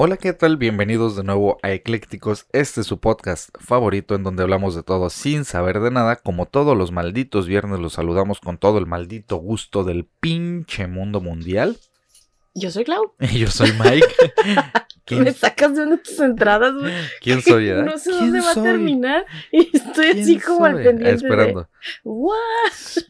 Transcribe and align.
Hola, 0.00 0.16
¿qué 0.16 0.32
tal? 0.32 0.56
Bienvenidos 0.56 1.16
de 1.16 1.24
nuevo 1.24 1.58
a 1.60 1.72
Eclécticos. 1.72 2.46
Este 2.52 2.82
es 2.82 2.86
su 2.86 3.00
podcast 3.00 3.48
favorito 3.58 4.14
en 4.14 4.22
donde 4.22 4.44
hablamos 4.44 4.76
de 4.76 4.84
todo 4.84 5.10
sin 5.10 5.44
saber 5.44 5.80
de 5.80 5.90
nada. 5.90 6.14
Como 6.14 6.46
todos 6.46 6.78
los 6.78 6.92
malditos 6.92 7.48
viernes 7.48 7.80
los 7.80 7.94
saludamos 7.94 8.38
con 8.38 8.58
todo 8.58 8.78
el 8.78 8.86
maldito 8.86 9.38
gusto 9.38 9.82
del 9.82 10.04
pinche 10.04 10.86
mundo 10.86 11.20
mundial. 11.20 11.78
Yo 12.54 12.70
soy 12.70 12.84
Clau. 12.84 13.12
Y 13.18 13.38
yo 13.40 13.50
soy 13.50 13.72
Mike. 13.72 14.06
Me 15.20 15.32
sacas 15.32 15.74
de 15.74 15.82
una 15.82 15.96
de 15.96 16.02
tus 16.02 16.20
entradas, 16.20 16.74
güey. 16.74 16.94
¿Quién 17.20 17.42
soy? 17.42 17.68
No 17.84 17.98
sé 17.98 18.12
dónde 18.12 18.40
va 18.40 18.52
a 18.52 18.54
terminar 18.54 19.26
y 19.50 19.76
estoy 19.76 20.20
así 20.20 20.38
como 20.38 20.64
al 20.64 20.76
pendiente. 20.76 21.10
esperando. 21.10 21.68
¿What? 22.04 22.36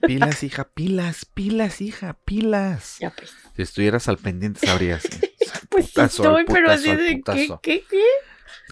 Pilas, 0.06 0.42
hija, 0.42 0.64
pilas, 0.64 1.26
pilas, 1.26 1.82
hija, 1.82 2.16
pilas. 2.24 2.96
Ya 2.98 3.10
pues. 3.10 3.34
Si 3.58 3.62
estuvieras 3.62 4.06
al 4.06 4.18
pendiente 4.18 4.64
sabrías. 4.64 5.02
pues 5.68 5.90
sí 5.90 6.00
estoy, 6.00 6.44
pero 6.44 6.70
así 6.70 6.94
de 6.94 7.20
¿qué, 7.24 7.48
qué, 7.60 7.84
qué? 7.90 8.04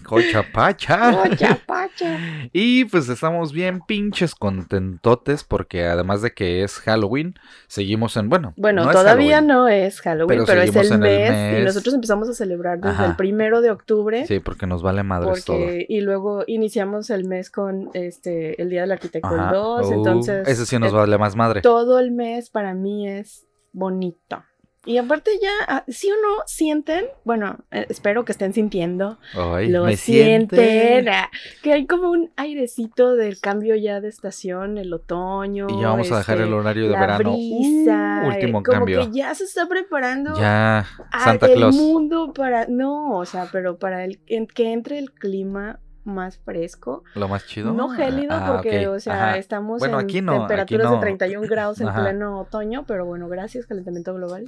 Cochapacha. 0.05 1.11
Cochapacha. 1.11 2.17
y 2.53 2.85
pues 2.85 3.09
estamos 3.09 3.51
bien 3.51 3.81
pinches 3.85 4.33
contentotes 4.33 5.43
porque 5.43 5.83
además 5.83 6.21
de 6.21 6.31
que 6.31 6.63
es 6.63 6.79
Halloween, 6.79 7.35
seguimos 7.67 8.15
en, 8.15 8.29
bueno. 8.29 8.53
Bueno, 8.55 8.89
todavía 8.89 9.41
no 9.41 9.67
es 9.67 9.99
Halloween, 9.99 10.45
pero, 10.45 10.61
es 10.61 10.73
el 10.73 10.99
mes, 10.99 11.59
y 11.59 11.65
nosotros 11.65 11.93
empezamos 11.93 12.29
a 12.29 12.33
celebrar 12.33 12.79
desde 12.79 13.07
el 13.07 13.17
primero 13.17 13.59
de 13.59 13.71
octubre. 13.71 14.25
Sí, 14.25 14.39
porque 14.39 14.67
nos 14.67 14.83
vale 14.83 15.03
madres 15.03 15.43
todo. 15.43 15.67
Y 15.85 15.99
luego 15.99 16.45
iniciamos 16.47 17.09
el 17.09 17.25
mes 17.25 17.51
con 17.51 17.89
este 17.93 18.61
el 18.61 18.69
Día 18.69 18.83
del 18.83 18.93
Arquitecto 18.93 19.35
el 19.35 19.51
2, 19.51 19.91
entonces. 19.91 20.47
Ese 20.47 20.65
sí 20.65 20.79
nos 20.79 20.93
vale 20.93 21.17
más 21.17 21.35
madre. 21.35 21.59
Todo 21.59 21.99
el 21.99 22.11
mes 22.11 22.49
para 22.49 22.73
mí 22.73 23.09
es 23.09 23.45
bonito. 23.73 24.45
Y 24.87 24.97
aparte 24.99 25.31
ya, 25.41 25.51
ah, 25.67 25.83
si 25.89 26.07
uno 26.07 26.43
sienten, 26.45 27.07
bueno, 27.25 27.57
eh, 27.71 27.85
espero 27.89 28.23
que 28.23 28.31
estén 28.31 28.53
sintiendo, 28.53 29.19
lo 29.35 29.91
sienten, 29.97 31.09
ah, 31.09 31.29
que 31.61 31.73
hay 31.73 31.85
como 31.85 32.09
un 32.09 32.31
airecito 32.37 33.15
del 33.15 33.41
cambio 33.41 33.75
ya 33.75 33.99
de 33.99 34.07
estación, 34.07 34.77
el 34.77 34.93
otoño. 34.93 35.67
Y 35.69 35.81
ya 35.81 35.89
vamos 35.89 36.09
a 36.13 36.19
dejar 36.19 36.37
el 36.37 36.43
este, 36.45 36.55
horario 36.55 36.83
de 36.83 36.89
verano. 36.91 37.33
Brisa, 37.33 38.21
uh, 38.23 38.27
último 38.29 38.63
como 38.63 38.77
cambio. 38.77 39.01
que 39.01 39.17
ya 39.17 39.35
se 39.35 39.43
está 39.43 39.67
preparando. 39.67 40.39
Ya, 40.39 40.87
Santa 41.11 41.47
el 41.47 41.65
mundo 41.73 42.31
para, 42.33 42.67
no, 42.67 43.17
o 43.17 43.25
sea, 43.25 43.49
pero 43.51 43.77
para 43.77 44.05
el 44.05 44.19
que 44.53 44.71
entre 44.71 44.99
el 44.99 45.11
clima 45.11 45.81
más 46.07 46.37
fresco. 46.39 47.03
Lo 47.15 47.27
más 47.27 47.45
chido. 47.45 47.73
No 47.73 47.89
gélido, 47.89 48.33
ah, 48.33 48.53
porque, 48.53 48.87
o 48.87 48.99
sea, 48.99 49.37
estamos 49.37 49.81
en 49.83 50.07
temperaturas 50.07 50.91
de 50.91 50.97
31 50.97 51.47
grados 51.47 51.81
en 51.81 51.93
pleno 51.93 52.39
otoño, 52.39 52.85
pero 52.87 53.05
bueno, 53.05 53.27
gracias, 53.27 53.65
calentamiento 53.65 54.13
global. 54.13 54.45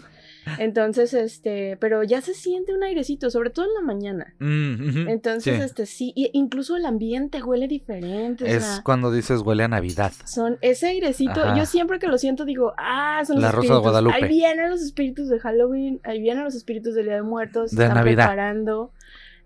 Entonces, 0.58 1.14
este, 1.14 1.78
pero 1.80 2.04
ya 2.04 2.22
se 2.22 2.34
siente 2.34 2.74
un 2.74 2.84
airecito, 2.84 3.30
sobre 3.30 3.50
todo 3.50 3.66
en 3.66 3.74
la 3.74 3.82
mañana. 3.82 4.34
Mm, 4.40 5.08
Entonces, 5.10 5.62
este, 5.62 5.86
sí, 5.86 6.14
incluso 6.16 6.76
el 6.76 6.86
ambiente 6.86 7.44
huele 7.44 7.68
diferente. 7.68 8.50
Es 8.56 8.82
cuando 8.84 9.12
dices 9.12 9.42
huele 9.42 9.64
a 9.64 9.68
Navidad. 9.68 10.12
Son 10.26 10.58
ese 10.62 10.88
airecito, 10.88 11.56
yo 11.56 11.66
siempre 11.66 12.00
que 12.00 12.08
lo 12.08 12.18
siento 12.18 12.46
digo, 12.46 12.74
ah, 12.78 13.22
son 13.26 13.36
los 13.36 13.44
la 13.44 13.50
espíritus. 13.50 13.70
Rosa 13.70 13.74
de 13.76 13.82
Guadalupe. 13.82 14.16
Ahí 14.16 14.28
vienen 14.30 14.70
los 14.70 14.82
espíritus 14.82 15.30
de 15.30 15.40
Halloween, 15.40 16.00
ahí 16.04 16.22
vienen 16.22 16.44
los 16.44 16.56
espíritus 16.56 16.96
del 16.96 17.06
Día 17.06 17.16
de 17.16 17.24
Muertos, 17.24 17.72
de 17.72 17.84
están 17.84 17.98
Navidad. 17.98 18.28
preparando. 18.28 18.92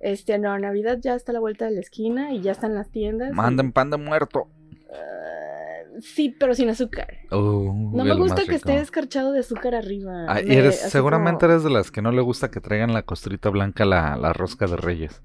Este, 0.03 0.37
no, 0.37 0.59
Navidad 0.59 0.99
ya 1.01 1.15
está 1.15 1.31
a 1.31 1.33
la 1.33 1.39
vuelta 1.39 1.63
de 1.63 1.71
la 1.71 1.79
esquina 1.79 2.33
y 2.33 2.41
ya 2.41 2.51
están 2.51 2.75
las 2.75 2.89
tiendas. 2.89 3.31
Manden 3.31 3.71
pan 3.71 3.89
de 3.89 3.95
muerto. 3.95 4.49
Ah, 4.91 5.97
sí, 6.01 6.35
pero 6.37 6.53
sin 6.53 6.67
azúcar. 6.67 7.19
Uh, 7.31 7.95
no 7.95 8.03
me 8.03 8.13
gusta 8.13 8.43
que 8.43 8.55
esté 8.55 8.73
descarchado 8.73 9.31
de 9.31 9.39
azúcar 9.39 9.75
arriba. 9.75 10.25
Ah, 10.27 10.41
eres, 10.41 10.77
seguramente 10.77 11.45
eres 11.45 11.63
de 11.63 11.69
las 11.69 11.89
que 11.89 12.01
no 12.01 12.11
le 12.11 12.21
gusta 12.21 12.51
que 12.51 12.59
traigan 12.59 12.93
la 12.93 13.03
costrita 13.03 13.49
blanca 13.49 13.85
la, 13.85 14.17
la 14.17 14.33
rosca 14.33 14.67
de 14.67 14.75
reyes. 14.75 15.23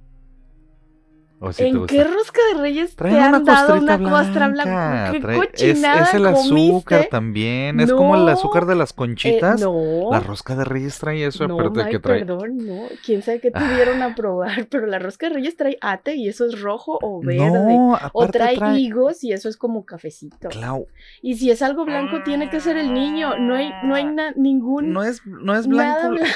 ¿En 1.58 1.86
qué 1.86 2.02
rosca 2.02 2.40
de 2.52 2.60
reyes 2.60 2.96
te 2.96 3.08
han 3.16 3.44
dado 3.44 3.76
una 3.78 3.96
costra 3.98 4.48
blanca? 4.48 5.10
¿Qué 5.12 5.20
cochinada 5.20 6.02
es, 6.02 6.08
es, 6.08 6.14
el 6.14 6.26
azúcar 6.26 7.06
también. 7.10 7.78
Es 7.78 7.92
como 7.92 8.16
el 8.16 8.28
azúcar 8.28 8.66
de 8.66 8.74
las 8.74 8.90
Eh, 8.90 8.94
conchitas. 8.96 9.60
no. 9.60 10.08
La 10.10 10.18
rosca 10.18 10.56
de 10.56 10.64
reyes 10.64 10.98
trae 10.98 11.24
eso, 11.24 11.46
no, 11.46 11.54
aparte 11.54 11.84
de 11.84 11.90
que 11.90 11.98
trae. 12.00 12.18
perdón, 12.24 12.58
no. 12.66 12.82
Quién 13.04 13.22
sabe 13.22 13.40
qué 13.40 13.52
te 13.52 13.74
dieron 13.74 14.02
a 14.02 14.16
probar, 14.16 14.66
pero 14.70 14.86
la 14.86 14.98
rosca 14.98 15.28
de 15.28 15.34
reyes 15.36 15.56
trae 15.56 15.78
ate 15.80 16.16
y 16.16 16.26
eso 16.28 16.44
es 16.44 16.60
rojo 16.60 16.98
o 17.00 17.20
verde. 17.22 17.48
No, 17.50 17.96
o 18.12 18.26
trae, 18.26 18.56
trae. 18.56 18.78
higos 18.80 19.22
y 19.22 19.32
eso 19.32 19.48
es 19.48 19.56
como 19.56 19.84
cafecito. 19.84 20.48
Clau, 20.48 20.88
Y 21.22 21.36
si 21.36 21.52
es 21.52 21.62
algo 21.62 21.84
blanco, 21.84 22.22
tiene 22.24 22.50
que 22.50 22.58
ser 22.58 22.76
el 22.76 22.92
niño. 22.92 23.38
No 23.38 23.54
hay, 23.54 23.70
no 23.84 23.94
hay 23.94 24.04
na- 24.06 24.32
ningún. 24.34 24.92
no 24.92 25.04
es, 25.04 25.24
no 25.24 25.54
es 25.54 25.68
nada 25.68 26.08
blanco. 26.08 26.26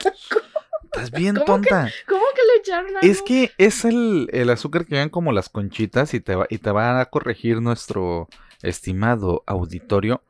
Estás 0.92 1.10
bien 1.12 1.34
¿Cómo 1.36 1.46
tonta. 1.46 1.88
¿Cómo 2.08 2.22
que 2.34 2.40
le 2.52 2.58
echaron 2.60 2.86
algo? 2.96 3.00
Es 3.02 3.22
que 3.22 3.52
es 3.58 3.84
el, 3.84 4.28
el 4.32 4.50
azúcar 4.50 4.86
que 4.86 4.96
vean 4.96 5.08
como 5.08 5.32
las 5.32 5.48
conchitas 5.48 6.14
y 6.14 6.20
te 6.20 6.34
va, 6.34 6.46
y 6.50 6.58
te 6.58 6.70
va 6.72 7.00
a 7.00 7.06
corregir 7.06 7.60
nuestro 7.62 8.28
estimado 8.62 9.42
auditorio 9.46 10.22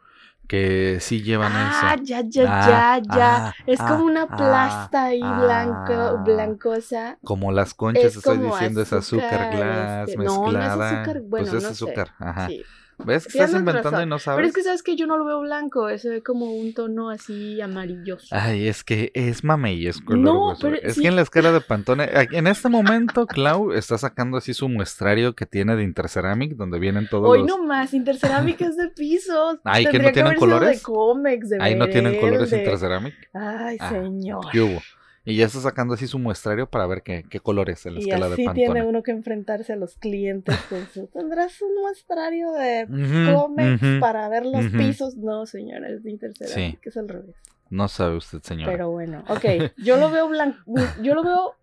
que 0.47 0.99
sí 1.01 1.23
llevan 1.23 1.53
Ah, 1.55 1.95
eso. 1.95 2.05
ya, 2.05 2.23
ya, 2.27 2.43
Ah, 2.49 2.99
ya, 2.99 3.17
ya. 3.17 3.47
ah, 3.47 3.55
es 3.67 3.81
ah, 3.81 3.87
como 3.89 4.05
una 4.05 4.27
plasta 4.27 5.05
ahí 5.05 5.21
ah. 5.23 5.41
blanco, 5.41 6.25
blancosa. 6.25 7.19
Como 7.25 7.53
las 7.53 7.73
conchas, 7.73 8.05
Es 8.05 8.17
estoy 8.17 8.39
diciendo, 8.39 8.83
es 8.83 8.93
azúcar 8.93 9.51
glass 9.55 10.09
este, 10.09 10.19
no, 10.19 10.25
no 10.25 10.49
es 10.49 10.55
mezclada. 10.55 11.03
azúcar, 11.03 11.21
bueno, 11.23 11.47
pues 11.47 11.49
es 11.49 11.55
no 11.55 11.61
sé. 11.61 11.67
azúcar, 11.69 12.11
ajá. 12.19 12.49
Sí. 12.49 12.65
¿Ves 13.05 13.25
que 13.27 13.33
Tienes 13.33 13.49
estás 13.51 13.61
inventando 13.61 13.91
razón. 13.91 14.07
y 14.07 14.11
no 14.11 14.19
sabes? 14.19 14.37
Pero 14.39 14.49
es 14.49 14.55
que 14.55 14.63
sabes 14.63 14.83
que 14.83 14.97
yo 14.97 15.07
no 15.07 15.17
lo 15.17 15.25
veo 15.25 15.41
blanco, 15.41 15.89
se 15.99 16.09
ve 16.09 16.23
como 16.23 16.53
un 16.55 16.75
tono 16.75 17.11
así 17.11 17.61
amarilloso. 17.61 18.27
Ay, 18.31 18.69
es 18.69 18.85
que 18.85 19.11
es 19.15 19.43
mameyesco. 19.45 20.17
No, 20.17 20.53
No, 20.53 20.57
pero 20.61 20.77
es 20.77 20.95
sí. 20.95 21.03
que 21.03 21.09
en 21.09 21.17
la 21.17 21.23
escala 21.23 21.53
de 21.53 21.61
Pantone, 21.61 22.09
en 22.33 22.47
este 22.47 22.69
momento, 22.69 23.27
Clau 23.27 23.73
está 23.73 23.99
sacando 23.99 24.37
así 24.39 24.55
su 24.55 24.69
muestrario 24.69 25.35
que 25.35 25.47
tiene 25.47 25.77
de 25.77 25.83
Interceramic, 25.85 26.57
donde 26.57 26.79
vienen 26.79 27.09
todos 27.09 27.29
Hoy 27.29 27.39
los. 27.41 27.49
no 27.49 27.65
más, 27.65 27.95
Intercerámica 27.95 28.67
es 28.67 28.77
de 28.77 28.89
pisos. 28.89 29.59
Ay, 29.65 29.87
¿que 29.87 29.99
no 29.99 30.13
tienen 30.13 30.35
colores? 30.37 30.83
de 30.83 31.39
de 31.49 31.59
Ahí 31.61 31.75
no 31.75 31.89
tienen 31.89 32.21
colores. 32.21 32.53
Interceramic. 32.53 33.15
Ay, 33.33 33.77
Ah, 33.81 33.91
señor. 33.91 34.45
¿Qué 34.53 34.61
hubo? 34.61 34.81
Y 35.25 35.37
ya 35.37 35.47
está 35.47 35.61
sacando 35.61 35.95
así 35.95 36.07
su 36.07 36.19
muestrario 36.19 36.69
para 36.71 36.87
ver 36.87 37.03
qué, 37.03 37.25
qué 37.29 37.41
colores 37.41 37.85
en 37.85 37.95
la 37.95 38.01
Y 38.01 38.05
escala 38.05 38.29
de 38.29 38.33
así 38.35 38.45
Pantone. 38.45 38.67
tiene 38.67 38.83
uno 38.87 39.03
que 39.03 39.11
enfrentarse 39.11 39.73
a 39.75 39.77
los 39.77 39.97
clientes 39.97 40.57
con 40.71 40.87
su... 40.89 41.07
¿Tendrás 41.09 41.61
un 41.61 41.75
muestrario 41.83 42.53
de 42.53 42.87
Comex 43.35 43.83
ujú. 43.83 44.01
para 44.01 44.29
ver 44.31 44.47
los 44.47 44.67
pisos? 44.69 45.17
No, 45.17 45.45
señora, 45.45 45.89
es 45.91 46.03
de 46.03 46.11
Intercerámica, 46.11 46.89
es 46.89 46.97
al 46.97 47.09
revés. 47.09 47.37
No 47.69 47.87
sabe 47.89 48.17
usted, 48.17 48.41
señora. 48.43 48.73
Pero 48.73 48.91
bueno, 48.91 49.23
ok, 49.29 49.45
yo 49.77 49.97
lo 49.99 50.11
veo 50.11 50.27
blanco, 50.29 50.59
yo 51.03 51.15
lo 51.15 51.23
veo 51.23 51.55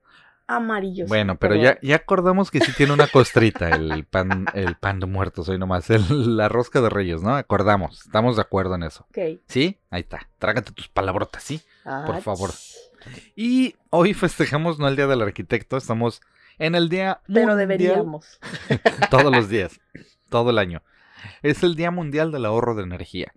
amarillo. 0.50 1.06
Bueno, 1.07 1.38
pero 1.38 1.56
ya, 1.56 1.78
ya 1.81 1.97
acordamos 1.97 2.51
que 2.51 2.62
sí 2.62 2.72
tiene 2.78 2.94
una 2.94 3.07
costrita 3.07 3.69
el 3.72 4.06
pan, 4.06 4.46
el 4.53 4.75
pan 4.75 5.00
de 5.01 5.06
muertos 5.07 5.50
hoy 5.50 5.57
nomás, 5.57 5.90
el- 5.90 6.38
la 6.38 6.47
rosca 6.47 6.79
de 6.79 6.90
reyes, 6.90 7.22
¿no? 7.23 7.35
Acordamos, 7.35 8.06
estamos 8.06 8.38
de 8.38 8.44
acuerdo 8.44 8.75
en 8.75 8.84
eso. 8.84 9.06
Ok. 9.09 9.40
¿Sí? 9.47 9.79
Ahí 9.90 10.01
está. 10.01 10.29
Trágate 10.40 10.72
tus 10.72 10.88
palabrotas, 10.88 11.44
¿sí? 11.44 11.59
Por 12.06 12.22
favor. 12.22 12.51
ch- 12.51 12.76
Y 13.35 13.75
hoy 13.90 14.13
festejamos 14.13 14.80
no 14.80 14.88
el 14.88 14.96
Día 14.96 15.08
del 15.08 15.22
Arquitecto, 15.22 15.78
estamos 15.78 16.22
en 16.59 16.75
el 16.75 16.90
Día 16.90 17.22
Pero 17.28 17.40
Mundial- 17.47 17.58
deberíamos. 17.58 18.40
todos 19.12 19.31
los 19.35 19.50
días, 19.50 19.79
todo 20.29 20.49
el 20.49 20.58
año. 20.58 20.82
Es 21.41 21.64
el 21.64 21.76
Día 21.76 21.91
Mundial 21.91 22.32
del 22.32 22.46
Ahorro 22.46 22.76
de 22.76 22.84
Energía. 22.84 23.34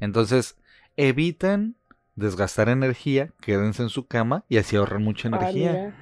Entonces, 0.00 0.56
eviten 0.96 1.76
desgastar 2.16 2.68
energía, 2.68 3.30
quédense 3.40 3.82
en 3.82 3.88
su 3.88 4.06
cama 4.06 4.44
y 4.48 4.58
así 4.58 4.76
ahorran 4.76 5.02
mucha 5.02 5.28
Ah, 5.32 5.36
energía. 5.36 5.94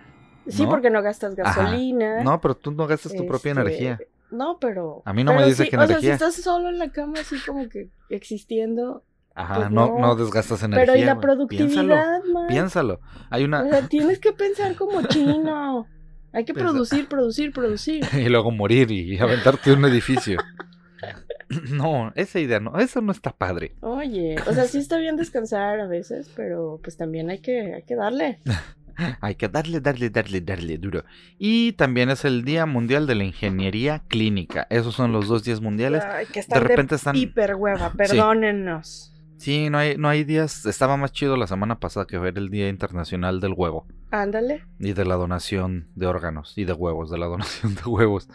Sí, 0.48 0.64
¿No? 0.64 0.70
porque 0.70 0.90
no 0.90 1.02
gastas 1.02 1.38
Ajá. 1.38 1.62
gasolina. 1.62 2.22
No, 2.22 2.40
pero 2.40 2.56
tú 2.56 2.72
no 2.72 2.86
gastas 2.86 3.14
tu 3.14 3.26
propia 3.26 3.52
Este, 3.52 3.60
energía. 3.62 3.98
No, 4.30 4.58
pero. 4.58 5.02
A 5.04 5.12
mí 5.12 5.24
no 5.24 5.34
me 5.34 5.44
dice 5.46 5.64
sí, 5.64 5.70
qué 5.70 5.76
O 5.76 5.82
energía. 5.82 6.00
sea, 6.18 6.30
si 6.30 6.38
estás 6.40 6.44
solo 6.44 6.68
en 6.70 6.78
la 6.78 6.90
cama, 6.90 7.20
así 7.20 7.36
como 7.46 7.68
que 7.68 7.90
existiendo. 8.10 9.04
Ajá, 9.34 9.54
pues 9.56 9.70
no, 9.70 9.86
no. 9.86 9.98
no 9.98 10.16
desgastas 10.16 10.62
energía. 10.62 10.86
pero 10.86 10.98
y 10.98 11.04
la 11.04 11.20
productividad, 11.20 12.22
man? 12.24 12.46
Piénsalo, 12.48 12.48
piénsalo. 12.48 13.00
Hay 13.30 13.44
una... 13.44 13.62
O 13.62 13.68
sea, 13.68 13.88
tienes 13.88 14.18
que 14.18 14.32
pensar 14.32 14.74
como 14.74 15.02
chino. 15.02 15.86
Hay 16.32 16.44
que 16.44 16.54
producir, 16.54 17.08
producir, 17.08 17.52
producir. 17.52 18.04
y 18.12 18.28
luego 18.28 18.50
morir 18.50 18.90
y 18.90 19.18
aventarte 19.18 19.72
un 19.72 19.84
edificio. 19.84 20.38
No, 21.70 22.12
esa 22.14 22.40
idea 22.40 22.60
no, 22.60 22.78
eso 22.78 23.02
no 23.02 23.12
está 23.12 23.30
padre. 23.30 23.74
Oye, 23.80 24.36
o 24.46 24.54
sea, 24.54 24.64
sí 24.64 24.78
está 24.78 24.96
bien 24.96 25.16
descansar 25.16 25.80
a 25.80 25.86
veces, 25.86 26.30
pero 26.34 26.80
pues 26.82 26.96
también 26.96 27.28
hay 27.28 27.40
que, 27.40 27.74
hay 27.74 27.82
que 27.82 27.94
darle. 27.94 28.38
Hay 29.22 29.36
que 29.36 29.48
darle, 29.48 29.80
darle, 29.80 30.10
darle, 30.10 30.42
darle 30.42 30.76
duro. 30.76 31.04
Y 31.38 31.72
también 31.72 32.10
es 32.10 32.26
el 32.26 32.44
Día 32.44 32.66
Mundial 32.66 33.06
de 33.06 33.14
la 33.14 33.24
Ingeniería 33.24 34.02
Clínica. 34.06 34.66
Esos 34.68 34.94
son 34.94 35.12
los 35.12 35.28
dos 35.28 35.44
días 35.44 35.62
mundiales. 35.62 36.04
Ay, 36.04 36.26
que 36.26 36.40
están 36.40 36.62
de 36.62 36.68
repente 36.68 36.96
están... 36.96 37.16
hiper 37.16 37.54
hueva, 37.54 37.90
perdónennos. 37.96 39.10
Sí, 39.11 39.11
no 39.46 39.78
hay, 39.78 39.96
no 39.96 40.08
hay 40.08 40.24
días. 40.24 40.66
Estaba 40.66 40.96
más 40.96 41.12
chido 41.12 41.36
la 41.36 41.46
semana 41.46 41.80
pasada 41.80 42.06
que 42.06 42.18
ver 42.18 42.38
el 42.38 42.48
Día 42.48 42.68
Internacional 42.68 43.40
del 43.40 43.54
Huevo. 43.56 43.86
Ándale. 44.10 44.64
Y 44.78 44.92
de 44.92 45.04
la 45.04 45.16
donación 45.16 45.88
de 45.94 46.06
órganos 46.06 46.56
y 46.56 46.64
de 46.64 46.72
huevos, 46.72 47.10
de 47.10 47.18
la 47.18 47.26
donación 47.28 47.74
de 47.74 47.82
huevos. 47.82 48.28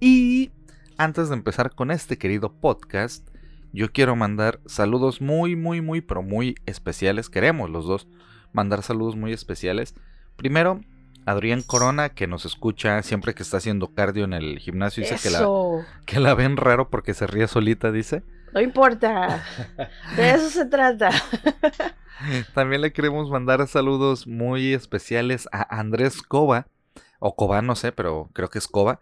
Y 0.00 0.50
antes 0.96 1.28
de 1.28 1.34
empezar 1.34 1.74
con 1.74 1.90
este 1.90 2.18
querido 2.18 2.52
podcast, 2.52 3.28
yo 3.72 3.92
quiero 3.92 4.16
mandar 4.16 4.60
saludos 4.66 5.20
muy, 5.20 5.56
muy, 5.56 5.80
muy, 5.80 6.00
pero 6.00 6.22
muy 6.22 6.56
especiales. 6.66 7.30
Queremos 7.30 7.70
los 7.70 7.86
dos 7.86 8.08
mandar 8.52 8.82
saludos 8.82 9.16
muy 9.16 9.32
especiales. 9.32 9.94
Primero, 10.36 10.80
Adrián 11.26 11.62
Corona, 11.62 12.08
que 12.08 12.26
nos 12.26 12.44
escucha 12.44 13.02
siempre 13.02 13.34
que 13.34 13.42
está 13.42 13.58
haciendo 13.58 13.94
cardio 13.94 14.24
en 14.24 14.32
el 14.32 14.58
gimnasio, 14.58 15.02
dice 15.02 15.16
que 15.22 15.30
la, 15.30 15.38
Eso. 15.38 15.84
que 16.06 16.18
la 16.18 16.34
ven 16.34 16.56
raro 16.56 16.90
porque 16.90 17.14
se 17.14 17.26
ríe 17.26 17.46
solita, 17.46 17.92
dice. 17.92 18.24
No 18.52 18.60
importa. 18.60 19.44
De 20.16 20.30
eso 20.30 20.50
se 20.50 20.66
trata. 20.66 21.10
También 22.54 22.82
le 22.82 22.92
queremos 22.92 23.30
mandar 23.30 23.66
saludos 23.66 24.26
muy 24.26 24.74
especiales 24.74 25.48
a 25.52 25.78
Andrés 25.78 26.22
Cova, 26.22 26.66
o 27.18 27.34
Cova, 27.34 27.62
no 27.62 27.74
sé, 27.76 27.92
pero 27.92 28.28
creo 28.32 28.48
que 28.48 28.58
es 28.58 28.68
Cova, 28.68 29.00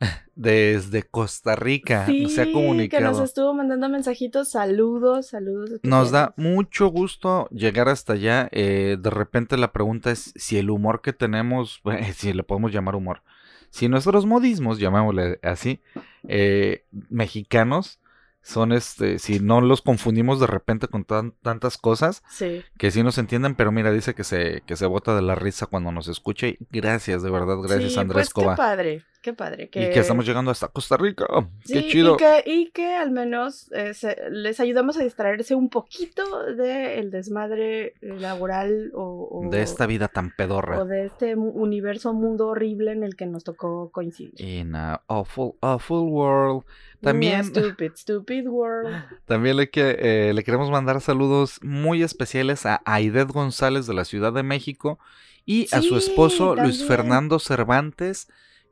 desde 0.34 1.02
Costa 1.04 1.56
Rica. 1.56 2.06
Sí, 2.06 2.28
se 2.28 2.42
ha 2.42 2.44
que 2.44 2.52
comunicado. 2.52 3.04
nos 3.04 3.20
estuvo 3.20 3.54
mandando 3.54 3.88
mensajitos. 3.88 4.50
Saludos, 4.50 5.28
saludos. 5.28 5.80
Nos 5.82 6.10
da 6.10 6.34
mucho 6.36 6.88
gusto 6.88 7.48
llegar 7.50 7.88
hasta 7.88 8.14
allá. 8.14 8.48
eh, 8.52 8.96
de 9.00 9.10
repente 9.10 9.56
la 9.56 9.72
pregunta 9.72 10.10
es 10.10 10.32
si 10.36 10.58
el 10.58 10.70
humor 10.70 11.00
que 11.00 11.12
tenemos, 11.12 11.80
si 12.14 12.32
le 12.32 12.42
podemos 12.42 12.72
llamar 12.72 12.96
humor, 12.96 13.22
si 13.70 13.88
nuestros 13.88 14.26
modismos, 14.26 14.78
llamémosle 14.78 15.40
así, 15.42 15.80
eh, 16.26 16.84
mexicanos, 17.10 18.00
son 18.42 18.72
este, 18.72 19.18
si 19.18 19.40
no 19.40 19.60
los 19.60 19.82
confundimos 19.82 20.40
de 20.40 20.46
repente 20.46 20.88
con 20.88 21.04
tan- 21.04 21.32
tantas 21.42 21.76
cosas, 21.76 22.22
Sí. 22.30 22.62
que 22.78 22.90
sí 22.90 23.02
nos 23.02 23.18
entienden, 23.18 23.54
pero 23.54 23.72
mira, 23.72 23.92
dice 23.92 24.14
que 24.14 24.24
se, 24.24 24.62
que 24.66 24.76
se 24.76 24.86
bota 24.86 25.14
de 25.14 25.22
la 25.22 25.34
risa 25.34 25.66
cuando 25.66 25.92
nos 25.92 26.08
escucha. 26.08 26.46
Y 26.46 26.56
gracias, 26.70 27.22
de 27.22 27.30
verdad, 27.30 27.56
gracias 27.62 27.92
Sí, 27.92 27.98
Andrés 27.98 28.30
pues. 28.34 28.46
Qué 28.48 28.56
padre, 28.56 29.04
qué 29.30 29.34
padre. 29.34 29.64
Y 29.64 29.68
que 29.68 29.98
estamos 29.98 30.26
llegando 30.26 30.50
hasta 30.50 30.68
Costa 30.68 30.96
Rica. 30.96 31.26
Sí, 31.64 31.74
qué 31.74 31.88
chido. 31.88 32.14
Y 32.14 32.16
que, 32.16 32.42
y 32.46 32.70
que 32.70 32.94
al 32.94 33.10
menos 33.10 33.70
eh, 33.72 33.94
se- 33.94 34.16
les 34.30 34.58
ayudamos 34.60 34.96
a 34.98 35.02
distraerse 35.04 35.54
un 35.54 35.68
poquito 35.68 36.22
del 36.54 37.10
desmadre 37.10 37.86
eh, 37.86 37.94
laboral 38.18 38.90
o, 38.94 39.28
o- 39.46 39.50
De 39.50 39.62
esta 39.62 39.86
vida 39.86 40.08
tan 40.08 40.30
pedorra. 40.34 40.80
o 40.80 40.84
de 40.84 41.06
este 41.06 41.34
universo, 41.36 42.12
mundo 42.12 42.48
horrible 42.48 42.92
en 42.92 43.02
el 43.04 43.16
que 43.16 43.26
nos 43.26 43.44
tocó 43.44 43.90
coincidir. 43.90 44.40
In 44.40 44.74
a 44.74 45.02
awful, 45.06 45.52
awful 45.60 46.08
world. 46.08 46.64
También, 47.00 47.44
stupid, 47.44 47.92
stupid 47.94 48.46
world. 48.48 48.88
también 49.26 49.56
le, 49.56 49.70
que, 49.70 49.96
eh, 50.00 50.32
le 50.34 50.42
queremos 50.42 50.70
mandar 50.70 51.00
saludos 51.00 51.60
muy 51.62 52.02
especiales 52.02 52.66
a 52.66 52.82
Aidet 52.84 53.28
González 53.28 53.86
de 53.86 53.94
la 53.94 54.04
Ciudad 54.04 54.32
de 54.32 54.42
México 54.42 54.98
y 55.44 55.66
a 55.72 55.80
su 55.80 55.96
esposo 55.96 56.56
Luis. 56.56 56.84
Fernando 56.84 57.38
Cervantes 57.38 58.28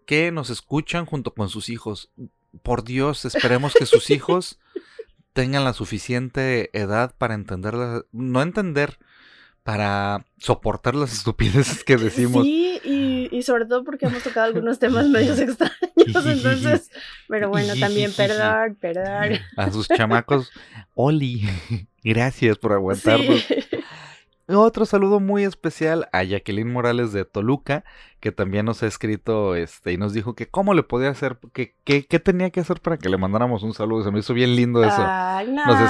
que 0.07 0.33
nos 0.33 0.49
escuchan 0.51 1.05
junto 1.05 1.35
con 1.35 1.49
sus 1.51 1.69
hijos. 1.69 2.11
Por 2.63 2.85
Dios, 2.85 3.25
esperemos 3.27 3.75
que 3.75 3.85
sus 3.87 4.09
hijos 4.11 4.59
tengan 5.35 5.65
la 5.65 5.75
suficiente 5.75 6.71
edad 6.73 7.15
para 7.19 7.35
entender, 7.35 7.75
la- 7.75 8.03
no 8.13 8.41
entender, 8.41 8.99
para 9.63 10.25
soportar 10.39 10.95
las 10.95 11.13
estupideces 11.13 11.83
que 11.83 11.97
decimos. 11.97 12.45
Sí, 12.45 12.81
y, 12.85 13.29
y 13.37 13.43
sobre 13.43 13.67
todo 13.67 13.83
porque 13.85 14.07
hemos 14.07 14.23
tocado 14.23 14.47
algunos 14.47 14.79
temas 14.79 15.09
medios 15.11 15.39
extraños, 15.41 15.77
entonces, 15.97 16.91
pero 17.29 17.49
bueno, 17.51 17.75
también 17.79 18.13
perdón, 18.13 18.77
perdón. 18.81 19.41
A 19.57 19.71
sus 19.73 19.89
chamacos, 19.89 20.51
Oli, 20.95 21.43
gracias 22.05 22.59
por 22.59 22.73
aguantarnos. 22.75 23.41
Sí. 23.43 23.55
Otro 24.49 24.87
saludo 24.87 25.19
muy 25.19 25.43
especial 25.43 26.09
a 26.13 26.23
Jacqueline 26.23 26.73
Morales 26.73 27.13
de 27.13 27.25
Toluca, 27.25 27.83
que 28.21 28.31
también 28.31 28.65
nos 28.67 28.81
ha 28.83 28.87
escrito 28.87 29.57
este, 29.57 29.93
y 29.93 29.97
nos 29.97 30.13
dijo 30.13 30.37
que 30.37 30.47
cómo 30.47 30.73
le 30.73 30.85
podía 30.85 31.11
hacer, 31.11 31.37
que, 31.53 31.75
que- 31.83 32.07
qué 32.07 32.21
tenía 32.21 32.51
que 32.51 32.61
hacer 32.61 32.81
para 32.81 32.97
que 32.97 33.09
le 33.09 33.17
mandáramos 33.17 33.65
un 33.65 33.75
saludo. 33.75 34.05
Se 34.05 34.13
me 34.13 34.21
hizo 34.21 34.35
bien 34.35 34.55
lindo 34.55 34.85
eso. 34.85 35.03
Ay, 35.05 35.47
nos 35.49 35.67
nada, 35.67 35.85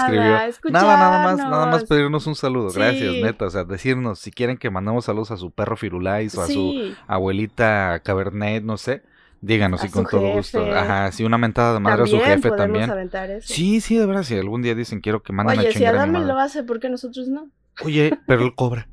escribió. 0.46 0.72
Nada, 0.72 0.96
nada 0.96 1.22
más, 1.24 1.36
nada 1.38 1.66
más 1.66 1.84
pedirnos 1.84 2.26
un 2.26 2.34
saludo. 2.34 2.70
Gracias, 2.72 3.12
Sí. 3.12 3.22
neta. 3.22 3.44
O 3.44 3.50
sea, 3.50 3.64
decirnos 3.64 4.20
si 4.20 4.30
quieren 4.30 4.56
que 4.56 4.70
mandamos 4.70 5.04
saludos 5.04 5.30
a 5.32 5.36
su 5.36 5.50
perro 5.50 5.76
Firulais 5.76 6.34
o 6.36 6.40
a 6.40 6.46
su 6.46 6.52
Sí, 6.52 6.94
abuelita 7.06 8.00
Cabernet, 8.04 8.64
no 8.64 8.78
sé. 8.78 9.02
Díganos 9.42 9.84
y 9.84 9.90
con 9.90 10.04
su 10.04 10.10
todo 10.16 10.32
gusto. 10.32 10.64
Ajá, 10.74 11.12
si 11.12 11.22
una 11.24 11.36
mentada 11.36 11.74
de 11.74 11.80
madre 11.80 12.04
a 12.04 12.06
su 12.06 12.18
jefe 12.20 12.50
también. 12.52 12.90
aventar 12.90 13.30
eso. 13.30 13.52
Sí, 13.52 13.82
sí, 13.82 13.98
de 13.98 14.06
verdad, 14.06 14.22
si 14.22 14.34
algún 14.34 14.62
día 14.62 14.74
dicen 14.74 15.00
quiero 15.02 15.22
que 15.22 15.34
manden 15.34 15.58
a 15.58 15.60
Oye, 15.60 15.72
si 15.72 15.78
chingar 15.78 15.94
a 15.94 15.98
Adame 15.98 16.20
madre. 16.20 16.32
lo 16.32 16.38
hace, 16.40 16.64
¿por 16.64 16.80
qué 16.80 16.88
nosotros 16.88 17.28
no? 17.28 17.50
Oye, 17.84 18.18
pero 18.26 18.44
él 18.44 18.54
cobra. 18.54 18.88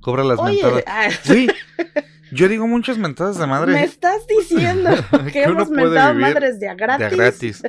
Cobra 0.00 0.24
las 0.24 0.38
Oye, 0.38 0.62
mentadas. 0.62 0.84
ah, 0.86 1.08
Sí, 1.22 1.48
yo 2.32 2.48
digo 2.48 2.66
muchas 2.66 2.98
mentadas 2.98 3.38
de 3.38 3.46
madre. 3.46 3.72
me 3.72 3.84
estás 3.84 4.26
diciendo 4.26 4.90
que, 5.32 5.42
hemos 5.44 5.70
mentado 5.70 6.14
madres 6.14 6.60
de 6.60 6.68
a 6.68 6.74
gratis. 6.74 6.98
De 6.98 7.04
a 7.06 7.10
gratis. 7.10 7.62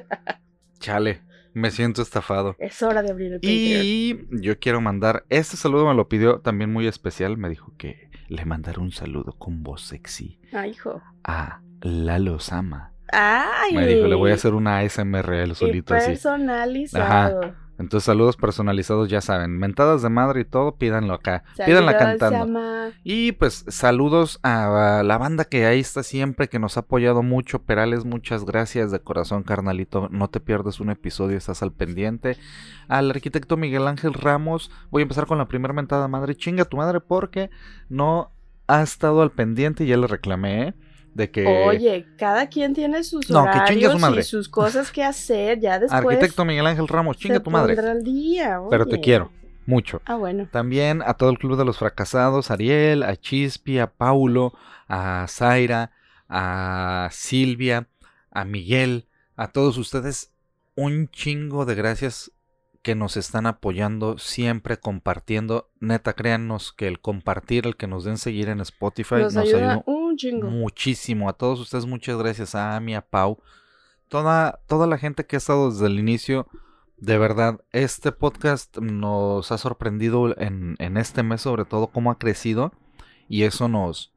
Chale, 0.79 1.21
me 1.53 1.71
siento 1.71 2.01
estafado. 2.01 2.55
Es 2.59 2.81
hora 2.83 3.01
de 3.01 3.11
abrir 3.11 3.33
el 3.33 3.39
Patreon. 3.39 3.51
Y 3.83 4.19
yo 4.41 4.59
quiero 4.59 4.79
mandar, 4.81 5.25
este 5.29 5.57
saludo 5.57 5.87
me 5.87 5.93
lo 5.95 6.07
pidió 6.07 6.39
también 6.39 6.71
muy 6.71 6.87
especial, 6.87 7.37
me 7.37 7.49
dijo 7.49 7.73
que 7.77 8.09
le 8.27 8.45
mandara 8.45 8.79
un 8.79 8.91
saludo 8.91 9.33
con 9.39 9.63
voz 9.63 9.81
sexy 9.87 10.39
Ay, 10.53 10.71
hijo. 10.71 11.01
a 11.23 11.61
Lalo 11.81 12.39
Sama. 12.39 12.93
Ay. 13.11 13.75
Me 13.75 13.87
dijo, 13.87 14.07
le 14.07 14.15
voy 14.15 14.31
a 14.31 14.35
hacer 14.35 14.53
una 14.53 14.79
ASMR 14.79 15.33
él 15.33 15.55
solito 15.55 15.93
así. 15.93 16.11
personalizado. 16.11 17.53
Entonces 17.79 18.05
saludos 18.07 18.35
personalizados, 18.35 19.07
ya 19.07 19.21
saben, 19.21 19.57
mentadas 19.57 20.01
de 20.01 20.09
madre 20.09 20.41
y 20.41 20.45
todo, 20.45 20.75
pídanlo 20.75 21.13
acá, 21.13 21.45
pídanla 21.65 21.97
cantando. 21.97 22.91
Y 23.05 23.31
pues 23.31 23.63
saludos 23.69 24.37
a 24.43 25.01
la 25.05 25.17
banda 25.17 25.45
que 25.45 25.65
ahí 25.65 25.79
está 25.79 26.03
siempre, 26.03 26.49
que 26.49 26.59
nos 26.59 26.75
ha 26.75 26.81
apoyado 26.81 27.23
mucho. 27.23 27.59
Perales, 27.59 28.03
muchas 28.03 28.43
gracias 28.43 28.91
de 28.91 28.99
corazón, 28.99 29.43
carnalito. 29.43 30.09
No 30.11 30.29
te 30.29 30.41
pierdas 30.41 30.81
un 30.81 30.89
episodio, 30.89 31.37
estás 31.37 31.63
al 31.63 31.71
pendiente. 31.71 32.35
Al 32.89 33.09
arquitecto 33.11 33.55
Miguel 33.55 33.87
Ángel 33.87 34.13
Ramos, 34.13 34.69
voy 34.91 35.01
a 35.01 35.03
empezar 35.03 35.25
con 35.25 35.37
la 35.37 35.47
primera 35.47 35.73
mentada 35.73 36.09
madre. 36.09 36.35
Chinga 36.35 36.65
tu 36.65 36.75
madre 36.75 36.99
porque 36.99 37.49
no 37.87 38.33
ha 38.67 38.81
estado 38.81 39.21
al 39.21 39.31
pendiente 39.31 39.85
y 39.85 39.87
ya 39.87 39.95
le 39.95 40.07
reclamé, 40.07 40.63
¿eh? 40.63 40.73
De 41.19 41.29
que... 41.29 41.45
Oye, 41.45 42.07
cada 42.15 42.47
quien 42.47 42.73
tiene 42.73 43.03
sus 43.03 43.29
No, 43.29 43.43
que 43.43 43.59
chingue 43.67 43.89
su 43.89 43.97
horarios 43.97 44.25
y 44.25 44.29
sus 44.29 44.47
cosas 44.47 44.89
que 44.89 45.03
hacer. 45.03 45.59
Ya 45.59 45.77
después 45.79 46.01
arquitecto 46.01 46.45
Miguel 46.45 46.65
Ángel 46.65 46.87
Ramos, 46.87 47.17
chinga 47.17 47.41
tu 47.41 47.51
madre. 47.51 47.75
pondrá 47.75 47.91
al 47.91 48.05
día. 48.05 48.61
Pero 48.69 48.85
te 48.85 49.01
quiero, 49.01 49.29
mucho. 49.65 50.01
Ah, 50.05 50.15
bueno. 50.15 50.47
También 50.49 51.01
a 51.05 51.15
todo 51.15 51.29
el 51.29 51.37
Club 51.37 51.57
de 51.57 51.65
los 51.65 51.77
Fracasados, 51.77 52.49
a 52.49 52.53
Ariel, 52.53 53.03
a 53.03 53.17
Chispi, 53.17 53.79
a 53.79 53.87
Paulo, 53.87 54.53
a 54.87 55.25
Zaira, 55.27 55.91
a 56.29 57.09
Silvia, 57.11 57.89
a 58.31 58.45
Miguel, 58.45 59.09
a 59.35 59.49
todos 59.49 59.77
ustedes, 59.77 60.31
un 60.75 61.09
chingo 61.09 61.65
de 61.65 61.75
gracias 61.75 62.31
que 62.81 62.95
nos 62.95 63.17
están 63.17 63.45
apoyando, 63.45 64.17
siempre 64.19 64.77
compartiendo. 64.77 65.69
Neta, 65.81 66.13
créannos 66.13 66.71
que 66.71 66.87
el 66.87 67.01
compartir, 67.01 67.67
el 67.67 67.75
que 67.75 67.87
nos 67.87 68.05
den 68.05 68.17
seguir 68.17 68.47
en 68.47 68.61
Spotify, 68.61 69.15
Nos, 69.15 69.33
nos, 69.33 69.43
ayuda 69.43 69.57
ayuda 69.57 69.83
un 69.85 69.98
muchísimo. 70.43 71.29
A 71.29 71.33
todos 71.33 71.59
ustedes, 71.59 71.85
muchas 71.85 72.17
gracias. 72.17 72.55
A 72.55 72.75
Ami, 72.75 72.95
a 72.95 73.01
Pau, 73.01 73.41
toda, 74.07 74.59
toda 74.67 74.87
la 74.87 74.97
gente 74.97 75.25
que 75.25 75.35
ha 75.35 75.37
estado 75.37 75.71
desde 75.71 75.87
el 75.87 75.99
inicio. 75.99 76.47
De 76.97 77.17
verdad, 77.17 77.61
este 77.71 78.11
podcast 78.11 78.77
nos 78.77 79.51
ha 79.51 79.57
sorprendido 79.57 80.37
en, 80.37 80.75
en 80.79 80.97
este 80.97 81.23
mes, 81.23 81.41
sobre 81.41 81.65
todo, 81.65 81.87
cómo 81.87 82.11
ha 82.11 82.17
crecido. 82.17 82.73
Y 83.27 83.43
eso 83.43 83.67
nos. 83.67 84.11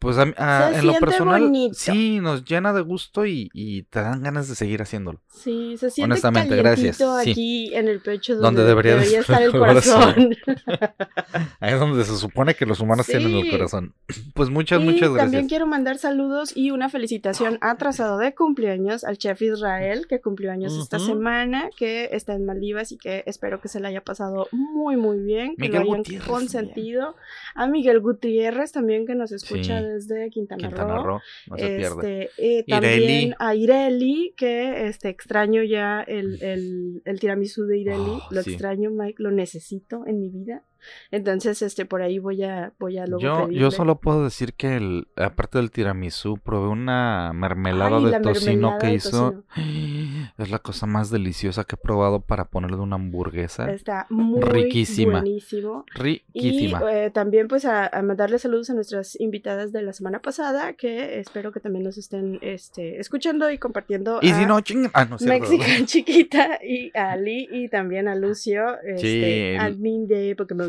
Pues 0.00 0.16
a 0.16 0.22
a- 0.36 0.72
Se 0.72 0.78
en 0.78 0.86
lo 0.86 0.94
personal, 0.94 1.42
bonito. 1.42 1.74
sí, 1.74 2.20
nos 2.20 2.44
llena 2.44 2.72
de 2.72 2.82
gusto 2.82 3.26
y, 3.26 3.50
y 3.52 3.82
te 3.82 4.00
dan 4.00 4.22
ganas 4.22 4.48
de 4.48 4.54
seguir 4.54 4.80
haciéndolo. 4.80 5.20
Sí, 5.28 5.76
se 5.76 5.90
siente 5.90 6.12
Honestamente, 6.12 6.54
gracias, 6.56 6.98
sí. 6.98 7.30
aquí 7.30 7.74
en 7.74 7.88
el 7.88 8.00
pecho 8.00 8.34
Donde 8.36 8.60
donde, 8.60 8.64
debería 8.64 8.92
debería, 8.94 9.16
de 9.18 9.20
estar 9.22 9.42
el 9.42 9.50
corazón. 9.50 10.36
Ahí 11.60 11.74
es 11.74 11.80
donde 11.80 12.04
se 12.04 12.16
supone 12.16 12.54
que 12.54 12.66
los 12.66 12.80
humanos 12.80 13.06
tienen 13.06 13.34
el 13.34 13.50
corazón. 13.50 13.94
Pues 14.34 14.50
muchas, 14.50 14.80
y 14.80 14.84
muchas 14.84 15.00
también 15.08 15.30
gracias. 15.30 15.48
quiero 15.48 15.66
mandar 15.66 15.98
saludos 15.98 16.52
y 16.56 16.70
una 16.70 16.88
felicitación 16.88 17.58
atrasado 17.60 18.18
de 18.18 18.34
cumpleaños 18.34 19.02
al 19.04 19.18
chef 19.18 19.42
Israel, 19.42 20.06
que 20.08 20.20
cumplió 20.20 20.52
años 20.52 20.76
esta 20.80 20.98
semana, 21.00 21.70
que 21.76 22.10
está 22.12 22.34
en 22.34 22.44
Maldivas 22.44 22.92
y 22.92 22.98
que 22.98 23.24
espero 23.26 23.60
que 23.60 23.66
se 23.68 23.80
le 23.80 23.88
haya 23.88 24.02
pasado 24.02 24.46
muy, 24.52 24.96
muy 24.96 25.18
bien, 25.18 25.56
que 25.56 25.62
Miguel 25.62 25.74
lo 25.74 25.80
hayan 25.90 25.96
Gutiérrez 25.98 26.28
consentido. 26.28 27.16
A 27.56 27.66
Miguel 27.66 28.00
Gutiérrez 28.00 28.70
también, 28.72 29.06
que 29.06 29.14
nos 29.16 29.32
escucha 29.32 29.80
Sí. 29.80 29.84
Desde 29.88 30.30
Quintana, 30.30 30.68
Quintana 30.68 30.96
Roo. 30.96 31.04
Roo, 31.04 31.20
no 31.50 31.58
se 31.58 31.76
pierde. 31.76 32.24
Este, 32.24 32.58
eh, 32.58 32.64
Ireli. 32.66 32.66
también 32.66 33.34
a 33.38 33.54
Ireli, 33.54 34.34
que 34.36 34.86
este, 34.88 35.08
extraño 35.08 35.62
ya 35.62 36.02
el, 36.02 36.42
el, 36.42 37.02
el 37.04 37.20
tiramisú 37.20 37.66
de 37.66 37.78
Ireli. 37.78 38.00
Oh, 38.00 38.28
lo 38.30 38.42
sí. 38.42 38.50
extraño, 38.50 38.90
Mike, 38.90 39.22
lo 39.22 39.30
necesito 39.30 40.06
en 40.06 40.20
mi 40.20 40.28
vida. 40.30 40.62
Entonces, 41.10 41.62
este, 41.62 41.84
por 41.86 42.02
ahí 42.02 42.18
voy 42.18 42.44
a, 42.44 42.72
voy 42.78 42.98
a 42.98 43.06
luego 43.06 43.20
Yo, 43.22 43.50
yo 43.50 43.70
solo 43.70 44.00
puedo 44.00 44.24
decir 44.24 44.54
que 44.54 44.76
el, 44.76 45.08
aparte 45.16 45.58
del 45.58 45.70
tiramisú, 45.70 46.38
probé 46.38 46.68
una 46.68 47.32
mermelada 47.34 47.98
Ay, 47.98 48.04
de 48.06 48.20
tocino 48.20 48.52
mermelada 48.70 48.78
que 48.78 48.86
de 48.88 48.94
hizo. 48.94 49.44
Es 50.38 50.50
la 50.50 50.58
cosa 50.60 50.86
más 50.86 51.10
deliciosa 51.10 51.64
que 51.64 51.74
he 51.74 51.78
probado 51.78 52.20
para 52.20 52.44
ponerle 52.46 52.76
una 52.76 52.96
hamburguesa. 52.96 53.70
Está 53.72 54.06
muy 54.10 54.40
Riquísima. 54.40 55.12
buenísimo. 55.20 55.84
Y 55.96 55.98
Riquísima. 55.98 56.80
eh, 56.92 57.10
también 57.10 57.48
pues 57.48 57.64
a, 57.64 57.86
a 57.86 58.02
mandarle 58.02 58.38
saludos 58.38 58.70
a 58.70 58.74
nuestras 58.74 59.18
invitadas 59.20 59.72
de 59.72 59.82
la 59.82 59.92
semana 59.92 60.20
pasada, 60.20 60.74
que 60.74 61.18
espero 61.18 61.50
que 61.52 61.60
también 61.60 61.84
nos 61.84 61.98
estén 61.98 62.38
este, 62.42 63.00
escuchando 63.00 63.50
y 63.50 63.58
compartiendo. 63.58 64.20
y 64.22 64.30
si 64.32 64.46
no, 64.46 64.60
ching... 64.60 64.88
Ah, 64.94 65.04
no 65.06 65.18
cierto, 65.18 65.48
Mexican 65.50 65.86
Chiquita 65.86 66.60
y 66.64 66.96
a 66.96 67.12
Ali 67.12 67.48
y 67.50 67.68
también 67.68 68.06
a 68.08 68.14
Lucio, 68.14 68.80
este, 68.82 69.54
el- 69.56 69.60
admin 69.60 70.06
de 70.06 70.34
Pokémon 70.36 70.67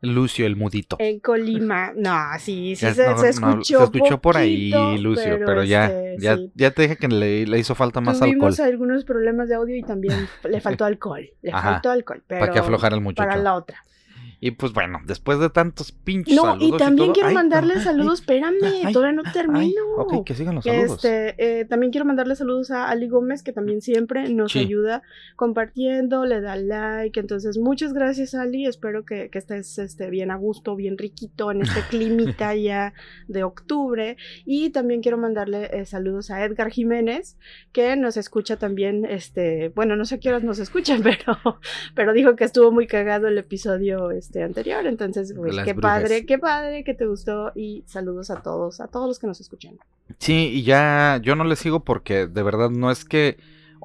Lucio, 0.00 0.46
el 0.46 0.56
mudito. 0.56 0.96
En 0.98 1.20
Colima, 1.20 1.92
no, 1.96 2.16
sí, 2.38 2.76
sí 2.76 2.86
se, 2.92 3.06
no, 3.06 3.18
se 3.18 3.40
no, 3.40 3.50
escuchó. 3.50 3.78
se 3.78 3.84
escuchó 3.84 4.20
por 4.20 4.36
ahí, 4.36 4.70
Lucio, 4.98 5.38
pero, 5.44 5.64
ya, 5.64 5.86
este, 5.86 6.16
ya, 6.18 6.36
sí. 6.36 6.52
ya 6.54 6.70
te 6.70 6.82
dije 6.82 6.96
que 6.96 7.08
le, 7.08 7.46
le 7.46 7.58
hizo 7.58 7.74
falta 7.74 8.00
más 8.00 8.18
Tuvimos 8.18 8.58
alcohol 8.58 8.66
algunos 8.68 9.04
problemas 9.04 9.48
de 9.48 9.54
audio 9.54 9.76
y 9.76 9.82
también 9.82 10.28
le 10.48 10.60
faltó 10.60 10.84
alcohol. 10.84 11.28
Le 11.42 11.50
Ajá, 11.50 11.72
faltó 11.72 11.90
alcohol, 11.90 12.22
pero 12.26 12.40
para 12.40 12.52
que 12.52 12.58
aflojara 12.58 12.94
el 12.94 13.00
muchacho. 13.02 13.28
para 13.28 13.40
la 13.40 13.54
otra. 13.54 13.82
Y 14.38 14.50
pues 14.52 14.72
bueno, 14.74 15.00
después 15.06 15.38
de 15.38 15.48
tantos 15.50 15.92
pinches 15.92 16.36
No, 16.36 16.42
saludos 16.42 16.68
y 16.68 16.76
también 16.76 17.06
todo- 17.08 17.14
quiero 17.14 17.28
ay, 17.30 17.34
mandarle 17.34 17.74
ay, 17.76 17.80
saludos. 17.82 18.20
Espérame, 18.20 18.56
ay, 18.84 18.92
todavía 18.92 19.22
no 19.22 19.32
termino. 19.32 19.82
ok, 19.96 20.24
que 20.26 20.34
sigan 20.34 20.56
los 20.56 20.64
saludos. 20.64 21.04
Este, 21.04 21.60
eh, 21.60 21.64
también 21.64 21.90
quiero 21.90 22.04
mandarle 22.04 22.36
saludos 22.36 22.70
a 22.70 22.88
Ali 22.88 23.08
Gómez, 23.08 23.42
que 23.42 23.52
también 23.52 23.80
siempre 23.80 24.28
nos 24.28 24.52
Sí. 24.52 24.58
ayuda 24.60 25.02
compartiendo, 25.36 26.24
le 26.26 26.40
da 26.40 26.56
like. 26.56 27.18
Entonces, 27.18 27.56
muchas 27.56 27.92
gracias, 27.94 28.34
Ali. 28.34 28.66
Espero 28.66 29.04
que, 29.04 29.30
que 29.30 29.38
estés 29.38 29.78
este, 29.78 30.10
bien 30.10 30.30
a 30.30 30.36
gusto, 30.36 30.76
bien 30.76 30.98
riquito 30.98 31.50
en 31.50 31.62
este 31.62 31.80
climita 31.90 32.54
ya 32.54 32.92
de 33.28 33.42
octubre. 33.44 34.16
Y 34.44 34.70
también 34.70 35.00
quiero 35.02 35.18
mandarle 35.18 35.70
eh, 35.72 35.86
saludos 35.86 36.30
a 36.30 36.44
Edgar 36.44 36.70
Jiménez, 36.70 37.38
que 37.72 37.96
nos 37.96 38.16
escucha 38.16 38.56
también, 38.58 39.04
este, 39.06 39.68
bueno, 39.74 39.96
no 39.96 40.04
sé 40.04 40.20
qué 40.20 40.28
horas 40.28 40.42
nos 40.44 40.58
escuchan, 40.58 41.02
pero, 41.02 41.58
pero 41.94 42.12
dijo 42.12 42.36
que 42.36 42.44
estuvo 42.44 42.70
muy 42.72 42.86
cagado 42.86 43.28
el 43.28 43.38
episodio 43.38 44.10
este, 44.10 44.25
anterior. 44.34 44.86
Entonces, 44.86 45.32
pues, 45.36 45.54
las 45.54 45.64
qué 45.64 45.72
brujas. 45.72 46.02
padre, 46.02 46.26
qué 46.26 46.38
padre 46.38 46.84
que 46.84 46.94
te 46.94 47.06
gustó. 47.06 47.52
Y 47.54 47.84
saludos 47.86 48.30
a 48.30 48.42
todos, 48.42 48.80
a 48.80 48.88
todos 48.88 49.08
los 49.08 49.18
que 49.18 49.26
nos 49.26 49.40
escuchan. 49.40 49.78
Sí, 50.18 50.50
y 50.54 50.62
ya 50.62 51.20
yo 51.22 51.34
no 51.34 51.44
le 51.44 51.56
sigo 51.56 51.80
porque 51.80 52.26
de 52.26 52.42
verdad 52.42 52.70
no 52.70 52.90
es 52.90 53.04
que 53.04 53.38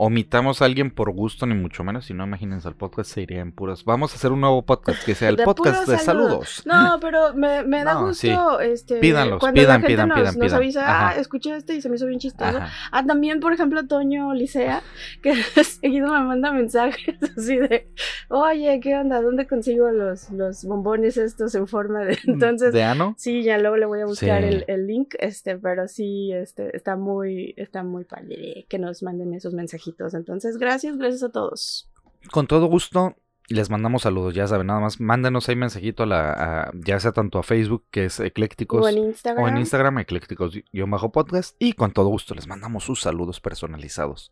omitamos 0.03 0.63
a 0.63 0.65
alguien 0.65 0.89
por 0.89 1.11
gusto 1.11 1.45
ni 1.45 1.53
mucho 1.53 1.83
menos, 1.83 2.05
si 2.05 2.15
no 2.15 2.23
imagínense 2.23 2.67
el 2.67 2.73
podcast 2.73 3.11
se 3.11 3.21
iría 3.21 3.41
en 3.41 3.51
puros. 3.51 3.85
Vamos 3.85 4.11
a 4.13 4.15
hacer 4.15 4.31
un 4.31 4.41
nuevo 4.41 4.63
podcast 4.63 5.05
que 5.05 5.13
sea 5.13 5.29
el 5.29 5.35
De 5.35 5.43
podcast 5.43 5.87
de 5.87 5.99
saludos. 5.99 6.63
saludos. 6.63 6.63
No, 6.65 6.99
pero 6.99 7.35
me, 7.35 7.61
me 7.63 7.83
da 7.83 7.93
No, 8.01 8.07
gusto, 8.07 8.59
este, 8.61 8.95
Pídanlos, 8.99 9.39
cuando 9.39 9.61
pidan, 9.61 9.67
la 9.67 9.87
gente 9.87 9.87
pidan, 9.93 10.09
nos, 10.09 10.17
pidan, 10.17 10.33
nos 10.33 10.45
pidan. 10.45 10.57
avisa, 10.57 10.81
Ajá. 10.81 11.09
ah, 11.09 11.15
escuché 11.21 11.55
este 11.55 11.75
y 11.75 11.81
se 11.83 11.89
me 11.89 11.97
hizo 11.97 12.07
bien 12.07 12.19
chistoso. 12.19 12.57
Ajá. 12.57 12.69
Ah, 12.91 13.05
también, 13.05 13.39
por 13.39 13.53
ejemplo, 13.53 13.85
Toño 13.85 14.33
Licea, 14.33 14.81
que 15.21 15.35
seguido 15.63 16.07
me 16.11 16.21
manda 16.21 16.51
mensajes 16.51 17.15
así 17.37 17.57
de, 17.57 17.87
oye, 18.29 18.79
¿qué 18.81 18.95
onda? 18.97 19.21
¿Dónde 19.21 19.45
consigo 19.45 19.91
los, 19.91 20.31
los 20.31 20.65
bombones 20.65 21.17
estos 21.17 21.53
en 21.53 21.67
forma 21.67 21.99
de...? 22.05 22.17
Entonces, 22.25 22.73
¿De 22.73 22.81
ano? 22.83 23.13
sí, 23.19 23.43
ya 23.43 23.59
luego 23.59 23.77
le 23.77 23.85
voy 23.85 24.01
a 24.01 24.05
buscar 24.07 24.41
Sí. 24.41 24.47
el, 24.47 24.65
el 24.67 24.87
link, 24.87 25.13
este, 25.19 25.57
pero 25.59 25.87
sí, 25.87 26.31
este, 26.33 26.75
está 26.75 26.95
muy, 26.95 27.53
está 27.55 27.83
muy 27.83 28.03
padre 28.03 28.65
que 28.67 28.79
nos 28.79 29.03
manden 29.03 29.35
esos 29.35 29.53
mensajitos. 29.53 29.90
Entonces, 30.13 30.57
gracias, 30.57 30.97
gracias 30.97 31.23
a 31.23 31.29
todos. 31.29 31.89
Con 32.31 32.47
todo 32.47 32.65
gusto. 32.67 33.15
Les 33.47 33.69
mandamos 33.69 34.03
saludos, 34.03 34.33
ya 34.33 34.47
saben, 34.47 34.67
nada 34.67 34.79
más 34.79 35.01
mándenos 35.01 35.49
ahí 35.49 35.57
mensajito 35.57 36.03
a 36.03 36.05
la, 36.05 36.31
a- 36.67 36.71
ya 36.73 36.97
sea 37.01 37.11
tanto 37.11 37.37
a 37.37 37.43
Facebook, 37.43 37.83
que 37.91 38.05
es 38.05 38.21
Eclécticos, 38.21 38.85
O 38.85 38.87
en 38.87 38.97
Instagram. 38.99 39.43
o 39.43 39.47
en 39.49 39.57
Instagram, 39.57 39.97
Eclécticos-podcast, 39.99 41.55
y 41.59 41.73
con 41.73 41.91
todo 41.91 42.07
gusto 42.07 42.33
les 42.33 42.47
mandamos 42.47 42.85
sus 42.85 43.01
saludos 43.01 43.41
personalizados. 43.41 44.31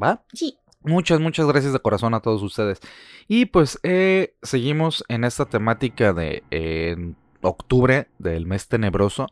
¿Va? 0.00 0.22
Sí. 0.32 0.56
Muchas, 0.82 1.18
muchas 1.18 1.46
gracias 1.46 1.72
de 1.72 1.80
corazón 1.80 2.14
a 2.14 2.20
todos 2.20 2.42
ustedes. 2.42 2.78
Y 3.26 3.46
pues 3.46 3.80
eh, 3.82 4.36
seguimos 4.42 5.02
en 5.08 5.24
esta 5.24 5.46
temática 5.46 6.12
de 6.12 6.44
eh, 6.52 7.14
octubre 7.44 8.08
del 8.18 8.46
mes 8.46 8.68
tenebroso. 8.68 9.26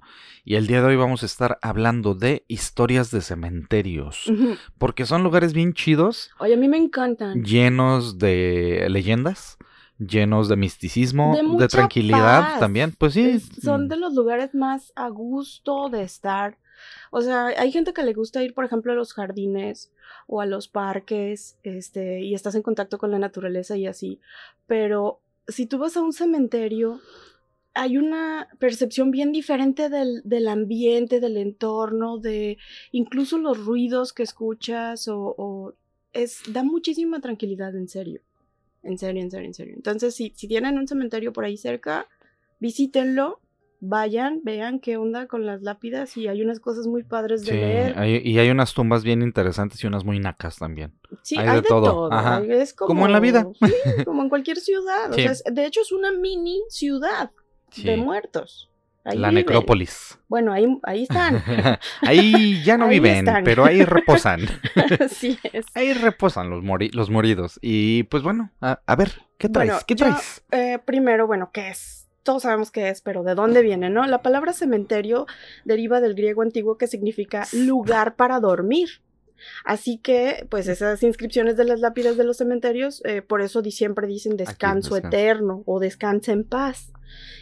Y 0.45 0.57
el 0.57 0.66
día 0.66 0.81
de 0.81 0.88
hoy 0.88 0.97
vamos 0.97 1.23
a 1.23 1.26
estar 1.26 1.59
hablando 1.62 2.14
de 2.14 2.45
historias 2.49 3.11
de 3.11 3.21
cementerios. 3.21 4.31
Porque 4.78 5.07
son 5.07 5.23
lugares 5.23 5.52
bien 5.52 5.73
chidos, 5.73 6.31
Oye, 6.38 6.54
a 6.54 6.57
mí 6.57 6.69
me 6.69 6.78
encantan. 6.78 7.45
llenos 7.45 8.19
de 8.19 8.87
leyendas, 8.90 9.57
llenos 9.99 10.49
de 10.49 10.57
misticismo, 10.57 11.37
De 11.59 11.69
tranquilidad 11.69 12.42
paz. 12.52 12.61
también. 12.61 12.92
Pues 12.99 13.14
sí. 13.14 13.28
Es- 13.31 13.49
son 13.62 13.88
de 13.88 13.97
los 13.97 14.14
lugares 14.14 14.54
más 14.54 14.92
a 14.97 15.09
gusto 15.09 15.88
de 15.90 16.02
estar. 16.02 16.59
O 17.12 17.21
sea, 17.21 17.47
hay 17.57 17.71
gente 17.71 17.92
que 17.92 18.02
le 18.02 18.12
gusta 18.12 18.42
ir, 18.42 18.54
por 18.54 18.64
ejemplo, 18.64 18.90
a 18.92 18.97
los 18.97 19.12
jardines 19.12 19.92
o 20.26 20.40
a 20.40 20.47
los 20.47 20.66
parques, 20.66 21.57
este, 21.62 22.23
y 22.23 22.35
estás 22.35 22.54
en 22.57 22.62
contacto 22.62 22.99
con 22.99 23.12
la 23.12 23.19
naturaleza 23.21 23.76
y 23.76 23.87
así. 23.87 24.19
Pero 24.66 25.21
si 25.47 25.66
tú 25.66 25.78
vas 25.78 25.97
a 25.97 26.00
un 26.02 26.12
cementerio, 26.12 27.00
hay 27.75 27.97
una 27.97 28.49
percepción 28.59 29.11
bien 29.11 29.33
diferente 29.33 29.88
del, 29.88 30.21
del 30.25 30.49
ambiente, 30.49 31.21
del 31.21 31.37
entorno, 31.37 32.19
de 32.19 32.59
incluso 32.91 33.38
los 33.38 33.64
ruidos 33.64 34.12
que 34.12 34.23
escuchas, 34.23 35.09
o, 35.09 35.35
o 35.38 35.75
es, 36.12 36.41
da 36.49 36.62
muchísima 36.64 37.21
tranquilidad, 37.21 37.75
en 37.76 37.88
serio. 37.88 38.21
En 38.83 38.99
serio, 38.99 39.23
en 39.23 39.31
serio, 39.31 39.47
en 39.47 39.55
serio. 39.55 39.75
Entonces, 39.76 40.14
si, 40.14 40.33
si 40.37 40.49
tienen 40.49 40.76
un 40.76 40.87
cementerio 40.88 41.33
por 41.33 41.45
ahí 41.45 41.57
cerca, 41.57 42.09
visítenlo, 42.61 43.41
vayan, 43.81 44.41
vean 44.45 44.79
qué 44.79 44.97
onda 44.97 45.26
con 45.26 45.45
las 45.47 45.62
lápidas 45.62 46.17
y 46.17 46.29
hay 46.29 46.43
unas 46.43 46.61
cosas 46.61 46.87
muy 46.87 47.02
padres 47.02 47.45
de 47.45 47.52
Sí, 47.52 47.59
leer. 47.59 47.99
hay- 47.99 48.21
y 48.25 48.38
hay 48.38 48.50
unas 48.50 48.75
tumbas 48.75 49.02
bien 49.02 49.23
interesantes 49.23 49.83
y 49.83 49.87
unas 49.88 50.05
muy 50.05 50.21
nacas 50.21 50.57
también. 50.59 50.93
Sí, 51.23 51.37
hay 51.37 51.49
hay, 51.49 51.55
de 51.57 51.62
de, 51.62 51.69
todo, 51.69 51.85
todo. 51.93 52.12
ajá. 52.12 52.37
hay- 52.37 52.50
Es 52.52 52.75
como, 52.75 52.87
Como 52.88 53.07
en 53.07 53.12
la 53.12 53.21
vida. 53.21 53.49
sí, 53.61 53.73
como 54.05 54.23
en 54.23 54.29
cualquier 54.29 54.59
ciudad. 54.61 55.11
O 55.11 55.14
sea, 55.14 55.33
es- 55.33 55.43
de 55.50 55.67
hecho, 55.67 55.81
es 55.81 55.91
una 55.91 56.12
mini 56.12 56.61
ciudad 56.69 57.31
Sí. 57.73 57.85
de 57.85 57.97
muertos. 57.97 58.69
Ahí 59.05 59.19
La 59.19 59.31
viven. 59.31 59.45
necrópolis. 59.47 60.19
Bueno, 60.29 60.52
ahí, 60.52 60.67
ahí 60.85 61.02
están. 61.02 61.43
ahí 62.02 62.62
ya 62.62 62.76
no 62.79 62.85
Ahí 62.85 63.00
viven, 63.00 63.17
están. 63.26 63.43
pero 63.43 63.64
ahí 63.64 63.83
reposan. 63.85 64.41
Así 65.00 65.38
es. 65.52 65.67
ahí 65.75 65.93
reposan 65.93 66.50
los, 66.50 66.62
mori- 66.62 66.93
los 66.93 67.11
moridos. 67.11 67.59
Y 67.62 68.05
pues 68.05 68.23
bueno, 68.23 68.52
a, 68.61 68.81
a 68.87 68.95
ver, 68.97 69.11
¿qué 69.38 69.49
traes? 69.49 69.71
Bueno, 69.71 69.85
¿Qué 69.87 69.95
yo, 69.97 70.07
traes? 70.07 70.45
eh, 70.52 70.79
primero, 70.85 71.26
bueno, 71.26 71.50
¿qué 71.52 71.71
es? 71.71 72.09
Todos 72.23 72.43
sabemos 72.43 72.71
qué 72.71 72.91
es, 72.91 73.00
pero 73.00 73.25
¿de 73.25 73.35
dónde 73.35 73.62
viene, 73.62 73.91
no? 73.91 74.07
La 74.07 74.23
palabra 74.23 74.52
cementerio 74.52 75.26
deriva 75.64 76.00
del 76.00 76.14
griego 76.14 76.43
antiguo 76.43 76.79
que 76.79 76.87
significa 76.87 77.49
lugar 77.52 78.14
para 78.14 78.38
dormir. 78.38 78.88
Así 79.64 79.99
que, 79.99 80.47
pues 80.49 80.69
esas 80.69 81.02
inscripciones 81.02 81.57
de 81.57 81.64
las 81.64 81.81
lápidas 81.81 82.17
de 82.17 82.23
los 82.23 82.37
cementerios, 82.37 83.02
eh, 83.05 83.23
por 83.23 83.43
eso 83.43 83.61
di- 83.62 83.73
siempre 83.73 84.07
dicen 84.07 84.37
descanso 84.37 84.95
descansa. 84.95 85.09
eterno 85.19 85.62
o 85.67 85.81
descansa 85.81 86.31
en 86.31 86.45
paz. 86.45 86.93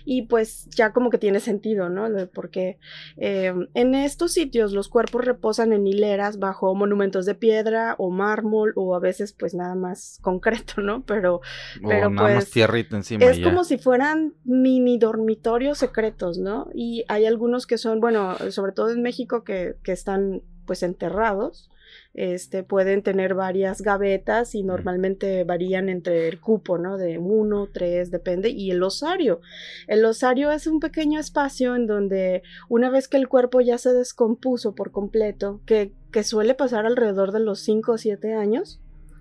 Y 0.05 0.23
pues 0.23 0.69
ya 0.71 0.93
como 0.93 1.11
que 1.11 1.19
tiene 1.19 1.41
sentido, 1.41 1.89
¿no? 1.89 2.09
Porque 2.33 2.79
eh, 3.17 3.53
en 3.75 3.95
estos 3.95 4.33
sitios 4.33 4.73
los 4.73 4.89
cuerpos 4.89 5.25
reposan 5.25 5.73
en 5.73 5.87
hileras 5.87 6.39
bajo 6.39 6.75
monumentos 6.75 7.27
de 7.27 7.35
piedra 7.35 7.95
o 7.99 8.11
mármol 8.11 8.73
o 8.77 8.95
a 8.95 8.99
veces 8.99 9.33
pues 9.33 9.55
nada 9.55 9.75
más 9.75 10.19
concreto, 10.23 10.81
¿no? 10.81 11.03
Pero 11.05 11.41
pero, 11.81 12.09
o 12.09 12.11
nada 12.11 12.11
más 12.11 12.33
pues, 12.35 12.51
tierrita 12.51 12.97
encima 12.97 13.25
es 13.25 13.39
ya. 13.39 13.45
como 13.45 13.65
si 13.65 13.79
fueran 13.79 14.35
mini 14.45 14.99
dormitorios 14.99 15.79
secretos, 15.79 16.39
¿no? 16.39 16.69
Y 16.75 17.05
hay 17.09 17.27
algunos 17.27 17.67
que 17.67 17.79
son, 17.79 18.01
bueno, 18.01 18.37
sobre 18.51 18.73
todo 18.73 18.91
en 18.91 19.03
México, 19.03 19.45
que, 19.45 19.77
que 19.83 19.93
están 19.93 20.43
pues 20.67 20.83
enterrados. 20.83 21.71
Este, 22.15 22.65
pueden 22.65 23.03
tener 23.03 23.35
varias 23.35 23.83
gavetas 23.83 24.55
y 24.55 24.63
normalmente 24.63 25.45
varían 25.45 25.89
entre 25.89 26.29
el 26.29 26.41
cupo, 26.41 26.79
¿no? 26.79 26.97
De 26.97 27.19
uno, 27.19 27.69
tres, 27.73 28.11
depende. 28.11 28.51
Y 28.51 28.71
el 28.71 28.83
osario. 28.83 29.41
El 29.87 30.05
osario 30.05 30.51
es 30.51 30.67
un 30.67 30.81
pequeño 30.81 31.21
espacio 31.21 31.77
en 31.77 31.87
donde 31.87 32.43
una 32.69 32.91
vez 32.91 33.09
que 33.09 33.17
el 33.17 33.29
cuerpo 33.29 33.61
ya 33.61 33.79
se 33.79 33.93
descompuso 33.93 34.75
por 34.75 34.91
completo, 34.91 35.61
que, 35.67 35.93
que 36.13 36.25
suele 36.25 36.55
pasar 36.55 36.87
alrededor 36.87 37.33
de 37.33 37.41
los 37.41 37.61
5 37.61 37.93
o 37.93 37.99
7 37.99 38.35
años, 38.35 38.81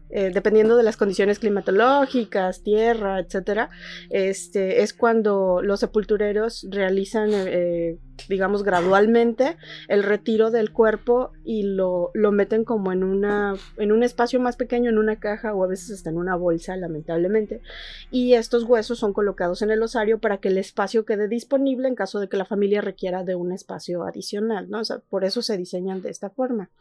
eh, 0.10 0.32
dependiendo 0.34 0.76
de 0.76 0.84
las 0.84 0.98
condiciones 0.98 1.40
climatológicas, 1.40 2.64
tierra, 2.64 3.20
etcétera, 3.20 3.70
este, 4.10 4.82
es 4.82 4.94
cuando 4.94 5.62
los 5.62 5.80
sepultureros 5.82 6.66
realizan, 6.70 7.30
eh, 7.32 8.00
digamos, 8.28 8.64
gradualmente 8.64 9.58
el 9.88 10.04
retiro 10.04 10.50
del 10.50 10.72
cuerpo 10.72 11.32
y 11.44 11.64
lo, 11.64 12.10
lo 12.16 12.32
meten 12.32 12.64
como 12.64 12.92
en, 12.92 13.04
una, 13.04 13.54
en 13.78 13.92
un 13.92 14.04
espacio 14.04 14.40
más 14.40 14.56
pequeño, 14.56 14.90
en 14.90 14.98
una 14.98 15.20
caja 15.20 15.54
o 15.54 15.64
a 15.64 15.68
veces 15.68 15.92
hasta 15.92 16.10
en 16.10 16.18
una 16.18 16.36
bolsa, 16.36 16.76
lamentablemente. 16.76 17.62
Y 18.10 18.34
estos 18.34 18.64
huesos 18.64 18.98
son 18.98 19.14
colocados 19.14 19.62
en 19.62 19.70
el 19.70 19.84
osario 19.84 20.20
para 20.20 20.38
que 20.38 20.48
el 20.48 20.58
espacio 20.58 21.06
quede 21.06 21.28
disponible 21.28 21.88
en 21.88 21.96
caso 21.96 22.20
de 22.20 22.28
que 22.30 22.38
la 22.38 22.46
familia 22.46 22.82
requiera 22.82 23.24
de 23.24 23.36
un 23.36 23.52
espacio 23.52 24.04
adicional, 24.04 24.70
¿no? 24.70 24.80
O 24.80 24.86
sea, 24.86 25.00
por 25.10 25.24
eso 25.24 25.42
se 25.42 25.58
diseñan 25.58 26.02
de 26.02 26.10
esta 26.10 26.30
forma. 26.30 26.72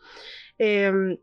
Em, 0.58 1.18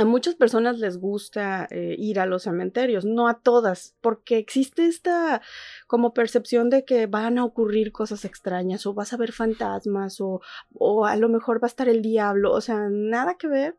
a 0.00 0.04
muchas 0.06 0.34
personas 0.34 0.78
les 0.78 0.96
gusta 0.96 1.68
eh, 1.70 1.94
ir 1.98 2.20
a 2.20 2.26
los 2.26 2.44
cementerios, 2.44 3.04
no 3.04 3.28
a 3.28 3.40
todas, 3.40 3.96
porque 4.00 4.38
existe 4.38 4.86
esta 4.86 5.42
como 5.86 6.14
percepción 6.14 6.70
de 6.70 6.86
que 6.86 7.06
van 7.06 7.38
a 7.38 7.44
ocurrir 7.44 7.92
cosas 7.92 8.24
extrañas 8.24 8.86
o 8.86 8.94
vas 8.94 9.12
a 9.12 9.18
ver 9.18 9.32
fantasmas 9.32 10.20
o, 10.22 10.40
o 10.72 11.04
a 11.04 11.16
lo 11.16 11.28
mejor 11.28 11.62
va 11.62 11.66
a 11.66 11.74
estar 11.74 11.88
el 11.88 12.00
diablo, 12.00 12.52
o 12.52 12.62
sea, 12.62 12.88
nada 12.90 13.34
que 13.34 13.46
ver 13.48 13.76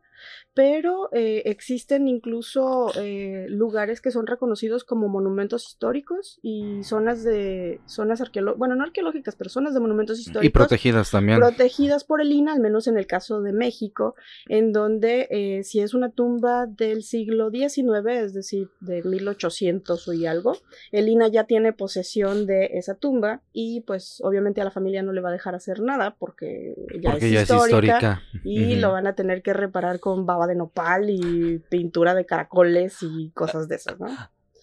pero 0.54 1.08
eh, 1.12 1.42
existen 1.46 2.08
incluso 2.08 2.92
eh, 2.96 3.46
lugares 3.48 4.02
que 4.02 4.10
son 4.10 4.26
reconocidos 4.26 4.84
como 4.84 5.08
monumentos 5.08 5.66
históricos 5.66 6.38
y 6.42 6.82
zonas 6.84 7.24
de 7.24 7.80
zonas 7.86 8.20
arqueológicas, 8.20 8.58
bueno, 8.58 8.74
no 8.74 8.84
arqueológicas, 8.84 9.34
pero 9.34 9.48
zonas 9.48 9.72
de 9.72 9.80
monumentos 9.80 10.18
históricos. 10.18 10.44
Y 10.44 10.50
protegidas 10.50 11.10
también. 11.10 11.38
Protegidas 11.38 12.04
por 12.04 12.20
el 12.20 12.32
INA, 12.32 12.52
al 12.52 12.60
menos 12.60 12.86
en 12.86 12.98
el 12.98 13.06
caso 13.06 13.40
de 13.40 13.52
México, 13.52 14.14
en 14.46 14.72
donde 14.72 15.26
eh, 15.30 15.64
si 15.64 15.80
es 15.80 15.94
una 15.94 16.10
tumba 16.10 16.66
del 16.66 17.02
siglo 17.02 17.50
XIX, 17.50 18.06
es 18.10 18.34
decir, 18.34 18.68
de 18.80 19.02
1800 19.02 20.08
y 20.14 20.26
algo, 20.26 20.58
el 20.90 21.08
INA 21.08 21.28
ya 21.28 21.44
tiene 21.44 21.72
posesión 21.72 22.46
de 22.46 22.70
esa 22.74 22.94
tumba 22.94 23.40
y 23.54 23.80
pues 23.82 24.20
obviamente 24.22 24.60
a 24.60 24.64
la 24.64 24.70
familia 24.70 25.02
no 25.02 25.12
le 25.12 25.22
va 25.22 25.30
a 25.30 25.32
dejar 25.32 25.54
hacer 25.54 25.80
nada 25.80 26.14
porque 26.18 26.74
ya, 27.00 27.12
es, 27.12 27.22
histórica, 27.22 28.22
y 28.44 28.76
lo 28.76 28.92
van 28.92 29.06
a 29.06 29.14
tener 29.14 29.42
que 29.42 29.54
reparar 29.54 29.98
con 29.98 30.26
baba 30.26 30.41
de 30.46 30.54
nopal 30.54 31.10
y 31.10 31.58
pintura 31.68 32.14
de 32.14 32.26
caracoles 32.26 32.98
y 33.02 33.30
cosas 33.30 33.68
de 33.68 33.76
esas, 33.76 33.98
¿no? 33.98 34.08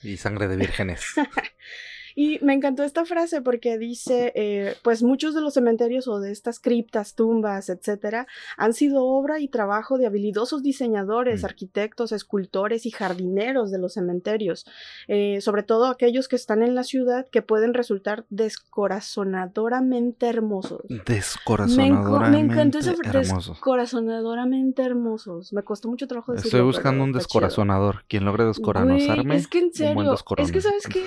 Y 0.03 0.17
sangre 0.17 0.47
de 0.47 0.55
vírgenes. 0.55 1.03
Y 2.21 2.37
me 2.41 2.53
encantó 2.53 2.83
esta 2.83 3.05
frase 3.05 3.41
porque 3.41 3.77
dice, 3.77 4.33
eh, 4.35 4.75
pues 4.83 5.03
muchos 5.03 5.33
de 5.33 5.39
los 5.39 5.53
cementerios 5.53 6.05
o 6.09 6.19
de 6.19 6.33
estas 6.33 6.59
criptas, 6.59 7.15
tumbas, 7.15 7.69
etcétera, 7.69 8.27
han 8.57 8.73
sido 8.73 9.05
obra 9.05 9.39
y 9.39 9.47
trabajo 9.47 9.97
de 9.97 10.05
habilidosos 10.05 10.61
diseñadores, 10.61 11.43
mm. 11.43 11.45
arquitectos, 11.45 12.11
escultores 12.11 12.85
y 12.85 12.91
jardineros 12.91 13.71
de 13.71 13.79
los 13.79 13.93
cementerios, 13.93 14.65
eh, 15.07 15.39
sobre 15.39 15.63
todo 15.63 15.85
aquellos 15.85 16.27
que 16.27 16.35
están 16.35 16.61
en 16.61 16.75
la 16.75 16.83
ciudad 16.83 17.25
que 17.31 17.41
pueden 17.41 17.73
resultar 17.73 18.25
descorazonadoramente 18.29 20.27
hermosos. 20.27 20.81
Descorazonadoramente 21.05 22.37
me, 22.37 22.53
encantó 22.53 22.79
eso, 22.79 22.95
descorazonadoramente 23.13 24.81
hermosos. 24.83 25.53
Me 25.53 25.63
costó 25.63 25.87
mucho 25.87 26.05
trabajo 26.05 26.33
decirlo. 26.33 26.49
Estoy 26.49 26.65
buscando 26.65 27.05
un 27.05 27.13
descorazonador. 27.13 28.03
Quien 28.09 28.25
logre 28.25 28.43
descorazonarme. 28.43 29.37
Es 29.37 29.47
que 29.47 29.59
en 29.59 29.71
serio, 29.71 30.17
es 30.35 30.51
que 30.51 30.59
sabes 30.59 30.85
que 30.85 31.01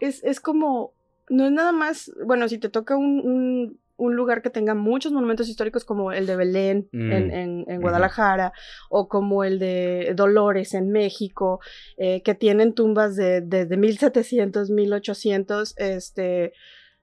es, 0.00 0.24
es 0.24 0.40
como, 0.48 0.94
no 1.28 1.44
es 1.44 1.52
nada 1.52 1.72
más, 1.72 2.10
bueno, 2.24 2.48
si 2.48 2.56
te 2.56 2.70
toca 2.70 2.96
un, 2.96 3.78
un, 3.98 4.16
lugar 4.16 4.40
que 4.40 4.48
tenga 4.48 4.74
muchos 4.74 5.12
monumentos 5.12 5.46
históricos 5.46 5.84
como 5.84 6.10
el 6.10 6.24
de 6.26 6.36
Belén 6.36 6.88
en, 6.92 7.66
mm, 7.68 7.80
Guadalajara 7.82 8.54
o 8.88 9.08
como 9.08 9.44
el 9.44 9.58
de 9.58 10.14
Dolores 10.16 10.72
en 10.72 10.90
México, 10.90 11.60
eh, 11.98 12.22
que 12.22 12.34
tienen 12.34 12.72
tumbas 12.72 13.14
de, 13.14 13.42
desde 13.42 13.76
1700, 13.76 14.70
1800, 14.70 15.74
este 15.76 16.54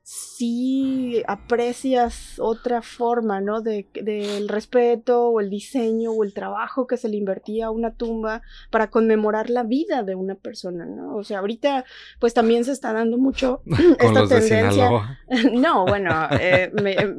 sí 0.06 1.24
aprecias 1.28 2.36
otra 2.38 2.84
forma, 2.84 3.42
¿no? 3.42 3.62
De, 3.62 3.88
del 3.96 4.48
respeto 4.48 5.30
o 5.30 5.40
el 5.40 5.50
diseño 5.50 6.12
o 6.12 6.24
el 6.24 6.32
trabajo 6.32 6.86
que 6.86 6.96
se 6.96 7.10
le 7.10 7.18
invertía 7.18 7.66
a 7.66 7.72
una 7.72 7.92
tumba 7.92 8.44
para 8.70 8.92
conmemorar 8.92 9.50
la 9.50 9.64
vida 9.64 10.04
de 10.04 10.14
una 10.14 10.36
persona, 10.36 10.86
¿no? 10.86 11.16
O 11.16 11.24
sea, 11.24 11.40
ahorita 11.40 11.86
pues 12.20 12.36
también 12.36 12.66
se 12.66 12.72
está 12.72 12.94
dando 12.94 13.18
mucho 13.18 13.64
esta 14.00 14.28
tendencia. 14.28 14.90
no, 15.54 15.88
bueno, 15.88 16.12
eh, 16.40 16.72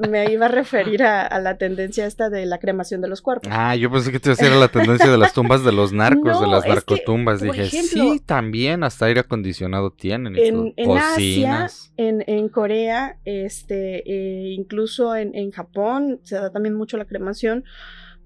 me, 0.09 0.31
iba 0.31 0.47
a 0.47 0.49
referir 0.49 1.02
a, 1.02 1.40
la 1.40 1.59
tendencia 1.59 2.07
esta 2.07 2.31
de 2.31 2.47
la 2.47 2.59
cremación 2.59 3.00
de 3.00 3.09
los 3.09 3.21
cuerpos. 3.21 3.50
Ah, 3.52 3.75
yo 3.75 3.90
pensé 3.90 4.12
que 4.12 4.21
te 4.21 4.31
iba 4.31 4.57
a 4.57 4.61
la 4.61 4.69
tendencia 4.69 5.11
de 5.11 5.19
las 5.19 5.33
tumbas 5.33 5.64
de 5.64 5.73
los 5.73 5.93
narcos, 5.93 6.40
de 6.40 6.47
las 6.47 6.64
narcotumbas. 6.64 7.40
Dije, 7.40 7.66
sí, 7.66 8.23
también 8.25 8.85
hasta 8.85 9.07
aire 9.07 9.21
acondicionado 9.21 9.90
tienen. 9.90 10.37
en, 10.37 10.73
en 10.76 10.97
Asia, 10.97 11.69
en, 11.97 12.23
en 12.28 12.49
Corea, 12.49 12.75
este, 13.25 14.02
eh, 14.06 14.52
incluso 14.52 15.14
en, 15.16 15.50
Japón 15.50 16.21
se 16.23 16.37
da 16.37 16.50
también 16.50 16.75
mucho 16.75 16.97
la 16.97 17.04
cremación 17.04 17.64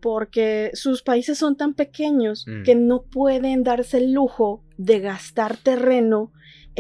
porque 0.01 0.71
sus 0.75 1.03
países 1.03 1.39
son 1.39 1.57
tan 1.57 1.75
pequeños 1.75 2.47
mm. 2.47 2.63
que 2.63 2.75
no 2.75 3.03
pueden 3.03 3.63
darse 3.63 3.99
el 3.99 4.13
lujo 4.13 4.63
de 4.79 5.01
gastar 5.01 5.57
terreno 5.57 6.33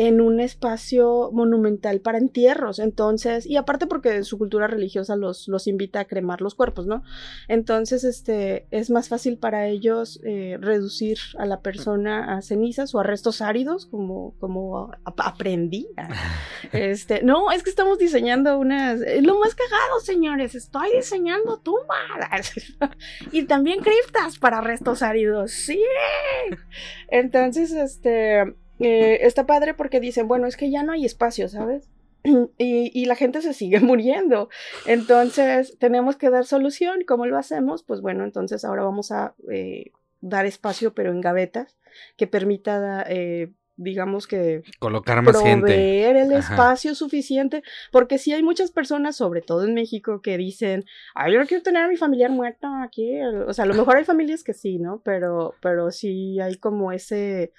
en 0.07 0.23
un 0.23 0.41
espacio 0.41 1.31
monumental 1.31 2.01
para 2.01 2.17
entierros. 2.17 2.79
Entonces, 2.79 3.45
y 3.45 3.57
aparte 3.57 3.87
porque 3.87 4.25
su 4.25 4.39
cultura 4.39 4.67
religiosa 4.67 5.15
los, 5.15 5.47
los 5.47 5.67
invita 5.67 6.01
a 6.01 6.05
cremar 6.07 6.41
los 6.41 6.55
cuerpos, 6.55 6.87
¿no? 6.87 7.03
Entonces, 7.49 8.05
este, 8.05 8.67
es 8.71 8.89
más 8.89 9.11
fácil 9.11 9.37
para 9.37 9.67
ellos 9.67 10.19
eh, 10.25 10.57
reducir 10.59 11.19
a 11.37 11.45
la 11.45 11.61
persona 11.61 12.35
a 12.35 12.41
cenizas 12.41 12.95
o 12.95 13.01
a 13.01 13.03
restos 13.03 13.43
áridos, 13.43 13.85
como, 13.85 14.35
como 14.41 14.91
aprendí. 15.05 15.87
Este, 16.73 17.23
no, 17.23 17.51
es 17.51 17.63
que 17.65 17.71
estamos 17.71 17.99
diseñando 17.99 18.57
unas, 18.59 19.01
es 19.01 19.25
lo 19.25 19.39
más 19.39 19.55
cagado, 19.55 20.01
señores, 20.01 20.55
estoy 20.55 20.93
diseñando 20.95 21.59
tumbas 21.59 22.53
y 23.33 23.43
también 23.45 23.81
criptas 23.81 24.39
para 24.39 24.61
restos 24.61 25.03
áridos, 25.03 25.51
sí. 25.51 25.83
Entonces, 27.09 27.73
este, 27.73 28.55
eh, 28.81 29.27
está 29.27 29.47
padre 29.47 29.75
porque 29.75 30.01
dicen, 30.01 30.27
bueno, 30.27 30.47
es 30.47 30.57
que 30.57 30.71
ya 30.71 30.83
no 30.83 30.93
hay 30.93 31.05
espacio, 31.05 31.49
¿sabes? 31.49 31.89
Y, 32.59 33.05
la 33.07 33.15
gente 33.15 33.43
se 33.43 33.55
sigue 33.55 33.81
muriendo. 33.81 34.49
Entonces, 34.87 35.77
tenemos 35.79 36.17
que 36.17 36.31
dar 36.31 36.45
solución. 36.45 37.01
¿Cómo 37.07 37.27
lo 37.27 37.39
hacemos? 37.39 37.83
Pues 37.83 38.01
bueno, 38.01 38.25
entonces 38.25 38.65
ahora 38.65 38.83
vamos 38.83 39.11
a 39.13 39.35
eh, 39.51 39.93
dar 40.21 40.47
espacio, 40.47 40.95
pero 40.95 41.11
en 41.11 41.21
gavetas, 41.21 41.77
que 42.17 42.27
permita, 42.27 43.05
eh, 43.09 43.53
digamos 43.77 44.27
que... 44.27 44.63
Colocar 44.79 45.23
más 45.23 45.37
proveer 45.37 46.17
el 46.17 46.33
espacio 46.33 46.95
suficiente, 46.95 47.63
porque 47.91 48.19
sí 48.19 48.33
hay 48.33 48.43
muchas 48.43 48.71
personas, 48.71 49.17
sobre 49.17 49.41
todo 49.41 49.65
en 49.65 49.75
México, 49.75 50.21
que 50.21 50.37
dicen, 50.37 50.85
ay, 51.15 51.33
yo 51.33 51.41
no 51.41 51.47
quiero 51.47 51.63
tener 51.63 51.85
a 51.85 51.89
mi 51.89 51.97
familiar 51.97 52.31
muerto 52.31 52.67
aquí. 52.83 53.23
O 53.23 53.53
sea, 53.55 53.65
a 53.65 53.69
lo 53.69 53.75
mejor 53.75 53.97
hay 53.97 54.05
familias 54.05 54.45
que 54.45 54.53
sí, 54.53 54.79
¿no? 54.79 55.01
Pero, 55.05 55.55
pero 55.63 55.91
sí 55.91 56.39
hay 56.41 56.57
como 56.57 56.93
ese 56.93 57.53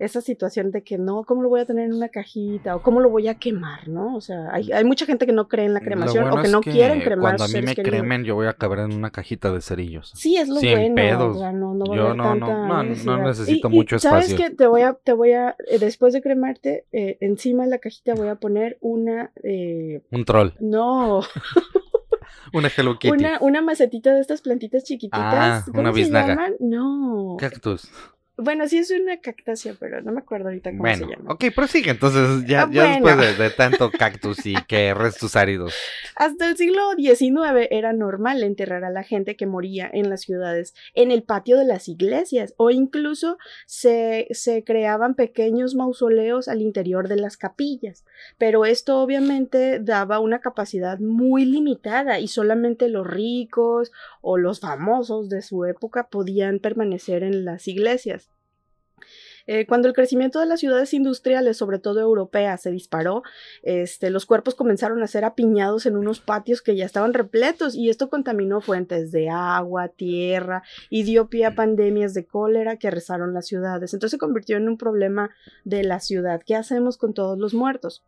esa 0.00 0.22
situación 0.22 0.70
de 0.70 0.82
que 0.82 0.96
no, 0.96 1.24
¿cómo 1.24 1.42
lo 1.42 1.50
voy 1.50 1.60
a 1.60 1.66
tener 1.66 1.84
en 1.84 1.94
una 1.94 2.08
cajita? 2.08 2.74
O 2.74 2.82
¿cómo 2.82 3.00
lo 3.00 3.10
voy 3.10 3.28
a 3.28 3.34
quemar? 3.34 3.86
¿no? 3.88 4.16
O 4.16 4.20
sea, 4.20 4.48
hay, 4.50 4.72
hay 4.72 4.82
mucha 4.82 5.04
gente 5.04 5.26
que 5.26 5.32
no 5.32 5.46
cree 5.46 5.66
en 5.66 5.74
la 5.74 5.80
cremación 5.80 6.28
o 6.30 6.42
que 6.42 6.48
no 6.48 6.62
quieren 6.62 7.00
cremar. 7.00 7.36
Cuando 7.36 7.44
a 7.44 7.48
mí 7.48 7.62
me 7.62 7.76
cremen, 7.76 8.24
yo 8.24 8.34
voy 8.34 8.46
a 8.46 8.54
caber 8.54 8.80
en 8.80 8.94
una 8.94 9.10
cajita 9.10 9.52
de 9.52 9.60
cerillos. 9.60 10.12
Sí, 10.14 10.36
es 10.36 10.48
lo 10.48 10.56
Sin 10.56 10.70
bueno. 10.70 10.94
Pedos. 10.94 11.36
no, 11.54 11.74
no 11.74 11.94
yo 11.94 12.14
no, 12.14 12.34
no, 12.34 12.82
no, 12.82 13.22
necesito 13.22 13.68
mucho 13.68 13.96
espacio. 13.96 14.20
¿Sabes 14.22 14.34
qué? 14.34 14.54
Te 14.54 14.66
voy 14.66 14.82
a, 14.82 14.94
te 14.94 15.12
voy 15.12 15.32
a, 15.32 15.54
eh, 15.68 15.78
después 15.78 16.14
de 16.14 16.22
cremarte, 16.22 16.86
eh, 16.92 17.18
encima 17.20 17.64
de 17.64 17.70
la 17.70 17.78
cajita 17.78 18.14
voy 18.14 18.28
a 18.28 18.36
poner 18.36 18.78
una... 18.80 19.32
Eh, 19.42 20.02
Un 20.10 20.24
troll. 20.24 20.52
No. 20.60 21.20
una 22.54 22.70
Hello 22.74 22.98
Kitty. 22.98 23.12
Una, 23.12 23.38
una 23.40 23.60
macetita 23.60 24.14
de 24.14 24.20
estas 24.20 24.40
plantitas 24.40 24.84
chiquititas. 24.84 25.20
Ah, 25.22 25.62
¿Cómo 25.66 25.80
una 25.80 25.92
se 25.92 26.10
llaman? 26.10 26.54
No. 26.58 27.36
Cactus. 27.38 27.90
Bueno, 28.42 28.66
sí 28.68 28.78
es 28.78 28.90
una 28.90 29.18
cactácea, 29.18 29.74
pero 29.78 30.00
no 30.00 30.12
me 30.12 30.20
acuerdo 30.20 30.48
ahorita 30.48 30.70
cómo 30.70 30.86
se 30.94 31.00
llama. 31.00 31.32
Ok, 31.32 31.44
prosigue 31.54 31.90
entonces, 31.90 32.46
ya, 32.46 32.62
ah, 32.62 32.68
ya 32.72 32.84
después 32.92 33.38
de, 33.38 33.50
tanto 33.50 33.90
cactus 33.90 34.46
y 34.46 34.54
que 34.66 34.94
restos 34.94 35.36
áridos. 35.36 35.74
Hasta 36.16 36.48
el 36.48 36.56
siglo 36.56 36.80
XIX 36.96 37.68
era 37.70 37.92
normal 37.92 38.42
enterrar 38.42 38.84
a 38.84 38.90
la 38.90 39.02
gente 39.02 39.36
que 39.36 39.46
moría 39.46 39.90
en 39.92 40.08
las 40.08 40.22
ciudades, 40.22 40.74
en 40.94 41.10
el 41.10 41.22
patio 41.22 41.58
de 41.58 41.66
las 41.66 41.88
iglesias, 41.88 42.54
o 42.56 42.70
incluso 42.70 43.36
se, 43.66 44.26
se 44.30 44.64
creaban 44.64 45.14
pequeños 45.14 45.74
mausoleos 45.74 46.48
al 46.48 46.62
interior 46.62 47.08
de 47.08 47.16
las 47.16 47.36
capillas. 47.36 48.04
Pero 48.38 48.64
esto 48.64 49.00
obviamente 49.00 49.80
daba 49.80 50.18
una 50.18 50.40
capacidad 50.40 50.98
muy 50.98 51.44
limitada 51.44 52.20
y 52.20 52.28
solamente 52.28 52.88
los 52.88 53.06
ricos 53.06 53.92
o 54.22 54.38
los 54.38 54.60
famosos 54.60 55.28
de 55.28 55.42
su 55.42 55.64
época 55.66 56.08
podían 56.08 56.58
permanecer 56.58 57.22
en 57.22 57.44
las 57.44 57.68
iglesias. 57.68 58.29
Eh, 59.52 59.66
cuando 59.66 59.88
el 59.88 59.94
crecimiento 59.94 60.38
de 60.38 60.46
las 60.46 60.60
ciudades 60.60 60.94
industriales, 60.94 61.56
sobre 61.56 61.80
todo 61.80 61.98
europeas, 61.98 62.62
se 62.62 62.70
disparó, 62.70 63.24
este, 63.64 64.10
los 64.10 64.24
cuerpos 64.24 64.54
comenzaron 64.54 65.02
a 65.02 65.08
ser 65.08 65.24
apiñados 65.24 65.86
en 65.86 65.96
unos 65.96 66.20
patios 66.20 66.62
que 66.62 66.76
ya 66.76 66.86
estaban 66.86 67.14
repletos 67.14 67.74
y 67.74 67.90
esto 67.90 68.08
contaminó 68.08 68.60
fuentes 68.60 69.10
de 69.10 69.28
agua, 69.28 69.88
tierra 69.88 70.62
y 70.88 71.02
dio 71.02 71.28
pie 71.28 71.46
a 71.46 71.56
pandemias 71.56 72.14
de 72.14 72.26
cólera 72.26 72.76
que 72.76 72.86
arrasaron 72.86 73.34
las 73.34 73.48
ciudades. 73.48 73.92
Entonces 73.92 74.12
se 74.12 74.18
convirtió 74.18 74.56
en 74.56 74.68
un 74.68 74.78
problema 74.78 75.30
de 75.64 75.82
la 75.82 75.98
ciudad. 75.98 76.40
¿Qué 76.46 76.54
hacemos 76.54 76.96
con 76.96 77.12
todos 77.12 77.36
los 77.36 77.52
muertos? 77.52 78.04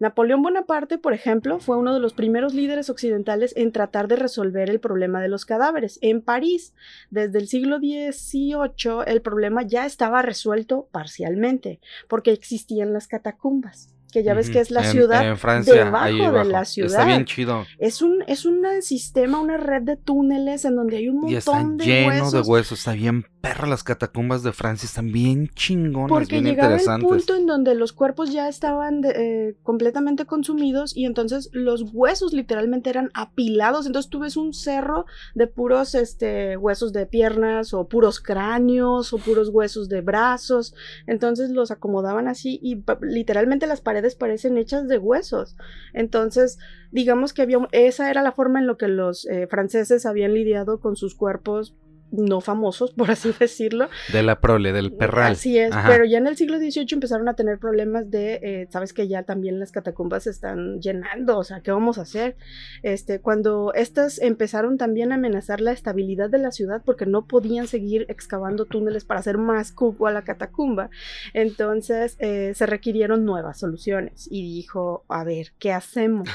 Napoleón 0.00 0.40
Bonaparte, 0.40 0.96
por 0.96 1.12
ejemplo, 1.12 1.60
fue 1.60 1.76
uno 1.76 1.92
de 1.92 2.00
los 2.00 2.14
primeros 2.14 2.54
líderes 2.54 2.88
occidentales 2.88 3.52
en 3.54 3.70
tratar 3.70 4.08
de 4.08 4.16
resolver 4.16 4.70
el 4.70 4.80
problema 4.80 5.20
de 5.20 5.28
los 5.28 5.44
cadáveres. 5.44 5.98
En 6.00 6.22
París, 6.22 6.72
desde 7.10 7.38
el 7.38 7.48
siglo 7.48 7.78
XVIII, 7.78 9.04
el 9.06 9.20
problema 9.20 9.62
ya 9.62 9.84
estaba 9.84 10.22
resuelto 10.22 10.88
parcialmente, 10.90 11.80
porque 12.08 12.32
existían 12.32 12.94
las 12.94 13.08
catacumbas. 13.08 13.94
Que 14.10 14.22
ya 14.22 14.34
ves 14.34 14.50
que 14.50 14.60
es 14.60 14.70
la 14.70 14.84
En- 14.84 14.90
ciudad 14.92 15.26
en 15.28 15.36
Francia, 15.36 15.72
debajo 15.84 16.06
de 16.32 16.44
la 16.44 16.62
Está 16.62 16.64
ciudad. 16.64 17.06
bien 17.06 17.24
chido. 17.24 17.64
Es 17.78 18.02
un, 18.02 18.22
es 18.26 18.44
un 18.44 18.64
sistema, 18.82 19.40
una 19.40 19.56
red 19.56 19.82
de 19.82 19.96
túneles 19.96 20.64
en 20.64 20.76
donde 20.76 20.96
hay 20.98 21.08
un 21.08 21.28
Y 21.28 21.36
está 21.36 21.52
montón 21.52 21.76
de 21.78 21.84
lleno 21.86 22.08
huesos. 22.08 22.32
de 22.32 22.40
huesos. 22.40 22.78
Está 22.78 22.92
bien 22.92 23.24
perra 23.40 23.66
las 23.66 23.82
catacumbas 23.82 24.42
de 24.42 24.52
Francia. 24.52 24.86
Están 24.86 25.12
bien 25.12 25.48
chingonas, 25.54 26.08
Porque 26.10 26.40
bien 26.40 26.44
llegaba 26.56 26.76
el 26.76 27.00
punto 27.00 27.34
en 27.36 27.46
donde 27.46 27.74
los 27.74 27.92
cuerpos 27.92 28.32
ya 28.32 28.48
estaban 28.48 29.00
de- 29.00 29.10
eh, 29.48 29.56
completamente 29.62 30.26
consumidos 30.26 30.94
y 30.96 31.06
entonces 31.06 31.48
los 31.52 31.84
huesos 31.92 32.32
literalmente 32.34 32.90
eran 32.90 33.10
apilados. 33.14 33.86
Entonces 33.86 34.10
tú 34.10 34.20
ves 34.20 34.36
un 34.36 34.52
cerro 34.52 35.06
de 35.34 35.46
puros 35.46 35.94
este, 35.94 36.56
huesos 36.58 36.92
de 36.92 37.06
piernas 37.06 37.72
o 37.72 37.88
puros 37.88 38.20
cráneos 38.20 39.12
o 39.14 39.18
puros 39.18 39.48
huesos 39.48 39.88
de 39.88 40.00
brazos. 40.02 40.74
Entonces 41.06 41.50
los 41.50 41.70
acomodaban 41.70 42.28
así 42.28 42.58
y 42.62 42.82
literalmente 43.00 43.66
las 43.66 43.80
paredes 43.80 43.99
parecen 44.14 44.58
hechas 44.58 44.88
de 44.88 44.98
huesos. 44.98 45.56
Entonces 45.92 46.58
digamos 46.90 47.32
que 47.32 47.42
había 47.42 47.68
esa 47.72 48.10
era 48.10 48.22
la 48.22 48.32
forma 48.32 48.58
en 48.58 48.66
la 48.66 48.76
que 48.76 48.88
los 48.88 49.26
eh, 49.26 49.46
franceses 49.48 50.06
habían 50.06 50.34
lidiado 50.34 50.80
con 50.80 50.96
sus 50.96 51.14
cuerpos 51.14 51.76
no 52.10 52.40
famosos, 52.40 52.92
por 52.96 53.10
así 53.10 53.32
decirlo, 53.38 53.88
De 54.12 54.22
la 54.22 54.40
prole, 54.40 54.72
del 54.72 54.92
perral. 54.92 55.32
Así 55.32 55.58
es, 55.58 55.72
Ajá. 55.72 55.88
pero 55.88 56.04
ya 56.04 56.18
en 56.18 56.26
el 56.26 56.36
siglo 56.36 56.58
XVIII 56.58 56.86
empezaron 56.92 57.28
a 57.28 57.34
tener 57.34 57.58
problemas 57.58 58.10
de, 58.10 58.40
eh, 58.42 58.68
sabes 58.70 58.92
que 58.92 59.08
ya 59.08 59.22
también 59.22 59.58
las 59.58 59.72
catacumbas 59.72 60.24
se 60.24 60.30
están 60.30 60.80
llenando, 60.80 61.38
o 61.38 61.44
sea, 61.44 61.60
¿qué 61.60 61.70
vamos 61.70 61.98
a 61.98 62.02
hacer? 62.02 62.36
Este, 62.82 63.20
cuando 63.20 63.72
estas 63.74 64.20
empezaron 64.20 64.78
también 64.78 65.12
a 65.12 65.16
amenazar 65.16 65.60
la 65.60 65.72
estabilidad 65.72 66.30
de 66.30 66.38
la 66.38 66.50
ciudad 66.50 66.82
porque 66.84 67.06
no 67.06 67.26
podían 67.26 67.66
seguir 67.66 68.06
excavando 68.08 68.64
túneles 68.64 69.04
para 69.04 69.20
hacer 69.20 69.38
más 69.38 69.72
cupo 69.72 70.06
a 70.06 70.12
la 70.12 70.22
catacumba, 70.22 70.90
entonces 71.34 72.16
eh, 72.18 72.52
se 72.54 72.66
requirieron 72.66 73.24
nuevas 73.24 73.58
soluciones 73.58 74.28
y 74.30 74.42
dijo, 74.42 75.04
a 75.08 75.24
ver, 75.24 75.52
¿qué 75.58 75.72
hacemos? 75.72 76.28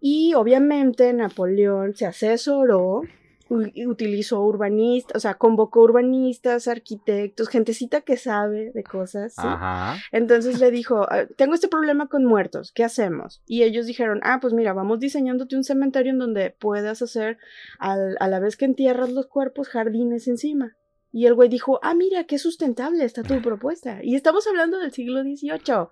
Y 0.00 0.34
obviamente 0.34 1.12
Napoleón 1.14 1.94
se 1.94 2.04
asesoró 2.04 3.02
utilizó 3.50 4.40
urbanistas, 4.42 5.16
o 5.16 5.20
sea, 5.20 5.34
convocó 5.34 5.82
urbanistas, 5.82 6.66
arquitectos, 6.68 7.48
gentecita 7.48 8.00
que 8.00 8.16
sabe 8.16 8.70
de 8.72 8.82
cosas. 8.82 9.34
¿sí? 9.34 9.42
Ajá. 9.44 9.96
Entonces 10.12 10.60
le 10.60 10.70
dijo, 10.70 11.06
"Ah, 11.10 11.26
tengo 11.36 11.54
este 11.54 11.68
problema 11.68 12.08
con 12.08 12.24
muertos, 12.24 12.72
¿qué 12.72 12.84
hacemos? 12.84 13.42
Y 13.46 13.62
ellos 13.62 13.86
dijeron, 13.86 14.20
ah, 14.22 14.38
pues 14.40 14.52
mira, 14.54 14.72
vamos 14.72 14.98
diseñándote 15.00 15.56
un 15.56 15.64
cementerio 15.64 16.12
en 16.12 16.18
donde 16.18 16.50
puedas 16.50 17.02
hacer, 17.02 17.38
al- 17.78 18.16
a 18.20 18.28
la 18.28 18.40
vez 18.40 18.56
que 18.56 18.64
entierras 18.64 19.12
los 19.12 19.26
cuerpos, 19.26 19.68
jardines 19.68 20.26
encima. 20.28 20.76
Y 21.12 21.26
el 21.26 21.34
güey 21.34 21.48
dijo, 21.48 21.78
ah, 21.84 21.94
mira, 21.94 22.24
qué 22.24 22.38
sustentable 22.38 23.04
está 23.04 23.22
tu 23.22 23.40
propuesta. 23.40 24.00
Y 24.02 24.16
estamos 24.16 24.46
hablando 24.48 24.78
del 24.80 24.90
siglo 24.90 25.22
XVIII. 25.22 25.88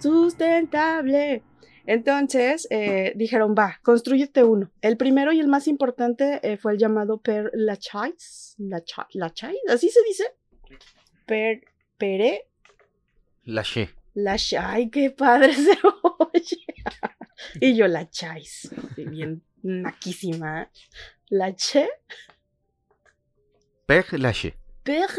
Sustentable. 0.00 1.42
Entonces 1.86 2.66
eh, 2.70 3.12
dijeron, 3.16 3.54
va, 3.58 3.78
construyete 3.82 4.42
uno. 4.44 4.70
El 4.80 4.96
primero 4.96 5.32
y 5.32 5.40
el 5.40 5.48
más 5.48 5.68
importante 5.68 6.40
eh, 6.42 6.56
fue 6.56 6.72
el 6.72 6.78
llamado 6.78 7.20
Per 7.20 7.50
Lachaise. 7.54 8.54
Lacha- 8.58 9.06
Lachaise, 9.12 9.60
¿así 9.68 9.88
se 9.88 10.02
dice? 10.04 10.24
Per, 11.26 11.60
Pere 11.98 12.48
Lâché. 13.44 13.90
Lachaise. 14.14 14.58
Ay, 14.58 14.90
qué 14.90 15.10
padre 15.10 15.52
se 15.54 15.72
oye. 16.34 16.64
y 17.60 17.76
yo, 17.76 17.86
Lachaise. 17.86 18.68
Bien 18.96 19.42
naquísima. 19.62 20.70
Lache. 21.30 21.88
Père 23.86 24.18
Lâché. 24.18 24.54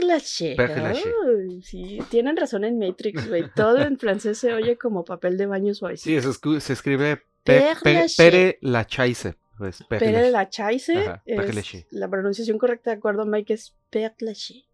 Lachaise. 0.03 0.55
Père 0.55 0.81
Lachaise. 0.81 1.13
Ay, 1.49 1.61
Sí, 1.61 1.99
tienen 2.09 2.37
razón 2.37 2.63
en 2.63 2.77
Matrix, 2.79 3.27
güey. 3.27 3.45
Todo 3.55 3.79
en 3.81 3.97
francés 3.97 4.37
se 4.37 4.53
oye 4.53 4.77
como 4.77 5.03
papel 5.03 5.37
de 5.37 5.45
baño 5.45 5.73
suave. 5.73 5.97
Sí, 5.97 6.19
se, 6.21 6.27
escu- 6.29 6.59
se 6.59 6.73
escribe 6.73 7.21
Père 7.43 7.75
Lachaise. 7.83 8.57
Lachaise. 8.61 9.35
Pues, 9.57 9.83
Père 9.89 10.29
Lachaise. 10.31 10.93
Père 11.25 11.53
Lachaise. 11.53 11.87
La 11.91 12.07
pronunciación 12.07 12.57
correcta, 12.57 12.91
de 12.91 12.97
acuerdo, 12.97 13.25
Mike, 13.25 13.53
es 13.53 13.75
Per 13.89 14.13
Lachaise. 14.19 14.65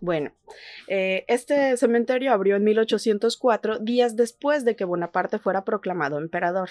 Bueno, 0.00 0.32
eh, 0.88 1.24
este 1.28 1.76
cementerio 1.76 2.32
abrió 2.32 2.56
en 2.56 2.64
1804, 2.64 3.78
días 3.78 4.16
después 4.16 4.64
de 4.64 4.74
que 4.74 4.84
Bonaparte 4.84 5.38
fuera 5.38 5.64
proclamado 5.64 6.18
emperador. 6.18 6.70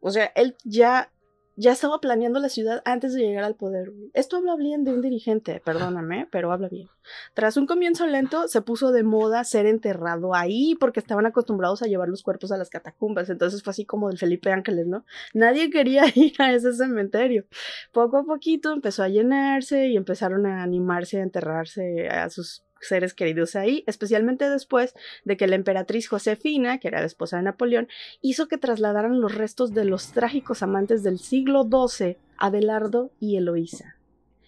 O 0.00 0.10
sea, 0.10 0.32
él 0.34 0.56
ya, 0.64 1.12
ya 1.60 1.72
estaba 1.72 2.00
planeando 2.00 2.40
la 2.40 2.48
ciudad 2.48 2.80
antes 2.86 3.12
de 3.12 3.20
llegar 3.20 3.44
al 3.44 3.54
poder. 3.54 3.92
Esto 4.14 4.38
habla 4.38 4.56
bien 4.56 4.82
de 4.82 4.94
un 4.94 5.02
dirigente, 5.02 5.60
perdóname, 5.62 6.26
pero 6.32 6.52
habla 6.52 6.70
bien. 6.70 6.88
Tras 7.34 7.58
un 7.58 7.66
comienzo 7.66 8.06
lento, 8.06 8.48
se 8.48 8.62
puso 8.62 8.92
de 8.92 9.02
moda 9.02 9.44
ser 9.44 9.66
enterrado 9.66 10.34
ahí 10.34 10.74
porque 10.80 11.00
estaban 11.00 11.26
acostumbrados 11.26 11.82
a 11.82 11.86
llevar 11.86 12.08
los 12.08 12.22
cuerpos 12.22 12.50
a 12.50 12.56
las 12.56 12.70
catacumbas. 12.70 13.28
Entonces 13.28 13.62
fue 13.62 13.72
así 13.72 13.84
como 13.84 14.08
del 14.08 14.16
Felipe 14.16 14.50
Ángeles, 14.50 14.86
¿no? 14.86 15.04
Nadie 15.34 15.68
quería 15.68 16.04
ir 16.14 16.32
a 16.38 16.50
ese 16.54 16.72
cementerio. 16.72 17.44
Poco 17.92 18.16
a 18.16 18.24
poquito 18.24 18.72
empezó 18.72 19.02
a 19.02 19.08
llenarse 19.08 19.88
y 19.88 19.98
empezaron 19.98 20.46
a 20.46 20.62
animarse 20.62 21.18
a 21.18 21.24
enterrarse 21.24 22.08
a 22.08 22.30
sus 22.30 22.64
seres 22.80 23.14
queridos 23.14 23.56
ahí, 23.56 23.84
especialmente 23.86 24.48
después 24.48 24.94
de 25.24 25.36
que 25.36 25.46
la 25.46 25.56
emperatriz 25.56 26.08
Josefina, 26.08 26.78
que 26.78 26.88
era 26.88 27.00
la 27.00 27.06
esposa 27.06 27.36
de 27.36 27.44
Napoleón, 27.44 27.88
hizo 28.22 28.48
que 28.48 28.58
trasladaran 28.58 29.20
los 29.20 29.34
restos 29.34 29.72
de 29.72 29.84
los 29.84 30.12
trágicos 30.12 30.62
amantes 30.62 31.02
del 31.02 31.18
siglo 31.18 31.64
XII, 31.64 32.16
Abelardo 32.38 33.12
y 33.20 33.36
Eloísa. 33.36 33.96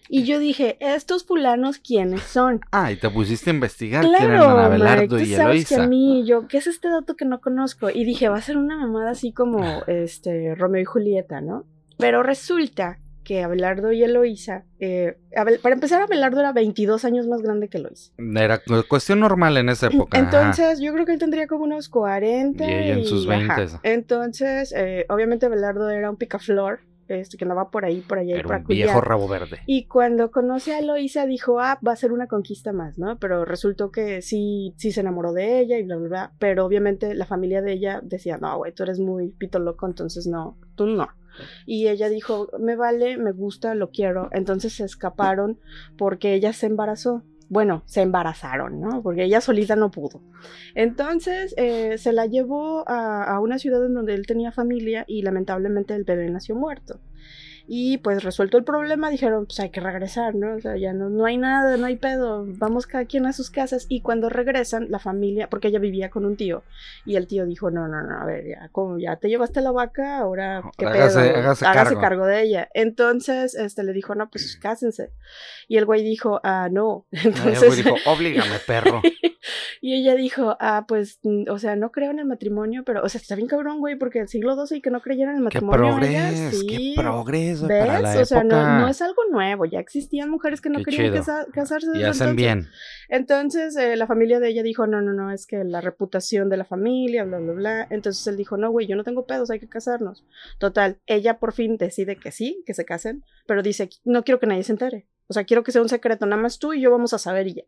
Y 0.09 0.25
yo 0.25 0.37
dije, 0.37 0.77
¿estos 0.79 1.25
fulanos 1.25 1.79
quiénes 1.79 2.23
son? 2.23 2.59
Ah, 2.71 2.91
y 2.91 2.97
te 2.97 3.09
pusiste 3.09 3.49
a 3.49 3.53
investigar 3.53 4.03
quién 4.03 4.15
eran 4.15 4.37
Claro, 4.37 4.59
Abelardo 4.59 5.01
Mike, 5.01 5.07
tú 5.07 5.17
y 5.17 5.33
sabes 5.33 5.69
que 5.69 5.75
a 5.75 5.87
mí, 5.87 6.25
yo, 6.25 6.47
¿qué 6.47 6.57
es 6.57 6.67
este 6.67 6.89
dato 6.89 7.15
que 7.15 7.25
no 7.25 7.39
conozco? 7.39 7.89
Y 7.89 8.03
dije, 8.03 8.27
va 8.27 8.37
a 8.37 8.41
ser 8.41 8.57
una 8.57 8.77
mamada 8.77 9.11
así 9.11 9.31
como 9.31 9.63
este 9.87 10.55
Romeo 10.55 10.81
y 10.81 10.85
Julieta, 10.85 11.39
¿no? 11.41 11.65
Pero 11.97 12.21
resulta 12.21 12.99
que 13.23 13.41
Abelardo 13.43 13.91
y 13.91 14.03
Eloísa, 14.03 14.65
eh, 14.79 15.17
Abel- 15.35 15.59
para 15.61 15.75
empezar, 15.75 16.01
Abelardo 16.01 16.39
era 16.41 16.51
22 16.53 17.05
años 17.05 17.27
más 17.27 17.41
grande 17.41 17.69
que 17.69 17.77
Eloísa. 17.77 18.11
Era 18.17 18.57
cu- 18.59 18.83
cuestión 18.87 19.19
normal 19.19 19.57
en 19.57 19.69
esa 19.69 19.87
época. 19.87 20.17
ajá. 20.19 20.25
Entonces, 20.25 20.79
yo 20.79 20.93
creo 20.93 21.05
que 21.05 21.13
él 21.13 21.19
tendría 21.19 21.47
como 21.47 21.63
unos 21.63 21.89
40. 21.89 22.65
Y 22.65 22.73
ella 22.73 22.93
en 22.93 23.05
sus 23.05 23.27
ajá. 23.27 23.37
20s. 23.57 23.79
Entonces, 23.83 24.73
eh, 24.75 25.05
obviamente 25.09 25.45
Abelardo 25.45 25.89
era 25.89 26.09
un 26.09 26.17
picaflor, 26.17 26.79
este, 27.07 27.37
que 27.37 27.43
andaba 27.45 27.69
por 27.69 27.85
ahí, 27.85 28.01
por 28.01 28.17
allá 28.17 28.35
y 28.35 28.39
Era 28.39 28.43
por 28.47 28.55
un 28.57 28.63
viejo 28.67 29.01
rabo 29.01 29.27
verde. 29.27 29.59
Y 29.65 29.85
cuando 29.87 30.31
conoce 30.31 30.73
a 30.73 30.79
Eloísa 30.79 31.25
dijo, 31.25 31.59
ah, 31.59 31.77
va 31.85 31.91
a 31.91 31.95
ser 31.95 32.11
una 32.11 32.27
conquista 32.27 32.71
más, 32.71 32.97
¿no? 32.97 33.17
Pero 33.19 33.45
resultó 33.45 33.91
que 33.91 34.21
sí, 34.21 34.73
sí 34.77 34.91
se 34.91 35.01
enamoró 35.01 35.33
de 35.33 35.59
ella 35.59 35.77
y 35.77 35.83
bla, 35.83 35.97
bla, 35.97 36.07
bla. 36.07 36.31
Pero 36.39 36.65
obviamente 36.65 37.13
la 37.13 37.25
familia 37.25 37.61
de 37.61 37.73
ella 37.73 37.99
decía, 38.03 38.37
no, 38.37 38.57
güey, 38.57 38.71
tú 38.73 38.83
eres 38.83 38.99
muy 38.99 39.29
pito 39.31 39.59
loco, 39.59 39.85
entonces 39.85 40.27
no, 40.27 40.57
tú 40.75 40.85
no. 40.87 41.07
Y 41.65 41.87
ella 41.87 42.09
dijo, 42.09 42.49
me 42.59 42.75
vale, 42.75 43.17
me 43.17 43.31
gusta, 43.31 43.75
lo 43.75 43.91
quiero. 43.91 44.29
Entonces 44.31 44.73
se 44.73 44.83
escaparon 44.83 45.59
porque 45.97 46.33
ella 46.33 46.53
se 46.53 46.67
embarazó. 46.67 47.23
Bueno, 47.49 47.83
se 47.85 48.01
embarazaron, 48.01 48.79
¿no? 48.79 49.03
Porque 49.03 49.25
ella 49.25 49.41
solita 49.41 49.75
no 49.75 49.91
pudo. 49.91 50.21
Entonces 50.73 51.53
eh, 51.57 51.97
se 51.97 52.11
la 52.11 52.25
llevó 52.25 52.87
a, 52.89 53.23
a 53.23 53.39
una 53.39 53.59
ciudad 53.59 53.85
en 53.85 53.93
donde 53.93 54.15
él 54.15 54.25
tenía 54.25 54.51
familia 54.51 55.05
y 55.07 55.21
lamentablemente 55.21 55.93
el 55.93 56.03
bebé 56.03 56.29
nació 56.29 56.55
muerto. 56.55 56.99
Y 57.65 57.97
pues 57.99 58.23
resuelto 58.23 58.57
el 58.57 58.65
problema, 58.65 59.09
dijeron, 59.09 59.45
pues 59.45 59.59
hay 59.61 59.69
que 59.69 59.79
regresar, 59.79 60.35
¿no? 60.35 60.55
O 60.55 60.59
sea, 60.59 60.75
ya 60.75 60.91
no, 60.91 61.09
no 61.09 61.23
hay 61.25 61.37
nada, 61.37 61.77
no 61.77 61.85
hay 61.85 61.95
pedo, 61.95 62.43
vamos 62.45 62.87
cada 62.87 63.05
quien 63.05 63.25
a 63.25 63.31
sus 63.31 63.49
casas. 63.49 63.85
Y 63.87 64.01
cuando 64.01 64.27
regresan, 64.27 64.87
la 64.89 64.99
familia, 64.99 65.49
porque 65.49 65.69
ella 65.69 65.79
vivía 65.79 66.09
con 66.09 66.25
un 66.25 66.35
tío, 66.35 66.63
y 67.05 67.15
el 67.15 67.25
tío 67.25 67.45
dijo, 67.45 67.71
no, 67.71 67.87
no, 67.87 68.01
no, 68.01 68.17
a 68.21 68.25
ver, 68.25 68.45
ya, 68.45 68.67
como 68.73 68.99
ya 68.99 69.15
te 69.15 69.29
llevaste 69.29 69.61
la 69.61 69.71
vaca, 69.71 70.17
ahora, 70.17 70.61
¿qué 70.77 70.85
hágase- 70.85 71.21
pedo? 71.31 71.37
hágase 71.39 71.65
Hágase 71.65 71.95
cargo". 71.95 72.25
de 72.25 72.41
ella. 72.41 72.69
Entonces, 72.73 73.55
este, 73.55 73.83
le 73.83 73.93
dijo, 73.93 74.13
no, 74.13 74.29
pues 74.29 74.57
cásense. 74.57 75.11
Y 75.69 75.77
el 75.77 75.85
güey 75.85 76.03
dijo, 76.03 76.41
ah, 76.43 76.67
no. 76.69 77.05
Ay, 77.13 77.19
el 77.23 77.27
Entonces, 77.29 77.65
güey 77.67 77.81
dijo, 77.83 77.95
oblígame, 78.11 78.59
perro. 78.67 79.01
y 79.81 79.93
ella 79.95 80.15
dijo, 80.15 80.55
ah, 80.59 80.85
pues, 80.87 81.19
mm, 81.23 81.49
o 81.49 81.59
sea, 81.59 81.75
no 81.75 81.91
creo 81.91 82.11
en 82.11 82.19
el 82.19 82.25
matrimonio, 82.25 82.83
pero, 82.85 83.03
o 83.03 83.09
sea, 83.09 83.19
está 83.21 83.35
bien 83.35 83.47
cabrón, 83.47 83.79
güey, 83.79 83.95
porque 83.97 84.19
el 84.19 84.27
siglo 84.27 84.55
XII 84.65 84.77
y 84.77 84.81
que 84.81 84.89
no 84.89 85.01
creyeran 85.01 85.31
en 85.33 85.37
el 85.39 85.43
matrimonio. 85.43 85.95
progreso, 85.97 86.57
sí. 86.57 86.67
qué 86.67 86.93
progreso 87.01 87.67
¿Ves? 87.67 87.85
para 87.85 87.99
la 87.99 88.21
o 88.21 88.25
sea, 88.25 88.43
no, 88.43 88.55
época. 88.55 88.79
no 88.79 88.87
es 88.87 89.01
algo 89.01 89.21
nuevo, 89.31 89.65
ya 89.65 89.79
existían 89.79 90.29
mujeres 90.29 90.61
que 90.61 90.69
no 90.69 90.79
Qué 90.79 90.85
querían 90.85 91.13
casa- 91.13 91.45
casarse. 91.53 91.87
Y 91.87 92.03
hacen 92.03 92.29
entonces. 92.29 92.35
bien. 92.35 92.67
Entonces, 93.09 93.75
eh, 93.77 93.95
la 93.95 94.07
familia 94.07 94.39
de 94.39 94.49
ella 94.49 94.63
dijo, 94.63 94.87
no, 94.87 95.01
no, 95.01 95.13
no, 95.13 95.31
es 95.31 95.45
que 95.45 95.63
la 95.63 95.81
reputación 95.81 96.49
de 96.49 96.57
la 96.57 96.65
familia, 96.65 97.23
bla, 97.25 97.37
bla, 97.39 97.53
bla. 97.53 97.87
Entonces 97.89 98.25
él 98.27 98.37
dijo, 98.37 98.57
no, 98.57 98.71
güey, 98.71 98.87
yo 98.87 98.95
no 98.95 99.03
tengo 99.03 99.25
pedos, 99.25 99.49
hay 99.51 99.59
que 99.59 99.67
casarnos. 99.69 100.25
Total, 100.57 100.97
ella 101.05 101.37
por 101.39 101.53
fin 101.53 101.77
decide 101.77 102.15
que 102.15 102.31
sí, 102.31 102.63
que 102.65 102.73
se 102.73 102.85
casen, 102.85 103.23
pero 103.45 103.61
dice, 103.61 103.89
no 104.03 104.23
quiero 104.23 104.39
que 104.39 104.47
nadie 104.47 104.63
se 104.63 104.71
entere. 104.71 105.07
O 105.27 105.33
sea, 105.33 105.45
quiero 105.45 105.63
que 105.63 105.71
sea 105.71 105.81
un 105.81 105.89
secreto, 105.89 106.25
nada 106.25 106.41
más 106.41 106.59
tú 106.59 106.73
y 106.73 106.81
yo 106.81 106.91
vamos 106.91 107.13
a 107.13 107.17
saber 107.17 107.47
y 107.47 107.55
ya. 107.55 107.63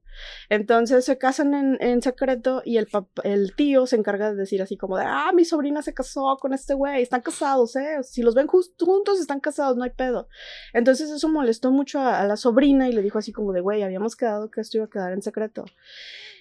Entonces 0.49 1.05
se 1.05 1.17
casan 1.17 1.53
en, 1.53 1.77
en 1.79 2.01
secreto 2.01 2.61
y 2.65 2.77
el, 2.77 2.87
el 3.23 3.55
tío 3.55 3.87
se 3.87 3.95
encarga 3.95 4.31
de 4.31 4.35
decir 4.35 4.61
así 4.61 4.77
como 4.77 4.97
de, 4.97 5.05
ah, 5.07 5.31
mi 5.33 5.45
sobrina 5.45 5.81
se 5.81 5.93
casó 5.93 6.37
con 6.39 6.53
este 6.53 6.73
güey, 6.73 7.01
están 7.01 7.21
casados, 7.21 7.75
¿eh? 7.75 8.03
Si 8.03 8.21
los 8.21 8.35
ven 8.35 8.47
juntos, 8.47 9.19
están 9.19 9.39
casados, 9.39 9.77
no 9.77 9.83
hay 9.83 9.91
pedo. 9.91 10.27
Entonces 10.73 11.09
eso 11.09 11.29
molestó 11.29 11.71
mucho 11.71 11.99
a, 11.99 12.21
a 12.21 12.27
la 12.27 12.37
sobrina 12.37 12.89
y 12.89 12.93
le 12.93 13.01
dijo 13.01 13.19
así 13.19 13.31
como 13.31 13.53
de, 13.53 13.61
güey, 13.61 13.83
habíamos 13.83 14.15
quedado 14.15 14.51
que 14.51 14.61
esto 14.61 14.77
iba 14.77 14.85
a 14.85 14.89
quedar 14.89 15.13
en 15.13 15.21
secreto. 15.21 15.65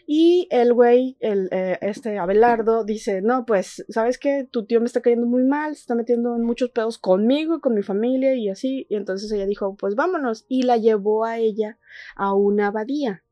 Y 0.06 0.48
el 0.50 0.72
güey, 0.72 1.16
el, 1.20 1.48
eh, 1.50 1.78
este 1.80 2.18
Abelardo, 2.18 2.84
dice, 2.84 3.22
no, 3.22 3.44
pues, 3.46 3.84
¿sabes 3.88 4.18
qué? 4.18 4.46
Tu 4.50 4.66
tío 4.66 4.80
me 4.80 4.86
está 4.86 5.00
cayendo 5.00 5.26
muy 5.26 5.44
mal, 5.44 5.74
se 5.74 5.80
está 5.80 5.94
metiendo 5.94 6.36
en 6.36 6.42
muchos 6.42 6.70
pedos 6.70 6.98
conmigo, 6.98 7.60
con 7.60 7.74
mi 7.74 7.82
familia 7.82 8.34
y 8.34 8.48
así. 8.48 8.86
Y 8.88 8.96
entonces 8.96 9.32
ella 9.32 9.46
dijo, 9.46 9.76
pues 9.76 9.94
vámonos. 9.94 10.44
Y 10.48 10.62
la 10.62 10.76
llevó 10.76 11.24
a 11.24 11.38
ella 11.38 11.78
a 12.16 12.34
una 12.34 12.68
abadía 12.68 13.23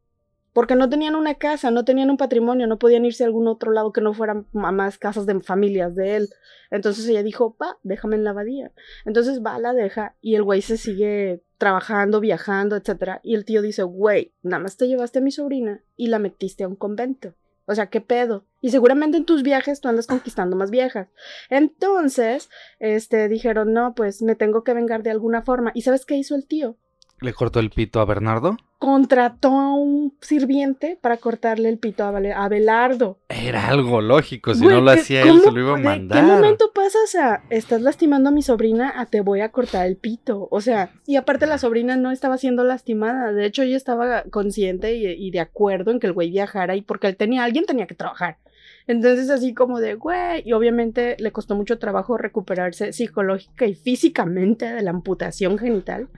porque 0.53 0.75
no 0.77 0.89
tenían 0.89 1.15
una 1.15 1.35
casa, 1.35 1.71
no 1.71 1.85
tenían 1.85 2.11
un 2.11 2.17
patrimonio, 2.17 2.67
no 2.67 2.79
podían 2.79 3.05
irse 3.05 3.25
a 3.25 3.27
algún 3.27 3.49
otro 3.49 3.73
lado 3.73 3.93
que 3.93 4.01
no 4.01 4.15
fueran 4.15 4.47
más 4.53 4.99
casas 4.99 5.27
de 5.27 5.41
familias 5.41 5.95
de 5.95 6.17
él. 6.17 6.29
Entonces 6.71 7.07
ella 7.07 7.23
dijo, 7.23 7.55
pa, 7.55 7.79
déjame 7.83 8.17
en 8.17 8.25
la 8.25 8.31
abadía. 8.31 8.73
Entonces 9.05 9.43
va, 9.45 9.59
la 9.59 9.73
deja 9.73 10.15
y 10.21 10.35
el 10.35 10.43
güey 10.43 10.63
se 10.63 10.77
sigue 10.77 11.43
trabajando, 11.59 12.21
viajando, 12.21 12.77
etc. 12.77 13.21
Y 13.23 13.35
el 13.35 13.45
tío 13.45 13.63
dice, 13.63 13.83
güey, 13.83 14.33
nada 14.43 14.63
más 14.63 14.77
te 14.77 14.89
llevaste 14.89 15.19
a 15.19 15.23
mi 15.23 15.31
sobrina 15.31 15.83
y 15.97 16.09
la 16.09 16.19
metiste 16.19 16.65
a 16.65 16.69
un 16.69 16.77
convento. 16.77 17.35
O 17.67 17.75
sea, 17.75 17.87
¿qué 17.87 18.01
pedo? 18.01 18.45
Y 18.61 18.71
seguramente 18.71 19.17
en 19.17 19.25
tus 19.25 19.43
viajes 19.43 19.81
tú 19.81 19.89
andas 19.89 20.07
conquistando 20.07 20.57
más 20.57 20.71
viejas. 20.71 21.09
Entonces, 21.49 22.51
este, 22.81 23.29
dijeron, 23.29 23.73
no, 23.73 23.95
pues 23.95 24.21
me 24.21 24.35
tengo 24.35 24.65
que 24.65 24.75
vengar 24.75 25.03
de 25.03 25.11
alguna 25.11 25.43
forma. 25.43 25.71
¿Y 25.75 25.83
sabes 25.83 26.05
qué 26.05 26.17
hizo 26.17 26.35
el 26.35 26.47
tío? 26.47 26.77
¿Le 27.23 27.33
cortó 27.33 27.61
el 27.61 27.71
pito 27.71 28.01
a 28.01 28.05
Bernardo? 28.05 28.57
contrató 28.83 29.61
a 29.61 29.73
un 29.77 30.13
sirviente 30.21 30.99
para 31.01 31.17
cortarle 31.17 31.69
el 31.69 31.79
pito 31.79 32.03
a, 32.03 32.09
Abelardo. 32.09 33.21
Era 33.29 33.69
algo 33.69 34.01
lógico, 34.01 34.57
si 34.57 34.67
no 34.67 34.81
lo 34.81 34.91
hacía 34.91 35.23
él, 35.23 35.41
se 35.41 35.53
lo 35.53 35.61
iba 35.61 35.75
a 35.75 35.77
mandar. 35.77 36.21
¿Qué 36.21 36.27
momento 36.27 36.73
pasas 36.75 37.15
a 37.15 37.45
estás 37.49 37.81
lastimando 37.81 38.31
a 38.31 38.33
mi 38.33 38.43
sobrina 38.43 38.93
a 38.97 39.07
te 39.07 39.21
voy 39.21 39.41
a 39.41 39.51
cortar 39.51 39.87
el 39.87 39.97
pito? 39.97 40.49
O 40.51 40.61
sea, 40.61 40.91
y 41.07 41.15
aparte 41.15 41.47
la 41.47 41.59
sobrina 41.59 41.95
no 41.95 42.11
estaba 42.11 42.39
siendo 42.39 42.65
lastimada, 42.65 43.33
de 43.33 43.47
hecho 43.47 43.63
ella 43.63 43.77
estaba 43.77 44.25
consciente 44.25 44.97
y, 44.97 45.07
y 45.07 45.31
de 45.31 45.39
acuerdo 45.39 45.93
en 45.93 46.01
que 46.01 46.09
el 46.09 46.13
güey 46.13 46.31
viajara 46.31 46.75
y 46.75 46.83
porque 46.83 47.07
él 47.07 47.17
tenía, 47.17 47.45
alguien 47.45 47.67
tenía 47.67 47.87
que 47.87 47.95
trabajar. 47.95 48.39
Entonces 48.87 49.31
así 49.31 49.55
como 49.55 49.81
de, 49.81 49.95
güey, 49.95 50.43
y 50.45 50.53
obviamente 50.53 51.17
le 51.19 51.33
costó 51.33 51.55
mucho 51.55 51.79
trabajo 51.79 52.17
recuperarse 52.17 52.93
psicológica 52.93 53.67
y 53.67 53.75
físicamente 53.75 54.73
de 54.73 54.83
la 54.83 54.91
amputación 54.91 55.59
genital. 55.59 56.09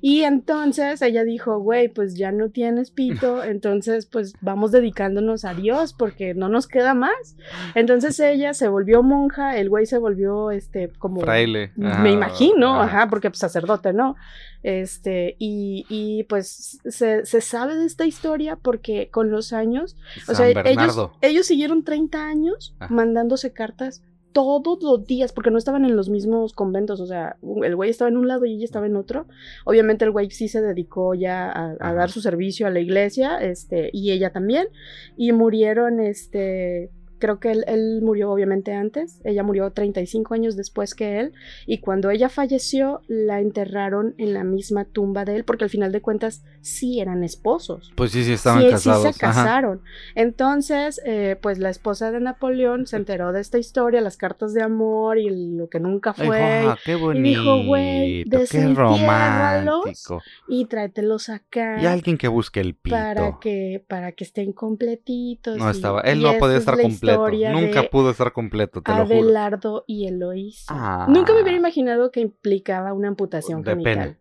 Y 0.00 0.22
entonces 0.22 1.02
ella 1.02 1.24
dijo, 1.24 1.58
güey, 1.58 1.88
pues 1.88 2.14
ya 2.14 2.32
no 2.32 2.50
tienes 2.50 2.90
pito, 2.90 3.42
entonces 3.44 4.06
pues 4.06 4.34
vamos 4.40 4.72
dedicándonos 4.72 5.44
a 5.44 5.54
Dios 5.54 5.94
porque 5.94 6.34
no 6.34 6.48
nos 6.48 6.66
queda 6.66 6.94
más. 6.94 7.36
Entonces 7.74 8.18
ella 8.20 8.54
se 8.54 8.68
volvió 8.68 9.02
monja, 9.02 9.56
el 9.56 9.68
güey 9.68 9.86
se 9.86 9.98
volvió 9.98 10.50
este 10.50 10.90
como... 10.98 11.20
Fraile. 11.20 11.72
Me 11.76 12.12
imagino, 12.12 12.80
ajá, 12.80 13.08
porque 13.08 13.30
pues, 13.30 13.38
sacerdote, 13.38 13.92
¿no? 13.92 14.16
Este, 14.62 15.36
y, 15.38 15.86
y 15.88 16.24
pues 16.24 16.78
se, 16.84 17.26
se, 17.26 17.40
sabe 17.40 17.76
de 17.76 17.84
esta 17.84 18.06
historia 18.06 18.56
porque 18.56 19.08
con 19.10 19.30
los 19.30 19.52
años, 19.52 19.96
o 20.28 20.34
sea, 20.34 20.48
ellos, 20.48 21.10
ellos 21.20 21.46
siguieron 21.46 21.82
30 21.82 22.24
años 22.24 22.76
ah. 22.78 22.86
mandándose 22.88 23.52
cartas 23.52 24.02
todos 24.32 24.82
los 24.82 25.06
días, 25.06 25.32
porque 25.32 25.50
no 25.50 25.58
estaban 25.58 25.84
en 25.84 25.96
los 25.96 26.08
mismos 26.08 26.52
conventos, 26.52 27.00
o 27.00 27.06
sea, 27.06 27.36
el 27.62 27.76
güey 27.76 27.90
estaba 27.90 28.08
en 28.08 28.16
un 28.16 28.28
lado 28.28 28.46
y 28.46 28.54
ella 28.54 28.64
estaba 28.64 28.86
en 28.86 28.96
otro. 28.96 29.26
Obviamente 29.64 30.04
el 30.04 30.10
güey 30.10 30.30
sí 30.30 30.48
se 30.48 30.62
dedicó 30.62 31.14
ya 31.14 31.50
a, 31.50 31.76
a 31.78 31.94
dar 31.94 32.10
su 32.10 32.20
servicio 32.20 32.66
a 32.66 32.70
la 32.70 32.80
iglesia, 32.80 33.38
este, 33.38 33.90
y 33.92 34.10
ella 34.10 34.30
también, 34.30 34.68
y 35.16 35.32
murieron, 35.32 36.00
este, 36.00 36.90
Creo 37.22 37.38
que 37.38 37.52
él, 37.52 38.00
murió 38.02 38.32
obviamente 38.32 38.72
antes, 38.72 39.20
ella 39.22 39.44
murió 39.44 39.70
35 39.70 40.34
años 40.34 40.56
después 40.56 40.96
que 40.96 41.20
él, 41.20 41.32
y 41.66 41.78
cuando 41.78 42.10
ella 42.10 42.28
falleció 42.28 43.02
la 43.06 43.38
enterraron 43.38 44.16
en 44.18 44.34
la 44.34 44.42
misma 44.42 44.86
tumba 44.86 45.24
de 45.24 45.36
él, 45.36 45.44
porque 45.44 45.62
al 45.62 45.70
final 45.70 45.92
de 45.92 46.00
cuentas 46.00 46.42
sí 46.62 46.98
eran 46.98 47.22
esposos. 47.22 47.92
Pues 47.94 48.10
sí, 48.10 48.24
sí 48.24 48.32
estaban 48.32 48.68
casados. 48.68 49.06
Sí 49.06 49.12
se 49.12 49.20
casaron. 49.20 49.82
Entonces, 50.16 51.00
eh, 51.06 51.38
pues 51.40 51.60
la 51.60 51.70
esposa 51.70 52.10
de 52.10 52.18
Napoleón 52.18 52.88
se 52.88 52.96
enteró 52.96 53.30
de 53.30 53.40
esta 53.40 53.58
historia, 53.58 54.00
las 54.00 54.16
cartas 54.16 54.52
de 54.52 54.62
amor 54.64 55.16
y 55.16 55.30
lo 55.30 55.68
que 55.68 55.78
nunca 55.78 56.14
fue. 56.14 56.74
qué 56.84 56.96
bonito, 56.96 57.20
y 57.20 57.22
dijo, 57.22 57.64
güey, 57.64 58.24
qué 58.24 58.74
romántico. 58.74 60.20
Y 60.48 60.64
tráetelos 60.64 61.28
acá. 61.28 61.80
Y 61.80 61.86
alguien 61.86 62.18
que 62.18 62.26
busque 62.26 62.58
el 62.58 62.74
pito. 62.74 62.96
Para 62.96 63.38
que, 63.40 63.84
para 63.86 64.10
que 64.10 64.24
estén 64.24 64.52
completitos. 64.52 65.56
No 65.56 65.70
estaba, 65.70 66.00
él 66.00 66.20
no 66.20 66.36
podía 66.38 66.56
estar 66.56 66.80
completo 66.80 67.11
Nunca 67.16 67.82
pudo 67.90 68.10
estar 68.10 68.32
completo, 68.32 68.82
te 68.82 68.92
Abelardo 68.92 69.68
lo 69.68 69.80
juro. 69.80 69.84
y 69.86 70.06
Eloísa. 70.06 71.06
Nunca 71.08 71.32
me 71.32 71.42
hubiera 71.42 71.58
imaginado 71.58 72.10
que 72.10 72.20
implicaba 72.20 72.92
una 72.92 73.08
amputación 73.08 73.62
de 73.62 73.72
genital. 73.72 74.18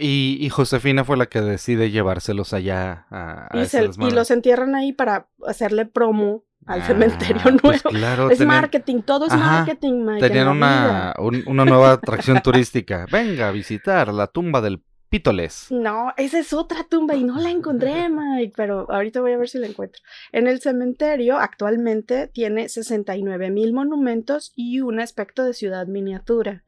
Y, 0.00 0.48
Josefina 0.50 1.04
fue 1.04 1.16
la 1.16 1.26
que 1.26 1.40
decide 1.40 1.90
llevárselos 1.90 2.52
allá 2.52 3.06
a, 3.10 3.48
y, 3.54 4.10
los 4.10 4.30
entierran 4.30 4.74
ahí 4.74 4.92
para 4.92 5.28
hacerle 5.46 5.86
promo 5.86 6.44
al 6.66 6.80
ah, 6.80 6.86
cementerio 6.86 7.42
pues 7.60 7.84
nuevo. 7.84 8.30
es 8.30 8.40
marketing, 8.40 9.02
todo 9.02 9.26
es 9.26 9.32
marketing, 9.32 10.04
Mike, 10.04 10.28
Tenían 10.28 10.48
una, 10.48 11.14
una 11.46 11.64
nueva 11.64 11.92
atracción 11.92 12.40
turística. 12.40 13.06
Venga 13.10 13.48
a 13.48 13.50
visitar 13.50 14.12
la 14.12 14.28
tumba 14.28 14.60
del 14.60 14.82
Pítoles. 15.12 15.66
No, 15.68 16.14
esa 16.16 16.38
es 16.38 16.54
otra 16.54 16.84
tumba 16.84 17.14
y 17.14 17.22
no 17.22 17.38
la 17.38 17.50
encontré, 17.50 18.08
Mike, 18.08 18.54
pero 18.56 18.90
ahorita 18.90 19.20
voy 19.20 19.32
a 19.32 19.36
ver 19.36 19.46
si 19.46 19.58
la 19.58 19.66
encuentro. 19.66 20.02
En 20.32 20.46
el 20.46 20.62
cementerio 20.62 21.36
actualmente 21.36 22.28
tiene 22.28 22.70
69 22.70 23.50
mil 23.50 23.74
monumentos 23.74 24.54
y 24.56 24.80
un 24.80 25.00
aspecto 25.00 25.44
de 25.44 25.52
ciudad 25.52 25.86
miniatura. 25.86 26.64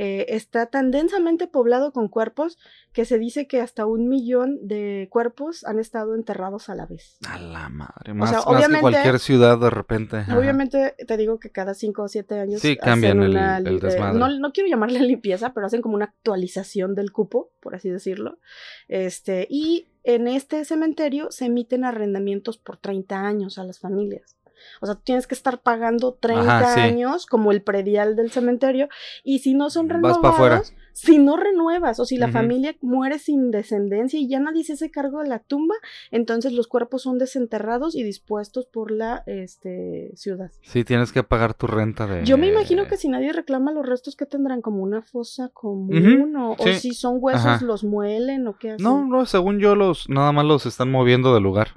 Eh, 0.00 0.36
está 0.36 0.66
tan 0.66 0.92
densamente 0.92 1.48
poblado 1.48 1.92
con 1.92 2.06
cuerpos 2.06 2.56
que 2.92 3.04
se 3.04 3.18
dice 3.18 3.48
que 3.48 3.60
hasta 3.60 3.84
un 3.84 4.08
millón 4.08 4.56
de 4.62 5.08
cuerpos 5.10 5.64
han 5.64 5.80
estado 5.80 6.14
enterrados 6.14 6.68
a 6.68 6.76
la 6.76 6.86
vez. 6.86 7.18
A 7.28 7.40
la 7.40 7.68
madre, 7.68 8.14
más, 8.14 8.30
que 8.30 8.80
cualquier 8.80 9.18
ciudad 9.18 9.58
de 9.58 9.70
repente. 9.70 10.18
Obviamente 10.32 10.94
te 11.04 11.16
digo 11.16 11.40
que 11.40 11.50
cada 11.50 11.74
cinco 11.74 12.04
o 12.04 12.08
siete 12.08 12.38
años 12.38 12.60
sí, 12.60 12.76
cambian 12.76 13.24
el, 13.24 13.32
no, 13.32 14.28
no, 14.38 14.52
quiero 14.52 14.68
llamarle 14.68 15.00
limpieza, 15.06 15.52
pero 15.52 15.66
hacen 15.66 15.82
como 15.82 15.96
una 15.96 16.04
actualización 16.04 16.94
del 16.94 17.10
cupo, 17.10 17.50
por 17.58 17.74
así 17.74 17.90
decirlo. 17.90 18.38
Este, 18.86 19.48
y 19.50 19.88
en 20.04 20.28
este 20.28 20.64
cementerio 20.64 21.32
se 21.32 21.46
emiten 21.46 21.84
arrendamientos 21.84 22.56
por 22.56 22.76
30 22.76 23.26
años 23.26 23.58
a 23.58 23.64
las 23.64 23.80
familias. 23.80 24.37
O 24.80 24.86
sea, 24.86 24.94
tienes 24.96 25.26
que 25.26 25.34
estar 25.34 25.60
pagando 25.60 26.14
30 26.14 26.74
años 26.74 27.26
como 27.26 27.52
el 27.52 27.62
predial 27.62 28.16
del 28.16 28.30
cementerio 28.30 28.88
y 29.24 29.40
si 29.40 29.54
no 29.54 29.70
son 29.70 29.88
renovados, 29.88 30.74
si 30.92 31.18
no 31.18 31.36
renuevas 31.36 32.00
o 32.00 32.04
si 32.04 32.16
la 32.16 32.28
familia 32.28 32.74
muere 32.80 33.20
sin 33.20 33.52
descendencia 33.52 34.18
y 34.18 34.28
ya 34.28 34.40
nadie 34.40 34.64
se 34.64 34.72
hace 34.72 34.90
cargo 34.90 35.22
de 35.22 35.28
la 35.28 35.38
tumba, 35.38 35.76
entonces 36.10 36.52
los 36.52 36.66
cuerpos 36.66 37.02
son 37.02 37.18
desenterrados 37.18 37.94
y 37.94 38.02
dispuestos 38.02 38.66
por 38.66 38.90
la 38.90 39.22
este, 39.26 40.10
ciudad. 40.16 40.50
Sí, 40.62 40.82
tienes 40.82 41.12
que 41.12 41.22
pagar 41.22 41.54
tu 41.54 41.68
renta 41.68 42.06
de... 42.08 42.24
Yo 42.24 42.36
me 42.36 42.48
imagino 42.48 42.88
que 42.88 42.96
si 42.96 43.08
nadie 43.08 43.32
reclama 43.32 43.70
los 43.70 43.86
restos 43.86 44.16
que 44.16 44.26
tendrán 44.26 44.60
como 44.60 44.82
una 44.82 45.02
fosa 45.02 45.50
común 45.50 46.34
o, 46.36 46.56
si 46.80 46.94
son 46.94 47.18
huesos 47.20 47.62
los 47.62 47.84
muelen 47.84 48.48
o 48.48 48.58
qué 48.58 48.72
hacen. 48.72 48.82
No, 48.82 49.04
no, 49.04 49.24
según 49.26 49.60
yo 49.60 49.76
los 49.76 50.08
nada 50.08 50.32
más 50.32 50.44
los 50.44 50.66
están 50.66 50.90
moviendo 50.90 51.32
del 51.32 51.44
lugar. 51.44 51.76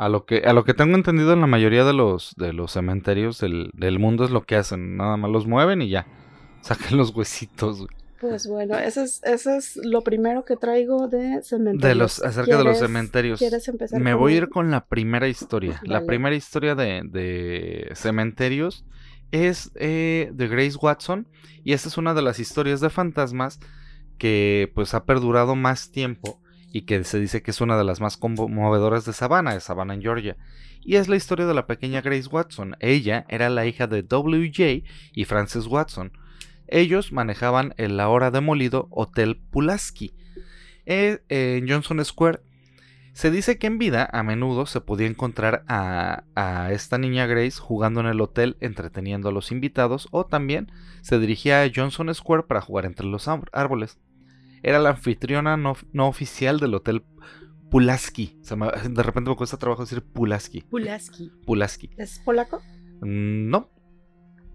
A 0.00 0.08
lo 0.08 0.24
que, 0.24 0.38
a 0.46 0.54
lo 0.54 0.64
que 0.64 0.72
tengo 0.72 0.96
entendido 0.96 1.34
en 1.34 1.42
la 1.42 1.46
mayoría 1.46 1.84
de 1.84 1.92
los, 1.92 2.34
de 2.38 2.54
los 2.54 2.72
cementerios 2.72 3.38
del, 3.38 3.70
del 3.74 3.98
mundo 3.98 4.24
es 4.24 4.30
lo 4.30 4.44
que 4.44 4.56
hacen. 4.56 4.96
Nada 4.96 5.18
más 5.18 5.30
los 5.30 5.46
mueven 5.46 5.82
y 5.82 5.90
ya. 5.90 6.06
Sacan 6.62 6.96
los 6.96 7.14
huesitos. 7.14 7.86
Pues 8.18 8.46
bueno, 8.46 8.78
eso 8.78 9.02
es, 9.02 9.22
eso 9.24 9.50
es 9.50 9.76
lo 9.76 10.00
primero 10.00 10.46
que 10.46 10.56
traigo 10.56 11.06
de 11.06 11.42
cementerios. 11.42 11.82
De 11.82 11.94
los, 11.94 12.22
acerca 12.22 12.56
de 12.56 12.64
los 12.64 12.78
cementerios. 12.78 13.40
¿Quieres 13.40 13.68
empezar? 13.68 14.00
Me 14.00 14.14
voy 14.14 14.32
a 14.32 14.36
ir 14.38 14.48
con 14.48 14.70
la 14.70 14.86
primera 14.86 15.28
historia. 15.28 15.78
La 15.84 16.06
primera 16.06 16.34
historia 16.34 16.74
de, 16.74 17.02
de 17.04 17.90
cementerios 17.94 18.86
es 19.32 19.70
eh, 19.74 20.30
de 20.32 20.48
Grace 20.48 20.78
Watson. 20.80 21.28
Y 21.62 21.74
esta 21.74 21.90
es 21.90 21.98
una 21.98 22.14
de 22.14 22.22
las 22.22 22.38
historias 22.38 22.80
de 22.80 22.88
fantasmas 22.88 23.60
que 24.16 24.72
pues 24.74 24.94
ha 24.94 25.04
perdurado 25.04 25.56
más 25.56 25.90
tiempo 25.90 26.40
y 26.72 26.82
que 26.82 27.02
se 27.04 27.18
dice 27.18 27.42
que 27.42 27.50
es 27.50 27.60
una 27.60 27.76
de 27.76 27.84
las 27.84 28.00
más 28.00 28.16
conmovedoras 28.16 29.04
de 29.04 29.12
Savannah, 29.12 29.54
de 29.54 29.60
Savannah 29.60 29.94
en 29.94 30.02
Georgia. 30.02 30.36
Y 30.82 30.96
es 30.96 31.08
la 31.08 31.16
historia 31.16 31.46
de 31.46 31.54
la 31.54 31.66
pequeña 31.66 32.00
Grace 32.00 32.28
Watson. 32.28 32.76
Ella 32.80 33.26
era 33.28 33.50
la 33.50 33.66
hija 33.66 33.86
de 33.86 34.02
W.J. 34.02 34.88
y 35.12 35.24
Frances 35.24 35.66
Watson. 35.66 36.12
Ellos 36.68 37.12
manejaban 37.12 37.74
el 37.76 37.98
ahora 37.98 38.30
demolido 38.30 38.86
Hotel 38.90 39.36
Pulaski 39.50 40.14
eh, 40.86 41.18
en 41.28 41.68
Johnson 41.68 42.02
Square. 42.04 42.40
Se 43.12 43.32
dice 43.32 43.58
que 43.58 43.66
en 43.66 43.78
vida 43.78 44.08
a 44.12 44.22
menudo 44.22 44.66
se 44.66 44.80
podía 44.80 45.08
encontrar 45.08 45.64
a, 45.66 46.22
a, 46.36 46.72
esta 46.72 46.96
niña 46.96 47.26
Grace 47.26 47.58
jugando 47.58 48.00
en 48.00 48.06
el 48.06 48.20
hotel 48.20 48.56
entreteniendo 48.60 49.28
a 49.28 49.32
los 49.32 49.50
invitados 49.50 50.08
o 50.12 50.24
también 50.24 50.70
se 51.02 51.18
dirigía 51.18 51.62
a 51.62 51.70
Johnson 51.74 52.14
Square 52.14 52.44
para 52.44 52.60
jugar 52.60 52.86
entre 52.86 53.06
los 53.06 53.26
árboles 53.28 53.98
era 54.62 54.78
la 54.78 54.90
anfitriona 54.90 55.56
no, 55.56 55.74
oficial 56.06 56.60
del 56.60 56.74
hotel 56.74 57.04
Pulaski. 57.70 58.36
de 58.42 59.02
repente 59.02 59.30
me 59.30 59.36
cuesta 59.36 59.56
trabajo 59.56 59.82
decir 59.82 60.02
Pulaski. 60.02 60.62
Pulaski. 60.62 61.30
Pulaski. 61.46 61.90
¿Es 61.96 62.18
polaco? 62.20 62.60
Mm, 63.00 63.48
no. 63.50 63.68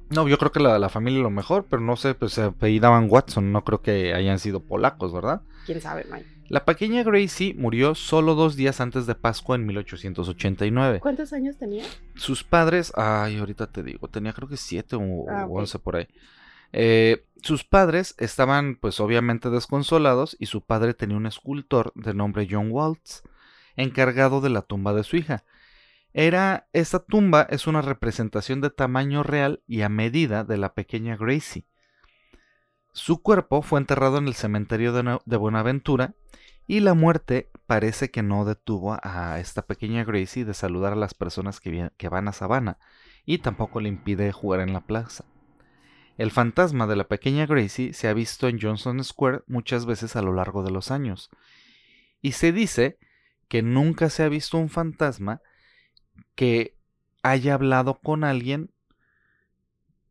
No, 0.10 0.28
yo 0.28 0.38
creo 0.38 0.52
que 0.52 0.60
la, 0.60 0.78
la 0.78 0.89
familia 0.89 1.20
lo 1.22 1.32
mejor, 1.32 1.65
pero 1.68 1.82
no 1.82 1.96
sé, 1.96 2.13
pues 2.13 2.34
se 2.34 2.44
apellidaban 2.44 3.08
Watson, 3.10 3.52
no 3.52 3.63
creo 3.63 3.82
que 3.82 4.13
hayan 4.13 4.38
sido 4.38 4.60
polacos, 4.60 5.12
¿verdad? 5.12 5.41
¿Quién 5.65 5.82
sabe, 5.82 6.06
Mike? 6.12 6.36
La 6.48 6.63
pequeña 6.63 7.02
Gracie 7.04 7.56
murió 7.56 7.96
solo 7.96 8.36
dos 8.36 8.56
días 8.56 8.80
antes 8.80 9.08
de 9.08 9.15
Pascua 9.15 9.56
en 9.56 9.65
1889. 9.65 11.00
¿Cuántos 11.00 11.34
años 11.34 11.58
tenía? 11.58 11.84
Sus 12.15 12.44
padres, 12.44 12.94
ay, 12.96 13.38
ahorita 13.38 13.65
te 13.68 13.82
digo, 13.82 14.08
tenía 14.10 14.32
creo 14.32 14.48
que 14.48 14.58
siete 14.58 14.96
o, 14.96 15.26
Ah, 15.28 15.48
o 15.50 15.54
once 15.60 15.80
por 15.80 15.96
ahí. 15.96 16.08
Eh, 16.78 17.26
sus 17.42 17.64
padres 17.64 18.16
estaban 18.18 18.76
pues 18.76 19.00
obviamente 19.00 19.50
desconsolados 19.50 20.36
y 20.40 20.48
su 20.48 20.60
padre 20.66 20.94
tenía 20.94 21.16
un 21.16 21.26
escultor 21.26 21.94
de 21.96 22.14
nombre 22.14 22.48
John 22.52 22.68
Waltz 22.70 23.22
encargado 23.78 24.42
de 24.42 24.50
la 24.50 24.62
tumba 24.62 24.94
de 24.94 25.06
su 25.06 25.16
hija. 25.16 25.46
Era 26.12 26.68
esta 26.74 27.00
tumba 27.00 27.48
es 27.50 27.66
una 27.66 27.82
representación 27.82 28.60
de 28.60 28.72
tamaño 28.72 29.24
real 29.24 29.64
y 29.68 29.84
a 29.84 29.90
medida 29.90 30.44
de 30.44 30.58
la 30.58 30.74
pequeña 30.74 31.16
Gracie. 31.16 31.66
Su 32.92 33.22
cuerpo 33.22 33.62
fue 33.62 33.80
enterrado 33.80 34.18
en 34.18 34.28
el 34.28 34.34
cementerio 34.34 34.92
de, 34.92 35.04
Na- 35.04 35.22
de 35.24 35.38
Buenaventura 35.38 36.14
y 36.68 36.82
la 36.82 36.94
muerte 36.94 37.52
parece 37.68 38.12
que 38.12 38.22
no 38.22 38.44
detuvo 38.44 38.98
a 39.02 39.40
esta 39.40 39.62
pequeña 39.62 40.04
Gracie 40.04 40.44
de 40.44 40.54
saludar 40.54 40.92
a 40.92 40.98
las 40.98 41.14
personas 41.14 41.62
que, 41.62 41.92
que 41.96 42.10
van 42.10 42.28
a 42.28 42.34
Savannah 42.34 42.80
y 43.26 43.38
tampoco 43.38 43.80
le 43.80 43.88
impide 43.88 44.34
jugar 44.34 44.60
en 44.60 44.74
la 44.74 44.82
plaza. 44.82 45.24
El 46.17 46.32
fantasma 46.32 46.88
de 46.88 46.95
la 46.95 47.08
pequeña 47.08 47.45
Gracie 47.45 47.93
se 47.93 48.08
ha 48.08 48.13
visto 48.13 48.47
en 48.47 48.60
Johnson 48.62 49.04
Square 49.04 49.41
muchas 49.47 49.86
veces 49.86 50.15
a 50.15 50.21
lo 50.21 50.34
largo 50.34 50.63
de 50.63 50.71
los 50.71 50.91
años. 50.91 51.30
Y 52.21 52.34
se 52.34 52.51
dice 52.51 52.97
que 53.47 53.62
nunca 53.62 54.10
se 54.10 54.23
ha 54.23 54.30
visto 54.30 54.58
un 54.58 54.69
fantasma 54.69 55.41
que 56.36 56.75
haya 57.21 57.56
hablado 57.56 57.99
con 57.99 58.23
alguien 58.23 58.71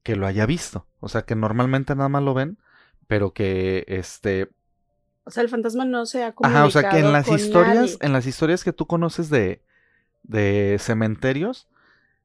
que 0.02 0.16
lo 0.16 0.26
haya 0.26 0.46
visto. 0.46 0.86
O 1.00 1.08
sea, 1.08 1.22
que 1.22 1.34
normalmente 1.34 1.94
nada 1.94 2.08
más 2.08 2.22
lo 2.22 2.34
ven, 2.34 2.58
pero 3.06 3.32
que 3.32 3.84
este 3.88 4.50
O 5.24 5.30
sea, 5.30 5.42
el 5.42 5.48
fantasma 5.48 5.84
no 5.84 6.06
se 6.06 6.22
ha 6.22 6.32
comunicado 6.32 6.66
Ajá, 6.66 6.68
o 6.68 6.70
sea 6.70 6.90
que 6.90 6.98
en 6.98 7.12
las 7.12 7.28
historias, 7.28 7.74
nadie. 7.76 7.96
en 8.00 8.12
las 8.12 8.26
historias 8.26 8.62
que 8.62 8.72
tú 8.72 8.86
conoces 8.86 9.30
de, 9.30 9.62
de 10.22 10.76
cementerios, 10.78 11.68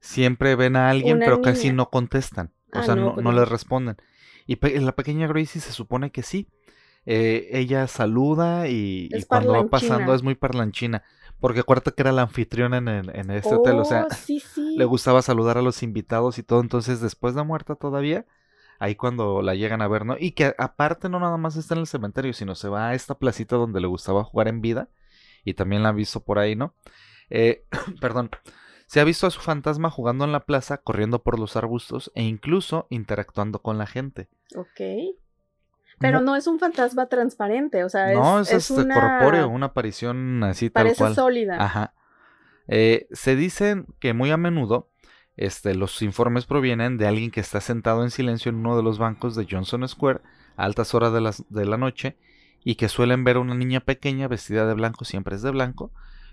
siempre 0.02 0.56
ven 0.56 0.76
a 0.76 0.90
alguien, 0.90 1.18
Una 1.18 1.26
pero 1.26 1.42
casi 1.42 1.72
no 1.72 1.90
contestan. 1.90 2.52
O 2.74 2.80
Ah, 2.80 2.84
sea, 2.84 2.96
no, 2.96 3.16
no, 3.16 3.32
pues 3.32 3.36
les 3.36 3.48
responden. 3.50 3.98
Y 4.46 4.58
pe- 4.58 4.80
la 4.80 4.96
pequeña 4.96 5.28
Gracie 5.28 5.62
se 5.62 5.72
supone 5.72 6.12
que 6.12 6.24
sí. 6.24 6.48
Eh, 7.06 7.50
ella 7.54 7.88
saluda 7.88 8.68
y, 8.68 9.10
cuando 9.28 9.54
va 9.54 9.70
pasando 9.70 10.14
es 10.14 10.24
muy 10.24 10.36
parlanchina. 10.36 11.04
Porque 11.40 11.62
acuérdate 11.62 11.94
que 11.94 12.02
era 12.02 12.12
la 12.12 12.24
anfitriona 12.24 12.78
en, 12.78 12.88
el- 12.88 13.16
en 13.16 13.32
este 13.32 13.56
hotel. 13.56 13.80
O 13.80 13.86
sea, 13.86 14.08
Oh, 14.10 14.14
sí, 14.14 14.40
sí. 14.54 14.76
le 14.78 14.86
gustaba 14.86 15.22
saludar 15.22 15.58
a 15.58 15.62
los 15.62 15.82
invitados 15.84 16.38
y 16.38 16.44
todo. 16.44 16.62
Entonces, 16.62 17.00
después 17.02 17.34
de 17.36 17.44
muerta 17.44 17.76
todavía, 17.76 18.26
ahí 18.80 18.96
cuando 18.96 19.42
la 19.42 19.56
llegan 19.56 19.82
a 19.82 19.88
ver, 19.88 20.06
¿no? 20.06 20.16
Y 20.20 20.32
que 20.32 20.54
aparte 20.58 21.10
no 21.10 21.20
nada 21.20 21.38
más 21.38 21.56
está 21.56 21.74
en 21.76 21.82
el 21.82 21.88
cementerio, 21.88 22.34
sino 22.34 22.56
se 22.56 22.70
va 22.70 22.90
a 22.90 22.94
esta 22.96 23.16
placita 23.18 23.56
donde 23.56 23.82
le 23.82 23.88
gustaba 23.88 24.24
jugar 24.24 24.48
en 24.48 24.62
vida. 24.62 24.90
Y 25.46 25.54
también 25.54 25.84
la 25.84 25.90
han 25.90 25.96
visto 25.96 26.20
por 26.24 26.38
ahí, 26.40 26.56
¿no? 26.56 26.76
Eh, 27.30 27.66
perdón. 28.02 28.30
Se 28.90 29.00
ha 29.00 29.04
visto 29.04 29.28
a 29.28 29.30
su 29.30 29.40
fantasma 29.40 29.92
jugando 29.92 30.26
en 30.26 30.32
la 30.32 30.40
plaza, 30.40 30.80
corriendo 30.80 31.22
por 31.22 31.38
los 31.38 31.56
arbustos 31.56 32.12
e 32.16 32.24
incluso 32.24 32.88
interactuando 32.90 33.60
con 33.60 33.78
la 33.78 33.86
gente. 33.86 34.30
Ok. 34.56 34.82
Pero 36.00 36.22
no 36.22 36.36
es 36.36 36.48
un 36.48 36.58
fantasma 36.58 37.06
transparente, 37.06 37.84
o 37.84 37.90
sea, 37.90 38.12
no, 38.14 38.40
es, 38.40 38.52
es, 38.52 38.72
es 38.72 38.78
una... 38.78 38.96
corpóreo, 39.20 39.48
una 39.48 39.68
aparición 39.68 40.44
así 40.44 40.72
tal 40.72 40.86
Parece 40.86 41.04
cual. 41.04 41.14
sólida. 41.14 41.64
Ajá. 41.64 41.94
Eh, 42.68 43.08
se 43.12 43.36
dicen 43.36 43.86
que 44.00 44.14
muy 44.16 44.32
a 44.32 44.38
menudo 44.38 44.90
este, 45.38 45.76
los 45.76 46.02
informes 46.02 46.48
provienen 46.48 46.98
de 46.98 47.06
alguien 47.08 47.30
que 47.30 47.42
está 47.42 47.62
sentado 47.62 48.02
en 48.04 48.10
silencio 48.10 48.50
en 48.50 48.56
uno 48.56 48.76
de 48.76 48.82
los 48.82 48.98
bancos 48.98 49.36
de 49.36 49.46
Johnson 49.48 49.88
Square 49.88 50.22
a 50.58 50.64
altas 50.66 50.96
horas 50.96 51.14
de, 51.14 51.22
las- 51.22 51.46
de 51.50 51.66
la 51.66 51.78
noche 51.78 52.18
y 52.64 52.74
que 52.74 52.90
suelen 52.90 53.24
ver 53.24 53.36
a 53.36 53.42
una 53.42 53.54
niña 53.54 53.82
pequeña 53.82 54.28
vestida 54.28 54.66
de 54.66 54.74
blanco, 54.74 55.06
siempre 55.06 55.36
es 55.36 55.44
de 55.44 55.52
blanco, 55.52 55.92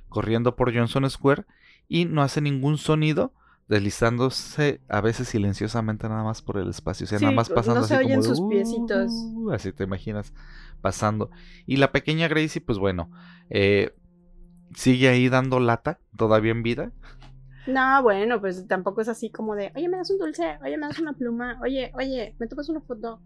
corriendo 0.08 0.56
por 0.56 0.74
Johnson 0.74 1.08
Square 1.10 1.44
y 1.88 2.04
no 2.04 2.22
hace 2.22 2.40
ningún 2.40 2.78
sonido, 2.78 3.32
deslizándose 3.68 4.80
a 4.88 5.00
veces 5.00 5.28
silenciosamente 5.28 6.08
nada 6.08 6.22
más 6.22 6.42
por 6.42 6.58
el 6.58 6.68
espacio, 6.70 7.04
o 7.04 7.08
sea, 7.08 7.18
nada 7.18 7.32
más 7.32 7.48
no 7.48 7.54
pasando 7.54 7.82
se 7.82 7.94
así 7.94 8.04
oyen 8.04 8.20
como 8.20 8.22
de, 8.22 8.36
sus 8.36 8.48
piecitos. 8.48 9.32
"Uh", 9.34 9.50
así 9.50 9.72
te 9.72 9.84
imaginas 9.84 10.32
pasando. 10.80 11.30
Y 11.66 11.76
la 11.76 11.92
pequeña 11.92 12.28
Gracie, 12.28 12.60
pues 12.60 12.78
bueno, 12.78 13.10
eh, 13.50 13.94
sigue 14.74 15.08
ahí 15.08 15.28
dando 15.28 15.60
lata, 15.60 16.00
todavía 16.16 16.52
en 16.52 16.62
vida. 16.62 16.92
No, 17.66 18.02
bueno, 18.02 18.40
pues 18.40 18.66
tampoco 18.68 19.00
es 19.00 19.08
así 19.08 19.30
como 19.30 19.56
de, 19.56 19.72
oye, 19.74 19.88
me 19.88 19.96
das 19.96 20.10
un 20.10 20.18
dulce, 20.18 20.58
oye, 20.62 20.78
me 20.78 20.86
das 20.86 21.00
una 21.00 21.14
pluma, 21.14 21.58
oye, 21.62 21.90
oye, 21.94 22.36
me 22.38 22.46
tomas 22.46 22.68
una 22.68 22.80
foto. 22.80 23.20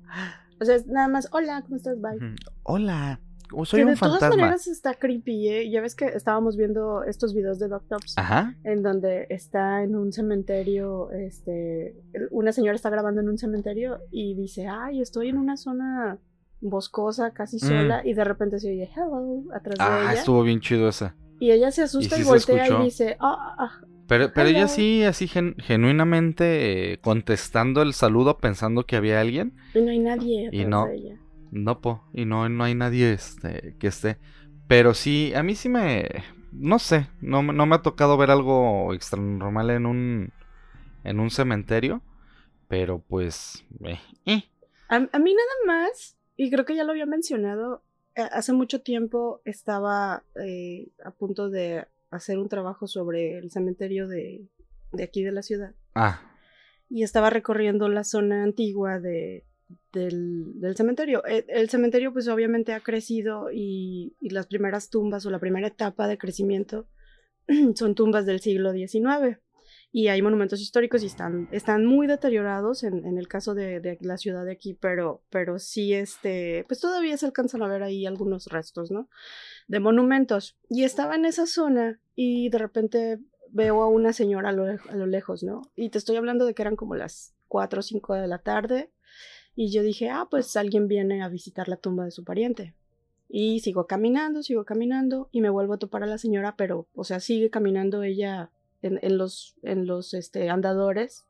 O 0.59 0.65
sea, 0.65 0.77
es 0.77 0.87
nada 0.87 1.09
más, 1.09 1.29
hola, 1.33 1.63
¿cómo 1.63 1.77
estás? 1.77 2.01
Bye. 2.01 2.37
Hola, 2.63 3.21
soy 3.65 3.81
que 3.81 3.85
un 3.87 3.91
de 3.93 3.97
todas 3.99 4.21
maneras 4.37 4.67
está 4.67 4.95
creepy, 4.95 5.49
¿eh? 5.49 5.71
Ya 5.71 5.81
ves 5.81 5.95
que 5.95 6.07
estábamos 6.07 6.57
viendo 6.57 7.03
estos 7.05 7.35
videos 7.35 7.59
de 7.59 7.69
Doctops. 7.69 8.15
Ajá. 8.17 8.55
en 8.65 8.83
donde 8.83 9.27
está 9.31 9.83
en 9.83 9.97
un 9.97 10.13
cementerio, 10.13 11.11
este, 11.13 11.95
una 12.31 12.53
señora 12.53 12.77
está 12.77 12.91
grabando 12.91 13.21
en 13.21 13.29
un 13.29 13.39
cementerio 13.39 13.99
y 14.11 14.35
dice, 14.35 14.67
ay, 14.69 15.01
estoy 15.01 15.29
en 15.29 15.39
una 15.39 15.57
zona 15.57 16.19
boscosa, 16.61 17.33
casi 17.33 17.57
Mm. 17.57 17.61
sola, 17.61 18.03
y 18.05 18.13
de 18.15 18.25
repente 18.25 18.59
se 18.61 18.71
oye 18.71 18.89
hello 18.95 19.45
atrás 19.55 19.77
de 19.79 19.85
Ah, 19.85 20.01
ella. 20.11 20.13
estuvo 20.21 20.43
bien 20.43 20.61
chido 20.61 20.89
esa. 20.89 21.15
Y 21.39 21.51
ella 21.53 21.71
se 21.71 21.83
asusta 21.83 22.17
¿Y 22.17 22.21
y, 22.21 22.23
sí 22.25 22.29
voltea 22.29 22.69
y 22.69 22.85
dice, 22.85 23.17
ah, 23.19 23.55
ah, 23.59 23.81
Pero, 24.07 24.33
pero 24.35 24.49
ella 24.49 24.69
sí, 24.69 25.03
así 25.05 25.27
gen- 25.27 25.55
genuinamente 25.59 26.93
eh, 26.93 26.99
contestando 27.01 27.81
el 27.83 27.95
saludo 27.95 28.39
pensando 28.39 28.85
que 28.85 28.97
había 28.97 29.21
alguien. 29.21 29.55
y 29.75 29.81
no 29.81 29.91
hay 29.91 29.99
nadie 30.01 30.49
atrás 30.49 30.61
Y 30.61 30.65
no. 30.67 30.87
de 30.87 30.95
ella. 30.97 31.20
No, 31.51 31.81
po, 31.81 32.05
y 32.13 32.25
no, 32.25 32.49
no 32.49 32.65
hay 32.65 32.75
nadie 32.75 33.13
este, 33.13 33.77
que 33.79 33.89
esté. 33.89 34.19
Pero 34.69 34.95
sí, 34.95 35.33
a 35.35 35.43
mí 35.43 35.55
sí 35.55 35.69
me. 35.69 36.09
No 36.53 36.79
sé, 36.79 37.09
no, 37.21 37.43
me- 37.43 37.53
no 37.53 37.67
me 37.67 37.77
ha 37.77 37.83
tocado 37.83 38.17
ver 38.17 38.31
algo 38.31 38.93
extra 38.95 39.21
normal 39.21 39.71
en 39.71 39.87
un. 39.87 40.33
En 41.05 41.19
un 41.21 41.31
cementerio. 41.31 42.03
Pero 42.69 43.01
pues. 43.01 43.65
eh, 43.85 43.99
eh. 44.27 44.45
A, 44.89 44.97
a 44.97 45.19
mí 45.19 45.35
nada 45.35 45.79
más, 45.83 46.17
y 46.37 46.51
creo 46.51 46.65
que 46.65 46.77
ya 46.77 46.85
lo 46.85 46.93
había 46.93 47.07
mencionado, 47.07 47.83
eh, 48.15 48.23
hace 48.33 48.53
mucho 48.53 48.81
tiempo 48.83 49.41
estaba 49.45 50.23
eh, 50.45 50.89
a 51.05 51.11
punto 51.11 51.49
de 51.51 51.87
hacer 52.11 52.39
un 52.39 52.49
trabajo 52.49 52.87
sobre 52.87 53.39
el 53.39 53.51
cementerio 53.51 54.07
de, 54.09 54.47
de 54.93 55.03
aquí 55.05 55.23
de 55.23 55.33
la 55.33 55.43
ciudad. 55.43 55.75
Ah, 55.95 56.21
y 56.89 57.05
estaba 57.05 57.31
recorriendo 57.31 57.89
la 57.89 58.03
zona 58.05 58.43
antigua 58.43 58.99
de, 58.99 59.45
del, 59.93 60.61
del 60.61 60.77
cementerio. 60.77 61.25
El, 61.25 61.45
el 61.49 61.71
cementerio 61.71 62.13
pues 62.13 62.29
obviamente 62.29 62.73
ha 62.73 62.81
crecido 62.81 63.51
y, 63.53 64.17
y 64.21 64.31
las 64.31 64.47
primeras 64.47 64.91
tumbas 64.91 65.27
o 65.27 65.31
la 65.31 65.39
primera 65.39 65.69
etapa 65.69 66.09
de 66.09 66.19
crecimiento 66.19 66.89
son 67.75 67.95
tumbas 67.95 68.27
del 68.27 68.41
siglo 68.41 68.73
XIX. 68.73 69.39
Y 69.93 70.07
hay 70.07 70.23
monumentos 70.23 70.61
históricos 70.61 71.03
y 71.03 71.07
están, 71.07 71.49
están 71.51 71.85
muy 71.85 72.07
deteriorados 72.07 72.85
en, 72.85 73.05
en 73.05 73.19
el 73.19 73.27
caso 73.27 73.55
de, 73.55 73.81
de 73.81 73.99
la 74.03 74.19
ciudad 74.19 74.45
de 74.45 74.53
aquí, 74.53 74.75
pero, 74.75 75.25
pero 75.31 75.59
sí, 75.59 75.95
este, 75.95 76.65
pues 76.69 76.79
todavía 76.79 77.17
se 77.17 77.27
alcanzan 77.27 77.63
a 77.63 77.67
ver 77.67 77.83
ahí 77.83 78.07
algunos 78.07 78.47
restos, 78.47 78.93
¿no? 78.93 79.09
De 79.67 79.81
monumentos. 79.81 80.57
Y 80.69 80.85
estaba 80.85 81.17
en 81.17 81.25
esa 81.25 81.47
zona 81.47 82.01
y 82.15 82.51
de 82.51 82.59
repente 82.59 83.19
veo 83.53 83.83
a 83.83 83.89
una 83.89 84.13
señora 84.13 84.51
a 84.51 84.53
lo, 84.53 84.65
a 84.65 84.95
lo 84.95 85.07
lejos, 85.07 85.43
¿no? 85.43 85.63
Y 85.75 85.91
te 85.91 85.99
estoy 85.99 86.15
hablando 86.17 86.47
de 86.47 86.55
que 86.55 86.63
eran 86.63 86.77
como 86.77 86.95
las 86.95 87.35
4 87.49 87.81
o 87.81 87.83
5 87.83 88.15
de 88.15 88.29
la 88.29 88.39
tarde. 88.39 88.93
Y 89.61 89.71
yo 89.71 89.83
dije, 89.83 90.09
ah, 90.09 90.27
pues 90.31 90.57
alguien 90.57 90.89
viene 90.89 91.23
a 91.23 91.29
visitar 91.29 91.69
la 91.69 91.77
tumba 91.77 92.07
de 92.07 92.11
su 92.13 92.25
pariente. 92.25 92.73
Y 93.29 93.61
sigo 93.61 93.87
caminando, 93.87 94.43
sigo 94.43 94.65
caminando 94.65 95.29
y 95.33 95.43
me 95.43 95.51
vuelvo 95.51 95.75
a 95.75 95.79
topar 95.79 96.03
a 96.03 96.07
la 96.07 96.17
señora, 96.17 96.57
pero, 96.57 96.87
o 96.95 97.05
sea, 97.05 97.21
sigue 97.21 97.51
caminando 97.51 98.03
ella 98.03 98.51
en, 98.81 99.19
los, 99.19 99.57
en 99.63 99.87
los 99.87 100.15
este, 100.15 100.49
andadores. 100.49 101.27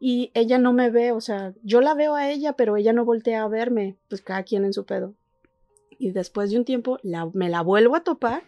Y 0.00 0.32
ella 0.34 0.58
no 0.58 0.72
me 0.72 0.90
ve, 0.90 1.12
o 1.12 1.20
sea, 1.20 1.54
yo 1.62 1.80
la 1.80 1.94
veo 1.94 2.16
a 2.16 2.28
ella, 2.28 2.54
pero 2.54 2.76
ella 2.76 2.92
no 2.92 3.04
voltea 3.04 3.44
a 3.44 3.48
verme, 3.48 3.96
pues 4.08 4.20
cada 4.20 4.42
quien 4.42 4.64
en 4.64 4.72
su 4.72 4.84
pedo. 4.84 5.14
Y 5.96 6.10
después 6.10 6.50
de 6.50 6.58
un 6.58 6.64
tiempo 6.64 6.98
la, 7.04 7.30
me 7.34 7.48
la 7.48 7.60
vuelvo 7.60 7.94
a 7.94 8.02
topar 8.02 8.42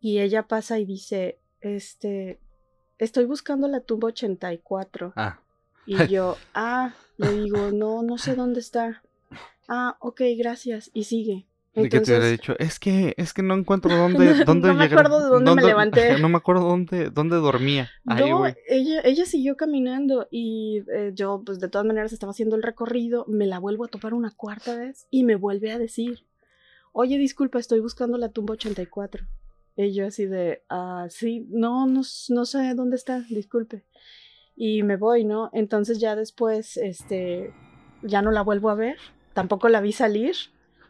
y 0.00 0.18
ella 0.18 0.48
pasa 0.48 0.80
y 0.80 0.84
dice, 0.84 1.38
este, 1.60 2.40
estoy 2.98 3.26
buscando 3.26 3.68
la 3.68 3.78
tumba 3.78 4.08
84. 4.08 5.12
ah. 5.14 5.40
Y 5.88 5.96
yo, 6.12 6.36
ah, 6.54 6.94
le 7.16 7.32
digo, 7.32 7.70
no, 7.72 8.02
no 8.02 8.18
sé 8.18 8.34
dónde 8.34 8.60
está. 8.60 9.02
Ah, 9.68 9.96
ok, 10.00 10.20
gracias. 10.38 10.90
Y 10.94 11.04
sigue. 11.04 11.46
¿De 11.74 11.88
qué 11.88 12.00
te 12.00 12.10
hubiera 12.10 12.28
Entonces, 12.28 12.30
dicho? 12.32 12.58
Es 12.58 12.78
que, 12.80 13.14
es 13.18 13.32
que 13.32 13.42
no 13.42 13.54
encuentro 13.54 13.94
dónde, 13.96 14.34
No- 14.34 14.44
dónde 14.44 14.68
no 14.68 14.74
me 14.74 14.84
llegar- 14.88 14.98
acuerdo 15.06 15.22
de 15.24 15.28
dónde 15.30 15.54
me 15.54 15.62
levanté. 15.62 16.18
No 16.20 16.28
me 16.28 16.36
acuerdo 16.36 16.62
dónde, 16.68 17.10
dónde 17.10 17.36
dormía. 17.36 17.88
Ay, 18.06 18.30
no, 18.30 18.46
ella, 18.46 19.00
ella 19.04 19.24
siguió 19.26 19.56
caminando 19.56 20.26
y 20.30 20.82
eh, 20.92 21.12
yo, 21.14 21.42
pues 21.44 21.60
de 21.60 21.68
todas 21.68 21.86
maneras, 21.86 22.12
estaba 22.12 22.30
haciendo 22.32 22.56
el 22.56 22.62
recorrido, 22.62 23.24
me 23.28 23.46
la 23.46 23.58
vuelvo 23.58 23.84
a 23.84 23.88
topar 23.88 24.12
una 24.14 24.30
cuarta 24.32 24.76
vez 24.76 25.06
y 25.10 25.24
me 25.24 25.36
vuelve 25.36 25.70
a 25.72 25.78
decir, 25.78 26.24
oye, 26.92 27.16
disculpa, 27.18 27.58
estoy 27.60 27.80
buscando 27.80 28.18
la 28.18 28.30
tumba 28.30 28.54
84. 28.54 29.26
Y 29.76 29.94
yo 29.94 30.06
así 30.08 30.26
de, 30.26 30.64
ah, 30.68 31.06
sí, 31.10 31.46
no, 31.50 31.86
no, 31.86 32.02
no 32.30 32.44
sé 32.44 32.74
dónde 32.74 32.96
está, 32.96 33.20
disculpe. 33.20 33.84
Y 34.60 34.82
me 34.82 34.96
voy, 34.96 35.24
¿no? 35.24 35.50
Entonces 35.52 36.00
ya 36.00 36.16
después, 36.16 36.76
este, 36.76 37.52
ya 38.02 38.22
no 38.22 38.32
la 38.32 38.42
vuelvo 38.42 38.70
a 38.70 38.74
ver, 38.74 38.96
tampoco 39.32 39.68
la 39.68 39.80
vi 39.80 39.92
salir 39.92 40.34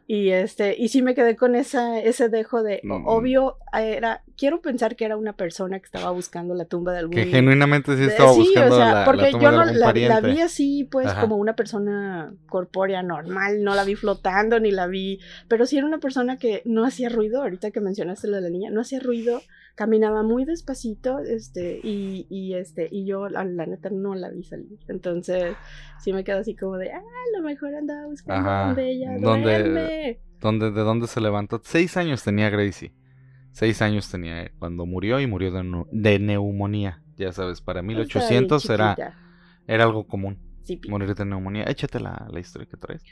y 0.07 0.31
este, 0.31 0.75
y 0.79 0.89
sí 0.89 1.03
me 1.03 1.15
quedé 1.15 1.37
con 1.37 1.55
esa, 1.55 2.01
ese 2.01 2.31
dejo 2.31 2.63
de, 2.63 2.81
obvio, 3.05 3.59
era, 3.79 4.23
quiero 4.39 4.63
pensar 4.63 4.97
que 4.97 5.05
era 5.05 5.19
una 5.19 5.35
persona 5.35 5.79
que 5.81 5.85
estaba 5.85 6.11
buscando 6.13 6.55
la 6.55 6.65
tumba 6.65 6.93
de 6.95 7.01
algún... 7.01 7.15
Que 7.15 7.27
genuinamente 7.27 7.95
sí 7.95 8.05
estaba 8.05 8.33
buscando 8.33 8.75
o 8.75 8.79
sea, 8.79 8.95
la, 8.95 9.05
porque 9.05 9.33
tumba 9.33 9.43
yo 9.43 9.51
de 9.51 9.57
no 9.57 9.63
algún 9.65 9.81
la, 9.81 9.87
pariente. 9.87 10.15
la 10.15 10.21
vi 10.23 10.41
así, 10.41 10.89
pues, 10.91 11.13
como 11.13 11.37
una 11.37 11.55
persona 11.55 12.33
corpórea 12.49 13.03
normal, 13.03 13.63
no 13.63 13.75
la 13.75 13.85
vi 13.85 13.97
flotando, 13.97 14.59
ni 14.61 14.71
la 14.71 14.87
vi, 14.87 15.21
pero 15.47 15.67
sí 15.67 15.77
era 15.77 15.87
una 15.87 15.99
persona 15.99 16.39
que 16.39 16.63
no 16.65 16.87
hacía 16.87 17.11
ruido, 17.11 17.43
ahorita 17.43 17.71
que 17.71 17.83
mencionaste 17.83 18.29
lo 18.29 18.37
de 18.37 18.43
la 18.43 18.49
niña, 18.49 18.71
no 18.71 18.81
hacía 18.81 19.01
ruido, 19.01 19.43
caminaba 19.79 20.25
muy 20.25 20.45
despacito, 20.45 21.21
este, 21.21 21.79
y, 21.81 22.27
y 22.29 22.55
este, 22.55 22.89
y 22.91 23.07
yo 23.07 23.29
la, 23.29 23.45
la 23.45 23.65
neta 23.65 23.91
no 23.91 24.17
la 24.17 24.29
vi 24.29 24.43
salir, 24.43 24.77
entonces 24.89 25.55
sí 26.01 26.13
me 26.13 26.25
quedo 26.25 26.39
así 26.39 26.57
como 26.57 26.79
de, 26.79 26.91
ah, 26.91 26.99
a 26.99 27.39
lo 27.39 27.45
mejor 27.45 27.73
andaba 27.77 28.09
buscando 28.09 28.51
Ajá, 28.51 28.67
donde 28.67 28.91
ella 28.91 29.17
duerme. 29.19 30.19
¿Dónde, 30.41 30.73
¿De 30.73 30.81
dónde 30.81 31.07
se 31.07 31.21
levantó? 31.21 31.61
Seis 31.63 31.97
años 31.97 32.25
tenía 32.25 32.51
Gracie. 32.51 32.93
Seis 33.53 33.81
años 33.81 34.11
tenía 34.11 34.51
cuando 34.59 34.85
murió 34.85 35.21
y 35.21 35.29
murió 35.29 35.53
de, 35.53 35.85
de 35.93 36.19
neumonía. 36.19 37.01
Ya 37.17 37.31
sabes, 37.31 37.61
para 37.61 37.79
Estaba 37.79 37.89
1800 37.89 38.67
bien 38.67 38.75
era, 38.75 38.97
era 39.69 39.85
algo 39.85 40.09
común. 40.09 40.41
Sí. 40.63 40.81
Morir 40.89 41.15
de 41.15 41.25
neumonía. 41.25 41.65
Échate 41.69 42.01
la, 42.01 42.27
la 42.33 42.41
historia 42.41 42.69
que 42.69 42.77
traes. 42.77 43.05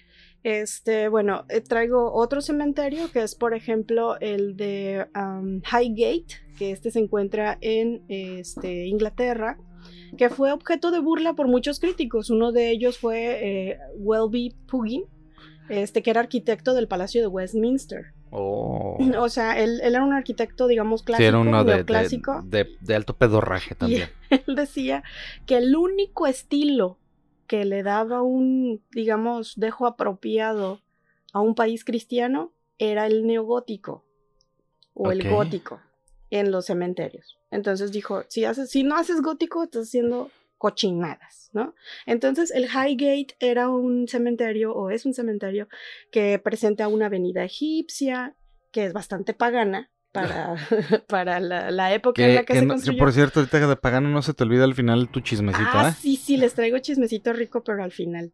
Este, 0.46 1.08
bueno, 1.08 1.44
eh, 1.48 1.60
traigo 1.60 2.12
otro 2.14 2.40
cementerio 2.40 3.10
que 3.10 3.20
es, 3.20 3.34
por 3.34 3.52
ejemplo, 3.52 4.16
el 4.20 4.56
de 4.56 5.08
um, 5.16 5.60
Highgate, 5.60 6.36
que 6.56 6.70
este 6.70 6.92
se 6.92 7.00
encuentra 7.00 7.58
en 7.60 8.04
este, 8.06 8.86
Inglaterra, 8.86 9.58
que 10.16 10.30
fue 10.30 10.52
objeto 10.52 10.92
de 10.92 11.00
burla 11.00 11.32
por 11.32 11.48
muchos 11.48 11.80
críticos. 11.80 12.30
Uno 12.30 12.52
de 12.52 12.70
ellos 12.70 12.96
fue 12.96 13.70
eh, 13.72 13.78
Welby 13.96 14.54
Puggin, 14.68 15.02
este, 15.68 16.00
que 16.00 16.10
era 16.10 16.20
arquitecto 16.20 16.74
del 16.74 16.86
Palacio 16.86 17.22
de 17.22 17.26
Westminster. 17.26 18.12
Oh. 18.30 18.96
O 19.18 19.28
sea, 19.28 19.58
él, 19.60 19.80
él 19.82 19.96
era 19.96 20.04
un 20.04 20.12
arquitecto, 20.12 20.68
digamos, 20.68 21.00
Sí, 21.00 21.06
clásico, 21.06 21.26
era 21.28 21.38
uno 21.40 21.64
de, 21.64 21.70
de, 21.72 21.76
neoclásico. 21.78 22.42
de- 22.44 22.68
de 22.80 22.94
alto 22.94 23.16
pedorraje 23.16 23.74
también. 23.74 24.10
él 24.30 24.54
decía 24.54 25.02
que 25.44 25.56
el 25.56 25.74
único 25.74 26.28
estilo 26.28 26.98
que 27.46 27.64
le 27.64 27.82
daba 27.82 28.22
un, 28.22 28.82
digamos, 28.92 29.54
dejo 29.56 29.86
apropiado 29.86 30.80
a 31.32 31.40
un 31.40 31.54
país 31.54 31.84
cristiano 31.84 32.52
era 32.78 33.06
el 33.06 33.26
neogótico 33.26 34.04
o 34.94 35.10
el 35.10 35.28
gótico 35.28 35.80
en 36.30 36.50
los 36.50 36.66
cementerios. 36.66 37.38
Entonces 37.50 37.92
dijo, 37.92 38.24
si, 38.28 38.44
haces, 38.44 38.70
si 38.70 38.82
no 38.82 38.96
haces 38.96 39.22
gótico, 39.22 39.62
estás 39.62 39.88
haciendo 39.88 40.30
cochinadas, 40.58 41.50
¿no? 41.52 41.74
Entonces 42.06 42.50
el 42.50 42.64
Highgate 42.64 43.36
era 43.40 43.68
un 43.68 44.08
cementerio 44.08 44.74
o 44.74 44.90
es 44.90 45.04
un 45.04 45.14
cementerio 45.14 45.68
que 46.10 46.38
presenta 46.38 46.88
una 46.88 47.06
avenida 47.06 47.44
egipcia, 47.44 48.34
que 48.72 48.84
es 48.84 48.92
bastante 48.92 49.34
pagana 49.34 49.90
para, 50.16 50.56
para 51.08 51.40
la, 51.40 51.70
la 51.70 51.94
época 51.94 52.22
en 52.22 52.28
Que, 52.28 52.34
la 52.34 52.40
que, 52.44 52.52
que 52.54 52.58
se 52.60 52.66
no- 52.66 52.74
construyó. 52.74 52.98
por 52.98 53.12
cierto, 53.12 53.40
ahorita 53.40 53.66
de 53.66 53.76
pagano 53.76 54.08
no 54.08 54.22
se 54.22 54.34
te 54.34 54.44
olvida 54.44 54.64
al 54.64 54.74
final 54.74 55.08
tu 55.08 55.20
chismecito, 55.20 55.68
Ah, 55.72 55.90
¿eh? 55.90 55.98
sí, 56.00 56.16
sí, 56.16 56.36
les 56.36 56.54
traigo 56.54 56.78
chismecito 56.78 57.32
rico, 57.32 57.62
pero 57.64 57.82
al 57.82 57.92
final. 57.92 58.32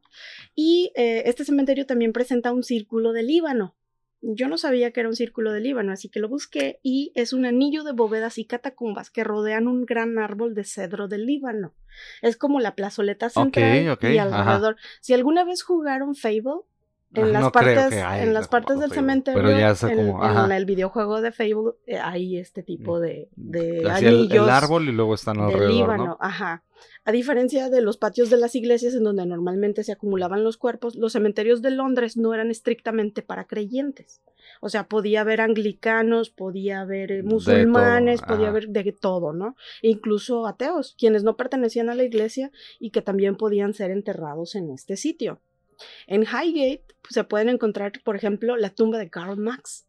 Y 0.54 0.92
eh, 0.96 1.22
este 1.26 1.44
cementerio 1.44 1.86
también 1.86 2.12
presenta 2.12 2.52
un 2.52 2.62
círculo 2.62 3.12
de 3.12 3.22
Líbano. 3.22 3.76
Yo 4.24 4.46
no 4.46 4.56
sabía 4.56 4.92
que 4.92 5.00
era 5.00 5.08
un 5.08 5.16
círculo 5.16 5.50
de 5.52 5.58
Líbano, 5.60 5.90
así 5.90 6.08
que 6.08 6.20
lo 6.20 6.28
busqué 6.28 6.78
y 6.84 7.10
es 7.16 7.32
un 7.32 7.44
anillo 7.44 7.82
de 7.82 7.90
bóvedas 7.90 8.38
y 8.38 8.44
catacumbas 8.44 9.10
que 9.10 9.24
rodean 9.24 9.66
un 9.66 9.84
gran 9.84 10.16
árbol 10.20 10.54
de 10.54 10.62
cedro 10.62 11.08
del 11.08 11.26
Líbano. 11.26 11.74
Es 12.22 12.36
como 12.36 12.60
la 12.60 12.76
plazoleta 12.76 13.30
central 13.30 13.88
ok, 13.88 14.04
y 14.04 14.18
ajá. 14.18 14.38
alrededor. 14.42 14.76
Si 15.00 15.12
alguna 15.12 15.42
vez 15.44 15.64
jugaron 15.64 16.14
Fable, 16.14 16.60
en 17.14 17.32
las 17.32 17.42
no 17.42 17.52
partes, 17.52 17.92
en 17.92 18.32
las 18.34 18.48
partes 18.48 18.78
del 18.80 18.92
cementerio, 18.92 19.42
Pero 19.42 19.58
ya 19.58 19.74
sé 19.74 19.92
en, 19.92 20.52
el 20.52 20.64
videojuego 20.64 21.20
de 21.20 21.32
Fable, 21.32 21.72
eh, 21.86 21.98
hay 21.98 22.38
este 22.38 22.62
tipo 22.62 23.00
de, 23.00 23.28
de 23.36 23.80
el, 23.80 23.90
anillos 23.90 24.46
el 24.46 24.50
árbol 24.50 24.88
y 24.88 24.92
luego 24.92 25.14
están 25.14 25.36
de 25.36 25.44
alrededor, 25.44 25.70
Líbano, 25.70 26.06
¿no? 26.06 26.18
ajá. 26.20 26.64
A 27.04 27.12
diferencia 27.12 27.68
de 27.68 27.80
los 27.80 27.96
patios 27.96 28.30
de 28.30 28.36
las 28.36 28.54
iglesias 28.54 28.94
en 28.94 29.04
donde 29.04 29.26
normalmente 29.26 29.84
se 29.84 29.92
acumulaban 29.92 30.44
los 30.44 30.56
cuerpos, 30.56 30.94
los 30.94 31.12
cementerios 31.12 31.62
de 31.62 31.70
Londres 31.70 32.16
no 32.16 32.32
eran 32.34 32.50
estrictamente 32.50 33.22
para 33.22 33.46
creyentes. 33.46 34.20
O 34.60 34.68
sea, 34.68 34.88
podía 34.88 35.22
haber 35.22 35.40
anglicanos, 35.40 36.30
podía 36.30 36.80
haber 36.80 37.10
eh, 37.10 37.16
De 37.16 37.22
musulmanes, 37.24 38.22
podía 38.22 38.48
haber 38.48 38.68
de 38.68 38.92
todo, 38.92 39.32
¿no? 39.32 39.56
Incluso 39.82 40.46
ateos, 40.46 40.94
quienes 40.98 41.24
no 41.24 41.36
pertenecían 41.36 41.90
a 41.90 41.94
la 41.94 42.04
iglesia 42.04 42.52
y 42.78 42.90
que 42.90 43.02
también 43.02 43.36
podían 43.36 43.74
ser 43.74 43.90
enterrados 43.90 44.54
en 44.54 44.70
este 44.70 44.96
sitio. 44.96 45.40
En 46.06 46.22
Highgate 46.22 46.84
pues, 47.02 47.14
se 47.14 47.24
pueden 47.24 47.48
encontrar, 47.48 47.92
por 48.04 48.16
ejemplo, 48.16 48.56
la 48.56 48.70
tumba 48.70 48.98
de 48.98 49.10
Karl 49.10 49.36
Marx, 49.36 49.86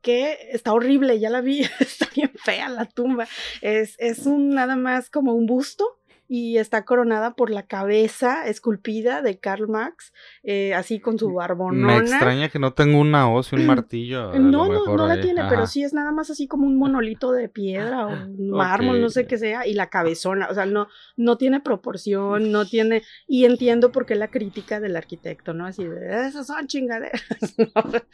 que 0.00 0.36
está 0.50 0.72
horrible, 0.72 1.18
ya 1.18 1.30
la 1.30 1.40
vi, 1.40 1.62
está 1.80 2.08
bien 2.14 2.32
fea 2.34 2.68
la 2.68 2.86
tumba. 2.86 3.26
Es, 3.60 3.96
es 3.98 4.26
un 4.26 4.50
nada 4.50 4.76
más 4.76 5.10
como 5.10 5.34
un 5.34 5.46
busto 5.46 6.01
y 6.34 6.56
está 6.56 6.86
coronada 6.86 7.34
por 7.34 7.50
la 7.50 7.64
cabeza 7.64 8.46
esculpida 8.46 9.20
de 9.20 9.38
Karl 9.38 9.68
Marx, 9.68 10.14
eh, 10.42 10.72
así 10.72 10.98
con 10.98 11.18
su 11.18 11.30
barbonona. 11.34 11.86
Me 11.88 11.98
extraña 11.98 12.48
que 12.48 12.58
no 12.58 12.72
tenga 12.72 12.96
una 12.96 13.30
hoz 13.30 13.52
y 13.52 13.56
un 13.56 13.66
martillo. 13.66 14.32
No, 14.38 14.66
no, 14.66 14.96
no 14.96 15.06
la 15.06 15.20
tiene, 15.20 15.42
ajá. 15.42 15.50
pero 15.50 15.66
sí 15.66 15.84
es 15.84 15.92
nada 15.92 16.10
más 16.10 16.30
así 16.30 16.48
como 16.48 16.66
un 16.66 16.78
monolito 16.78 17.32
de 17.32 17.50
piedra 17.50 18.06
o 18.06 18.12
un 18.38 18.48
mármol, 18.48 19.02
no 19.02 19.10
sé 19.10 19.26
qué 19.26 19.36
sea, 19.36 19.66
y 19.66 19.74
la 19.74 19.90
cabezona, 19.90 20.48
o 20.50 20.54
sea, 20.54 20.64
no, 20.64 20.88
no 21.18 21.36
tiene 21.36 21.60
proporción, 21.60 22.50
no 22.50 22.64
tiene, 22.64 23.02
y 23.26 23.44
entiendo 23.44 23.92
por 23.92 24.06
qué 24.06 24.14
la 24.14 24.28
crítica 24.28 24.80
del 24.80 24.96
arquitecto, 24.96 25.52
¿no? 25.52 25.66
Así 25.66 25.84
de, 25.84 26.28
esas 26.28 26.46
son 26.46 26.66
chingaderas. 26.66 27.20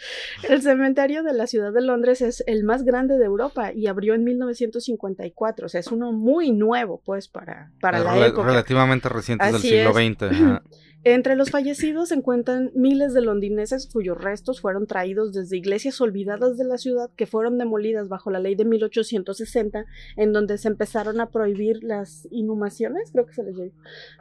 El 0.48 0.60
cementerio 0.60 1.22
de 1.22 1.34
la 1.34 1.46
ciudad 1.46 1.72
de 1.72 1.82
Londres 1.82 2.20
es 2.20 2.42
el 2.48 2.64
más 2.64 2.82
grande 2.82 3.16
de 3.16 3.26
Europa 3.26 3.72
y 3.72 3.86
abrió 3.86 4.14
en 4.14 4.24
1954, 4.24 5.66
o 5.66 5.68
sea, 5.68 5.78
es 5.78 5.92
uno 5.92 6.10
muy 6.10 6.50
nuevo, 6.50 7.00
pues, 7.04 7.28
para, 7.28 7.70
para 7.80 8.07
la 8.16 8.26
rela- 8.26 8.28
época. 8.30 8.46
Relativamente 8.48 9.08
recientes 9.08 9.54
Así 9.54 9.70
del 9.70 9.86
siglo. 9.86 9.92
XX. 9.94 10.22
ajá. 10.32 10.62
Entre 11.04 11.36
los 11.36 11.50
fallecidos 11.52 12.08
se 12.08 12.16
encuentran 12.16 12.72
miles 12.74 13.14
de 13.14 13.20
londinenses 13.22 13.88
cuyos 13.90 14.20
restos 14.20 14.60
fueron 14.60 14.88
traídos 14.88 15.32
desde 15.32 15.56
iglesias 15.56 16.00
olvidadas 16.00 16.58
de 16.58 16.64
la 16.64 16.76
ciudad 16.76 17.08
que 17.14 17.24
fueron 17.26 17.56
demolidas 17.56 18.08
bajo 18.08 18.32
la 18.32 18.40
ley 18.40 18.56
de 18.56 18.64
1860, 18.64 19.86
en 20.16 20.32
donde 20.32 20.58
se 20.58 20.66
empezaron 20.66 21.20
a 21.20 21.30
prohibir 21.30 21.84
las 21.84 22.26
inhumaciones, 22.32 23.10
creo 23.12 23.26
que 23.26 23.32
se 23.32 23.44
les 23.44 23.56
llama, 23.56 23.70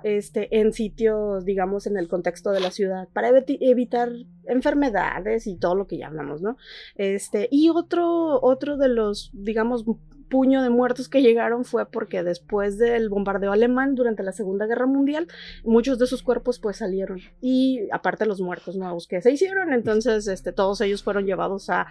este, 0.03 0.59
en 0.59 0.71
sitios, 0.71 1.43
digamos, 1.45 1.87
en 1.87 1.97
el 1.97 2.07
contexto 2.07 2.51
de 2.51 2.59
la 2.59 2.69
ciudad, 2.69 3.07
para 3.11 3.29
evitar 3.47 4.11
enfermedades 4.45 5.47
y 5.47 5.55
todo 5.55 5.73
lo 5.75 5.87
que 5.87 5.97
ya 5.97 6.07
hablamos, 6.07 6.41
¿no? 6.43 6.57
Este, 6.95 7.47
y 7.51 7.69
otro, 7.69 8.39
otro 8.41 8.77
de 8.77 8.89
los, 8.89 9.31
digamos, 9.33 9.83
puño 10.29 10.61
de 10.61 10.69
muertos 10.69 11.09
que 11.09 11.21
llegaron 11.21 11.65
fue 11.65 11.89
porque 11.89 12.23
después 12.23 12.77
del 12.77 13.09
bombardeo 13.09 13.51
alemán 13.51 13.95
durante 13.95 14.23
la 14.23 14.31
Segunda 14.31 14.65
Guerra 14.65 14.85
Mundial, 14.85 15.27
muchos 15.63 15.99
de 15.99 16.07
sus 16.07 16.23
cuerpos 16.23 16.59
pues 16.59 16.77
salieron. 16.77 17.19
Y 17.41 17.87
aparte 17.91 18.25
los 18.25 18.41
muertos 18.41 18.75
nuevos 18.75 19.07
que 19.07 19.21
se 19.21 19.31
hicieron 19.31 19.73
entonces 19.73 20.27
este 20.27 20.51
todos 20.51 20.81
ellos 20.81 21.03
fueron 21.03 21.25
llevados 21.25 21.69
a, 21.69 21.87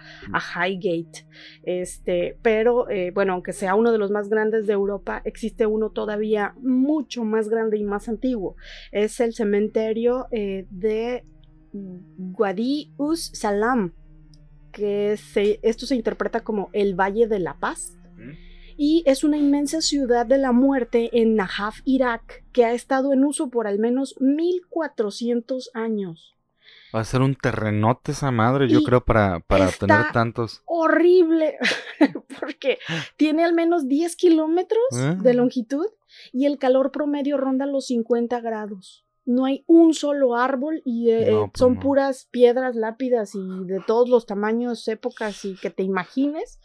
Highgate. 0.55 1.25
Este 1.63 2.37
pero 2.41 2.89
eh, 2.89 3.11
bueno 3.11 3.33
aunque 3.33 3.53
sea 3.53 3.75
uno 3.75 3.91
de 3.91 3.97
los 3.97 4.11
más 4.11 4.29
grandes 4.29 4.67
de 4.67 4.73
Europa 4.73 5.21
existe 5.25 5.65
uno 5.65 5.89
todavía 5.89 6.53
mucho 6.61 7.23
más 7.23 7.49
grande 7.49 7.77
y 7.77 7.83
más 7.83 8.07
antiguo. 8.07 8.55
Es 8.91 9.19
el 9.19 9.33
cementerio 9.33 10.27
eh, 10.31 10.67
de 10.69 11.25
Wadi 11.73 12.93
Us 12.97 13.31
Salam 13.33 13.93
que 14.71 15.17
se, 15.17 15.59
esto 15.63 15.87
se 15.87 15.95
interpreta 15.95 16.41
como 16.41 16.69
el 16.71 16.93
Valle 16.93 17.27
de 17.27 17.39
la 17.39 17.55
Paz 17.55 17.96
y 18.77 19.03
es 19.05 19.23
una 19.23 19.37
inmensa 19.37 19.81
ciudad 19.81 20.25
de 20.25 20.37
la 20.37 20.51
muerte 20.51 21.09
en 21.19 21.35
Najaf, 21.35 21.79
Irak, 21.83 22.45
que 22.53 22.63
ha 22.63 22.73
estado 22.73 23.11
en 23.11 23.25
uso 23.25 23.49
por 23.49 23.67
al 23.67 23.79
menos 23.79 24.15
1400 24.19 25.71
años. 25.73 26.35
Va 26.95 27.01
a 27.01 27.05
ser 27.05 27.21
un 27.21 27.35
terrenote 27.35 28.11
esa 28.13 28.31
madre, 28.31 28.69
yo 28.69 28.79
Y 28.79 28.83
creo, 28.85 29.03
para, 29.03 29.39
para 29.41 29.65
está- 29.67 29.87
tener 29.87 30.11
tantos. 30.13 30.61
Horrible, 30.65 31.57
porque 32.39 32.77
tiene 33.17 33.43
al 33.43 33.53
menos 33.53 33.87
10 33.87 34.15
kilómetros 34.15 34.83
Ah. 34.93 35.17
de 35.21 35.33
longitud 35.33 35.85
y 36.31 36.45
el 36.45 36.57
calor 36.57 36.91
promedio 36.91 37.37
ronda 37.37 37.65
los 37.65 37.87
50 37.87 38.39
grados. 38.41 39.05
No 39.29 39.43
hay 39.45 39.63
un 39.67 39.93
solo 39.93 40.35
árbol 40.35 40.81
y 40.85 41.11
eh, 41.11 41.27
No, 41.31 41.43
eh, 41.43 41.49
pues 41.51 41.59
son 41.59 41.73
no. 41.75 41.79
puras 41.81 42.27
piedras 42.31 42.75
lápidas 42.77 43.35
y 43.35 43.65
de 43.65 43.81
todos 43.85 44.07
los 44.09 44.25
tamaños, 44.25 44.87
épocas 44.87 45.43
y 45.43 45.55
que 45.55 45.69
te 45.69 45.83
imagines. 45.83 46.59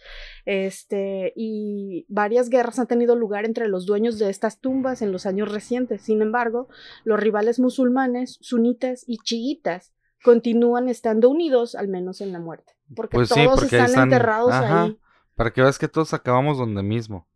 Este, 0.47 1.33
y 1.35 2.07
varias 2.09 2.49
guerras 2.51 2.79
han 2.79 2.87
tenido 2.87 3.17
lugar 3.17 3.45
entre 3.47 3.69
los 3.69 3.85
dueños 3.87 4.19
de 4.19 4.31
estas 4.31 4.61
tumbas 4.61 5.03
en 5.03 5.11
los 5.13 5.27
años 5.27 5.51
recientes. 5.51 6.03
Sin 6.03 6.23
embargo, 6.23 6.69
los 7.05 7.19
rivales 7.19 7.59
musulmanes, 7.59 8.39
sunitas 8.41 9.03
y 9.07 9.19
chiitas 9.19 9.93
continúan 10.23 10.89
estando 10.89 11.29
unidos, 11.31 11.75
al 11.75 11.89
menos 11.89 12.21
en 12.21 12.33
la 12.33 12.39
muerte. 12.39 12.73
Porque 12.95 13.17
Pues 13.17 13.29
sí, 13.29 13.43
todos 13.45 13.61
porque 13.61 13.77
están, 13.77 13.87
están- 13.89 14.03
enterrados 14.05 14.53
ajá. 14.53 14.83
ahí. 14.85 14.99
Para 15.35 15.53
que 15.53 15.63
veas 15.63 15.79
que 15.79 15.89
todos 15.89 16.15
acabamos 16.15 16.59
donde 16.59 16.83
mismo. 16.83 17.27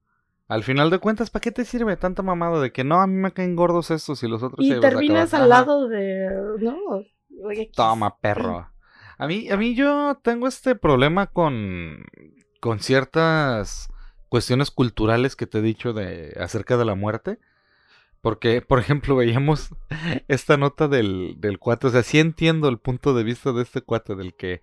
Al 0.49 0.63
final 0.63 0.91
de 0.91 0.99
cuentas, 0.99 1.31
¿para 1.31 1.41
qué 1.41 1.51
te 1.51 1.65
sirve 1.65 1.97
tanta 1.97 2.23
mamada 2.23 2.61
de 2.61 2.71
que 2.71 2.85
no, 2.85 3.01
a 3.01 3.07
mí 3.07 3.15
me 3.15 3.33
caen 3.33 3.57
gordos 3.57 3.91
estos 3.91 4.23
y 4.23 4.29
los 4.29 4.43
otros 4.43 4.65
Y 4.65 4.79
terminas 4.81 5.35
al 5.35 5.49
lado 5.49 5.89
de. 5.89 6.29
No. 6.61 6.77
oye, 7.45 7.71
Toma, 7.75 8.17
perro. 8.19 8.71
A 9.19 9.27
mí, 9.27 9.49
a 9.51 9.57
mí 9.57 9.75
yo 9.75 10.19
tengo 10.23 10.47
este 10.47 10.77
problema 10.77 11.27
con, 11.27 12.05
con 12.61 12.79
ciertas 12.81 13.89
cuestiones 14.29 14.71
culturales 14.71 15.35
que 15.37 15.47
te 15.47 15.59
he 15.59 15.63
dicho 15.63 15.93
de 15.93 16.37
acerca 16.41 16.77
de 16.77 16.85
la 16.85 16.95
muerte. 16.95 17.39
Porque, 18.21 18.61
por 18.63 18.79
ejemplo, 18.79 19.17
veíamos 19.17 19.71
esta 20.29 20.57
nota 20.57 20.87
del, 20.87 21.35
del 21.39 21.59
cuate. 21.59 21.89
O 21.89 21.91
sea, 21.91 22.03
sí 22.05 22.19
entiendo 22.21 22.69
el 22.69 22.79
punto 22.79 23.15
de 23.15 23.25
vista 23.25 23.53
de 23.53 23.63
este 23.63 23.81
cuate, 23.81 24.15
del 24.15 24.35
que 24.35 24.63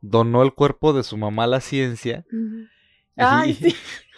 donó 0.00 0.42
el 0.42 0.52
cuerpo 0.54 0.92
de 0.92 1.02
su 1.02 1.16
mamá 1.16 1.44
a 1.44 1.48
la 1.48 1.60
ciencia. 1.60 2.24
Y- 2.30 2.68
Ay, 3.16 3.54
sí. 3.60 3.74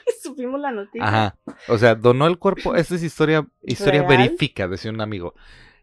Supimos 0.22 0.60
la 0.60 0.70
noticia. 0.72 1.06
Ajá. 1.06 1.38
O 1.68 1.78
sea, 1.78 1.94
donó 1.94 2.26
el 2.26 2.38
cuerpo. 2.38 2.74
Esta 2.74 2.94
es 2.94 3.02
historia, 3.02 3.46
historia 3.62 4.02
¿Real? 4.06 4.18
verífica, 4.18 4.68
decía 4.68 4.90
un 4.90 5.00
amigo. 5.00 5.34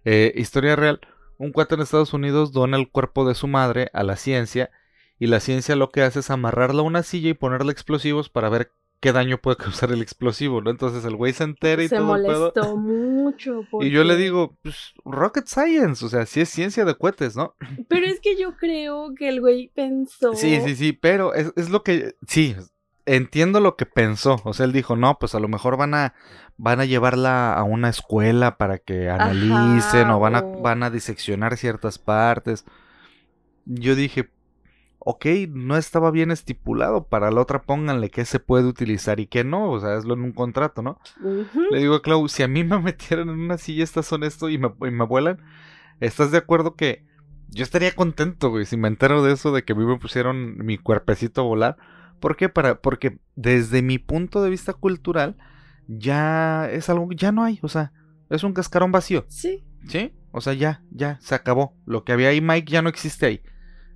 Eh, 0.05 0.33
historia 0.35 0.75
real. 0.75 0.99
Un 1.37 1.51
cuate 1.51 1.75
en 1.75 1.81
Estados 1.81 2.13
Unidos 2.13 2.51
dona 2.51 2.77
el 2.77 2.89
cuerpo 2.89 3.27
de 3.27 3.35
su 3.35 3.47
madre 3.47 3.89
a 3.93 4.03
la 4.03 4.15
ciencia. 4.15 4.71
Y 5.19 5.27
la 5.27 5.39
ciencia 5.39 5.75
lo 5.75 5.89
que 5.89 6.01
hace 6.01 6.19
es 6.19 6.29
amarrarla 6.29 6.81
a 6.81 6.85
una 6.85 7.03
silla 7.03 7.29
y 7.29 7.33
ponerle 7.33 7.71
explosivos 7.71 8.29
para 8.29 8.49
ver 8.49 8.71
qué 8.99 9.11
daño 9.11 9.37
puede 9.37 9.57
causar 9.85 9.91
el 9.91 10.01
explosivo, 10.01 10.61
¿no? 10.61 10.69
Entonces 10.69 11.03
el 11.05 11.15
güey 11.15 11.33
se 11.33 11.43
entera 11.43 11.83
y 11.83 11.87
Se 11.89 11.97
todo 11.97 12.13
pedo. 12.13 12.39
molestó 12.39 12.77
mucho. 12.77 13.61
Y 13.81 13.89
yo 13.89 14.03
le 14.03 14.15
digo, 14.15 14.57
pues, 14.61 14.93
rocket 15.05 15.45
science, 15.45 16.05
o 16.05 16.09
sea, 16.09 16.25
sí 16.25 16.41
es 16.41 16.49
ciencia 16.49 16.85
de 16.85 16.95
cohetes, 16.95 17.35
¿no? 17.35 17.55
Pero 17.87 18.05
es 18.05 18.19
que 18.21 18.37
yo 18.37 18.55
creo 18.57 19.13
que 19.17 19.29
el 19.29 19.41
güey 19.41 19.71
pensó. 19.75 20.33
Sí, 20.35 20.59
sí, 20.61 20.75
sí, 20.75 20.93
pero 20.93 21.33
es, 21.33 21.51
es 21.55 21.69
lo 21.69 21.83
que, 21.83 22.15
sí, 22.27 22.55
entiendo 23.05 23.59
lo 23.59 23.75
que 23.75 23.85
pensó. 23.85 24.41
O 24.43 24.53
sea, 24.53 24.65
él 24.65 24.73
dijo, 24.73 24.95
no, 24.95 25.17
pues 25.19 25.35
a 25.35 25.39
lo 25.39 25.47
mejor 25.47 25.77
van 25.77 25.93
a, 25.93 26.13
van 26.57 26.79
a 26.79 26.85
llevarla 26.85 27.53
a 27.53 27.63
una 27.63 27.89
escuela 27.89 28.57
para 28.57 28.77
que 28.77 29.09
analicen 29.09 30.09
o 30.09 30.19
van 30.19 30.35
a, 30.35 30.41
van 30.41 30.83
a 30.83 30.89
diseccionar 30.89 31.57
ciertas 31.57 31.99
partes. 31.99 32.65
Yo 33.65 33.95
dije, 33.95 34.29
ok, 35.05 35.25
no 35.49 35.77
estaba 35.77 36.11
bien 36.11 36.31
estipulado, 36.31 37.07
para 37.07 37.29
la 37.31 37.41
otra 37.41 37.63
pónganle 37.63 38.09
qué 38.09 38.25
se 38.25 38.39
puede 38.39 38.65
utilizar 38.65 39.19
y 39.19 39.27
qué 39.27 39.43
no, 39.43 39.71
o 39.71 39.79
sea, 39.79 39.95
hazlo 39.95 40.13
en 40.13 40.21
un 40.21 40.31
contrato, 40.31 40.81
¿no? 40.81 40.99
Le 41.71 41.79
digo 41.79 41.95
a 41.95 42.01
Clau, 42.01 42.27
si 42.29 42.43
a 42.43 42.47
mí 42.47 42.63
me 42.63 42.79
metieran 42.81 43.29
en 43.29 43.39
una 43.39 43.57
silla, 43.57 43.83
estas 43.83 44.05
son 44.05 44.23
esto 44.23 44.49
y 44.49 44.57
me, 44.57 44.73
y 44.81 44.91
me 44.91 45.05
vuelan, 45.05 45.41
¿estás 45.99 46.31
de 46.31 46.37
acuerdo 46.37 46.75
que 46.75 47.05
yo 47.49 47.63
estaría 47.63 47.93
contento, 47.93 48.49
güey, 48.49 48.65
si 48.65 48.77
me 48.77 48.87
entero 48.87 49.23
de 49.23 49.33
eso, 49.33 49.51
de 49.51 49.63
que 49.63 49.73
a 49.73 49.75
mí 49.75 49.85
me 49.85 49.99
pusieron 49.99 50.57
mi 50.57 50.77
cuerpecito 50.77 51.41
a 51.41 51.45
volar? 51.45 51.77
¿Por 52.23 52.37
qué? 52.37 52.47
Para, 52.47 52.79
porque 52.79 53.17
desde 53.35 53.81
mi 53.81 53.99
punto 53.99 54.41
de 54.41 54.49
vista 54.49 54.71
cultural, 54.71 55.35
ya 55.89 56.69
es 56.71 56.87
algo, 56.89 57.09
ya 57.11 57.33
no 57.33 57.43
hay, 57.43 57.59
o 57.61 57.67
sea, 57.67 57.91
es 58.29 58.45
un 58.45 58.53
cascarón 58.53 58.93
vacío, 58.93 59.25
Sí. 59.27 59.65
¿sí? 59.89 60.13
O 60.31 60.39
sea, 60.39 60.53
ya, 60.53 60.81
ya, 60.89 61.19
se 61.19 61.35
acabó. 61.35 61.75
Lo 61.85 62.05
que 62.05 62.13
había 62.13 62.29
ahí, 62.29 62.39
Mike, 62.39 62.71
ya 62.71 62.81
no 62.81 62.87
existe 62.87 63.25
ahí. 63.25 63.41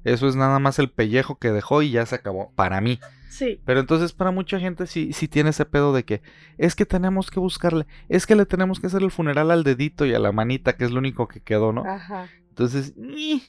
Eso 0.03 0.27
es 0.27 0.35
nada 0.35 0.59
más 0.59 0.77
el 0.77 0.91
pellejo 0.91 1.39
que 1.39 1.53
dejó 1.53 1.81
y 1.81 1.91
ya 1.91 2.05
se 2.05 2.15
acabó, 2.15 2.51
para 2.53 2.81
mí. 2.81 2.99
Sí. 3.29 3.61
Pero 3.63 3.79
entonces 3.79 4.11
para 4.11 4.31
mucha 4.31 4.59
gente 4.59 4.87
sí, 4.87 5.13
sí 5.13 5.29
tiene 5.29 5.51
ese 5.51 5.63
pedo 5.63 5.93
de 5.93 6.03
que 6.03 6.21
es 6.57 6.75
que 6.75 6.85
tenemos 6.85 7.31
que 7.31 7.39
buscarle, 7.39 7.87
es 8.09 8.27
que 8.27 8.35
le 8.35 8.45
tenemos 8.45 8.81
que 8.81 8.87
hacer 8.87 9.03
el 9.03 9.11
funeral 9.11 9.51
al 9.51 9.63
dedito 9.63 10.05
y 10.05 10.13
a 10.13 10.19
la 10.19 10.33
manita, 10.33 10.75
que 10.75 10.83
es 10.83 10.91
lo 10.91 10.99
único 10.99 11.29
que 11.29 11.39
quedó, 11.39 11.71
¿no? 11.71 11.85
Ajá. 11.85 12.27
Entonces, 12.49 12.93
¡ih! 12.97 13.41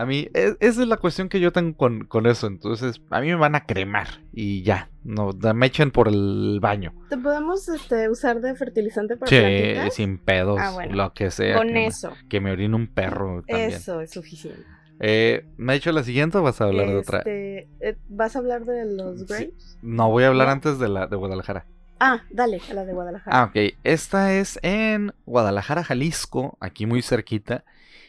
A 0.00 0.06
mí, 0.06 0.28
e- 0.34 0.56
esa 0.60 0.82
es 0.82 0.88
la 0.88 0.96
cuestión 0.96 1.28
que 1.28 1.40
yo 1.40 1.52
tengo 1.52 1.76
con, 1.76 2.04
con 2.04 2.26
eso. 2.26 2.46
Entonces, 2.46 3.00
a 3.10 3.20
mí 3.20 3.26
me 3.28 3.34
van 3.34 3.54
a 3.54 3.66
cremar 3.66 4.06
y 4.32 4.62
ya, 4.62 4.90
no, 5.04 5.30
me 5.54 5.66
echen 5.66 5.90
por 5.90 6.08
el 6.08 6.58
baño. 6.60 6.92
¿Te 7.08 7.16
podemos 7.16 7.68
este, 7.68 8.08
usar 8.08 8.40
de 8.40 8.54
fertilizante 8.54 9.16
para 9.16 9.28
Sí, 9.28 9.36
plantitas? 9.38 9.94
sin 9.94 10.18
pedos, 10.18 10.58
Ah, 10.62 10.70
bueno. 10.72 10.94
lo 10.94 11.12
que 11.12 11.30
sea. 11.30 11.56
Con 11.56 11.66
que 11.68 11.72
me- 11.72 11.86
eso. 11.86 12.12
que 12.28 12.40
me 12.40 12.52
orine 12.52 12.74
un 12.76 12.86
perro 12.86 13.42
también. 13.46 13.70
Eso 13.70 14.00
es 14.00 14.10
suficiente. 14.12 14.62
Eh, 15.00 15.44
¿Me 15.56 15.72
ha 15.72 15.76
hecho 15.76 15.92
la 15.92 16.02
siguiente 16.02 16.38
o 16.38 16.42
vas 16.42 16.60
a 16.60 16.64
hablar 16.64 16.86
de 16.88 16.96
otra? 16.96 17.18
Este, 17.18 17.68
eh, 17.80 17.96
¿Vas 18.08 18.34
a 18.34 18.40
hablar 18.40 18.64
de 18.64 18.84
los 18.84 19.20
Sí. 19.20 19.26
grapes? 19.28 19.78
No, 19.82 20.10
voy 20.10 20.24
a 20.24 20.28
hablar 20.28 20.46
No. 20.48 20.52
antes 20.54 20.78
de 20.78 20.88
la 20.88 21.06
de 21.06 21.16
Guadalajara. 21.16 21.66
Ah, 22.00 22.22
dale, 22.30 22.60
a 22.70 22.74
la 22.74 22.84
de 22.84 22.92
Guadalajara. 22.92 23.36
Ah, 23.40 23.44
ok. 23.46 23.74
Esta 23.82 24.32
es 24.34 24.58
en 24.62 25.12
Guadalajara, 25.26 25.82
Jalisco, 25.82 26.56
aquí 26.60 26.86
muy 26.86 27.02
cerquita, 27.02 27.64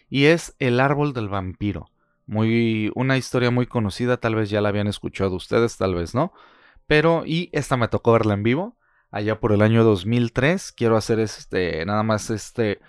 y 0.10 0.26
es 0.26 0.56
El 0.60 0.80
árbol 0.80 1.14
del 1.14 1.30
vampiro. 1.30 1.90
Muy 2.26 2.92
una 2.96 3.18
historia 3.18 3.52
muy 3.52 3.66
conocida, 3.66 4.18
tal 4.18 4.36
vez 4.36 4.50
ya 4.50 4.62
la 4.62 4.70
habían 4.70 4.88
escuchado 4.88 5.36
ustedes, 5.36 5.78
tal 5.78 5.96
vez 5.96 6.14
no. 6.14 6.34
Pero 6.86 7.24
y 7.26 7.50
esta 7.54 7.78
me 7.78 7.88
tocó 7.88 8.14
verla 8.14 8.34
en 8.34 8.44
vivo 8.44 8.78
allá 9.12 9.40
por 9.40 9.52
el 9.52 9.62
año 9.62 9.84
2003. 9.84 10.72
Quiero 10.72 10.98
hacer 10.98 11.20
este 11.20 11.86
nada 11.86 12.04
más 12.04 12.30
este 12.30 12.80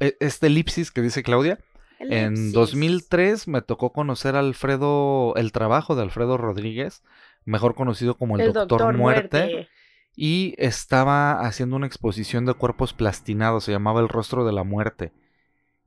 e- 0.00 0.16
este 0.20 0.48
elipsis 0.48 0.90
que 0.90 1.02
dice 1.02 1.22
Claudia. 1.22 1.58
En 1.98 2.34
elipsis. 2.34 2.52
2003 2.52 3.48
me 3.48 3.62
tocó 3.62 3.92
conocer 3.92 4.36
a 4.36 4.40
Alfredo, 4.40 5.34
el 5.36 5.52
trabajo 5.52 5.94
de 5.94 6.02
Alfredo 6.02 6.36
Rodríguez, 6.36 7.02
mejor 7.44 7.74
conocido 7.74 8.16
como 8.16 8.36
el, 8.38 8.52
Doctor, 8.52 8.94
Muerte 8.94 9.68
y 10.16 10.54
estaba 10.58 11.40
haciendo 11.40 11.76
una 11.76 11.86
exposición 11.86 12.44
de 12.44 12.54
cuerpos 12.54 12.92
plastinados, 12.92 13.64
se 13.64 13.72
llamaba 13.72 14.00
El 14.00 14.08
Rostro 14.08 14.44
de 14.44 14.52
la 14.52 14.64
Muerte. 14.64 15.12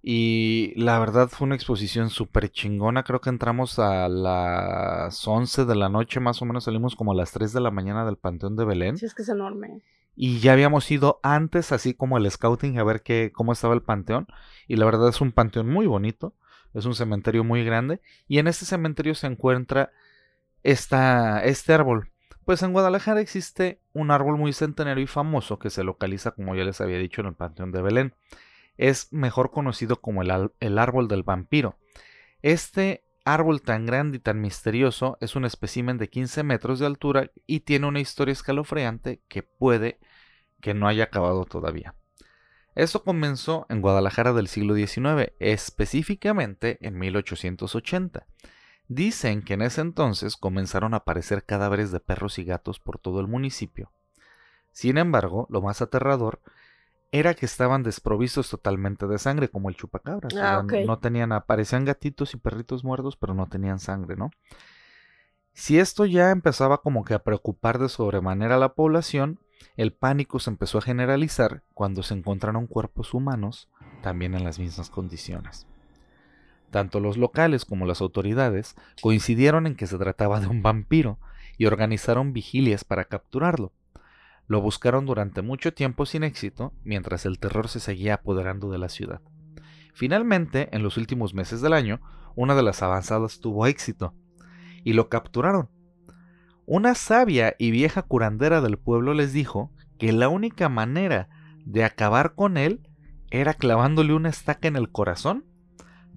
Y 0.01 0.73
la 0.75 0.99
verdad 0.99 1.27
fue 1.27 1.45
una 1.45 1.55
exposición 1.55 2.09
súper 2.09 2.49
chingona, 2.49 3.03
creo 3.03 3.19
que 3.19 3.29
entramos 3.29 3.79
a 3.79 4.07
las 4.07 5.27
11 5.27 5.65
de 5.65 5.75
la 5.75 5.89
noche, 5.89 6.19
más 6.19 6.41
o 6.41 6.45
menos 6.45 6.65
salimos 6.65 6.95
como 6.95 7.11
a 7.11 7.15
las 7.15 7.31
3 7.31 7.51
de 7.51 7.61
la 7.61 7.71
mañana 7.71 8.05
del 8.05 8.17
Panteón 8.17 8.55
de 8.55 8.65
Belén. 8.65 8.97
Sí, 8.97 9.05
es 9.05 9.13
que 9.13 9.23
es 9.23 9.29
enorme. 9.29 9.81
Y 10.19 10.39
ya 10.39 10.53
habíamos 10.53 10.89
ido 10.89 11.19
antes, 11.21 11.71
así 11.71 11.93
como 11.93 12.17
el 12.17 12.29
scouting, 12.29 12.79
a 12.79 12.83
ver 12.83 13.03
qué, 13.03 13.31
cómo 13.33 13.53
estaba 13.53 13.75
el 13.75 13.83
panteón. 13.83 14.25
Y 14.67 14.75
la 14.75 14.85
verdad 14.85 15.09
es 15.09 15.21
un 15.21 15.31
panteón 15.31 15.69
muy 15.69 15.85
bonito, 15.85 16.33
es 16.73 16.85
un 16.85 16.95
cementerio 16.95 17.43
muy 17.43 17.63
grande. 17.63 18.01
Y 18.27 18.39
en 18.39 18.47
este 18.47 18.65
cementerio 18.65 19.13
se 19.13 19.27
encuentra 19.27 19.91
esta, 20.63 21.43
este 21.43 21.71
árbol. 21.71 22.09
Pues 22.45 22.63
en 22.63 22.73
Guadalajara 22.73 23.21
existe 23.21 23.79
un 23.93 24.09
árbol 24.09 24.37
muy 24.37 24.53
centenario 24.53 25.03
y 25.03 25.07
famoso 25.07 25.59
que 25.59 25.69
se 25.69 25.83
localiza, 25.83 26.31
como 26.31 26.55
ya 26.55 26.63
les 26.63 26.81
había 26.81 26.97
dicho, 26.97 27.21
en 27.21 27.27
el 27.27 27.35
Panteón 27.35 27.71
de 27.71 27.83
Belén. 27.83 28.13
Es 28.77 29.11
mejor 29.11 29.51
conocido 29.51 30.01
como 30.01 30.21
el, 30.21 30.51
el 30.59 30.77
árbol 30.77 31.07
del 31.07 31.23
vampiro. 31.23 31.77
Este 32.41 33.03
árbol 33.25 33.61
tan 33.61 33.85
grande 33.85 34.17
y 34.17 34.19
tan 34.19 34.39
misterioso 34.39 35.17
es 35.19 35.35
un 35.35 35.43
espécimen 35.43 35.97
de 35.97 36.09
15 36.09 36.43
metros 36.43 36.79
de 36.79 36.85
altura 36.85 37.31
y 37.45 37.61
tiene 37.61 37.87
una 37.87 37.99
historia 37.99 38.31
escalofriante 38.31 39.21
que 39.27 39.43
puede 39.43 39.99
que 40.61 40.73
no 40.73 40.87
haya 40.87 41.05
acabado 41.05 41.45
todavía. 41.45 41.93
Esto 42.77 43.03
comenzó 43.03 43.65
en 43.69 43.81
Guadalajara 43.81 44.33
del 44.33 44.47
siglo 44.47 44.75
XIX, 44.75 45.33
específicamente 45.39 46.77
en 46.87 46.97
1880. 46.99 48.27
Dicen 48.87 49.41
que 49.41 49.55
en 49.55 49.63
ese 49.63 49.81
entonces 49.81 50.37
comenzaron 50.37 50.93
a 50.93 50.97
aparecer 50.97 51.43
cadáveres 51.43 51.91
de 51.91 51.99
perros 51.99 52.37
y 52.39 52.43
gatos 52.43 52.79
por 52.79 52.99
todo 52.99 53.19
el 53.19 53.27
municipio. 53.27 53.91
Sin 54.71 54.97
embargo, 54.97 55.47
lo 55.49 55.61
más 55.61 55.81
aterrador 55.81 56.39
era 57.11 57.33
que 57.33 57.45
estaban 57.45 57.83
desprovistos 57.83 58.49
totalmente 58.49 59.07
de 59.07 59.17
sangre, 59.17 59.49
como 59.49 59.69
el 59.69 59.75
chupacabras. 59.75 60.35
Ah. 60.35 60.65
No 60.85 60.99
tenían, 60.99 61.31
aparecían 61.31 61.85
gatitos 61.85 62.33
y 62.33 62.37
perritos 62.37 62.83
muertos, 62.83 63.15
pero 63.15 63.33
no 63.33 63.47
tenían 63.47 63.79
sangre, 63.79 64.15
¿no? 64.15 64.31
Si 65.53 65.79
esto 65.79 66.05
ya 66.05 66.31
empezaba 66.31 66.81
como 66.81 67.03
que 67.03 67.13
a 67.13 67.23
preocupar 67.23 67.79
de 67.79 67.89
sobremanera 67.89 68.55
a 68.55 68.59
la 68.59 68.73
población, 68.73 69.39
el 69.75 69.93
pánico 69.93 70.39
se 70.39 70.51
empezó 70.51 70.77
a 70.77 70.81
generalizar 70.81 71.63
cuando 71.73 72.03
se 72.03 72.13
encontraron 72.13 72.67
cuerpos 72.67 73.13
humanos 73.13 73.69
también 74.03 74.35
en 74.35 74.43
las 74.43 74.59
mismas 74.59 74.89
condiciones. 74.89 75.65
Tanto 76.69 76.99
los 76.99 77.17
locales 77.17 77.65
como 77.65 77.85
las 77.85 78.01
autoridades 78.01 78.75
coincidieron 79.01 79.65
en 79.65 79.75
que 79.75 79.87
se 79.87 79.97
trataba 79.97 80.39
de 80.39 80.47
un 80.47 80.61
vampiro 80.61 81.17
y 81.57 81.65
organizaron 81.65 82.33
vigilias 82.33 82.83
para 82.83 83.05
capturarlo. 83.05 83.71
Lo 84.47 84.61
buscaron 84.61 85.05
durante 85.05 85.41
mucho 85.41 85.73
tiempo 85.73 86.05
sin 86.05 86.23
éxito, 86.23 86.73
mientras 86.83 87.25
el 87.25 87.37
terror 87.37 87.67
se 87.67 87.79
seguía 87.79 88.15
apoderando 88.15 88.69
de 88.69 88.77
la 88.77 88.89
ciudad. 88.89 89.21
Finalmente, 89.93 90.69
en 90.71 90.83
los 90.83 90.97
últimos 90.97 91.33
meses 91.33 91.61
del 91.61 91.73
año, 91.73 91.99
una 92.35 92.55
de 92.55 92.63
las 92.63 92.81
avanzadas 92.81 93.39
tuvo 93.39 93.67
éxito, 93.67 94.13
y 94.83 94.93
lo 94.93 95.09
capturaron. 95.09 95.69
Una 96.65 96.95
sabia 96.95 97.55
y 97.59 97.71
vieja 97.71 98.03
curandera 98.03 98.61
del 98.61 98.77
pueblo 98.77 99.13
les 99.13 99.33
dijo 99.33 99.71
que 99.97 100.11
la 100.13 100.29
única 100.29 100.69
manera 100.69 101.29
de 101.65 101.83
acabar 101.83 102.35
con 102.35 102.57
él 102.57 102.87
era 103.31 103.53
clavándole 103.53 104.13
una 104.13 104.29
estaca 104.29 104.67
en 104.67 104.75
el 104.75 104.91
corazón, 104.91 105.45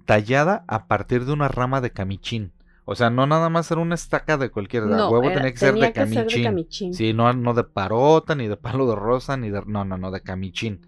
tallada 0.06 0.64
a 0.68 0.86
partir 0.86 1.24
de 1.24 1.32
una 1.32 1.48
rama 1.48 1.80
de 1.80 1.90
camichín. 1.90 2.52
O 2.92 2.96
sea, 2.96 3.08
no 3.08 3.24
nada 3.24 3.48
más 3.50 3.70
era 3.70 3.80
una 3.80 3.94
estaca 3.94 4.36
de 4.36 4.50
cualquier 4.50 4.82
de 4.86 4.96
No, 4.96 5.10
huevo 5.10 5.26
era- 5.26 5.36
tenía 5.36 5.52
que 5.52 5.58
ser 5.58 5.74
de 5.74 5.92
que 5.92 6.06
ser 6.08 6.14
camichín. 6.16 6.42
camichín. 6.42 6.92
Sí, 6.94 7.12
no, 7.12 7.32
no 7.32 7.54
de 7.54 7.62
parota, 7.62 8.34
ni 8.34 8.48
de 8.48 8.56
palo 8.56 8.88
de 8.88 8.96
rosa, 8.96 9.36
ni 9.36 9.48
de. 9.48 9.62
No, 9.64 9.84
no, 9.84 9.96
no, 9.96 10.10
de 10.10 10.20
camichín. 10.22 10.80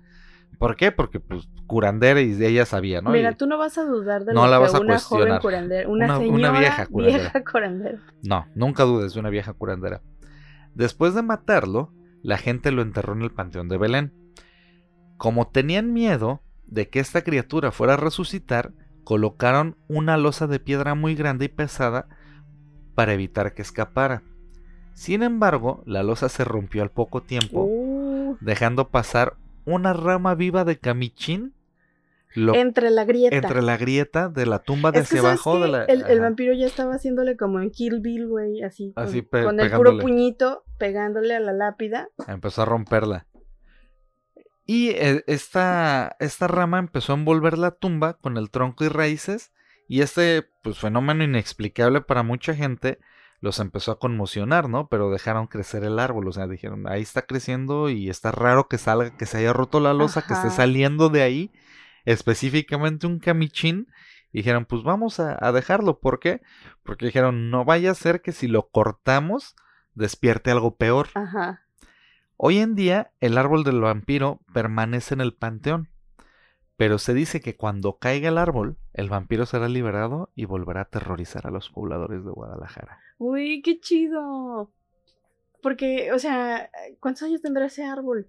¿Por 0.58 0.74
qué? 0.74 0.90
Porque, 0.90 1.20
pues, 1.20 1.48
curandera 1.68 2.20
y 2.20 2.32
ella 2.44 2.66
sabía, 2.66 3.02
¿no? 3.02 3.10
Mira, 3.10 3.30
Y- 3.30 3.34
tú 3.36 3.46
no 3.46 3.56
vas 3.56 3.78
a 3.78 3.84
dudar 3.84 4.24
de 4.24 4.34
No 4.34 4.46
lo 4.46 4.50
la 4.50 4.56
que 4.56 4.62
vas 4.62 4.74
a 4.74 4.80
una 4.80 4.98
joven 4.98 5.38
curandera, 5.38 5.88
una, 5.88 6.18
Una- 6.18 6.50
vieja 6.58 6.86
curandera. 6.86 7.18
vieja 7.30 7.44
curandera. 7.52 7.98
No, 8.24 8.46
nunca 8.56 8.82
dudes 8.82 9.14
de 9.14 9.20
una 9.20 9.30
vieja 9.30 9.52
curandera. 9.52 10.02
Después 10.74 11.14
de 11.14 11.22
matarlo, 11.22 11.92
la 12.22 12.36
gente 12.36 12.72
lo 12.72 12.82
enterró 12.82 13.12
en 13.12 13.22
el 13.22 13.30
Panteón 13.30 13.68
de 13.68 13.78
Belén. 13.78 14.12
Como 15.18 15.46
tenían 15.48 15.92
miedo 15.92 16.42
de 16.66 16.88
que 16.88 16.98
esta 16.98 17.22
criatura 17.22 17.70
fuera 17.70 17.94
a 17.94 17.96
resucitar, 17.96 18.72
colocaron 19.04 19.76
una 19.88 20.16
losa 20.16 20.46
de 20.46 20.60
piedra 20.60 20.94
muy 20.94 21.14
grande 21.14 21.46
y 21.46 21.48
pesada 21.48 22.06
para 22.94 23.12
evitar 23.12 23.54
que 23.54 23.62
escapara. 23.62 24.22
Sin 24.94 25.22
embargo, 25.22 25.82
la 25.86 26.02
losa 26.02 26.28
se 26.28 26.44
rompió 26.44 26.82
al 26.82 26.90
poco 26.90 27.22
tiempo, 27.22 27.64
Uh, 27.64 28.36
dejando 28.40 28.88
pasar 28.88 29.34
una 29.64 29.92
rama 29.92 30.34
viva 30.34 30.64
de 30.64 30.78
camichín 30.78 31.54
lo- 32.34 32.54
entre 32.54 32.90
la 32.90 33.04
grieta. 33.04 33.36
entre 33.36 33.62
la 33.62 33.76
grieta 33.76 34.28
de 34.28 34.46
la 34.46 34.58
tumba 34.60 34.90
de 34.92 35.00
Es 35.00 35.08
que 35.08 35.18
hacia 35.18 35.22
¿sabes 35.36 35.46
abajo 35.46 35.60
de 35.60 35.68
la. 35.68 35.84
el, 35.84 36.20
vampiro 36.20 36.52
ya 36.54 36.66
estaba 36.66 36.94
haciéndole 36.94 37.36
como 37.36 37.60
en 37.60 37.70
Kill 37.70 38.00
Bill, 38.00 38.26
güey, 38.28 38.62
así, 38.62 38.92
con, 38.94 39.04
Así 39.04 39.22
pe- 39.22 39.42
con 39.42 39.60
el 39.60 39.66
pegándole. 39.66 39.90
puro 39.92 40.02
puñito 40.02 40.64
pegándole 40.78 41.34
a 41.36 41.40
la 41.40 41.52
lápida. 41.52 42.08
Empezó 42.28 42.62
a 42.62 42.64
romperla. 42.64 43.26
Y 44.64 44.90
eh, 44.90 45.24
esta, 45.26 46.16
esta 46.20 46.46
rama 46.46 46.78
empezó 46.78 47.12
a 47.12 47.16
envolver 47.16 47.58
la 47.58 47.72
tumba 47.72 48.14
con 48.14 48.36
el 48.36 48.50
tronco 48.50 48.84
y 48.84 48.88
raíces. 48.88 49.52
Y 49.88 50.00
este 50.00 50.48
pues, 50.62 50.78
fenómeno 50.78 51.24
inexplicable 51.24 52.00
para 52.00 52.22
mucha 52.22 52.54
gente 52.54 52.98
los 53.40 53.58
empezó 53.58 53.90
a 53.90 53.98
conmocionar, 53.98 54.68
¿no? 54.68 54.88
Pero 54.88 55.10
dejaron 55.10 55.48
crecer 55.48 55.82
el 55.82 55.98
árbol. 55.98 56.28
O 56.28 56.32
sea, 56.32 56.46
dijeron, 56.46 56.86
ahí 56.86 57.02
está 57.02 57.22
creciendo 57.22 57.90
y 57.90 58.08
está 58.08 58.30
raro 58.30 58.68
que 58.68 58.78
salga, 58.78 59.16
que 59.16 59.26
se 59.26 59.38
haya 59.38 59.52
roto 59.52 59.80
la 59.80 59.94
losa, 59.94 60.22
que 60.22 60.34
esté 60.34 60.50
saliendo 60.50 61.08
de 61.08 61.22
ahí. 61.22 61.52
Específicamente 62.04 63.08
un 63.08 63.18
camichín. 63.18 63.88
Y 64.32 64.38
dijeron, 64.38 64.64
pues 64.64 64.84
vamos 64.84 65.18
a, 65.18 65.36
a 65.44 65.50
dejarlo. 65.50 65.98
¿Por 65.98 66.20
qué? 66.20 66.40
Porque 66.84 67.06
dijeron, 67.06 67.50
no 67.50 67.64
vaya 67.64 67.90
a 67.90 67.94
ser 67.94 68.22
que 68.22 68.30
si 68.30 68.46
lo 68.46 68.68
cortamos, 68.68 69.56
despierte 69.94 70.52
algo 70.52 70.76
peor. 70.76 71.08
Ajá. 71.14 71.61
Hoy 72.36 72.58
en 72.58 72.74
día, 72.74 73.12
el 73.20 73.38
árbol 73.38 73.64
del 73.64 73.80
vampiro 73.80 74.40
permanece 74.52 75.14
en 75.14 75.20
el 75.20 75.32
panteón, 75.34 75.88
pero 76.76 76.98
se 76.98 77.14
dice 77.14 77.40
que 77.40 77.56
cuando 77.56 77.98
caiga 77.98 78.28
el 78.28 78.38
árbol, 78.38 78.76
el 78.94 79.08
vampiro 79.08 79.46
será 79.46 79.68
liberado 79.68 80.30
y 80.34 80.44
volverá 80.46 80.80
a 80.80 80.84
aterrorizar 80.84 81.46
a 81.46 81.50
los 81.50 81.70
pobladores 81.70 82.24
de 82.24 82.30
Guadalajara. 82.30 82.98
Uy, 83.18 83.62
qué 83.62 83.78
chido. 83.80 84.70
Porque, 85.62 86.10
o 86.12 86.18
sea, 86.18 86.68
¿cuántos 86.98 87.22
años 87.22 87.40
tendrá 87.40 87.66
ese 87.66 87.84
árbol? 87.84 88.26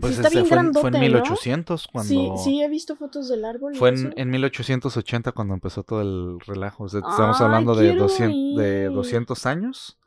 Pues 0.00 0.16
está 0.16 0.28
ese 0.28 0.38
bien 0.38 0.46
fue, 0.48 0.58
en- 0.58 0.72
fue 0.74 0.80
en 0.80 0.92
grandote, 0.92 0.98
¿no? 0.98 1.00
1800 1.20 1.86
cuando 1.86 2.08
Sí, 2.08 2.30
sí, 2.44 2.62
he 2.62 2.68
visto 2.68 2.96
fotos 2.96 3.28
del 3.28 3.44
árbol. 3.44 3.74
fue 3.76 3.90
en, 3.90 4.12
en 4.16 4.28
1880 4.30 5.32
cuando 5.32 5.54
empezó 5.54 5.84
todo 5.84 6.02
el 6.02 6.40
relajo. 6.40 6.84
O 6.84 6.88
sea, 6.88 7.00
estamos 7.08 7.40
hablando 7.40 7.74
de 7.74 7.90
quiero 7.90 8.02
200, 8.02 8.56
de 8.62 8.82
ir. 8.86 8.90
200 8.92 9.46
años. 9.46 9.98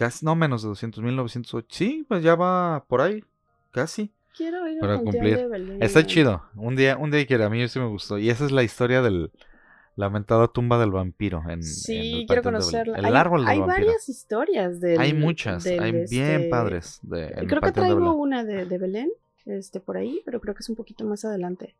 Casi, 0.00 0.24
no 0.24 0.34
menos 0.34 0.62
de 0.62 0.68
200, 0.68 1.04
1908. 1.04 1.66
Sí, 1.70 2.06
pues 2.08 2.22
ya 2.22 2.34
va 2.34 2.86
por 2.88 3.02
ahí, 3.02 3.22
casi. 3.70 4.10
Quiero 4.34 4.66
ir 4.66 4.78
para 4.80 4.96
cumplir. 4.96 5.36
de 5.36 5.46
Belén. 5.46 5.82
Está 5.82 6.06
chido. 6.06 6.42
Un 6.54 6.74
día, 6.74 6.96
un 6.96 7.10
día 7.10 7.26
quiera. 7.26 7.44
A 7.44 7.50
mí 7.50 7.68
sí 7.68 7.78
me 7.78 7.86
gustó. 7.86 8.16
Y 8.16 8.30
esa 8.30 8.46
es 8.46 8.50
la 8.50 8.62
historia 8.62 9.02
del 9.02 9.30
lamentada 9.96 10.48
tumba 10.48 10.78
del 10.78 10.90
vampiro. 10.90 11.42
En, 11.44 11.50
en 11.50 11.62
Sí, 11.64 12.20
el 12.22 12.26
quiero 12.26 12.42
Panteón 12.42 12.44
de 12.44 12.48
Belén. 12.78 12.84
conocerla. 12.86 12.98
El 12.98 13.04
hay, 13.04 13.20
árbol 13.20 13.40
del 13.40 13.48
hay 13.50 13.58
vampiro. 13.58 13.76
varias 13.88 14.08
historias 14.08 14.80
del, 14.80 14.98
hay 15.00 15.12
muchas. 15.12 15.64
del, 15.64 15.80
hay 15.82 15.92
bien 15.92 16.30
este, 16.30 16.48
padres. 16.48 16.98
De, 17.02 17.44
Creo 17.46 17.60
que 17.60 17.66
de 17.66 17.72
traigo 17.72 18.14
una 18.14 18.42
de, 18.42 18.64
de 18.64 18.78
Belén, 18.78 19.10
este, 19.44 19.80
por 19.80 19.98
ahí, 19.98 20.22
pero 20.24 20.40
creo 20.40 20.54
que 20.54 20.60
es 20.60 20.68
un 20.70 20.76
poquito 20.76 21.04
más 21.04 21.26
adelante. 21.26 21.74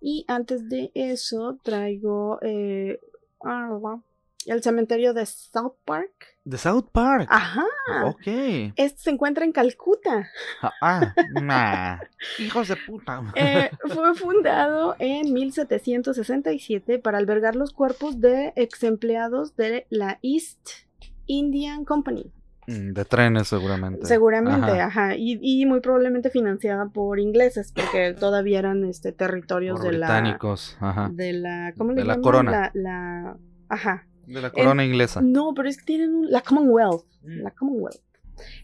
Y 0.00 0.24
antes 0.28 0.70
de 0.70 0.92
eso 0.94 1.58
traigo 1.62 2.38
eh, 2.40 3.00
ah, 3.44 3.98
el 4.46 4.62
cementerio 4.62 5.12
de 5.14 5.26
South 5.26 5.74
Park. 5.84 6.12
De 6.44 6.56
South 6.58 6.88
Park. 6.92 7.26
Ajá. 7.30 7.64
Ok. 8.04 8.26
Este 8.76 8.98
se 8.98 9.10
encuentra 9.10 9.44
en 9.44 9.52
Calcuta. 9.52 10.28
Ah, 10.62 10.72
ah, 10.80 11.14
nah. 11.42 11.98
Hijos 12.38 12.68
de 12.68 12.76
puta. 12.76 13.22
Eh, 13.34 13.70
fue 13.88 14.14
fundado 14.14 14.94
en 14.98 15.32
1767 15.32 16.98
para 16.98 17.18
albergar 17.18 17.56
los 17.56 17.72
cuerpos 17.72 18.20
de 18.20 18.52
ex 18.56 18.82
empleados 18.84 19.56
de 19.56 19.86
la 19.90 20.18
East 20.22 20.68
Indian 21.26 21.84
Company. 21.84 22.32
Mm, 22.68 22.92
de 22.94 23.04
trenes, 23.04 23.46
seguramente. 23.48 24.06
Seguramente, 24.06 24.70
Ajá. 24.80 24.86
ajá. 25.06 25.16
Y, 25.16 25.38
y 25.40 25.66
muy 25.66 25.80
probablemente 25.80 26.30
financiada 26.30 26.86
por 26.88 27.20
ingleses, 27.20 27.72
porque 27.72 28.14
todavía 28.18 28.58
eran 28.58 28.84
este 28.84 29.12
territorios 29.12 29.78
Por 29.80 29.92
de 29.92 29.98
la. 29.98 30.06
británicos. 30.06 30.76
Ajá. 30.80 31.08
De 31.12 31.32
la. 31.32 31.72
¿Cómo 31.76 31.92
le 31.92 32.02
De 32.02 32.04
la 32.06 32.20
corona. 32.20 32.50
La, 32.50 32.70
la- 32.74 33.36
Ajá. 33.68 34.06
De 34.26 34.40
la 34.40 34.50
corona 34.50 34.84
inglesa. 34.84 35.20
No, 35.22 35.54
pero 35.54 35.68
es 35.68 35.76
que 35.78 35.84
tienen 35.84 36.14
un- 36.14 36.30
la 36.30 36.40
Commonwealth. 36.40 37.04
Mm. 37.22 37.42
La 37.42 37.50
Commonwealth. 37.52 38.00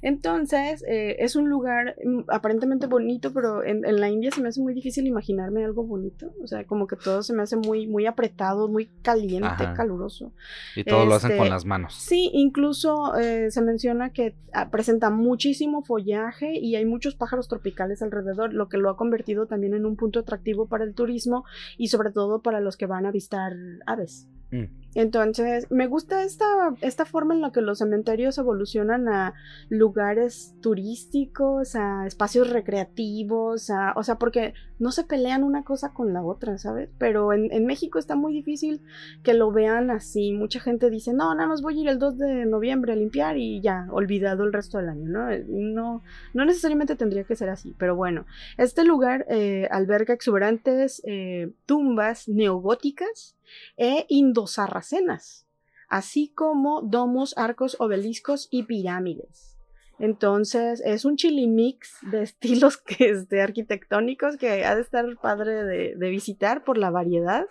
Entonces, 0.03 0.85
eh, 0.87 1.17
es 1.21 1.37
un 1.37 1.49
lugar 1.49 1.97
mm, 2.05 2.25
aparentemente 2.29 2.87
bonito, 2.87 3.33
pero 3.33 3.65
en, 3.65 3.85
en 3.85 4.01
la 4.01 4.11
India 4.11 4.31
se 4.31 4.41
me 4.43 4.49
hace 4.49 4.61
muy 4.61 4.75
difícil 4.75 5.07
imaginarme 5.07 5.65
algo 5.65 5.85
bonito. 5.85 6.33
O 6.43 6.47
sea, 6.47 6.65
como 6.67 6.87
que 6.87 6.97
todo 6.97 7.23
se 7.23 7.33
me 7.33 7.43
hace 7.43 7.57
muy, 7.57 7.87
muy 7.87 8.07
apretado, 8.07 8.69
muy 8.69 8.87
caliente, 9.03 9.47
Ajá. 9.47 9.75
caluroso. 9.75 10.33
Y 10.77 10.85
todo 10.85 11.07
lo 11.07 11.15
hacen 11.15 11.31
este, 11.33 11.39
con 11.39 11.49
las 11.49 11.65
manos. 11.65 11.95
Sí, 11.95 12.31
incluso 12.33 13.17
eh, 13.17 13.51
se 13.51 13.63
menciona 13.63 14.11
que 14.13 14.35
ah, 14.53 14.71
presenta 14.71 15.11
muchísimo 15.11 15.83
follaje 15.83 16.59
y 16.59 16.77
hay 16.77 16.85
muchos 16.85 17.15
pájaros 17.15 17.49
tropicales 17.49 18.03
alrededor, 18.03 18.53
lo 18.53 18.69
que 18.69 18.77
lo 18.77 18.91
ha 18.91 18.97
convertido 18.97 19.47
también 19.47 19.75
en 19.75 19.87
un 19.87 19.97
punto 19.97 20.21
atractivo 20.21 20.67
para 20.67 20.85
el 20.85 20.95
turismo 20.95 21.45
y 21.79 21.89
sobre 21.89 22.11
todo 22.11 22.43
para 22.43 22.61
los 22.61 22.77
que 22.77 22.87
van 22.87 23.07
a 23.07 23.09
avistar 23.09 23.53
aves. 23.87 24.29
Mm. 24.53 24.83
Entonces, 24.95 25.71
me 25.71 25.87
gusta 25.87 26.23
esta, 26.23 26.45
esta 26.83 27.07
forma 27.07 27.33
en 27.35 27.41
la 27.41 27.51
que 27.51 27.63
los 27.63 27.79
cementerios 27.79 28.37
evolucionan 28.37 29.09
a 29.09 29.33
lugares 29.71 30.55
turísticos, 30.61 31.75
a 31.77 32.07
espacios 32.07 32.51
recreativos, 32.51 33.71
a, 33.71 33.95
o 33.97 34.03
sea, 34.03 34.17
porque 34.17 34.53
no 34.79 34.93
se 34.93 35.05
pelean 35.05 35.45
una 35.45 35.65
cosa 35.65 35.95
con 35.95 36.13
la 36.13 36.23
otra, 36.23 36.59
¿sabes? 36.59 36.91
Pero 36.99 37.33
en, 37.33 37.51
en 37.53 37.65
México 37.65 37.99
está 37.99 38.17
muy 38.17 38.35
difícil 38.35 38.83
que 39.23 39.33
lo 39.33 39.51
vean 39.51 39.91
así. 39.91 40.33
Mucha 40.33 40.61
gente 40.61 40.91
dice, 40.91 41.15
no, 41.15 41.35
nada 41.35 41.49
más 41.49 41.63
voy 41.63 41.79
a 41.79 41.83
ir 41.83 41.89
el 41.89 41.99
2 41.99 42.19
de 42.19 42.45
noviembre 42.45 42.93
a 42.93 42.97
limpiar 42.97 43.39
y 43.39 43.63
ya, 43.63 43.87
olvidado 43.91 44.45
el 44.45 44.53
resto 44.53 44.77
del 44.77 44.91
año, 44.91 45.09
¿no? 45.09 45.31
Eh, 45.31 45.47
No, 45.49 46.03
no 46.35 46.45
necesariamente 46.45 46.97
tendría 46.97 47.25
que 47.25 47.37
ser 47.37 47.49
así, 47.49 47.75
pero 47.79 47.97
bueno, 47.97 48.27
este 48.59 48.85
lugar 48.85 49.25
eh, 49.31 49.69
alberga 49.71 50.13
exuberantes 50.13 51.01
eh, 51.07 51.51
tumbas 51.65 52.29
neogóticas 52.29 53.37
e 53.77 54.07
indosarracenas, 54.09 55.47
así 55.89 56.33
como 56.35 56.83
domos, 56.83 57.35
arcos, 57.37 57.77
obeliscos 57.79 58.49
y 58.51 58.65
pirámides. 58.65 59.53
Entonces 59.99 60.83
es 60.85 61.05
un 61.05 61.17
chilimix 61.17 61.99
de 62.03 62.23
estilos 62.25 62.77
que, 62.77 63.11
este, 63.11 63.41
arquitectónicos 63.41 64.37
que 64.37 64.65
ha 64.65 64.75
de 64.75 64.83
estar 64.83 65.05
padre 65.21 65.65
de, 65.65 65.95
de 65.97 66.11
visitar 66.11 66.65
por 66.65 66.79
la 66.79 66.91
variedad. 66.91 67.47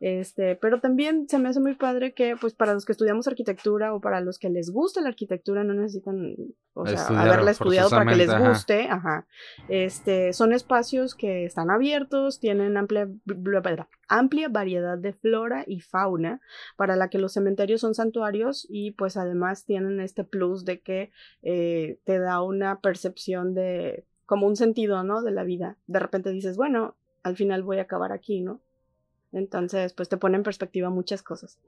Este, 0.00 0.56
pero 0.56 0.80
también 0.80 1.28
se 1.28 1.38
me 1.38 1.48
hace 1.48 1.60
muy 1.60 1.74
padre 1.74 2.14
que, 2.14 2.36
pues, 2.40 2.54
para 2.54 2.74
los 2.74 2.84
que 2.84 2.92
estudiamos 2.92 3.28
arquitectura 3.28 3.94
o 3.94 4.00
para 4.00 4.20
los 4.20 4.38
que 4.38 4.50
les 4.50 4.70
gusta 4.70 5.00
la 5.00 5.08
arquitectura, 5.08 5.64
no 5.64 5.74
necesitan, 5.74 6.36
o 6.72 6.86
sea, 6.86 6.94
Estudiar 6.94 7.28
haberla 7.28 7.50
estudiado 7.50 7.90
para 7.90 8.10
que 8.10 8.16
les 8.16 8.30
ajá. 8.30 8.48
guste, 8.48 8.88
ajá. 8.88 9.26
Este, 9.68 10.32
son 10.32 10.52
espacios 10.52 11.14
que 11.14 11.44
están 11.44 11.70
abiertos, 11.70 12.40
tienen 12.40 12.76
amplia, 12.76 13.08
amplia 14.08 14.48
variedad 14.48 14.98
de 14.98 15.12
flora 15.12 15.64
y 15.66 15.80
fauna, 15.80 16.40
para 16.76 16.96
la 16.96 17.08
que 17.10 17.18
los 17.18 17.32
cementerios 17.32 17.80
son 17.80 17.94
santuarios 17.94 18.66
y, 18.68 18.92
pues, 18.92 19.16
además 19.16 19.64
tienen 19.64 20.00
este 20.00 20.24
plus 20.24 20.64
de 20.64 20.80
que 20.80 21.12
eh, 21.42 21.98
te 22.04 22.18
da 22.18 22.42
una 22.42 22.80
percepción 22.80 23.54
de, 23.54 24.06
como 24.26 24.46
un 24.46 24.56
sentido, 24.56 25.02
¿no? 25.02 25.22
De 25.22 25.32
la 25.32 25.44
vida. 25.44 25.76
De 25.86 25.98
repente 25.98 26.30
dices, 26.30 26.56
bueno, 26.56 26.96
al 27.22 27.36
final 27.36 27.62
voy 27.62 27.78
a 27.78 27.82
acabar 27.82 28.12
aquí, 28.12 28.40
¿no? 28.40 28.60
Entonces, 29.32 29.92
pues 29.92 30.08
te 30.08 30.16
pone 30.16 30.36
en 30.36 30.42
perspectiva 30.42 30.90
muchas 30.90 31.22
cosas. 31.22 31.58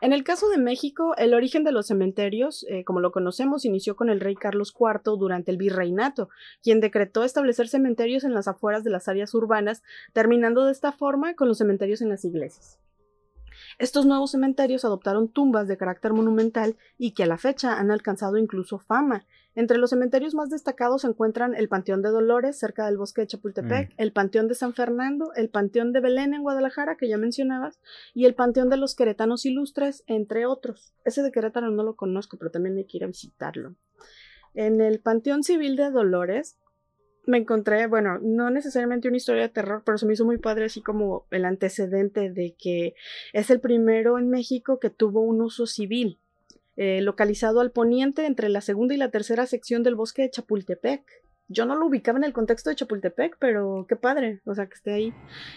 En 0.00 0.12
el 0.12 0.24
caso 0.24 0.48
de 0.48 0.58
México, 0.58 1.14
el 1.16 1.34
origen 1.34 1.62
de 1.62 1.72
los 1.72 1.86
cementerios, 1.86 2.66
eh, 2.68 2.84
como 2.84 3.00
lo 3.00 3.12
conocemos, 3.12 3.64
inició 3.64 3.94
con 3.94 4.10
el 4.10 4.20
rey 4.20 4.34
Carlos 4.34 4.74
IV 4.78 5.16
durante 5.18 5.50
el 5.52 5.56
virreinato, 5.56 6.28
quien 6.62 6.80
decretó 6.80 7.22
establecer 7.22 7.68
cementerios 7.68 8.24
en 8.24 8.34
las 8.34 8.48
afueras 8.48 8.82
de 8.82 8.90
las 8.90 9.06
áreas 9.08 9.34
urbanas, 9.34 9.82
terminando 10.12 10.64
de 10.64 10.72
esta 10.72 10.92
forma 10.92 11.34
con 11.34 11.48
los 11.48 11.58
cementerios 11.58 12.02
en 12.02 12.08
las 12.08 12.24
iglesias. 12.24 12.78
Estos 13.78 14.06
nuevos 14.06 14.30
cementerios 14.32 14.84
adoptaron 14.84 15.28
tumbas 15.28 15.68
de 15.68 15.76
carácter 15.76 16.12
monumental 16.12 16.76
y 16.98 17.12
que 17.12 17.24
a 17.24 17.26
la 17.26 17.38
fecha 17.38 17.78
han 17.78 17.90
alcanzado 17.90 18.36
incluso 18.36 18.78
fama. 18.78 19.26
Entre 19.54 19.76
los 19.76 19.90
cementerios 19.90 20.34
más 20.34 20.48
destacados 20.48 21.02
se 21.02 21.08
encuentran 21.08 21.54
el 21.54 21.68
Panteón 21.68 22.00
de 22.00 22.08
Dolores, 22.08 22.58
cerca 22.58 22.86
del 22.86 22.96
bosque 22.96 23.20
de 23.20 23.26
Chapultepec, 23.26 23.90
Mm. 23.90 23.94
el 23.98 24.12
Panteón 24.12 24.48
de 24.48 24.54
San 24.54 24.72
Fernando, 24.72 25.32
el 25.34 25.50
Panteón 25.50 25.92
de 25.92 26.00
Belén 26.00 26.32
en 26.32 26.42
Guadalajara, 26.42 26.96
que 26.96 27.06
ya 27.08 27.18
mencionabas, 27.18 27.78
y 28.14 28.24
el 28.24 28.34
Panteón 28.34 28.70
de 28.70 28.78
los 28.78 28.94
Queretanos 28.94 29.44
Ilustres, 29.44 30.04
entre 30.06 30.46
otros. 30.46 30.94
Ese 31.04 31.22
de 31.22 31.30
Querétaro 31.30 31.70
no 31.70 31.82
lo 31.82 31.96
conozco, 31.96 32.38
pero 32.38 32.50
también 32.50 32.78
hay 32.78 32.86
que 32.86 32.96
ir 32.96 33.04
a 33.04 33.08
visitarlo. 33.08 33.74
En 34.54 34.80
el 34.80 35.00
Panteón 35.00 35.42
Civil 35.42 35.76
de 35.76 35.90
Dolores 35.90 36.58
me 37.24 37.38
encontré, 37.38 37.86
bueno, 37.86 38.18
no 38.20 38.50
necesariamente 38.50 39.08
una 39.08 39.16
historia 39.16 39.42
de 39.42 39.48
terror, 39.48 39.82
pero 39.84 39.98
se 39.98 40.06
me 40.06 40.14
hizo 40.14 40.24
muy 40.24 40.38
padre 40.38 40.64
así 40.64 40.82
como 40.82 41.26
el 41.30 41.44
antecedente 41.44 42.30
de 42.30 42.54
que 42.58 42.94
es 43.32 43.50
el 43.50 43.60
primero 43.60 44.18
en 44.18 44.28
México 44.28 44.80
que 44.80 44.90
tuvo 44.90 45.20
un 45.20 45.40
uso 45.40 45.66
civil, 45.66 46.18
eh, 46.76 47.00
localizado 47.00 47.60
al 47.60 47.70
poniente 47.70 48.26
entre 48.26 48.48
la 48.48 48.60
segunda 48.60 48.94
y 48.94 48.98
la 48.98 49.10
tercera 49.10 49.46
sección 49.46 49.82
del 49.82 49.94
bosque 49.94 50.22
de 50.22 50.30
Chapultepec. 50.30 51.02
yo 51.48 51.66
no 51.66 51.76
lo 51.76 51.86
ubicaba 51.86 52.18
en 52.18 52.24
el 52.24 52.32
contexto 52.32 52.70
de 52.70 52.76
Chapultepec, 52.76 53.36
pero 53.38 53.84
qué 53.88 53.96
padre, 53.96 54.40
o 54.46 54.54
sea, 54.54 54.66
que 54.66 54.74
esté 54.74 54.92
ahí. 54.92 55.14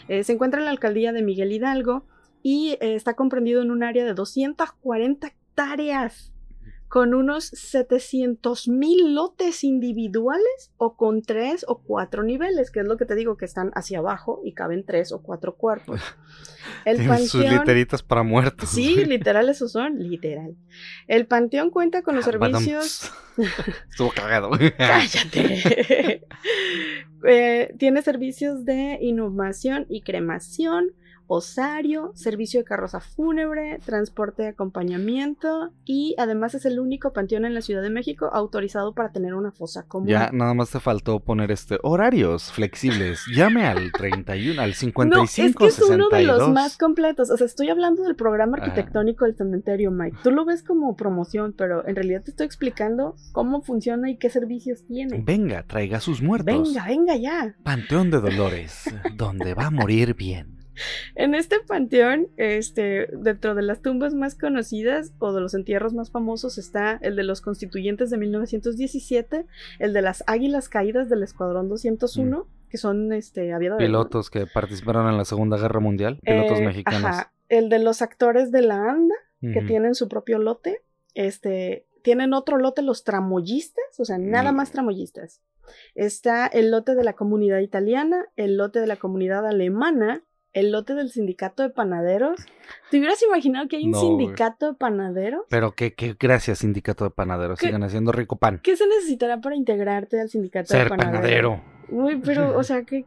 Eh, 0.10 0.24
se 0.24 0.34
encuentra 0.34 0.60
en 0.60 0.66
la 0.66 0.72
alcaldía 0.72 1.14
de 1.14 1.24
Miguel 1.24 1.54
Hidalgo 1.54 2.06
y 2.44 2.78
eh, 2.82 2.96
está 2.96 3.14
comprendido 3.16 3.62
en 3.62 3.72
un 3.72 3.82
área 3.82 4.04
de 4.04 4.14
240 4.14 5.28
hectáreas 5.28 6.35
con 6.96 7.14
unos 7.14 7.48
700 7.48 8.70
mil 8.70 9.16
lotes 9.16 9.66
individuales 9.66 10.72
o 10.78 10.96
con 10.96 11.24
tres 11.24 11.66
o 11.68 11.80
cuatro 11.80 12.24
niveles, 12.24 12.72
que 12.72 12.80
es 12.80 12.86
lo 12.86 12.96
que 12.96 13.04
te 13.04 13.16
digo, 13.16 13.36
que 13.36 13.44
están 13.44 13.72
hacia 13.76 14.00
abajo 14.00 14.40
y 14.46 14.54
caben 14.54 14.86
tres 14.86 15.12
o 15.12 15.22
cuatro 15.22 15.56
cuerpos. 15.56 16.00
El 16.86 17.00
panteón, 17.00 17.28
sus 17.28 17.42
literitas 17.42 18.02
para 18.02 18.24
muertos. 18.24 18.70
Sí, 18.70 19.04
literal, 19.04 19.50
esos 19.50 19.74
son, 19.74 20.00
literal. 20.00 20.56
El 21.10 21.28
panteón 21.28 21.70
cuenta 21.70 22.02
con 22.02 22.16
los 22.16 22.24
servicios. 22.32 23.12
Estuvo 23.90 24.12
cagado. 24.12 24.52
Cállate. 24.78 26.24
Eh, 27.28 27.76
tiene 27.78 28.04
servicios 28.04 28.64
de 28.64 29.00
inhumación 29.02 29.86
y 29.90 30.00
cremación 30.00 30.94
osario, 31.28 32.12
servicio 32.16 32.60
de 32.60 32.66
carroza 32.66 33.00
fúnebre, 33.00 33.80
transporte 33.86 34.44
de 34.44 34.50
acompañamiento 34.50 35.72
y 35.86 36.16
además 36.18 36.56
es 36.56 36.66
el 36.66 36.80
único 36.80 37.14
panteón 37.14 37.46
en 37.46 37.54
la 37.54 37.62
Ciudad 37.62 37.82
de 37.82 37.90
México 37.90 38.30
autorizado 38.32 38.94
para 38.94 39.12
tener 39.12 39.34
una 39.34 39.52
fosa 39.52 39.84
común. 39.84 40.08
Ya 40.08 40.30
nada 40.32 40.54
más 40.54 40.72
te 40.72 40.80
faltó 40.80 41.20
poner 41.20 41.52
este 41.52 41.80
horarios 41.84 42.52
flexibles. 42.52 43.26
Llame 43.34 43.66
al 43.66 43.92
31, 43.98 44.62
al 44.62 44.74
55, 44.74 45.16
no, 45.16 45.24
es 45.24 45.56
que 45.56 45.84
es 45.84 45.90
uno 45.90 46.10
de 46.10 46.24
los 46.24 46.50
más 46.50 46.78
completos. 46.78 47.30
O 47.30 47.38
sea, 47.38 47.46
estoy 47.46 47.70
hablando 47.70 48.04
del 48.04 48.16
programa 48.16 48.58
arquitectónico 48.58 49.26
del 49.26 49.36
cementerio, 49.36 49.92
Mike. 49.92 50.18
Tú 50.24 50.32
lo 50.32 50.46
ves 50.46 50.64
como 50.64 50.96
promoción, 50.96 51.54
pero 51.58 51.88
en 51.88 51.96
realidad 51.96 52.24
te 52.24 52.32
estoy 52.32 52.46
explicando 52.46 53.16
cómo 53.32 53.62
funciona 53.62 54.10
y 54.10 54.18
qué 54.18 54.30
servicios 54.30 54.86
tiene. 54.86 55.22
Venga, 55.24 55.64
traiga 55.64 56.00
sus 56.00 56.22
muertos. 56.22 56.74
Venga, 56.74 56.86
venga 56.86 57.16
ya. 57.16 57.56
Panteón 57.64 58.12
de 58.12 58.22
Dolores, 58.22 58.94
donde 59.16 59.54
va 59.54 59.68
a 59.68 59.72
morir 59.72 60.16
bien. 60.16 60.65
En 61.16 61.36
este 61.36 61.60
panteón, 61.60 62.28
este, 62.38 63.08
dentro 63.14 63.56
de 63.56 63.62
las 63.62 63.82
tumbas 63.82 64.14
más 64.14 64.36
conocidas 64.36 65.14
o 65.20 65.34
de 65.34 65.42
los 65.42 65.54
entierros 65.54 65.94
más 65.94 66.12
famosos 66.12 66.58
está 66.58 67.00
el 67.02 67.16
de 67.16 67.24
los 67.24 67.42
constituyentes 67.42 68.10
de 68.10 68.18
1917, 68.18 69.46
el 69.80 69.94
de 69.94 70.02
las 70.02 70.24
águilas 70.28 70.70
caídas 70.70 71.10
del 71.10 71.24
Escuadrón 71.24 71.70
201, 71.70 72.38
mm. 72.38 72.70
que 72.70 72.78
son 72.78 73.14
este, 73.14 73.54
aviadores. 73.54 73.86
Pilotos 73.86 74.30
que 74.30 74.46
participaron 74.48 75.08
en 75.10 75.18
la 75.18 75.26
Segunda 75.26 75.58
Guerra 75.58 75.80
Mundial, 75.80 76.20
pilotos 76.22 76.60
eh, 76.60 76.66
mexicanos. 76.66 77.18
El 77.48 77.70
de 77.70 77.80
los 77.80 78.02
actores 78.02 78.52
de 78.52 78.62
la 78.62 78.90
ANDA, 78.90 79.16
que 79.42 79.62
tienen 79.62 79.94
su 79.94 80.08
propio 80.08 80.40
lote. 80.40 80.82
Este, 81.14 81.86
tienen 82.02 82.34
otro 82.34 82.58
lote 82.58 82.82
los 82.82 83.04
tramoyistas, 83.04 84.00
o 84.00 84.06
sea, 84.06 84.18
nada 84.18 84.52
más 84.52 84.72
tramoyistas. 84.72 85.42
Está 85.96 86.46
el 86.46 86.70
lote 86.70 86.94
de 86.94 87.04
la 87.04 87.14
comunidad 87.14 87.60
italiana, 87.60 88.28
el 88.36 88.58
lote 88.58 88.80
de 88.80 88.88
la 88.88 88.98
comunidad 88.98 89.46
alemana, 89.48 90.24
el 90.56 90.72
lote 90.72 90.96
del 90.96 91.12
sindicato 91.12 91.64
de 91.64 91.70
panaderos. 91.70 92.40
¿Te 92.90 92.98
hubieras 92.98 93.22
imaginado 93.22 93.68
que 93.68 93.76
hay 93.76 93.86
un 93.88 93.94
sindicato 93.94 94.72
de 94.72 94.74
panaderos? 94.74 95.44
Pero 95.50 95.74
qué, 95.74 95.94
qué 95.94 96.16
gracias, 96.18 96.60
sindicato 96.60 97.04
de 97.04 97.10
panaderos. 97.12 97.60
Sigan 97.60 97.84
haciendo 97.84 98.14
rico 98.14 98.38
pan. 98.38 98.62
¿Qué 98.64 98.78
se 98.78 98.88
necesitará 98.88 99.42
para 99.42 99.58
integrarte 99.58 100.20
al 100.20 100.30
sindicato 100.30 100.74
de 100.74 100.86
panaderos? 100.86 101.12
Ser 101.12 101.22
panadero. 101.22 101.64
Uy, 101.90 102.22
pero, 102.24 102.58
o 102.58 102.64
sea, 102.64 102.84
que 102.84 103.06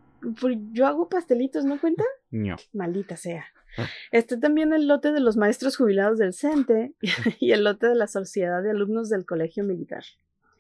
yo 0.73 0.87
hago 0.87 1.09
pastelitos, 1.09 1.65
¿no 1.65 1.81
cuenta? 1.81 2.05
No. 2.31 2.57
Maldita 2.75 3.17
sea. 3.17 3.47
Ah. 3.79 3.87
Está 4.13 4.39
también 4.39 4.75
el 4.75 4.87
lote 4.87 5.13
de 5.13 5.21
los 5.21 5.39
maestros 5.39 5.79
jubilados 5.79 6.19
del 6.19 6.35
CENTE 6.35 6.93
y 7.41 7.53
el 7.53 7.65
lote 7.65 7.89
de 7.89 7.95
la 7.95 8.09
Sociedad 8.09 8.63
de 8.63 8.73
Alumnos 8.73 9.09
del 9.09 9.25
Colegio 9.25 9.65
Militar. 9.65 10.05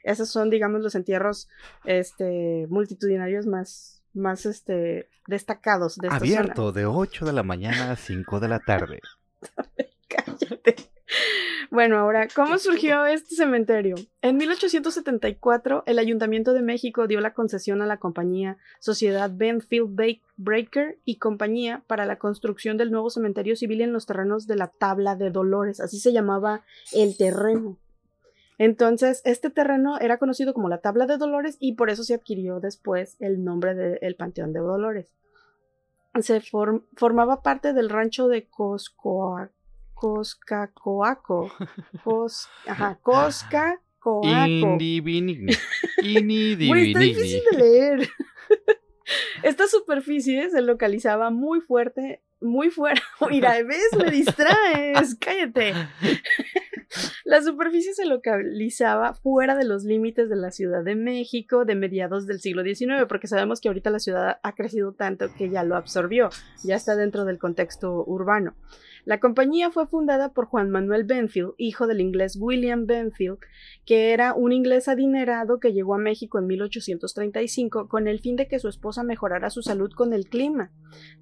Esos 0.04 0.30
son, 0.30 0.48
digamos, 0.48 0.80
los 0.80 0.94
entierros 0.94 1.50
este, 1.84 2.66
multitudinarios 2.70 3.46
más 3.46 3.97
más 4.12 4.46
este, 4.46 5.08
destacados 5.26 5.96
de 5.96 6.08
esta 6.08 6.16
Abierto 6.16 6.72
de 6.72 6.86
8 6.86 7.26
de 7.26 7.32
la 7.32 7.42
mañana 7.42 7.92
a 7.92 7.96
5 7.96 8.40
de 8.40 8.48
la 8.48 8.60
tarde. 8.60 9.00
Cállate. 10.08 10.76
Bueno, 11.70 11.98
ahora, 11.98 12.28
¿cómo 12.34 12.56
surgió 12.58 13.04
este 13.04 13.34
cementerio? 13.34 13.96
En 14.22 14.38
1874, 14.38 15.82
el 15.86 15.98
Ayuntamiento 15.98 16.54
de 16.54 16.62
México 16.62 17.06
dio 17.06 17.20
la 17.20 17.34
concesión 17.34 17.82
a 17.82 17.86
la 17.86 17.98
compañía 17.98 18.56
Sociedad 18.80 19.30
Benfield 19.32 19.94
Breaker 20.36 20.98
y 21.04 21.18
compañía 21.18 21.82
para 21.86 22.06
la 22.06 22.16
construcción 22.16 22.78
del 22.78 22.90
nuevo 22.90 23.10
cementerio 23.10 23.54
civil 23.54 23.82
en 23.82 23.92
los 23.92 24.06
terrenos 24.06 24.46
de 24.46 24.56
la 24.56 24.68
Tabla 24.68 25.14
de 25.14 25.30
Dolores. 25.30 25.80
Así 25.80 25.98
se 25.98 26.12
llamaba 26.12 26.62
el 26.92 27.16
terreno. 27.18 27.78
Entonces, 28.58 29.22
este 29.24 29.50
terreno 29.50 29.98
era 30.00 30.18
conocido 30.18 30.52
como 30.52 30.68
la 30.68 30.78
Tabla 30.78 31.06
de 31.06 31.16
Dolores 31.16 31.56
y 31.60 31.74
por 31.74 31.90
eso 31.90 32.02
se 32.02 32.14
adquirió 32.14 32.58
después 32.58 33.16
el 33.20 33.44
nombre 33.44 33.74
del 33.74 34.16
Panteón 34.16 34.52
de 34.52 34.60
Dolores. 34.60 35.12
Se 36.20 36.40
formaba 36.40 37.42
parte 37.42 37.72
del 37.72 37.88
rancho 37.88 38.26
de 38.26 38.48
Coscoa, 38.48 39.50
Coscacoaco. 39.94 41.52
Cos, 42.04 42.48
ajá, 42.66 42.98
Coscacoaco. 43.00 43.78
está 46.88 47.00
difícil 47.00 47.42
de 47.52 47.58
leer. 47.58 48.08
Esta 49.42 49.66
superficie 49.66 50.50
se 50.50 50.62
localizaba 50.62 51.30
muy 51.30 51.60
fuerte, 51.60 52.22
muy 52.40 52.70
fuera. 52.70 53.00
Mira, 53.30 53.54
ves, 53.66 53.96
me 53.96 54.10
distraes, 54.10 55.16
cállate. 55.20 55.74
La 57.24 57.42
superficie 57.42 57.92
se 57.92 58.06
localizaba 58.06 59.14
fuera 59.14 59.56
de 59.56 59.64
los 59.64 59.84
límites 59.84 60.28
de 60.30 60.36
la 60.36 60.50
Ciudad 60.50 60.82
de 60.82 60.94
México 60.94 61.64
de 61.64 61.74
mediados 61.74 62.26
del 62.26 62.40
siglo 62.40 62.62
XIX, 62.62 63.06
porque 63.08 63.26
sabemos 63.26 63.60
que 63.60 63.68
ahorita 63.68 63.90
la 63.90 63.98
ciudad 63.98 64.38
ha 64.42 64.54
crecido 64.54 64.92
tanto 64.92 65.26
que 65.36 65.50
ya 65.50 65.64
lo 65.64 65.76
absorbió, 65.76 66.30
ya 66.64 66.76
está 66.76 66.96
dentro 66.96 67.24
del 67.24 67.38
contexto 67.38 68.04
urbano. 68.06 68.54
La 69.08 69.20
compañía 69.20 69.70
fue 69.70 69.86
fundada 69.86 70.34
por 70.34 70.44
Juan 70.44 70.68
Manuel 70.68 71.04
Benfield, 71.04 71.54
hijo 71.56 71.86
del 71.86 72.02
inglés 72.02 72.36
William 72.38 72.84
Benfield, 72.84 73.38
que 73.86 74.12
era 74.12 74.34
un 74.34 74.52
inglés 74.52 74.86
adinerado 74.86 75.60
que 75.60 75.72
llegó 75.72 75.94
a 75.94 75.98
México 75.98 76.38
en 76.38 76.46
1835 76.46 77.88
con 77.88 78.06
el 78.06 78.20
fin 78.20 78.36
de 78.36 78.48
que 78.48 78.58
su 78.58 78.68
esposa 78.68 79.04
mejorara 79.04 79.48
su 79.48 79.62
salud 79.62 79.90
con 79.92 80.12
el 80.12 80.26
clima. 80.26 80.72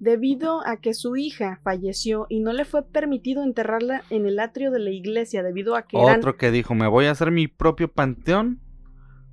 Debido 0.01 0.67
a 0.67 0.81
que 0.81 0.93
su 0.93 1.15
hija 1.15 1.61
falleció 1.63 2.25
y 2.27 2.41
no 2.41 2.51
le 2.51 2.65
fue 2.65 2.83
permitido 2.83 3.41
enterrarla 3.41 4.03
en 4.09 4.25
el 4.25 4.37
atrio 4.41 4.69
de 4.69 4.79
la 4.79 4.89
iglesia 4.89 5.41
debido 5.41 5.77
a 5.77 5.83
que 5.83 5.95
Otro 5.95 6.35
que 6.35 6.51
dijo, 6.51 6.75
me 6.75 6.89
voy 6.89 7.05
a 7.05 7.11
hacer 7.11 7.31
mi 7.31 7.47
propio 7.47 7.89
panteón 7.89 8.59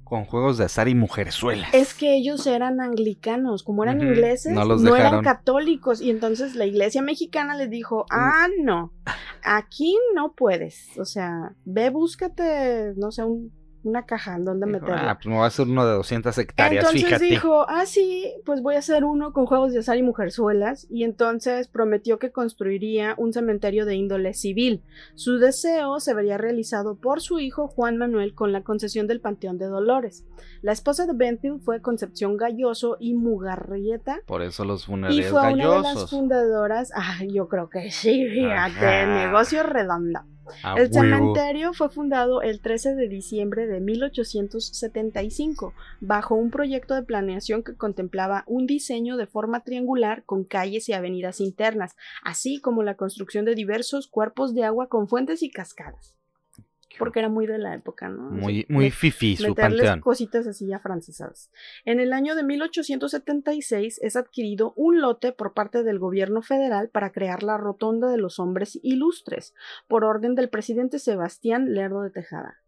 con 0.04 0.26
juegos 0.26 0.58
de 0.58 0.64
azar 0.64 0.88
y 0.88 0.94
mujerzuelas. 0.94 1.72
Es 1.72 1.94
que 1.94 2.14
ellos 2.14 2.46
eran 2.46 2.80
anglicanos, 2.80 3.62
como 3.62 3.82
eran 3.82 4.00
ingleses, 4.00 4.52
no, 4.52 4.96
eran 4.96 5.22
católicos. 5.22 6.00
Y 6.00 6.10
entonces 6.10 6.54
la 6.54 6.66
iglesia 6.66 7.02
mexicana 7.02 7.56
les 7.56 7.70
dijo, 7.70 8.06
ah, 8.10 8.46
no, 8.62 8.92
aquí 9.42 9.96
no 10.14 10.32
puedes. 10.34 10.96
O 10.98 11.04
sea, 11.04 11.54
ve, 11.64 11.90
búscate, 11.90 12.92
no 12.96 13.10
sé, 13.10 13.24
un 13.24 13.50
una 13.84 14.06
caja 14.06 14.34
en 14.34 14.44
donde 14.44 14.66
meterlo. 14.66 14.96
Ah, 14.96 15.14
pues 15.14 15.26
me 15.26 15.34
voy 15.34 15.44
a 15.44 15.46
hacer 15.46 15.66
uno 15.66 15.86
de 15.86 15.94
200 15.94 16.36
hectáreas, 16.38 16.92
entonces 16.92 17.20
dijo, 17.20 17.66
ah, 17.68 17.86
sí, 17.86 18.32
pues 18.44 18.62
voy 18.62 18.74
a 18.76 18.78
hacer 18.78 19.04
uno 19.04 19.32
con 19.32 19.46
juegos 19.46 19.72
de 19.72 19.80
azar 19.80 19.96
y 19.96 20.02
mujerzuelas. 20.02 20.86
Y 20.90 21.04
entonces 21.04 21.68
prometió 21.68 22.18
que 22.18 22.32
construiría 22.32 23.14
un 23.18 23.32
cementerio 23.32 23.86
de 23.86 23.94
índole 23.94 24.34
civil. 24.34 24.82
Su 25.14 25.38
deseo 25.38 26.00
se 26.00 26.14
vería 26.14 26.38
realizado 26.38 26.96
por 26.96 27.20
su 27.20 27.38
hijo 27.38 27.68
Juan 27.68 27.96
Manuel 27.96 28.34
con 28.34 28.52
la 28.52 28.62
concesión 28.62 29.06
del 29.06 29.20
Panteón 29.20 29.58
de 29.58 29.66
Dolores. 29.66 30.24
La 30.62 30.72
esposa 30.72 31.06
de 31.06 31.12
Benfield 31.14 31.62
fue 31.62 31.82
Concepción 31.82 32.36
Galloso 32.36 32.96
y 32.98 33.14
Mugarrieta. 33.14 34.20
Por 34.26 34.42
eso 34.42 34.64
los 34.64 34.86
funerales 34.86 35.26
Y 35.26 35.28
fue 35.28 35.52
una 35.52 35.70
de 35.70 35.80
las 35.82 36.10
fundadoras, 36.10 36.90
ah, 36.94 37.18
yo 37.28 37.48
creo 37.48 37.68
que 37.68 37.90
sí, 37.90 38.26
fíjate, 38.28 39.06
negocio 39.06 39.62
redondo 39.62 40.20
el 40.76 40.92
cementerio 40.92 41.72
fue 41.72 41.88
fundado 41.88 42.42
el 42.42 42.60
13 42.60 42.94
de 42.94 43.08
diciembre 43.08 43.66
de 43.66 43.80
1875 43.80 45.74
bajo 46.00 46.34
un 46.34 46.50
proyecto 46.50 46.94
de 46.94 47.02
planeación 47.02 47.62
que 47.62 47.76
contemplaba 47.76 48.44
un 48.46 48.66
diseño 48.66 49.16
de 49.16 49.26
forma 49.26 49.60
triangular 49.60 50.24
con 50.24 50.44
calles 50.44 50.88
y 50.88 50.92
avenidas 50.92 51.40
internas, 51.40 51.96
así 52.22 52.60
como 52.60 52.82
la 52.82 52.96
construcción 52.96 53.44
de 53.44 53.54
diversos 53.54 54.08
cuerpos 54.08 54.54
de 54.54 54.64
agua 54.64 54.88
con 54.88 55.08
fuentes 55.08 55.42
y 55.42 55.50
cascadas 55.50 56.14
porque 56.98 57.18
era 57.20 57.28
muy 57.28 57.46
de 57.46 57.58
la 57.58 57.74
época, 57.74 58.08
¿no? 58.08 58.30
Muy, 58.30 58.66
muy 58.68 58.90
fifi 58.90 59.36
su 59.36 59.54
panteón. 59.54 60.00
cositas 60.00 60.46
así 60.46 60.72
afrancesadas. 60.72 61.50
En 61.84 62.00
el 62.00 62.12
año 62.12 62.34
de 62.34 62.42
1876 62.42 64.00
es 64.02 64.16
adquirido 64.16 64.72
un 64.76 65.00
lote 65.00 65.32
por 65.32 65.54
parte 65.54 65.82
del 65.82 65.98
gobierno 65.98 66.42
federal 66.42 66.88
para 66.88 67.12
crear 67.12 67.42
la 67.42 67.56
Rotonda 67.56 68.08
de 68.08 68.18
los 68.18 68.38
Hombres 68.38 68.78
Ilustres, 68.82 69.54
por 69.88 70.04
orden 70.04 70.34
del 70.34 70.48
presidente 70.48 70.98
Sebastián 70.98 71.74
Lerdo 71.74 72.02
de 72.02 72.10
Tejada. 72.10 72.60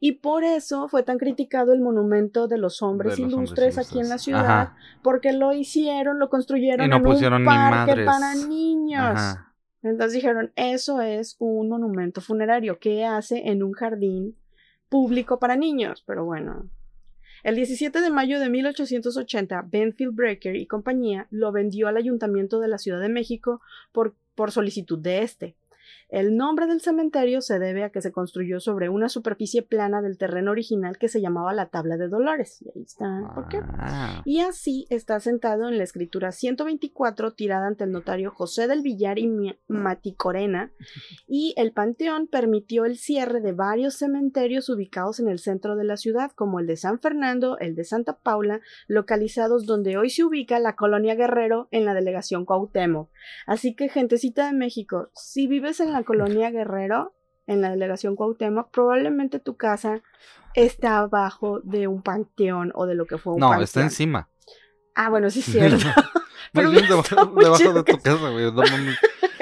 Y 0.00 0.12
por 0.12 0.44
eso 0.44 0.88
fue 0.88 1.02
tan 1.02 1.18
criticado 1.18 1.72
el 1.72 1.80
monumento 1.80 2.48
de 2.48 2.58
los 2.58 2.82
hombres, 2.82 3.18
ilustres, 3.18 3.78
aquí 3.78 4.00
en 4.00 4.08
la 4.08 4.18
ciudad, 4.18 4.72
porque 5.02 5.32
lo 5.32 5.52
hicieron, 5.52 6.18
lo 6.18 6.28
construyeron 6.28 6.92
en 6.92 6.94
un 6.94 7.44
parque 7.44 8.04
para 8.04 8.34
niños. 8.34 9.38
Entonces 9.82 10.14
dijeron, 10.14 10.52
eso 10.56 11.00
es 11.00 11.36
un 11.38 11.68
monumento 11.68 12.20
funerario 12.20 12.78
que 12.78 13.04
hace 13.04 13.48
en 13.48 13.62
un 13.62 13.72
jardín 13.72 14.36
público 14.88 15.38
para 15.38 15.56
niños, 15.56 16.02
pero 16.06 16.24
bueno. 16.24 16.70
El 17.42 17.56
17 17.56 18.00
de 18.00 18.10
mayo 18.10 18.38
de 18.38 18.48
1880, 18.48 19.66
Benfield 19.68 20.14
Breaker 20.14 20.54
y 20.54 20.66
compañía 20.66 21.26
lo 21.30 21.50
vendió 21.50 21.88
al 21.88 21.96
Ayuntamiento 21.96 22.60
de 22.60 22.68
la 22.68 22.78
Ciudad 22.78 23.00
de 23.00 23.08
México 23.08 23.60
por, 23.90 24.14
por 24.36 24.52
solicitud 24.52 24.98
de 24.98 25.22
este. 25.22 25.56
El 26.08 26.36
nombre 26.36 26.66
del 26.66 26.80
cementerio 26.80 27.40
se 27.40 27.58
debe 27.58 27.84
a 27.84 27.90
que 27.90 28.02
se 28.02 28.12
construyó 28.12 28.60
sobre 28.60 28.88
una 28.88 29.08
superficie 29.08 29.62
plana 29.62 30.02
del 30.02 30.18
terreno 30.18 30.50
original 30.50 30.98
que 30.98 31.08
se 31.08 31.20
llamaba 31.20 31.54
la 31.54 31.70
Tabla 31.70 31.96
de 31.96 32.08
Dolores. 32.08 32.62
Y 32.62 32.68
ahí 32.68 32.82
está. 32.84 33.32
¿Por 33.34 33.48
qué? 33.48 33.60
Ah. 33.78 34.22
Y 34.24 34.40
así 34.40 34.86
está 34.90 35.20
sentado 35.20 35.68
en 35.68 35.78
la 35.78 35.84
escritura 35.84 36.32
124 36.32 37.32
tirada 37.34 37.66
ante 37.66 37.84
el 37.84 37.92
notario 37.92 38.30
José 38.30 38.68
del 38.68 38.82
Villar 38.82 39.18
y 39.18 39.56
Maticorena. 39.68 40.72
Y 41.26 41.54
el 41.56 41.72
panteón 41.72 42.26
permitió 42.26 42.84
el 42.84 42.98
cierre 42.98 43.40
de 43.40 43.52
varios 43.52 43.94
cementerios 43.96 44.68
ubicados 44.68 45.20
en 45.20 45.28
el 45.28 45.38
centro 45.38 45.76
de 45.76 45.84
la 45.84 45.96
ciudad, 45.96 46.32
como 46.32 46.60
el 46.60 46.66
de 46.66 46.76
San 46.76 47.00
Fernando, 47.00 47.58
el 47.58 47.74
de 47.74 47.84
Santa 47.84 48.18
Paula, 48.18 48.60
localizados 48.86 49.66
donde 49.66 49.96
hoy 49.96 50.10
se 50.10 50.24
ubica 50.24 50.58
la 50.58 50.76
colonia 50.76 51.14
Guerrero 51.14 51.68
en 51.70 51.84
la 51.84 51.94
delegación 51.94 52.44
Cuauhtémoc. 52.44 53.10
Así 53.46 53.74
que, 53.74 53.88
gentecita 53.88 54.46
de 54.46 54.52
México, 54.52 55.10
si 55.14 55.46
vives 55.46 55.71
en 55.80 55.92
la 55.92 56.02
colonia 56.02 56.50
Guerrero, 56.50 57.14
en 57.46 57.60
la 57.60 57.70
delegación 57.70 58.16
Cuauhtémoc, 58.16 58.70
probablemente 58.70 59.38
tu 59.40 59.56
casa 59.56 60.02
está 60.54 60.98
abajo 60.98 61.60
de 61.64 61.88
un 61.88 62.02
panteón 62.02 62.72
o 62.74 62.86
de 62.86 62.94
lo 62.94 63.06
que 63.06 63.18
fue 63.18 63.34
un 63.34 63.40
No, 63.40 63.48
panteón. 63.48 63.64
está 63.64 63.80
encima. 63.82 64.28
Ah, 64.94 65.08
bueno, 65.10 65.30
sí 65.30 65.40
es 65.40 65.44
cierto. 65.52 65.86
Pero 66.52 66.70
bien 66.70 66.86
debajo, 66.86 67.72
de 67.72 67.82
tu 67.84 67.98
casa, 67.98 68.28
güey. 68.30 68.52
no. 68.52 68.62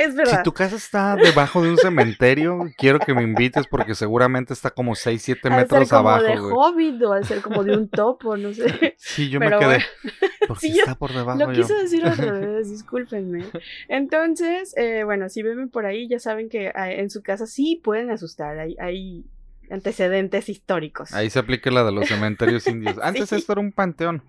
Es 0.00 0.14
verdad. 0.14 0.38
Si 0.38 0.42
tu 0.44 0.52
casa 0.52 0.76
está 0.76 1.14
debajo 1.16 1.62
de 1.62 1.70
un 1.70 1.76
cementerio, 1.76 2.58
quiero 2.78 2.98
que 2.98 3.12
me 3.14 3.22
invites 3.22 3.66
porque 3.66 3.94
seguramente 3.94 4.52
está 4.52 4.70
como 4.70 4.94
6, 4.94 5.20
7 5.22 5.40
Ha 5.42 5.50
de 5.50 5.54
ser 5.56 5.62
metros 5.62 5.88
como 5.90 6.08
abajo, 6.08 6.24
de 6.24 6.38
güey. 6.38 6.52
hobbit 6.56 7.02
o 7.02 7.12
al 7.12 7.24
ser 7.26 7.40
como 7.42 7.62
de 7.64 7.76
un 7.76 7.88
topo, 7.88 8.36
no 8.36 8.52
sé. 8.54 8.96
Sí, 8.98 9.28
yo 9.30 9.38
Pero 9.40 9.58
me 9.58 9.66
quedé. 9.66 9.66
bueno. 9.74 9.84
Porque 10.48 10.66
Sí, 10.68 10.78
está 10.78 10.94
por 10.94 11.12
debajo 11.12 11.38
Lo 11.38 11.52
yo. 11.52 11.62
quise 11.62 11.74
decir 11.74 12.04
al 12.06 12.16
revés, 12.18 12.70
discúlpenme. 12.70 13.44
Entonces, 13.88 14.74
eh, 14.76 15.04
bueno, 15.04 15.28
si 15.28 15.42
ven 15.42 15.68
por 15.68 15.86
ahí, 15.86 16.08
ya 16.08 16.18
saben 16.18 16.48
que 16.48 16.68
eh, 16.68 16.72
en 16.76 17.10
su 17.10 17.22
casa 17.22 17.46
sí 17.46 17.80
pueden 17.84 18.10
asustar. 18.10 18.58
Hay, 18.58 18.76
hay 18.80 19.24
antecedentes 19.70 20.48
históricos. 20.48 21.12
Ahí 21.12 21.30
se 21.30 21.38
aplica 21.38 21.70
la 21.70 21.84
de 21.84 21.92
los 21.92 22.08
cementerios 22.08 22.66
indios. 22.66 22.96
Antes 23.02 23.28
Sí. 23.28 23.36
esto 23.36 23.52
era 23.52 23.60
un 23.60 23.70
panteón. 23.72 24.22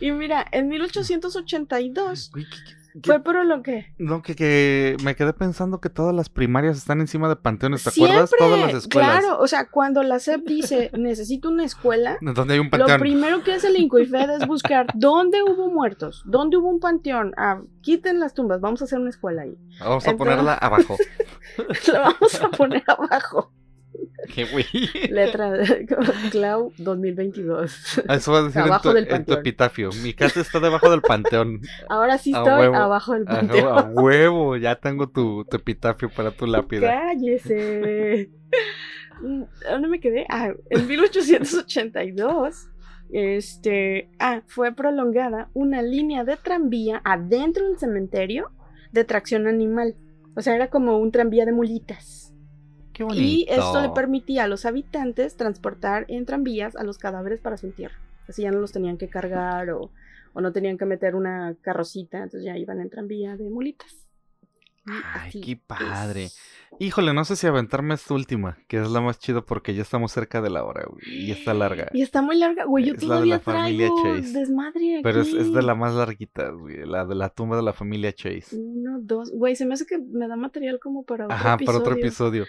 Y 0.00 0.10
mira, 0.12 0.46
en 0.52 0.68
1882 0.68 2.30
Güey, 2.32 2.44
¿qué- 2.44 2.50
qué- 2.50 2.64
qué- 2.74 2.79
fue 3.02 3.20
por 3.20 3.44
lo 3.44 3.62
que. 3.62 3.92
No, 3.98 4.22
que, 4.22 4.34
que 4.34 4.96
me 5.04 5.14
quedé 5.14 5.32
pensando 5.32 5.80
que 5.80 5.90
todas 5.90 6.14
las 6.14 6.28
primarias 6.28 6.76
están 6.76 7.00
encima 7.00 7.28
de 7.28 7.36
panteones. 7.36 7.84
¿Te 7.84 7.90
acuerdas? 7.90 8.30
Todas 8.36 8.60
las 8.60 8.74
escuelas. 8.74 9.20
Claro, 9.20 9.38
o 9.40 9.46
sea, 9.46 9.68
cuando 9.68 10.02
la 10.02 10.18
SEP 10.18 10.46
dice 10.46 10.90
necesito 10.96 11.48
una 11.48 11.64
escuela, 11.64 12.18
Donde 12.20 12.54
hay 12.54 12.60
un 12.60 12.70
Lo 12.70 12.98
primero 12.98 13.42
que 13.42 13.54
hace 13.54 13.68
el 13.68 13.76
Incoifed 13.76 14.30
es 14.30 14.46
buscar 14.46 14.86
dónde 14.94 15.42
hubo 15.42 15.70
muertos, 15.70 16.22
dónde 16.26 16.56
hubo 16.56 16.68
un 16.68 16.80
panteón. 16.80 17.32
Ah, 17.36 17.60
quiten 17.80 18.20
las 18.20 18.34
tumbas, 18.34 18.60
vamos 18.60 18.80
a 18.82 18.84
hacer 18.84 18.98
una 18.98 19.10
escuela 19.10 19.42
ahí. 19.42 19.56
Vamos 19.80 20.06
a 20.06 20.16
ponerla 20.16 20.54
abajo. 20.54 20.96
La 21.92 22.00
vamos 22.00 22.42
a 22.42 22.48
poner 22.50 22.84
abajo. 22.86 23.52
Qué 24.34 24.44
güey. 24.44 24.64
Letra 25.10 25.52
Clau 26.30 26.72
2022. 26.78 28.02
Eso 28.08 28.32
va 28.32 28.38
a 28.38 28.42
decir 28.44 28.60
en 28.60 28.66
Abajo 28.68 28.90
tu, 28.90 28.94
del 28.94 29.04
en 29.04 29.08
tu 29.08 29.14
panteón. 29.16 29.38
epitafio. 29.38 29.90
Mi 30.02 30.12
casa 30.14 30.40
está 30.40 30.60
debajo 30.60 30.90
del 30.90 31.00
panteón. 31.02 31.60
Ahora 31.88 32.18
sí 32.18 32.32
A 32.34 32.38
estoy 32.38 32.60
huevo. 32.60 32.76
abajo 32.76 33.14
del 33.14 33.24
panteón. 33.24 33.78
a 33.78 33.82
huevo, 33.82 34.56
ya 34.56 34.76
tengo 34.76 35.08
tu, 35.08 35.44
tu 35.44 35.56
epitafio 35.56 36.08
para 36.10 36.30
tu 36.30 36.46
lápida. 36.46 36.88
Cállese. 36.90 38.30
Mm, 39.22 39.42
¿Dónde 39.70 39.88
me 39.88 40.00
quedé? 40.00 40.26
Ah, 40.28 40.52
en 40.70 40.86
1882. 40.86 42.68
Este, 43.12 44.08
ah, 44.20 44.42
fue 44.46 44.72
prolongada 44.72 45.50
una 45.52 45.82
línea 45.82 46.22
de 46.24 46.36
tranvía 46.36 47.00
adentro 47.04 47.66
del 47.66 47.78
cementerio 47.78 48.50
de 48.92 49.04
tracción 49.04 49.46
animal. 49.48 49.96
O 50.36 50.42
sea, 50.42 50.54
era 50.54 50.68
como 50.70 50.98
un 50.98 51.10
tranvía 51.10 51.44
de 51.44 51.52
mulitas. 51.52 52.19
Qué 53.08 53.16
Y 53.16 53.46
esto 53.48 53.80
le 53.80 53.90
permitía 53.90 54.44
a 54.44 54.48
los 54.48 54.66
habitantes 54.66 55.36
transportar 55.36 56.04
en 56.08 56.26
tranvías 56.26 56.76
a 56.76 56.84
los 56.84 56.98
cadáveres 56.98 57.40
para 57.40 57.56
su 57.56 57.66
entierro. 57.66 57.96
Así 58.28 58.42
ya 58.42 58.50
no 58.50 58.60
los 58.60 58.72
tenían 58.72 58.96
que 58.96 59.08
cargar 59.08 59.70
o, 59.70 59.90
o 60.32 60.40
no 60.40 60.52
tenían 60.52 60.78
que 60.78 60.86
meter 60.86 61.14
una 61.14 61.56
carrocita, 61.60 62.18
entonces 62.18 62.44
ya 62.44 62.56
iban 62.56 62.80
en 62.80 62.90
tranvía 62.90 63.36
de 63.36 63.50
mulitas. 63.50 64.09
Ay, 65.14 65.28
así 65.28 65.40
qué 65.40 65.56
padre. 65.56 66.24
es. 66.24 66.38
Híjole, 66.78 67.12
no 67.12 67.24
sé 67.24 67.36
si 67.36 67.46
aventarme 67.46 67.94
esta 67.94 68.14
última, 68.14 68.56
que 68.68 68.80
es 68.80 68.88
la 68.90 69.00
más 69.00 69.18
chida 69.18 69.42
porque 69.42 69.74
ya 69.74 69.82
estamos 69.82 70.12
cerca 70.12 70.40
de 70.40 70.50
la 70.50 70.64
hora, 70.64 70.84
güey, 70.88 71.02
y 71.26 71.30
está 71.32 71.52
larga. 71.52 71.88
Y 71.92 72.00
está 72.00 72.22
muy 72.22 72.36
larga, 72.38 72.64
güey. 72.64 72.84
Yo 72.86 72.94
Es 72.94 73.02
la 73.02 73.16
de 73.16 73.26
todavía 73.26 73.34
la 73.34 73.40
familia 73.40 73.90
Chase. 74.02 74.32
desmadre 74.38 74.94
aquí. 74.94 75.02
Pero 75.02 75.20
es, 75.20 75.32
es 75.34 75.52
de 75.52 75.62
la 75.62 75.74
más 75.74 75.94
larguita, 75.94 76.48
güey, 76.50 76.86
la 76.86 77.04
de 77.04 77.16
la 77.16 77.28
tumba 77.28 77.56
de 77.56 77.62
la 77.62 77.72
familia 77.72 78.12
Chase. 78.14 78.56
Uno, 78.56 78.98
dos. 79.02 79.30
Güey, 79.32 79.56
se 79.56 79.66
me 79.66 79.74
hace 79.74 79.84
que 79.84 79.98
me 79.98 80.26
da 80.28 80.36
material 80.36 80.78
como 80.80 81.02
para 81.04 81.24
otro 81.24 81.34
Ajá, 81.36 81.54
episodio. 81.54 81.66
para 81.66 81.78
otro 81.78 82.00
episodio. 82.00 82.46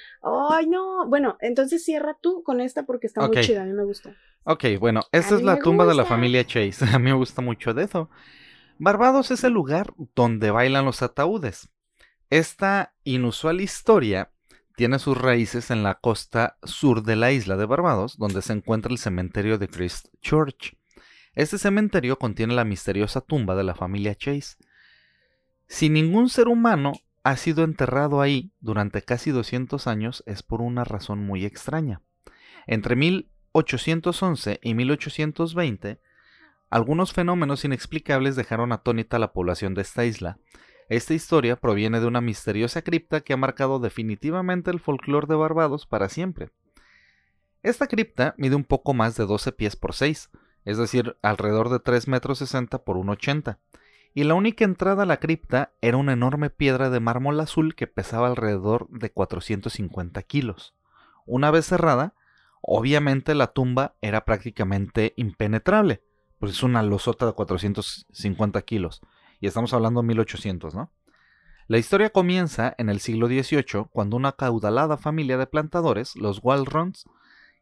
Ay, 0.52 0.68
no. 0.68 1.08
Bueno, 1.08 1.38
entonces 1.42 1.84
cierra 1.84 2.16
tú 2.22 2.44
con 2.44 2.62
esta 2.62 2.86
porque 2.86 3.08
está 3.08 3.28
muy 3.28 3.42
chida. 3.42 3.64
A 3.64 3.66
mí 3.66 3.74
me 3.74 3.84
gusta. 3.84 4.16
Ok, 4.44 4.66
bueno, 4.80 5.02
esta 5.12 5.36
A 5.36 5.38
es 5.39 5.44
la 5.44 5.60
tumba 5.60 5.86
de 5.86 5.96
la 5.96 6.06
familia 6.06 6.46
Chase. 6.46 6.86
A 6.96 7.00
mí 7.00 7.06
me 7.06 7.14
gusta 7.14 7.42
mucho 7.42 7.74
de 7.74 7.84
eso. 7.84 8.10
Barbados 8.78 9.30
es 9.32 9.44
el 9.44 9.54
lugar 9.54 9.94
donde 10.16 10.52
bailan 10.52 10.86
los 10.86 11.02
ataúdes. 11.02 11.70
Esta 12.32 12.94
inusual 13.04 13.60
historia 13.60 14.32
tiene 14.78 15.00
sus 15.00 15.18
raíces 15.18 15.70
en 15.70 15.84
la 15.84 15.96
costa 15.96 16.58
sur 16.64 17.04
de 17.04 17.18
la 17.18 17.34
isla 17.34 17.58
de 17.58 17.66
Barbados, 17.66 18.18
donde 18.18 18.42
se 18.42 18.54
encuentra 18.54 18.90
el 18.90 19.00
cementerio 19.00 19.58
de 19.58 19.68
Christ 19.68 20.08
Church. 20.22 20.78
Este 21.34 21.58
cementerio 21.58 22.18
contiene 22.18 22.56
la 22.56 22.64
misteriosa 22.64 23.20
tumba 23.20 23.54
de 23.56 23.66
la 23.66 23.76
familia 23.76 24.16
Chase. 24.16 24.56
Si 25.68 25.90
ningún 25.90 26.30
ser 26.30 26.48
humano 26.48 26.94
ha 27.24 27.36
sido 27.36 27.66
enterrado 27.66 28.22
ahí 28.22 28.54
durante 28.62 29.02
casi 29.02 29.32
200 29.32 29.86
años, 29.88 30.24
es 30.26 30.42
por 30.42 30.62
una 30.62 30.86
razón 30.86 31.20
muy 31.20 31.44
extraña. 31.44 32.02
Entre 32.66 32.96
1811 32.96 34.62
y 34.64 34.74
1820, 34.74 36.00
algunos 36.70 37.12
fenómenos 37.12 37.66
inexplicables 37.66 38.38
dejaron 38.38 38.72
atónita 38.72 39.18
a 39.18 39.20
la 39.20 39.34
población 39.34 39.74
de 39.74 39.82
esta 39.82 40.06
isla. 40.06 40.40
Esta 40.92 41.14
historia 41.14 41.56
proviene 41.56 42.02
de 42.02 42.06
una 42.06 42.20
misteriosa 42.20 42.82
cripta 42.82 43.22
que 43.22 43.32
ha 43.32 43.38
marcado 43.38 43.80
definitivamente 43.80 44.72
el 44.72 44.82
folclore 44.82 45.26
de 45.26 45.36
Barbados 45.36 45.86
para 45.86 46.10
siempre. 46.10 46.50
Esta 47.64 47.88
cripta 47.88 48.36
mide 48.38 48.58
un 48.58 48.66
poco 48.66 48.94
más 48.94 49.16
de 49.16 49.26
12 49.26 49.54
pies 49.54 49.78
por 49.78 49.94
6, 49.94 50.30
es 50.66 50.78
decir, 50.78 51.16
alrededor 51.22 51.70
de 51.70 51.80
3 51.80 52.10
metros 52.10 52.39
60 52.39 52.84
por 52.84 52.98
1,80, 52.98 53.58
y 54.14 54.26
la 54.26 54.34
única 54.34 54.66
entrada 54.66 55.04
a 55.04 55.06
la 55.06 55.22
cripta 55.22 55.72
era 55.80 55.96
una 55.96 56.12
enorme 56.12 56.50
piedra 56.50 56.89
de 56.89 57.00
mármol 57.00 57.39
azul 57.39 57.74
que 57.74 57.88
pesaba 57.88 58.28
alrededor 58.28 58.89
de 58.89 59.14
450 59.14 60.22
kilos. 60.24 60.76
Una 61.26 61.52
vez 61.52 61.68
cerrada, 61.68 62.16
obviamente 62.60 63.34
la 63.34 63.54
tumba 63.54 63.96
era 64.02 64.26
prácticamente 64.26 65.14
impenetrable, 65.16 66.04
pues 66.38 66.52
es 66.52 66.64
una 66.64 66.84
losota 66.84 67.28
de 67.28 67.32
450 67.32 68.62
kilos, 68.64 69.02
y 69.42 69.48
estamos 69.48 69.74
hablando 69.74 70.02
de 70.02 70.08
1800, 70.08 70.76
¿no? 70.76 70.92
La 71.68 71.78
historia 71.78 72.10
comienza 72.12 72.76
en 72.78 72.89
el 72.89 73.00
siglo 73.00 73.28
XVIII, 73.28 73.88
cuando 73.92 74.16
una 74.16 74.34
caudalada 74.34 74.98
familia 74.98 75.38
de 75.38 75.48
plantadores, 75.48 76.16
los 76.16 76.39
Walrons, 76.44 77.06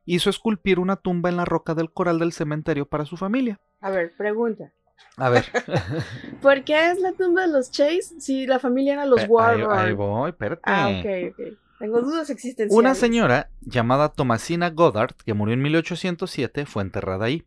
hizo 0.06 0.30
esculpir 0.30 0.80
una 0.80 0.98
tumba 0.98 1.30
en 1.30 1.38
la 1.38 1.46
roca 1.46 1.76
del 1.76 1.92
coral 1.92 2.20
del 2.20 2.34
cementerio 2.34 2.88
para 2.88 3.06
su 3.06 3.18
familia. 3.18 3.60
A 3.80 3.90
ver, 3.92 4.14
pregunta. 4.18 4.74
A 5.16 5.30
ver, 5.30 5.46
¿Por 6.42 6.64
qué 6.64 6.92
es 6.92 7.00
la 7.00 7.14
tumba 7.14 7.44
de 7.44 7.54
los 7.54 7.72
Chase 7.72 8.20
si 8.20 8.46
la 8.46 8.60
familia 8.60 8.94
era 8.94 9.06
los 9.06 9.22
ahí, 9.22 9.28
Warren? 9.30 9.72
ahí 9.72 9.94
voy, 9.94 10.32
espérate. 10.32 10.62
Ah, 10.66 10.90
ok, 10.90 11.32
ok. 11.32 11.58
Tengo 11.80 12.02
dudas 12.02 12.30
existenciales. 12.30 12.78
Una 12.78 12.96
señora 12.96 13.52
llamada 13.62 14.10
Thomasina 14.10 14.70
Goddard, 14.70 15.16
que 15.26 15.34
murió 15.34 15.54
en 15.54 15.62
1807, 15.62 16.66
fue 16.66 16.84
enterrada 16.84 17.26
ahí. 17.26 17.46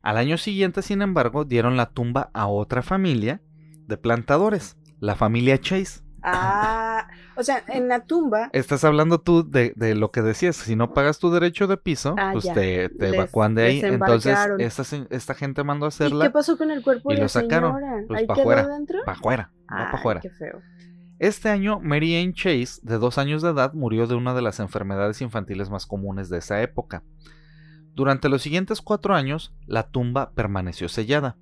Al 0.00 0.16
año 0.16 0.36
siguiente, 0.36 0.82
sin 0.82 1.00
embargo, 1.00 1.44
dieron 1.44 1.76
la 1.76 1.90
tumba 1.90 2.30
a 2.32 2.48
otra 2.48 2.82
familia 2.82 3.40
de 3.86 3.96
plantadores, 3.96 4.76
la 5.00 5.14
familia 5.16 5.58
Chase. 5.60 6.00
Ah, 6.24 7.08
o 7.36 7.42
sea, 7.42 7.64
en 7.66 7.88
la 7.88 8.04
tumba 8.04 8.48
Estás 8.52 8.84
hablando 8.84 9.20
tú 9.20 9.42
de, 9.50 9.72
de 9.74 9.96
lo 9.96 10.12
que 10.12 10.22
decías, 10.22 10.54
si 10.54 10.76
no 10.76 10.94
pagas 10.94 11.18
tu 11.18 11.32
derecho 11.32 11.66
de 11.66 11.76
piso, 11.76 12.14
Ah, 12.16 12.30
pues 12.32 12.44
ya. 12.44 12.54
te, 12.54 12.88
te 12.90 13.06
Les 13.06 13.14
evacúan 13.14 13.56
de 13.56 13.64
ahí. 13.64 13.80
Entonces, 13.82 14.38
esta, 14.58 14.84
esta 15.10 15.34
gente 15.34 15.64
mandó 15.64 15.86
a 15.86 15.88
¿Y 15.88 15.90
qué 15.90 15.94
hacerla 16.04 16.32
pasó 16.32 16.56
con 16.56 16.70
el 16.70 16.82
cuerpo 16.84 17.10
y 17.10 17.14
de 17.14 17.20
lo 17.22 17.24
la 17.24 17.28
sacaron, 17.28 17.74
señora? 17.74 18.04
pues, 18.06 18.20
¿Ahí 18.20 18.26
pa' 18.26 18.34
quedó 18.34 18.42
afuera. 18.50 18.68
para 19.04 19.18
afuera, 19.18 19.50
para 19.66 19.90
afuera. 19.90 20.20
qué 20.20 20.30
feo. 20.30 20.60
Este 21.18 21.48
año, 21.48 21.80
Mary 21.80 22.16
Ann 22.22 22.34
Chase, 22.34 22.80
de 22.82 22.98
dos 22.98 23.18
años 23.18 23.42
de 23.42 23.50
edad, 23.50 23.72
murió 23.74 24.06
de 24.06 24.14
una 24.14 24.32
de 24.34 24.42
las 24.42 24.60
enfermedades 24.60 25.20
infantiles 25.22 25.70
más 25.70 25.86
comunes 25.86 26.28
de 26.28 26.38
esa 26.38 26.62
época. 26.62 27.02
Durante 27.94 28.28
los 28.28 28.42
siguientes 28.42 28.80
cuatro 28.80 29.14
años, 29.14 29.54
la 29.66 29.88
tumba 29.90 30.30
permaneció 30.34 30.88
sellada. 30.88 31.36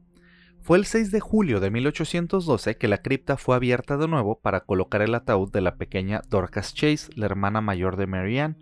Fue 0.63 0.77
el 0.77 0.85
6 0.85 1.11
de 1.11 1.21
julio 1.21 1.59
de 1.59 1.71
1812 1.71 2.77
que 2.77 2.87
la 2.87 2.99
cripta 2.99 3.37
fue 3.37 3.57
abierta 3.57 3.97
de 3.97 4.07
nuevo 4.07 4.41
para 4.41 4.61
colocar 4.61 5.03
el 5.03 5.15
ataúd 5.15 5.51
de 5.51 5.63
la 5.63 5.77
pequeña 5.77 6.23
Dorcas 6.29 6.75
Chase, 6.75 7.11
la 7.17 7.27
hermana 7.27 7.61
mayor 7.61 7.97
de 7.97 8.07
Mary 8.07 8.39
Ann. 8.39 8.57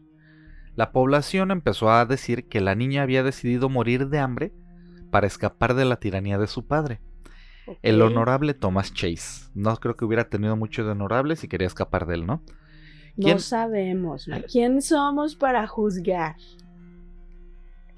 La 0.76 0.92
población 0.92 1.50
empezó 1.50 1.90
a 1.90 2.06
decir 2.06 2.46
que 2.48 2.60
la 2.60 2.76
niña 2.76 3.02
había 3.02 3.24
decidido 3.24 3.68
morir 3.68 4.08
de 4.08 4.20
hambre 4.20 4.52
para 5.10 5.26
escapar 5.26 5.74
de 5.74 5.84
la 5.84 5.96
tiranía 5.96 6.38
de 6.38 6.46
su 6.46 6.66
padre, 6.66 7.00
el 7.82 8.00
honorable 8.00 8.54
Thomas 8.54 8.94
Chase. 8.94 9.50
No 9.54 9.76
creo 9.76 9.96
que 9.96 10.04
hubiera 10.04 10.28
tenido 10.28 10.56
mucho 10.56 10.84
de 10.84 10.92
honorable 10.92 11.34
si 11.34 11.48
quería 11.48 11.66
escapar 11.66 12.06
de 12.06 12.14
él, 12.14 12.26
¿no? 12.26 12.42
No 13.16 13.38
sabemos. 13.40 14.28
¿Quién 14.50 14.80
somos 14.80 15.34
para 15.34 15.66
juzgar? 15.66 16.36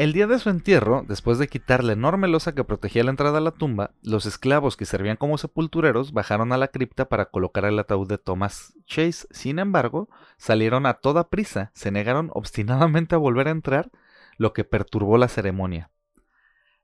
El 0.01 0.15
día 0.15 0.27
de 0.27 0.39
su 0.39 0.49
entierro, 0.49 1.05
después 1.07 1.37
de 1.37 1.47
quitar 1.47 1.85
la 1.85 1.93
enorme 1.93 2.27
losa 2.27 2.55
que 2.55 2.65
protegía 2.65 3.05
la 3.05 3.11
entrada 3.11 3.37
a 3.37 3.43
la 3.43 3.51
tumba, 3.51 3.91
los 4.01 4.25
esclavos 4.25 4.79
que 4.79 4.87
servían 4.87 5.19
como 5.19 5.37
sepultureros 5.37 6.15
bajaron 6.15 6.55
a 6.55 6.57
la 6.57 6.69
cripta 6.69 7.11
para 7.11 7.27
colocar 7.27 7.67
el 7.67 7.79
ataúd 7.79 8.09
de 8.09 8.17
Thomas 8.17 8.73
Chase. 8.87 9.27
Sin 9.31 9.59
embargo, 9.59 10.09
salieron 10.39 10.87
a 10.87 10.95
toda 10.95 11.29
prisa, 11.29 11.71
se 11.75 11.91
negaron 11.91 12.31
obstinadamente 12.33 13.15
a 13.15 13.19
volver 13.19 13.49
a 13.49 13.51
entrar, 13.51 13.91
lo 14.39 14.55
que 14.55 14.65
perturbó 14.65 15.19
la 15.19 15.29
ceremonia. 15.29 15.91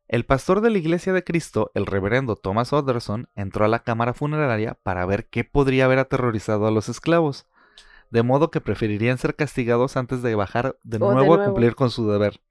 El 0.09 0.27
pastor 0.27 0.61
de 0.61 0.69
la 0.69 0.77
Iglesia 0.77 1.15
de 1.15 1.25
Cristo, 1.25 1.71
el 1.73 1.87
reverendo 1.87 2.37
Thomas 2.37 2.75
Otterson, 2.75 3.31
entró 3.35 3.65
a 3.65 3.69
la 3.69 3.79
cámara 3.79 4.13
funeraria 4.13 4.77
para 4.83 5.07
ver 5.07 5.27
qué 5.29 5.43
podría 5.43 5.87
haber 5.87 6.01
aterrorizado 6.01 6.67
a 6.67 6.71
los 6.71 6.91
esclavos, 6.91 7.47
de 8.11 8.23
modo 8.23 8.51
que 8.51 8.61
preferirían 8.61 9.17
ser 9.17 9.37
castigados 9.37 9.97
antes 9.97 10.21
de 10.21 10.35
bajar 10.35 10.77
de, 10.83 10.99
nuevo, 10.99 11.19
de 11.19 11.27
nuevo, 11.27 11.43
a 11.43 11.45
cumplir 11.47 11.77
con 11.77 11.89
su 11.89 12.11
deber. 12.11 12.43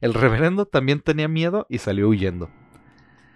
El 0.00 0.14
reverendo 0.14 0.66
también 0.66 1.00
tenía 1.00 1.28
miedo 1.28 1.66
y 1.68 1.78
salió 1.78 2.08
huyendo. 2.08 2.50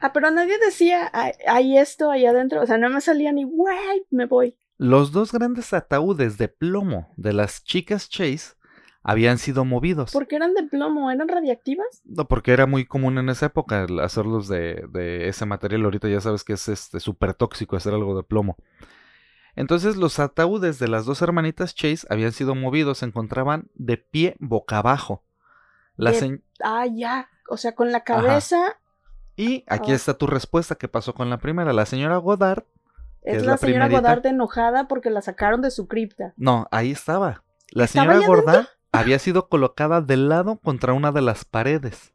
Ah, 0.00 0.12
pero 0.12 0.30
nadie 0.30 0.58
decía, 0.58 1.10
hay 1.46 1.78
esto 1.78 2.10
ahí 2.10 2.26
adentro. 2.26 2.62
O 2.62 2.66
sea, 2.66 2.78
no 2.78 2.90
me 2.90 3.00
salía 3.00 3.32
ni, 3.32 3.44
güey, 3.44 4.06
me 4.10 4.26
voy. 4.26 4.56
Los 4.76 5.12
dos 5.12 5.32
grandes 5.32 5.72
ataúdes 5.72 6.36
de 6.36 6.48
plomo 6.48 7.12
de 7.16 7.32
las 7.32 7.64
chicas 7.64 8.08
Chase 8.08 8.54
habían 9.02 9.38
sido 9.38 9.64
movidos. 9.64 10.12
¿Por 10.12 10.26
qué 10.26 10.36
eran 10.36 10.54
de 10.54 10.64
plomo? 10.64 11.10
¿Eran 11.10 11.28
radiactivas? 11.28 12.02
No, 12.04 12.26
porque 12.26 12.52
era 12.52 12.66
muy 12.66 12.86
común 12.86 13.18
en 13.18 13.28
esa 13.28 13.46
época 13.46 13.86
hacerlos 14.02 14.48
de, 14.48 14.86
de 14.90 15.28
ese 15.28 15.46
material. 15.46 15.84
Ahorita 15.84 16.08
ya 16.08 16.20
sabes 16.20 16.42
que 16.42 16.54
es 16.54 16.68
este 16.68 17.00
súper 17.00 17.34
tóxico 17.34 17.76
hacer 17.76 17.94
algo 17.94 18.16
de 18.16 18.24
plomo. 18.24 18.56
Entonces 19.56 19.96
los 19.96 20.18
ataúdes 20.18 20.78
de 20.78 20.88
las 20.88 21.06
dos 21.06 21.22
hermanitas 21.22 21.74
Chase 21.74 22.06
habían 22.10 22.32
sido 22.32 22.54
movidos, 22.54 22.98
se 22.98 23.06
encontraban 23.06 23.70
de 23.74 23.98
pie 23.98 24.36
boca 24.40 24.78
abajo. 24.78 25.22
La 25.96 26.12
Ah, 26.62 26.86
ya. 26.86 27.28
O 27.48 27.56
sea, 27.56 27.74
con 27.74 27.92
la 27.92 28.04
cabeza. 28.04 28.78
Y 29.36 29.64
aquí 29.68 29.92
oh. 29.92 29.94
está 29.94 30.14
tu 30.14 30.26
respuesta. 30.26 30.74
¿Qué 30.76 30.88
pasó 30.88 31.14
con 31.14 31.30
la 31.30 31.38
primera? 31.38 31.72
La 31.72 31.86
señora 31.86 32.16
Godard. 32.16 32.64
Es, 33.22 33.44
la, 33.44 33.56
señora 33.56 33.88
Godard 33.88 34.24
enojada 34.26 34.86
porque 34.86 35.10
la 35.10 35.22
sacaron 35.22 35.62
de 35.62 35.70
su 35.70 35.88
cripta. 35.88 36.34
No, 36.36 36.68
ahí 36.70 36.90
estaba. 36.90 37.42
La 37.70 37.86
señora 37.86 38.18
Godard 38.26 38.66
había 38.92 39.18
sido 39.18 39.48
colocada 39.48 40.00
de 40.00 40.16
lado 40.16 40.58
contra 40.58 40.92
una 40.92 41.10
de 41.10 41.22
las 41.22 41.44
paredes 41.44 42.13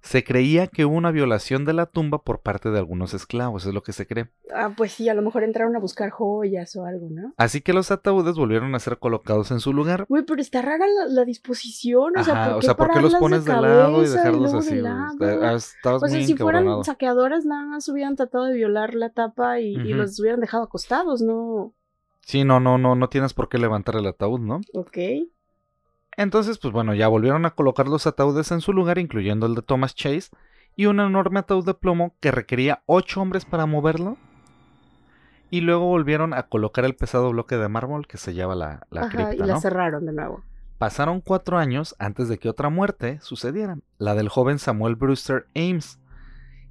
se 0.00 0.24
creía 0.24 0.66
que 0.66 0.84
hubo 0.84 0.96
una 0.96 1.10
violación 1.10 1.64
de 1.64 1.72
la 1.72 1.86
tumba 1.86 2.22
por 2.22 2.40
parte 2.40 2.70
de 2.70 2.78
algunos 2.78 3.14
esclavos, 3.14 3.66
es 3.66 3.74
lo 3.74 3.82
que 3.82 3.92
se 3.92 4.06
cree. 4.06 4.28
Ah, 4.54 4.72
pues 4.76 4.92
sí, 4.92 5.08
a 5.08 5.14
lo 5.14 5.22
mejor 5.22 5.42
entraron 5.42 5.74
a 5.76 5.78
buscar 5.78 6.10
joyas 6.10 6.74
o 6.76 6.84
algo, 6.84 7.08
¿no? 7.10 7.34
Así 7.36 7.60
que 7.60 7.72
los 7.72 7.90
ataúdes 7.90 8.36
volvieron 8.36 8.74
a 8.74 8.78
ser 8.78 8.98
colocados 8.98 9.50
en 9.50 9.60
su 9.60 9.72
lugar. 9.72 10.06
Uy, 10.08 10.22
pero 10.22 10.40
está 10.40 10.62
rara 10.62 10.86
la, 11.08 11.24
disposición, 11.24 12.16
o 12.16 12.24
sea, 12.24 12.34
¿por 12.34 12.44
qué, 12.44 12.58
o 12.58 12.62
sea, 12.62 12.76
¿por 12.76 12.92
qué 12.92 13.00
los 13.00 13.14
pones 13.16 13.44
de, 13.44 13.52
lado 13.52 14.02
y 14.02 14.08
dejarlos 14.08 14.54
así? 14.54 14.80
Ah, 14.84 15.10
estabas 15.54 16.02
o 16.02 16.06
sea, 16.06 16.24
si 16.24 16.36
fueran 16.36 16.84
saqueadores, 16.84 17.44
nada 17.44 17.66
más 17.66 17.88
hubieran 17.88 18.16
tratado 18.16 18.44
de 18.44 18.54
violar 18.54 18.94
la 18.94 19.10
tapa 19.10 19.60
y, 19.60 19.74
y 19.74 19.92
los 19.92 20.18
hubieran 20.20 20.40
dejado 20.40 20.64
acostados, 20.64 21.20
¿no? 21.20 21.74
Sí, 22.28 22.44
no, 22.44 22.60
no, 22.60 22.76
no, 22.76 22.94
no 22.94 23.08
tienes 23.08 23.32
por 23.32 23.48
qué 23.48 23.56
levantar 23.56 23.96
el 23.96 24.06
ataúd, 24.06 24.40
¿no? 24.40 24.60
Ok. 24.74 24.98
Entonces, 26.18 26.58
pues 26.58 26.72
bueno, 26.72 26.94
ya 26.94 27.06
volvieron 27.06 27.46
a 27.46 27.52
colocar 27.52 27.86
los 27.86 28.08
ataúdes 28.08 28.50
en 28.50 28.60
su 28.60 28.72
lugar, 28.72 28.98
incluyendo 28.98 29.46
el 29.46 29.54
de 29.54 29.62
Thomas 29.62 29.94
Chase, 29.94 30.30
y 30.74 30.86
un 30.86 30.98
enorme 30.98 31.38
ataúd 31.38 31.64
de 31.64 31.74
plomo 31.74 32.16
que 32.18 32.32
requería 32.32 32.82
ocho 32.86 33.20
hombres 33.22 33.44
para 33.44 33.66
moverlo. 33.66 34.16
Y 35.48 35.60
luego 35.60 35.86
volvieron 35.86 36.34
a 36.34 36.48
colocar 36.48 36.84
el 36.84 36.96
pesado 36.96 37.30
bloque 37.30 37.56
de 37.56 37.68
mármol 37.68 38.08
que 38.08 38.16
sellaba 38.18 38.56
la, 38.56 38.84
la 38.90 39.02
Ajá, 39.02 39.32
Y 39.32 39.38
la 39.38 39.60
cerraron 39.60 40.06
de 40.06 40.12
nuevo. 40.12 40.42
Pasaron 40.76 41.20
cuatro 41.20 41.56
años 41.56 41.94
antes 42.00 42.28
de 42.28 42.38
que 42.38 42.48
otra 42.48 42.68
muerte 42.68 43.20
sucediera, 43.22 43.78
la 43.98 44.16
del 44.16 44.28
joven 44.28 44.58
Samuel 44.58 44.96
Brewster 44.96 45.46
Ames, 45.54 46.00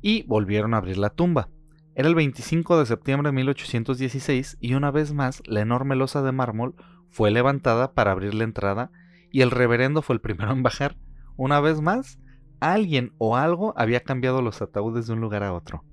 y 0.01 0.23
volvieron 0.23 0.73
a 0.73 0.77
abrir 0.77 0.97
la 0.97 1.09
tumba. 1.09 1.47
Era 1.95 2.09
el 2.09 2.15
25 2.15 2.79
de 2.79 2.85
septiembre 2.85 3.29
de 3.29 3.35
1816 3.35 4.57
y 4.59 4.73
una 4.73 4.91
vez 4.91 5.13
más 5.13 5.41
la 5.45 5.61
enorme 5.61 5.95
losa 5.95 6.21
de 6.21 6.33
mármol 6.33 6.75
fue 7.07 7.31
levantada 7.31 7.93
para 7.93 8.11
abrir 8.11 8.33
la 8.33 8.43
entrada 8.43 8.91
y 9.31 9.41
el 9.41 9.51
reverendo 9.51 10.01
fue 10.01 10.15
el 10.15 10.21
primero 10.21 10.51
en 10.51 10.63
bajar. 10.63 10.97
Una 11.35 11.59
vez 11.59 11.81
más, 11.81 12.19
alguien 12.59 13.13
o 13.17 13.37
algo 13.37 13.73
había 13.77 14.01
cambiado 14.01 14.41
los 14.41 14.61
ataúdes 14.61 15.07
de 15.07 15.13
un 15.13 15.21
lugar 15.21 15.43
a 15.43 15.53
otro. 15.53 15.83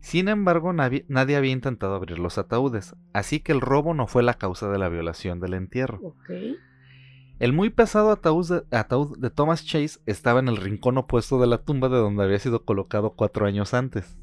Sin 0.00 0.28
embargo, 0.28 0.72
nadie, 0.72 1.04
había 1.08 1.50
intentado 1.50 1.94
abrir 1.94 2.18
los 2.18 2.38
ataúdes, 2.38 2.94
así 3.12 3.40
que 3.40 3.52
el 3.52 3.60
robo 3.60 3.92
no 3.92 4.06
fue 4.06 4.22
la 4.22 4.34
causa 4.34 4.68
de 4.70 4.78
la 4.78 4.88
violación 4.88 5.40
del 5.40 5.54
entierro. 5.54 6.14
El 7.38 7.52
muy 7.52 7.70
pesado 7.70 8.12
ataúd 8.12 8.62
de, 8.70 8.76
ataúd 8.76 9.18
de 9.18 9.30
Thomas 9.30 9.66
Chase 9.66 9.98
estaba 10.06 10.40
en 10.40 10.48
el 10.48 10.56
rincón 10.56 10.96
opuesto 10.96 11.40
de 11.40 11.46
la 11.46 11.58
tumba 11.58 11.88
de 11.88 11.96
donde 11.96 12.22
había 12.22 12.38
sido 12.38 12.64
colocado 12.64 13.14
cuatro 13.14 13.46
años 13.46 13.74
antes. 13.74 14.16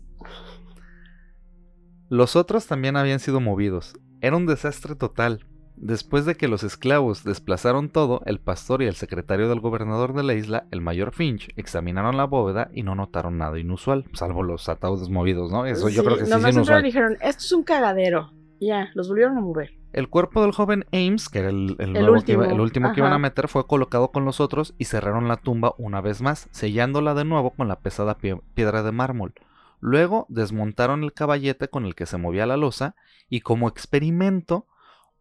Los 2.09 2.36
otros 2.36 2.65
también 2.65 2.95
habían 2.95 3.19
sido 3.19 3.39
movidos. 3.39 3.99
Era 4.21 4.38
un 4.38 4.45
desastre 4.45 4.95
total, 4.95 5.45
Después 5.76 6.26
de 6.26 6.36
que 6.36 6.47
los 6.47 6.63
esclavos 6.63 7.24
desplazaron 7.24 7.89
todo, 7.89 8.21
el 8.26 8.39
pastor 8.39 8.82
y 8.82 8.86
el 8.86 8.95
secretario 8.95 9.49
del 9.49 9.59
gobernador 9.59 10.13
de 10.13 10.24
la 10.24 10.34
isla, 10.34 10.67
el 10.71 10.82
mayor 10.82 11.13
Finch, 11.13 11.49
examinaron 11.55 12.15
la 12.15 12.26
bóveda 12.26 12.69
y 12.74 12.84
no 12.84 12.95
notaron 12.95 13.38
nada 13.38 13.59
inusual, 13.59 14.05
salvo 14.13 14.43
los 14.43 14.69
ataúdes 14.69 15.09
movidos, 15.09 15.51
¿no? 15.51 15.65
Eso 15.65 15.89
yo 15.89 16.03
creo 16.03 16.17
que 16.17 16.26
sí 16.26 16.32
es 16.32 16.55
inusual. 16.55 16.84
dijeron, 16.84 17.17
esto 17.21 17.43
es 17.43 17.51
un 17.51 17.63
cagadero. 17.63 18.32
Ya, 18.59 18.89
los 18.93 19.09
volvieron 19.09 19.38
a 19.38 19.41
mover. 19.41 19.74
El 19.91 20.09
cuerpo 20.09 20.41
del 20.41 20.53
joven 20.53 20.86
Ames, 20.91 21.28
que 21.30 21.39
era 21.39 21.49
el, 21.49 21.76
último, 22.09 22.43
que, 22.43 22.49
el 22.49 22.59
último 22.59 22.93
que 22.93 23.01
iban 23.01 23.13
a 23.13 23.19
meter, 23.19 23.47
fue 23.47 23.67
colocado 23.67 24.11
con 24.11 24.26
los 24.26 24.39
otros 24.39 24.74
y 24.78 24.86
cerraron 24.86 25.28
la 25.28 25.38
tumba 25.38 25.76
una 25.78 26.01
vez 26.01 26.21
más, 26.21 26.47
sellándola 26.51 27.13
de 27.13 27.26
nuevo 27.26 27.51
con 27.51 27.67
la 27.67 27.80
pesada 27.80 28.17
piedra 28.17 28.84
de 28.84 28.91
mármol. 28.91 29.34
Luego 29.80 30.26
desmontaron 30.30 31.03
el 31.03 31.13
caballete 31.13 31.67
con 31.67 31.86
el 31.86 31.93
que 31.93 32.05
se 32.05 32.17
movía 32.17 32.45
la 32.45 32.57
losa 32.57 32.95
y 33.30 33.41
como 33.41 33.67
experimento 33.67 34.65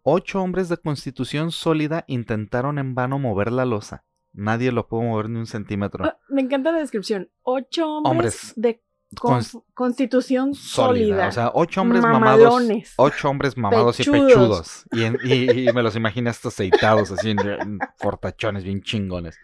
Ocho 0.03 0.42
hombres 0.42 0.68
de 0.68 0.78
constitución 0.78 1.53
sólida 1.53 2.05
intentaron 2.09 2.78
en 2.78 2.94
vano 2.94 3.18
mover 3.18 3.53
la 3.53 3.64
losa. 3.64 4.05
Nadie 4.32 4.72
lo 4.72 4.88
pudo 4.88 5.03
mover 5.03 5.28
ni 5.28 5.38
un 5.38 5.46
centímetro. 5.46 6.05
Ah, 6.05 6.18
me 6.28 6.42
encanta 6.42 6.72
la 6.72 6.78
descripción. 6.78 7.30
Ocho 7.42 7.88
hombres, 7.98 8.53
de 8.57 8.82
constitución 9.74 10.55
sólida. 10.55 11.28
O 11.28 11.32
sea, 11.32 11.50
ocho 11.55 11.82
hombres 11.82 12.03
mamados. 12.03 12.64
Ocho 12.96 13.28
hombres 13.28 13.57
mamados 13.57 14.00
y 14.00 14.05
pechudos. 14.05 14.84
Y, 14.92 15.72
me 15.72 15.82
los 15.82 15.94
imaginé 15.96 16.30
hasta 16.30 16.48
aceitados, 16.48 17.12
así 17.12 17.30
en, 17.30 17.78
fortachones 17.98 18.64
bien 18.64 18.82
chingones. 18.82 19.38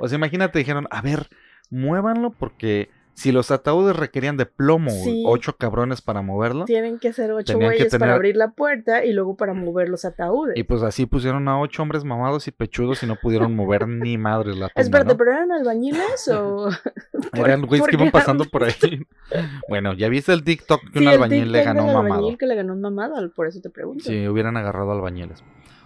O 0.00 0.08
sea, 0.08 0.16
imagínate, 0.16 0.58
dijeron, 0.58 0.86
a 0.90 1.00
ver, 1.00 1.28
muévanlo 1.70 2.30
porque 2.30 2.90
si 3.16 3.32
los 3.32 3.50
ataúdes 3.50 3.96
requerían 3.96 4.36
de 4.36 4.44
plomo, 4.44 4.92
ocho 5.24 5.56
cabrones 5.56 6.02
para 6.02 6.20
moverlo. 6.20 6.66
Tienen 6.66 6.98
que 6.98 7.14
ser 7.14 7.32
ocho 7.32 7.58
güeyes 7.58 7.96
para 7.96 8.14
abrir 8.14 8.36
la 8.36 8.50
puerta 8.50 9.06
y 9.06 9.14
luego 9.14 9.38
para 9.38 9.54
mover 9.54 9.88
los 9.88 10.04
ataúdes. 10.04 10.54
Y 10.54 10.64
pues 10.64 10.82
así 10.82 11.06
pusieron 11.06 11.48
a 11.48 11.58
ocho 11.58 11.82
hombres 11.82 12.04
mamados 12.04 12.46
y 12.46 12.50
pechudos 12.50 13.02
y 13.02 13.06
no 13.06 13.16
pudieron 13.16 13.56
mover 13.56 13.88
ni 13.88 14.18
madres 14.18 14.58
la 14.58 14.68
tumba, 14.68 14.82
Espérate, 14.82 15.14
¿pero 15.14 15.32
eran 15.32 15.50
albañiles 15.50 16.28
o...? 16.28 16.68
eran 17.32 17.62
güeyes 17.62 17.86
que 17.86 17.96
iban 17.96 18.10
pasando 18.10 18.44
por 18.44 18.64
ahí. 18.64 19.06
bueno, 19.70 19.94
¿ya 19.94 20.10
viste 20.10 20.34
el 20.34 20.44
TikTok 20.44 20.92
que 20.92 20.98
un 20.98 21.08
albañil 21.08 21.50
le 21.50 21.64
ganó 21.64 21.86
un 21.86 21.94
mamado? 21.94 22.14
albañil 22.16 22.36
que 22.36 22.46
le 22.46 22.54
ganó 22.54 22.74
un 22.74 22.82
mamado, 22.82 23.30
por 23.30 23.46
eso 23.46 23.62
te 23.62 23.70
pregunto. 23.70 24.04
Sí, 24.04 24.28
hubieran 24.28 24.58
agarrado 24.58 24.92
albañiles. 24.92 25.42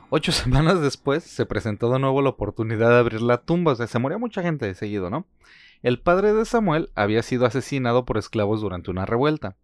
Ocho 0.08 0.32
semanas 0.32 0.80
después 0.80 1.22
se 1.22 1.46
presentó 1.46 1.92
de 1.92 2.00
nuevo 2.00 2.22
la 2.22 2.30
oportunidad 2.30 2.88
de 2.88 2.98
abrir 2.98 3.22
la 3.22 3.38
tumba. 3.38 3.70
O 3.70 3.74
sea, 3.76 3.86
se 3.86 4.00
moría 4.00 4.18
mucha 4.18 4.42
gente 4.42 4.66
de 4.66 4.74
seguido, 4.74 5.10
¿no? 5.10 5.26
El 5.82 6.00
padre 6.00 6.34
de 6.34 6.44
Samuel 6.44 6.90
había 6.94 7.22
sido 7.22 7.46
asesinado 7.46 8.04
por 8.04 8.18
esclavos 8.18 8.60
durante 8.60 8.90
una 8.90 9.06
revuelta. 9.06 9.56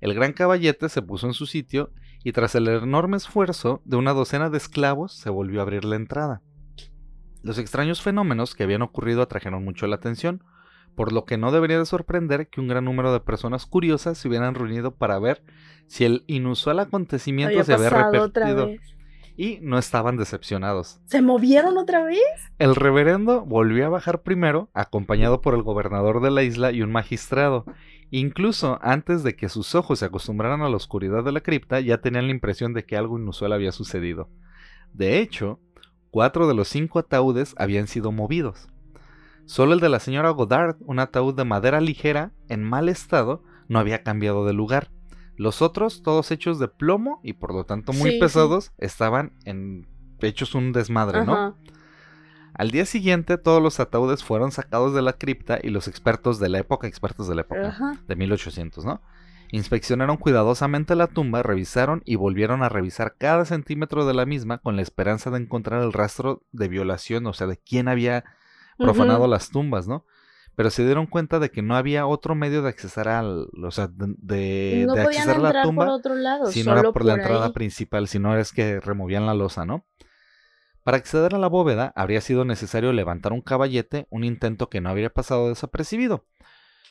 El 0.00 0.14
gran 0.14 0.32
caballete 0.32 0.88
se 0.88 1.02
puso 1.02 1.26
en 1.26 1.34
su 1.34 1.46
sitio 1.46 1.90
y 2.24 2.32
tras 2.32 2.54
el 2.54 2.68
enorme 2.68 3.18
esfuerzo 3.18 3.82
de 3.84 3.96
una 3.96 4.14
docena 4.14 4.48
de 4.48 4.56
esclavos 4.56 5.12
se 5.12 5.30
volvió 5.30 5.60
a 5.60 5.62
abrir 5.64 5.84
la 5.84 5.96
entrada. 5.96 6.42
Los 7.42 7.58
extraños 7.58 8.00
fenómenos 8.00 8.54
que 8.54 8.62
habían 8.62 8.82
ocurrido 8.82 9.20
atrajeron 9.20 9.64
mucho 9.64 9.86
la 9.86 9.96
atención, 9.96 10.42
por 10.94 11.12
lo 11.12 11.24
que 11.24 11.36
no 11.36 11.52
debería 11.52 11.78
de 11.78 11.86
sorprender 11.86 12.48
que 12.48 12.60
un 12.60 12.68
gran 12.68 12.84
número 12.84 13.12
de 13.12 13.20
personas 13.20 13.66
curiosas 13.66 14.18
se 14.18 14.28
hubieran 14.28 14.54
reunido 14.54 14.94
para 14.94 15.18
ver 15.18 15.42
si 15.86 16.04
el 16.04 16.24
inusual 16.26 16.78
acontecimiento 16.78 17.62
se 17.64 17.74
había 17.74 17.90
repetido 17.90 18.70
y 19.42 19.58
no 19.60 19.76
estaban 19.76 20.16
decepcionados. 20.16 21.00
¿Se 21.06 21.20
movieron 21.20 21.76
otra 21.76 22.04
vez? 22.04 22.22
El 22.60 22.76
reverendo 22.76 23.44
volvió 23.44 23.84
a 23.86 23.88
bajar 23.88 24.22
primero, 24.22 24.70
acompañado 24.72 25.40
por 25.40 25.54
el 25.54 25.64
gobernador 25.64 26.22
de 26.22 26.30
la 26.30 26.44
isla 26.44 26.70
y 26.70 26.80
un 26.80 26.92
magistrado. 26.92 27.64
Incluso 28.12 28.78
antes 28.82 29.24
de 29.24 29.34
que 29.34 29.48
sus 29.48 29.74
ojos 29.74 29.98
se 29.98 30.04
acostumbraran 30.04 30.62
a 30.62 30.68
la 30.68 30.76
oscuridad 30.76 31.24
de 31.24 31.32
la 31.32 31.40
cripta, 31.40 31.80
ya 31.80 31.98
tenían 31.98 32.26
la 32.26 32.30
impresión 32.30 32.72
de 32.72 32.84
que 32.84 32.96
algo 32.96 33.18
inusual 33.18 33.52
había 33.52 33.72
sucedido. 33.72 34.30
De 34.92 35.18
hecho, 35.18 35.58
cuatro 36.12 36.46
de 36.46 36.54
los 36.54 36.68
cinco 36.68 37.00
ataúdes 37.00 37.56
habían 37.58 37.88
sido 37.88 38.12
movidos. 38.12 38.68
Solo 39.44 39.74
el 39.74 39.80
de 39.80 39.88
la 39.88 39.98
señora 39.98 40.30
Godard, 40.30 40.76
un 40.82 41.00
ataúd 41.00 41.34
de 41.34 41.44
madera 41.44 41.80
ligera, 41.80 42.30
en 42.48 42.62
mal 42.62 42.88
estado, 42.88 43.42
no 43.66 43.80
había 43.80 44.04
cambiado 44.04 44.46
de 44.46 44.52
lugar. 44.52 44.92
Los 45.36 45.62
otros, 45.62 46.02
todos 46.02 46.30
hechos 46.30 46.58
de 46.58 46.68
plomo 46.68 47.20
y 47.22 47.32
por 47.34 47.54
lo 47.54 47.64
tanto 47.64 47.92
muy 47.92 48.10
Sí, 48.10 48.16
sí. 48.16 48.20
pesados, 48.20 48.72
estaban 48.78 49.32
en 49.44 49.86
hechos 50.20 50.54
un 50.54 50.72
desmadre, 50.72 51.24
¿no? 51.24 51.56
Al 52.54 52.70
día 52.70 52.84
siguiente, 52.84 53.38
todos 53.38 53.62
los 53.62 53.80
ataúdes 53.80 54.22
fueron 54.22 54.52
sacados 54.52 54.94
de 54.94 55.00
la 55.02 55.14
cripta 55.14 55.58
y 55.62 55.70
los 55.70 55.88
expertos 55.88 56.38
de 56.38 56.50
la 56.50 56.58
época, 56.58 56.86
expertos 56.86 57.26
de 57.26 57.34
la 57.34 57.40
época, 57.42 57.68
Ajá. 57.68 57.96
de 58.06 58.14
1800, 58.16 58.84
¿no? 58.84 59.00
Inspeccionaron 59.50 60.16
cuidadosamente 60.18 60.94
la 60.94 61.06
tumba, 61.06 61.42
revisaron 61.42 62.02
y 62.04 62.16
volvieron 62.16 62.62
a 62.62 62.68
revisar 62.68 63.16
cada 63.18 63.44
centímetro 63.46 64.06
de 64.06 64.14
la 64.14 64.26
misma 64.26 64.58
con 64.58 64.76
la 64.76 64.82
esperanza 64.82 65.30
de 65.30 65.38
encontrar 65.38 65.82
el 65.82 65.92
rastro 65.92 66.42
de 66.52 66.68
violación, 66.68 67.26
o 67.26 67.32
sea, 67.32 67.46
de 67.46 67.56
quién 67.56 67.88
había 67.88 68.24
profanado 68.78 69.26
las 69.26 69.50
tumbas, 69.50 69.88
¿no? 69.88 70.04
Pero 70.54 70.70
se 70.70 70.84
dieron 70.84 71.06
cuenta 71.06 71.38
de 71.38 71.50
que 71.50 71.62
no 71.62 71.76
había 71.76 72.06
otro 72.06 72.34
medio 72.34 72.60
de 72.62 72.68
accesar 72.68 73.08
al, 73.08 73.48
o 73.64 73.70
sea, 73.70 73.88
de, 73.88 74.84
no 74.86 74.94
de 74.94 75.00
accesar 75.02 75.36
a 75.36 75.38
la 75.38 75.62
tumba 75.62 75.86
por 75.86 75.94
otro 75.94 76.14
lado, 76.14 76.46
si 76.52 76.60
no 76.60 76.64
solo 76.72 76.80
era 76.80 76.92
por 76.92 77.04
la 77.06 77.14
entrada 77.14 77.52
principal, 77.54 78.06
si 78.06 78.18
no 78.18 78.36
es 78.36 78.52
que 78.52 78.78
removían 78.80 79.24
la 79.26 79.34
losa, 79.34 79.64
¿no? 79.64 79.86
Para 80.84 80.96
acceder 80.98 81.34
a 81.34 81.38
la 81.38 81.46
bóveda 81.48 81.92
habría 81.96 82.20
sido 82.20 82.44
necesario 82.44 82.92
levantar 82.92 83.32
un 83.32 83.40
caballete, 83.40 84.06
un 84.10 84.24
intento 84.24 84.68
que 84.68 84.80
no 84.80 84.90
habría 84.90 85.10
pasado 85.10 85.48
desapercibido. 85.48 86.26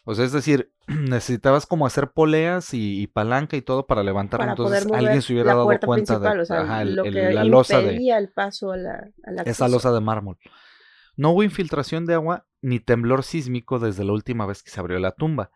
O 0.06 0.16
sea, 0.16 0.26
es 0.26 0.32
decir, 0.32 0.72
necesitabas 0.88 1.66
como 1.68 1.86
hacer 1.86 2.12
poleas 2.12 2.74
y, 2.74 3.02
y 3.02 3.08
palanca 3.08 3.58
y 3.58 3.62
todo 3.62 3.86
para 3.86 4.02
levantarlo. 4.02 4.44
para 4.44 4.52
Entonces 4.54 4.86
poder 4.86 4.88
mover 4.88 5.00
alguien 5.10 5.22
se 5.22 5.34
hubiera 5.34 5.54
dado 5.54 5.68
cuenta 5.86 6.20
de 6.20 6.30
o 6.40 6.46
sea, 6.46 6.62
ajá, 6.62 6.82
el- 6.82 6.96
lo 6.96 7.04
el- 7.04 7.14
que 7.14 7.34
la 7.34 7.44
losa 7.44 7.82
de 7.82 7.98
el 8.18 8.30
paso 8.30 8.72
a 8.72 8.78
la, 8.78 9.12
al 9.24 9.48
esa 9.48 9.68
losa 9.68 9.92
de 9.92 10.00
mármol. 10.02 10.38
No 11.18 11.32
hubo 11.32 11.44
infiltración 11.44 12.06
de 12.06 12.16
agua 12.16 12.48
ni 12.62 12.80
temblor 12.80 13.24
sísmico 13.24 13.80
desde 13.80 14.04
la 14.04 14.14
última 14.14 14.46
vez 14.46 14.64
que 14.64 14.72
se 14.72 14.80
abrió 14.80 15.00
la 15.00 15.12
tumba. 15.12 15.52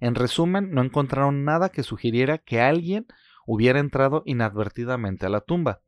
En 0.00 0.14
resumen, 0.14 0.70
no 0.72 0.82
encontraron 0.82 1.44
nada 1.44 1.68
que 1.70 1.82
sugiriera 1.82 2.38
que 2.38 2.60
alguien 2.60 3.06
hubiera 3.46 3.78
entrado 3.80 4.22
inadvertidamente 4.26 5.26
a 5.26 5.28
la 5.28 5.40
tumba. 5.40 5.80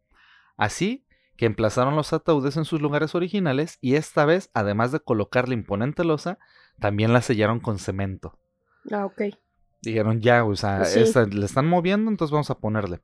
Así 0.57 1.05
que 1.37 1.47
emplazaron 1.47 1.97
los 1.97 2.13
ataúdes 2.13 2.57
en 2.57 2.65
sus 2.65 2.81
lugares 2.83 3.15
originales 3.15 3.79
y 3.81 3.95
esta 3.95 4.25
vez, 4.25 4.51
además 4.53 4.93
de 4.93 5.01
colocar 5.01 5.49
la 5.49 5.55
imponente 5.55 6.05
losa, 6.05 6.39
también 6.79 7.13
la 7.13 7.23
sellaron 7.23 7.61
con 7.61 7.79
cemento. 7.79 8.39
Ah, 8.91 9.07
ok. 9.07 9.23
Dijeron 9.83 10.21
ya, 10.21 10.45
o 10.45 10.55
sea, 10.57 10.85
Sí. 10.85 11.01
esta- 11.01 11.25
le 11.27 11.47
están 11.47 11.67
moviendo, 11.67 12.11
entonces 12.11 12.33
vamos 12.33 12.51
a 12.51 12.59
ponerle. 12.59 13.01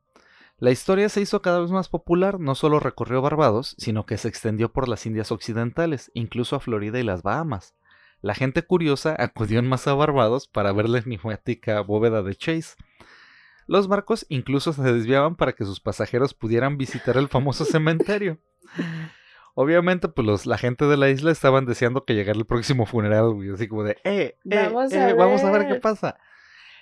La 0.59 0.70
historia 0.70 1.09
se 1.11 1.20
hizo 1.20 1.42
cada 1.42 1.61
vez 1.61 1.70
más 1.70 1.88
popular, 1.88 2.40
no 2.40 2.54
solo 2.54 2.80
recorrió 2.80 3.20
Barbados, 3.20 3.74
sino 3.78 4.07
que 4.07 4.16
se 4.16 4.28
extendió 4.28 4.72
por 4.72 4.88
las 4.88 5.04
Indias 5.04 5.30
Occidentales, 5.30 6.11
incluso 6.14 6.57
a 6.57 6.61
Florida 6.61 6.98
y 6.98 7.02
las 7.02 7.22
Bahamas. 7.22 7.74
La 8.22 8.34
gente 8.34 8.62
curiosa 8.62 9.14
acudió 9.18 9.59
en 9.59 9.68
masa 9.68 9.90
a 9.90 9.94
Barbados 9.94 10.48
para 10.48 10.72
ver 10.72 10.88
la 10.88 10.98
enigmática 10.98 11.80
bóveda 11.82 12.22
de 12.22 12.34
Chase. 12.34 12.74
Los 13.66 13.88
barcos 13.88 14.24
incluso 14.28 14.72
se 14.72 14.82
desviaban 14.82 15.36
para 15.36 15.52
que 15.52 15.64
sus 15.64 15.80
pasajeros 15.80 16.32
pudieran 16.34 16.78
visitar 16.78 17.16
el 17.18 17.28
famoso 17.28 17.64
cementerio. 17.66 18.38
Obviamente, 19.54 20.09
pues 20.09 20.26
los- 20.26 20.46
la 20.46 20.59
gente 20.59 20.84
de 20.86 20.96
la 20.96 21.09
isla 21.11 21.32
estaban 21.32 21.64
deseando 21.66 22.04
que 22.04 22.14
llegara 22.14 22.38
el 22.38 22.44
próximo 22.46 22.86
funeral, 22.86 23.32
güey, 23.34 23.50
así 23.50 23.68
como 23.68 23.84
de, 23.84 23.92
eh, 24.04 24.36
eh, 24.50 24.70
Vamos 24.72 24.92
a 24.92 25.11
eh, 25.11 25.14
vamos 25.14 25.42
a 25.42 25.50
ver 25.50 25.62
qué 25.66 25.72
ver". 25.74 25.80
pasa. 25.80 26.18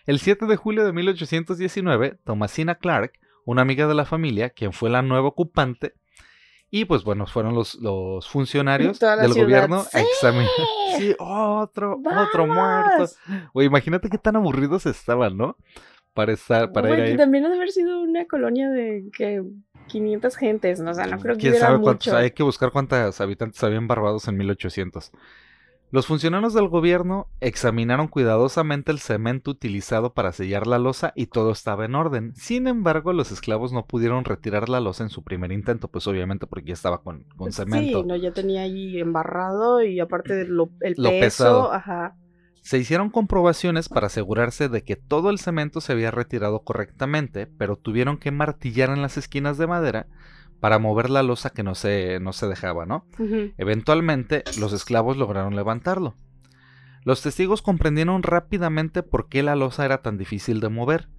El 0.07 0.19
7 0.19 0.47
de 0.47 0.57
julio 0.57 0.85
de 0.85 0.93
1819, 0.93 2.19
Thomasina 2.25 2.75
Clark, 2.75 3.13
una 3.45 3.63
amiga 3.63 3.87
de 3.87 3.95
la 3.95 4.05
familia, 4.05 4.51
quien 4.51 4.73
fue 4.73 4.91
la 4.91 5.03
nueva 5.03 5.29
ocupante, 5.29 5.95
y 6.71 6.87
pues 6.87 7.05
bueno, 7.05 7.27
fueron 7.27 7.55
los, 7.55 7.77
los 7.77 8.29
funcionarios 8.29 8.99
del 8.99 9.33
ciudad, 9.33 9.47
gobierno 9.47 9.85
a 9.93 10.01
examinar. 10.01 10.49
Sí, 10.99 11.15
otro, 11.19 12.01
otro 12.05 12.47
muerto. 12.47 13.13
Imagínate 13.55 14.09
qué 14.09 14.19
tan 14.19 14.37
aburridos 14.37 14.87
estaban, 14.87 15.37
¿no? 15.37 15.57
Para 16.15 16.33
estar, 16.33 16.71
para 16.71 16.91
ir 16.91 17.01
ahí. 17.01 17.17
también 17.17 17.45
ha 17.45 17.49
de 17.49 17.57
haber 17.57 17.71
sido 17.71 18.01
una 18.01 18.25
colonia 18.27 18.71
de 18.71 19.05
que 19.17 19.43
500 19.89 20.37
gentes, 20.37 20.81
¿no? 20.81 20.93
O 20.93 20.95
sea, 20.95 21.07
no 21.07 21.19
creo 21.19 21.35
que 21.35 21.41
¿Quién 21.43 21.53
hubiera 21.53 21.67
sabe 21.67 21.81
cuántos? 21.81 22.13
Hay 22.13 22.31
que 22.31 22.43
buscar 22.43 22.71
cuántos 22.71 23.21
habitantes 23.21 23.63
habían 23.63 23.89
Barbados 23.89 24.29
en 24.29 24.37
1800. 24.37 25.13
Los 25.95 26.07
funcionarios 26.09 26.55
del 26.55 26.67
gobierno 26.67 27.29
examinaron 27.39 28.09
cuidadosamente 28.09 28.91
el 28.91 28.99
cemento 28.99 29.53
utilizado 29.53 30.13
para 30.13 30.33
sellar 30.33 30.67
la 30.67 30.81
losa 30.81 31.13
y 31.15 31.27
todo 31.27 31.53
estaba 31.53 31.85
en 31.85 31.95
orden. 31.95 32.35
Sin 32.35 32.67
embargo, 32.67 33.13
los 33.13 33.31
esclavos 33.31 33.73
no 33.73 33.87
pudieron 33.87 34.25
retirar 34.25 34.69
la 34.69 34.81
losa 34.81 35.05
en 35.05 35.09
su 35.09 35.23
primer 35.23 35.53
intento, 35.53 35.87
pues 35.87 36.09
obviamente 36.09 36.49
porque 36.49 36.67
ya 36.67 36.73
estaba 36.73 37.01
con, 37.01 37.23
con 37.37 37.53
cemento. 37.53 38.01
Sí, 38.01 38.09
no, 38.09 38.17
ya 38.17 38.33
tenía 38.33 38.63
ahí 38.63 38.99
embarrado 38.99 39.85
y 39.85 40.01
aparte 40.01 40.35
de 40.35 40.49
lo, 40.49 40.69
el 40.81 40.95
Lo 40.97 41.11
peso, 41.11 41.21
pesado. 41.21 41.73
ajá. 41.73 42.17
Se 42.61 42.77
hicieron 42.77 43.09
comprobaciones 43.09 43.89
para 43.89 44.09
asegurarse 44.09 44.69
de 44.69 44.83
que 44.83 44.97
todo 44.97 45.31
el 45.31 45.39
cemento 45.39 45.81
se 45.81 45.93
había 45.93 46.11
retirado 46.11 46.65
correctamente, 46.65 47.47
pero 47.47 47.77
tuvieron 47.77 48.17
que 48.17 48.33
martillar 48.33 48.91
en 48.91 49.01
las 49.01 49.17
esquinas 49.17 49.59
de 49.59 49.69
madera 49.69 50.09
para 50.65 50.79
mover 50.79 51.11
la 51.11 51.23
losa 51.23 51.51
que 51.51 51.63
no 51.63 51.75
se, 51.75 52.21
no 52.21 52.33
se 52.33 52.47
dejaba, 52.47 52.87
¿no? 52.87 53.05
Eventualmente, 53.59 54.45
los 54.59 54.73
esclavos 54.73 55.19
lograron 55.19 55.55
levantarlo. 55.57 56.15
Los 57.05 57.21
testigos 57.21 57.61
comprendieron 57.61 58.23
rápidamente 58.23 59.03
por 59.03 59.29
qué 59.29 59.43
la 59.43 59.57
losa 59.57 59.85
era 59.85 60.01
tan 60.01 60.17
difícil 60.17 60.61
de 60.61 60.71
mover. 60.71 61.11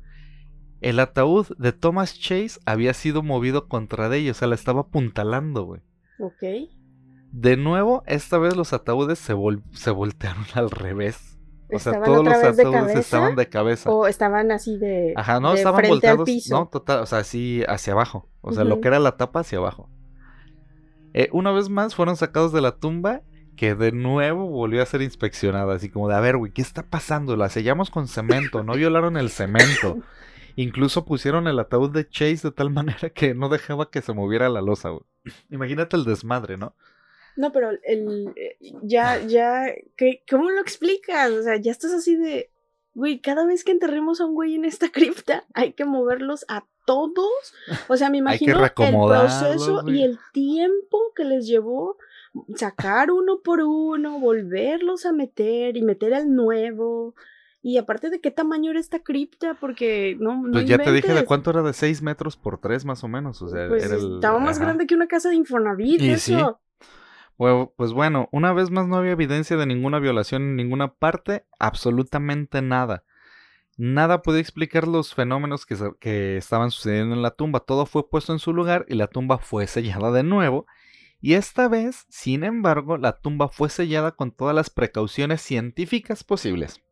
El 0.81 0.99
ataúd 0.99 1.45
de 1.59 1.73
Thomas 1.73 2.19
Chase 2.19 2.59
había 2.65 2.95
sido 2.95 3.21
movido 3.21 3.67
contra 3.67 4.09
de 4.09 4.17
ellos, 4.17 4.37
o 4.37 4.39
sea, 4.39 4.47
la 4.47 4.55
estaba 4.55 4.81
apuntalando, 4.81 5.63
güey. 5.65 5.81
Ok. 6.19 6.71
De 7.31 7.55
nuevo, 7.55 8.01
esta 8.07 8.39
vez 8.39 8.55
los 8.55 8.73
ataúdes 8.73 9.19
se, 9.19 9.35
vol- 9.35 9.61
se 9.73 9.91
voltearon 9.91 10.45
al 10.55 10.71
revés. 10.71 11.34
O 11.71 11.79
sea, 11.79 11.93
¿Estaban 11.93 12.03
todos 12.03 12.25
los 12.25 12.55
de 12.55 12.61
ataúdes 12.61 12.95
estaban 12.97 13.35
de 13.35 13.49
cabeza. 13.49 13.89
O 13.89 14.07
estaban 14.07 14.51
así 14.51 14.77
de, 14.77 15.13
Ajá, 15.15 15.39
no, 15.39 15.51
de 15.51 15.57
estaban 15.57 15.87
volteados, 15.87 16.29
no, 16.49 16.67
total, 16.67 16.99
o 16.99 17.05
sea, 17.05 17.19
así 17.19 17.63
hacia 17.67 17.93
abajo. 17.93 18.29
O 18.41 18.51
sea, 18.51 18.63
lo 18.63 18.81
que 18.81 18.87
era 18.87 18.99
la 18.99 19.17
tapa 19.17 19.39
hacia 19.39 19.57
abajo. 19.57 19.89
Eh, 21.13 21.29
una 21.31 21.51
vez 21.51 21.69
más 21.69 21.95
fueron 21.95 22.17
sacados 22.17 22.51
de 22.51 22.61
la 22.61 22.73
tumba 22.73 23.21
que 23.55 23.73
de 23.73 23.91
nuevo 23.91 24.47
volvió 24.47 24.83
a 24.83 24.85
ser 24.85 25.01
inspeccionada, 25.01 25.75
así 25.75 25.89
como 25.89 26.09
de, 26.09 26.15
a 26.15 26.19
ver, 26.19 26.37
güey, 26.37 26.51
¿qué 26.51 26.61
está 26.61 26.83
pasando? 26.83 27.35
La 27.35 27.49
sellamos 27.49 27.89
con 27.89 28.07
cemento, 28.07 28.63
no 28.63 28.73
violaron 28.73 29.17
el 29.17 29.29
cemento. 29.29 29.99
Incluso 30.57 31.05
pusieron 31.05 31.47
el 31.47 31.59
ataúd 31.59 31.91
de 31.91 32.07
Chase 32.07 32.47
de 32.47 32.51
tal 32.51 32.69
manera 32.71 33.09
que 33.09 33.33
no 33.33 33.49
dejaba 33.49 33.89
que 33.89 34.01
se 34.01 34.13
moviera 34.13 34.49
la 34.49 34.61
losa, 34.61 34.89
güey. 34.89 35.03
Imagínate 35.49 35.95
el 35.95 36.05
desmadre, 36.05 36.57
¿no? 36.57 36.75
No, 37.37 37.51
pero 37.51 37.71
el 37.83 38.33
eh, 38.35 38.57
ya, 38.83 39.21
ya, 39.25 39.65
¿qué, 39.97 40.23
¿cómo 40.29 40.49
lo 40.49 40.61
explicas? 40.61 41.31
O 41.31 41.43
sea, 41.43 41.57
ya 41.57 41.71
estás 41.71 41.91
así 41.91 42.15
de, 42.15 42.49
güey, 42.93 43.19
cada 43.19 43.45
vez 43.45 43.63
que 43.63 43.71
enterremos 43.71 44.21
a 44.21 44.25
un 44.25 44.33
güey 44.35 44.55
en 44.55 44.65
esta 44.65 44.89
cripta, 44.91 45.45
hay 45.53 45.73
que 45.73 45.85
moverlos 45.85 46.45
a 46.47 46.65
todos. 46.85 47.53
O 47.87 47.97
sea, 47.97 48.09
me 48.09 48.17
Hay 48.17 48.37
que 48.39 48.45
imagino 48.45 48.63
el 48.65 48.71
proceso 48.71 49.81
güey. 49.81 49.99
y 49.99 50.03
el 50.03 50.19
tiempo 50.33 50.99
que 51.15 51.23
les 51.25 51.47
llevó 51.47 51.97
sacar 52.55 53.11
uno 53.11 53.39
por 53.43 53.61
uno, 53.61 54.19
volverlos 54.19 55.05
a 55.05 55.11
meter 55.13 55.77
y 55.77 55.81
meter 55.81 56.13
al 56.13 56.33
nuevo. 56.33 57.15
Y 57.61 57.77
aparte 57.77 58.11
de 58.11 58.21
qué 58.21 58.29
tamaño 58.29 58.69
era 58.69 58.79
esta 58.79 58.99
cripta, 58.99 59.55
porque 59.59 60.15
no, 60.19 60.43
no 60.43 60.51
Pues 60.51 60.67
ya 60.67 60.77
te 60.77 60.91
dije 60.91 61.13
de 61.13 61.25
cuánto 61.25 61.49
era 61.49 61.63
de 61.63 61.73
6 61.73 62.03
metros 62.03 62.37
por 62.37 62.59
3 62.59 62.85
más 62.85 63.03
o 63.03 63.07
menos, 63.07 63.41
o 63.41 63.49
sea, 63.49 63.67
Pues 63.67 63.83
era 63.83 63.95
el... 63.95 64.15
estaba 64.15 64.37
más 64.37 64.57
ajá. 64.57 64.65
grande 64.65 64.85
que 64.85 64.93
una 64.93 65.07
casa 65.07 65.29
de 65.29 65.35
Infonavit, 65.35 65.99
Y 65.99 66.09
eso. 66.11 66.37
sí. 66.37 66.64
Pues 67.37 67.91
bueno, 67.91 68.29
una 68.31 68.53
vez 68.53 68.71
más 68.71 68.87
no 68.87 68.95
había 68.95 69.11
evidencia 69.11 69.57
de 69.57 69.65
ninguna 69.65 69.99
violación 69.99 70.41
en 70.43 70.55
ninguna 70.55 70.93
parte, 70.93 71.45
absolutamente 71.59 72.61
nada. 72.61 73.03
Nada 73.77 74.21
puede 74.21 74.39
explicar 74.39 74.87
los 74.87 75.13
fenómenos 75.13 75.65
que 75.65 76.37
estaban 76.37 76.71
sucediendo 76.71 77.13
en 77.13 77.21
la 77.21 77.31
tumba. 77.31 77.59
Todo 77.59 77.85
fue 77.85 78.09
puesto 78.09 78.31
en 78.31 78.39
su 78.39 78.53
lugar 78.53 78.85
y 78.87 78.95
la 78.95 79.07
tumba 79.07 79.37
fue 79.37 79.67
sellada 79.67 80.13
de 80.13 80.23
nuevo. 80.23 80.65
Y 81.19 81.33
esta 81.33 81.67
vez, 81.67 82.05
sin 82.07 82.45
embargo, 82.45 82.97
la 82.97 83.19
tumba 83.19 83.49
fue 83.49 83.69
sellada 83.69 84.11
con 84.11 84.31
todas 84.31 84.55
las 84.55 84.69
precauciones 84.69 85.41
científicas 85.41 86.23
posibles. 86.23 86.84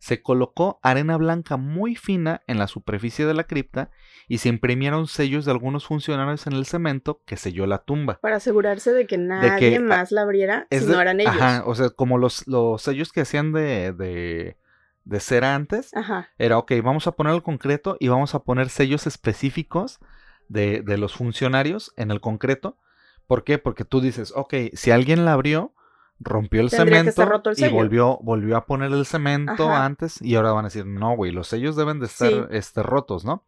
Se 0.00 0.22
colocó 0.22 0.80
arena 0.82 1.18
blanca 1.18 1.58
muy 1.58 1.94
fina 1.94 2.42
en 2.46 2.58
la 2.58 2.66
superficie 2.66 3.26
de 3.26 3.34
la 3.34 3.44
cripta 3.44 3.90
y 4.28 4.38
se 4.38 4.48
imprimieron 4.48 5.06
sellos 5.06 5.44
de 5.44 5.50
algunos 5.50 5.86
funcionarios 5.86 6.46
en 6.46 6.54
el 6.54 6.64
cemento 6.64 7.22
que 7.26 7.36
selló 7.36 7.66
la 7.66 7.84
tumba. 7.84 8.18
Para 8.22 8.36
asegurarse 8.36 8.92
de 8.92 9.06
que 9.06 9.18
nadie 9.18 9.76
ah, 9.76 9.80
más 9.80 10.10
la 10.10 10.22
abriera 10.22 10.66
si 10.70 10.86
no 10.86 11.00
eran 11.00 11.20
ellos. 11.20 11.34
Ajá, 11.36 11.64
o 11.66 11.74
sea, 11.74 11.90
como 11.90 12.16
los, 12.16 12.48
los 12.48 12.80
sellos 12.80 13.12
que 13.12 13.20
hacían 13.20 13.52
de, 13.52 13.92
de, 13.92 14.56
de 15.04 15.20
cera 15.20 15.54
antes, 15.54 15.94
Ajá. 15.94 16.30
era, 16.38 16.56
ok, 16.56 16.72
vamos 16.82 17.06
a 17.06 17.12
poner 17.12 17.34
el 17.34 17.42
concreto 17.42 17.98
y 18.00 18.08
vamos 18.08 18.34
a 18.34 18.42
poner 18.42 18.70
sellos 18.70 19.06
específicos 19.06 20.00
de, 20.48 20.80
de 20.80 20.96
los 20.96 21.14
funcionarios 21.14 21.92
en 21.96 22.10
el 22.10 22.22
concreto. 22.22 22.78
¿Por 23.26 23.44
qué? 23.44 23.58
Porque 23.58 23.84
tú 23.84 24.00
dices, 24.00 24.32
ok, 24.34 24.54
si 24.72 24.92
alguien 24.92 25.26
la 25.26 25.34
abrió, 25.34 25.74
rompió 26.20 26.60
el 26.60 26.70
Tendría 26.70 26.98
cemento 26.98 27.10
estar 27.10 27.28
roto 27.28 27.50
el 27.50 27.58
y 27.58 27.68
volvió, 27.68 28.18
volvió 28.22 28.56
a 28.56 28.66
poner 28.66 28.92
el 28.92 29.06
cemento 29.06 29.70
Ajá. 29.70 29.84
antes 29.86 30.20
y 30.22 30.34
ahora 30.36 30.52
van 30.52 30.66
a 30.66 30.68
decir, 30.68 30.86
no, 30.86 31.16
güey, 31.16 31.32
los 31.32 31.48
sellos 31.48 31.76
deben 31.76 31.98
de 31.98 32.06
estar 32.06 32.28
Sí. 32.30 32.44
este, 32.50 32.82
rotos, 32.82 33.24
¿no? 33.24 33.44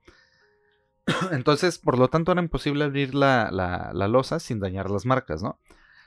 Entonces, 1.33 1.79
por 1.79 1.99
lo 1.99 2.09
tanto, 2.09 2.33
era 2.33 2.41
imposible 2.41 2.85
abrir 2.85 3.15
la, 3.15 3.51
la, 3.51 3.91
la 3.93 4.09
losa 4.09 4.41
sin 4.41 4.61
dañar 4.61 4.91
las 4.91 5.05
marcas, 5.05 5.43
¿no? 5.43 5.59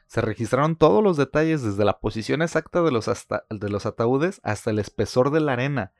Se 0.07 0.21
registraron 0.21 0.75
todos 0.75 1.03
los 1.03 1.17
detalles 1.17 1.63
desde 1.63 1.83
la 1.83 1.99
posición 1.99 2.41
exacta 2.41 2.81
de 2.81 2.91
los, 2.91 3.05
de 3.49 3.69
los 3.69 3.85
ataúdes 3.85 4.39
hasta 4.43 4.69
el 4.69 4.79
espesor 4.79 5.31
de 5.31 5.39
la 5.39 5.53
arena. 5.53 5.91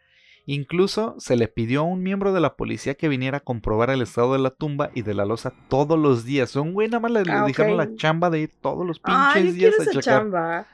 Incluso 0.47 1.15
se 1.17 1.35
le 1.35 1.47
pidió 1.47 1.81
a 1.81 1.83
un 1.83 2.03
miembro 2.03 2.31
de 2.33 2.39
la 2.39 2.55
policía 2.55 2.93
que 2.95 3.07
viniera 3.09 3.37
a 3.37 3.41
comprobar 3.41 3.89
el 3.89 4.01
estado 4.01 4.33
de 4.33 4.39
la 4.39 4.51
tumba 4.51 4.91
y 4.93 5.01
de 5.01 5.13
la 5.15 5.25
losa 5.25 5.53
todos 5.69 5.97
los 5.97 6.23
días. 6.23 6.55
Un 6.55 6.73
güey 6.73 6.87
nada 6.87 6.99
más 6.99 7.11
le, 7.11 7.23
Ah, 7.31 7.45
dijeron 7.45 7.73
ok. 7.73 7.77
la 7.77 7.95
chamba 7.95 8.29
de 8.29 8.41
ir 8.41 8.51
todos 8.61 8.85
los 8.85 8.99
pinches 8.99 9.21
Ay, 9.35 9.51
días 9.51 9.73
a 9.79 9.83
esa 9.83 9.91
checar. 9.91 10.03
chamba. 10.21 10.67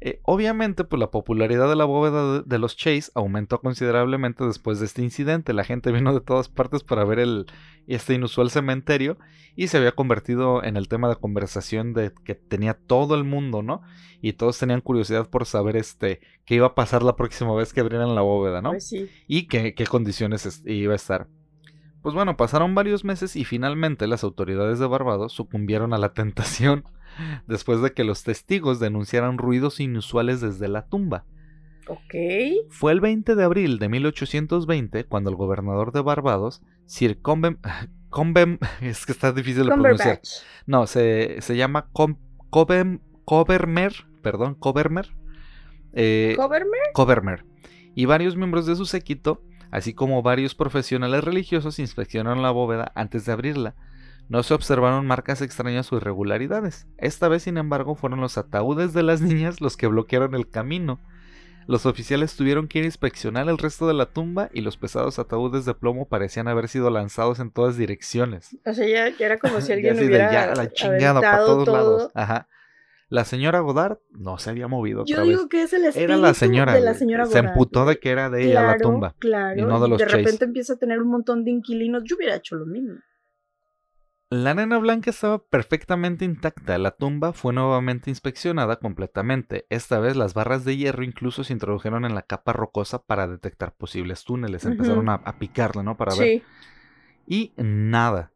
Eh, 0.00 0.20
obviamente, 0.22 0.84
pues 0.84 1.00
la 1.00 1.10
popularidad 1.10 1.68
de 1.68 1.74
la 1.76 1.84
bóveda 1.84 2.34
de, 2.38 2.42
de 2.46 2.58
los 2.58 2.76
Chase 2.76 3.10
aumentó 3.14 3.60
considerablemente 3.60 4.44
después 4.44 4.78
de 4.78 4.86
este 4.86 5.02
incidente. 5.02 5.52
La 5.52 5.64
gente 5.64 5.90
vino 5.90 6.14
de 6.14 6.20
todas 6.20 6.48
partes 6.48 6.84
para 6.84 7.04
ver 7.04 7.18
el, 7.18 7.46
este 7.88 8.14
inusual 8.14 8.50
cementerio 8.50 9.18
y 9.56 9.66
se 9.68 9.76
había 9.78 9.92
convertido 9.92 10.62
en 10.62 10.76
el 10.76 10.86
tema 10.86 11.08
de 11.08 11.16
conversación 11.16 11.94
de 11.94 12.12
que 12.24 12.36
tenía 12.36 12.74
todo 12.74 13.16
el 13.16 13.24
mundo, 13.24 13.62
¿no? 13.62 13.82
Y 14.22 14.34
todos 14.34 14.56
tenían 14.58 14.80
curiosidad 14.82 15.28
por 15.28 15.46
saber 15.46 15.76
este 15.76 16.20
qué 16.44 16.54
iba 16.54 16.68
a 16.68 16.74
pasar 16.76 17.02
la 17.02 17.16
próxima 17.16 17.52
vez 17.54 17.72
que 17.72 17.80
abrieran 17.80 18.14
la 18.14 18.20
bóveda, 18.22 18.62
¿no? 18.62 18.70
Pues 18.70 18.86
sí. 18.88 19.08
y 19.26 19.48
qué, 19.48 19.74
qué 19.74 19.86
condiciones 19.86 20.46
es- 20.46 20.62
iba 20.64 20.92
a 20.92 20.96
estar. 20.96 21.26
Pues 22.02 22.14
bueno, 22.14 22.36
pasaron 22.36 22.76
varios 22.76 23.04
meses 23.04 23.34
y 23.34 23.44
finalmente 23.44 24.06
las 24.06 24.22
autoridades 24.22 24.78
de 24.78 24.86
Barbados 24.86 25.32
sucumbieron 25.32 25.92
a 25.92 25.98
la 25.98 26.12
tentación 26.14 26.84
después 27.46 27.80
de 27.80 27.92
que 27.92 28.04
los 28.04 28.22
testigos 28.22 28.80
denunciaran 28.80 29.38
ruidos 29.38 29.80
inusuales 29.80 30.40
desde 30.40 30.68
la 30.68 30.86
tumba. 30.86 31.24
Fue 32.68 32.92
el 32.92 33.00
20 33.00 33.34
de 33.34 33.44
abril 33.44 33.78
de 33.78 33.88
1820 33.88 35.04
cuando 35.04 35.30
el 35.30 35.36
gobernador 35.36 35.92
de 35.92 36.02
Barbados, 36.02 36.62
Sir. 36.86 37.20
Combem 37.20 37.58
es 38.80 39.06
que 39.06 39.12
está 39.12 39.32
difícil 39.32 39.64
de 39.64 39.72
pronunciar. 39.72 40.20
No, 40.66 40.86
se, 40.86 41.40
se 41.40 41.56
llama 41.56 41.88
Covermer, 43.24 43.92
perdón, 44.22 44.54
Covermer. 44.54 45.14
eh. 45.92 46.34
Covermer 46.92 47.44
y 47.98 48.04
varios 48.04 48.36
miembros 48.36 48.64
de 48.64 48.76
su 48.76 48.86
séquito, 48.86 49.42
así 49.72 49.92
como 49.92 50.22
varios 50.22 50.54
profesionales 50.54 51.24
religiosos, 51.24 51.80
inspeccionaron 51.80 52.42
la 52.42 52.52
bóveda 52.52 52.92
antes 52.94 53.24
de 53.24 53.32
abrirla. 53.32 53.74
No 54.28 54.42
se 54.42 54.52
observaron 54.54 55.06
marcas 55.06 55.40
extrañas 55.40 55.90
o 55.92 55.96
irregularidades. 55.96 56.86
Esta 56.98 57.28
vez, 57.28 57.44
sin 57.44 57.56
embargo, 57.56 57.94
fueron 57.94 58.20
los 58.20 58.36
ataúdes 58.38 58.92
de 58.92 59.02
las 59.02 59.20
niñas 59.22 59.60
los 59.60 59.76
que 59.76 59.86
bloquearon 59.86 60.34
el 60.34 60.48
camino. 60.48 61.00
Los 61.66 61.84
oficiales 61.84 62.34
tuvieron 62.34 62.66
que 62.66 62.78
ir 62.78 62.84
a 62.84 62.88
inspeccionar 62.88 63.46
el 63.48 63.58
resto 63.58 63.86
de 63.86 63.92
la 63.92 64.06
tumba 64.06 64.48
y 64.54 64.62
los 64.62 64.78
pesados 64.78 65.18
ataúdes 65.18 65.66
de 65.66 65.74
plomo 65.74 66.08
parecían 66.08 66.48
haber 66.48 66.68
sido 66.68 66.88
lanzados 66.88 67.40
en 67.40 67.50
todas 67.50 67.76
direcciones. 67.76 68.56
O 68.64 68.72
sea, 68.72 68.86
ya, 68.88 69.14
ya 69.16 69.26
era 69.26 69.38
como 69.38 69.60
si 69.60 69.72
alguien 69.72 69.98
hubiera 69.98 70.32
ya, 70.32 70.54
la 70.54 70.70
chingada 70.72 71.20
para 71.20 71.38
todos 71.38 71.64
todo. 71.66 71.76
lados. 71.76 72.10
Ajá. 72.14 72.48
La 73.10 73.24
señora 73.24 73.60
Godard 73.60 73.98
no 74.10 74.36
se 74.38 74.50
había 74.50 74.68
movido 74.68 75.02
otra 75.02 75.14
Yo 75.16 75.20
vez. 75.22 75.28
digo 75.30 75.48
que 75.48 75.62
es 75.62 75.72
el 75.72 75.84
espíritu 75.86 76.12
Era 76.12 76.20
la 76.20 76.34
señora. 76.34 76.74
de 76.74 76.80
la 76.82 76.92
señora 76.94 77.24
se 77.24 77.32
Godard. 77.38 77.46
emputó 77.52 77.86
de 77.86 77.98
que 77.98 78.10
era 78.10 78.28
de 78.28 78.44
ella 78.46 78.62
la 78.62 78.76
tumba. 78.78 79.14
Claro, 79.18 79.58
y 79.58 79.62
no 79.62 79.80
de 79.80 79.88
los 79.88 79.98
de 79.98 80.04
Chase. 80.04 80.16
repente 80.18 80.44
empieza 80.46 80.74
a 80.74 80.76
tener 80.76 81.00
un 81.00 81.08
montón 81.08 81.42
de 81.44 81.50
inquilinos. 81.50 82.02
Yo 82.04 82.16
hubiera 82.16 82.36
hecho 82.36 82.56
lo 82.56 82.66
mismo. 82.66 82.96
La 84.30 84.52
nena 84.52 84.76
blanca 84.76 85.08
estaba 85.08 85.38
perfectamente 85.38 86.26
intacta. 86.26 86.76
La 86.76 86.90
tumba 86.90 87.32
fue 87.32 87.54
nuevamente 87.54 88.10
inspeccionada 88.10 88.76
completamente. 88.76 89.66
Esta 89.70 90.00
vez 90.00 90.16
las 90.16 90.34
barras 90.34 90.66
de 90.66 90.76
hierro 90.76 91.02
incluso 91.02 91.44
se 91.44 91.54
introdujeron 91.54 92.04
en 92.04 92.14
la 92.14 92.22
capa 92.22 92.52
rocosa 92.52 93.02
para 93.02 93.26
detectar 93.26 93.74
posibles 93.74 94.24
túneles. 94.24 94.66
Empezaron 94.66 95.08
a, 95.08 95.14
a 95.14 95.38
picarle, 95.38 95.82
¿no? 95.82 95.96
Para 95.96 96.14
ver. 96.14 96.42
Y 97.26 97.52
nada. 97.56 98.32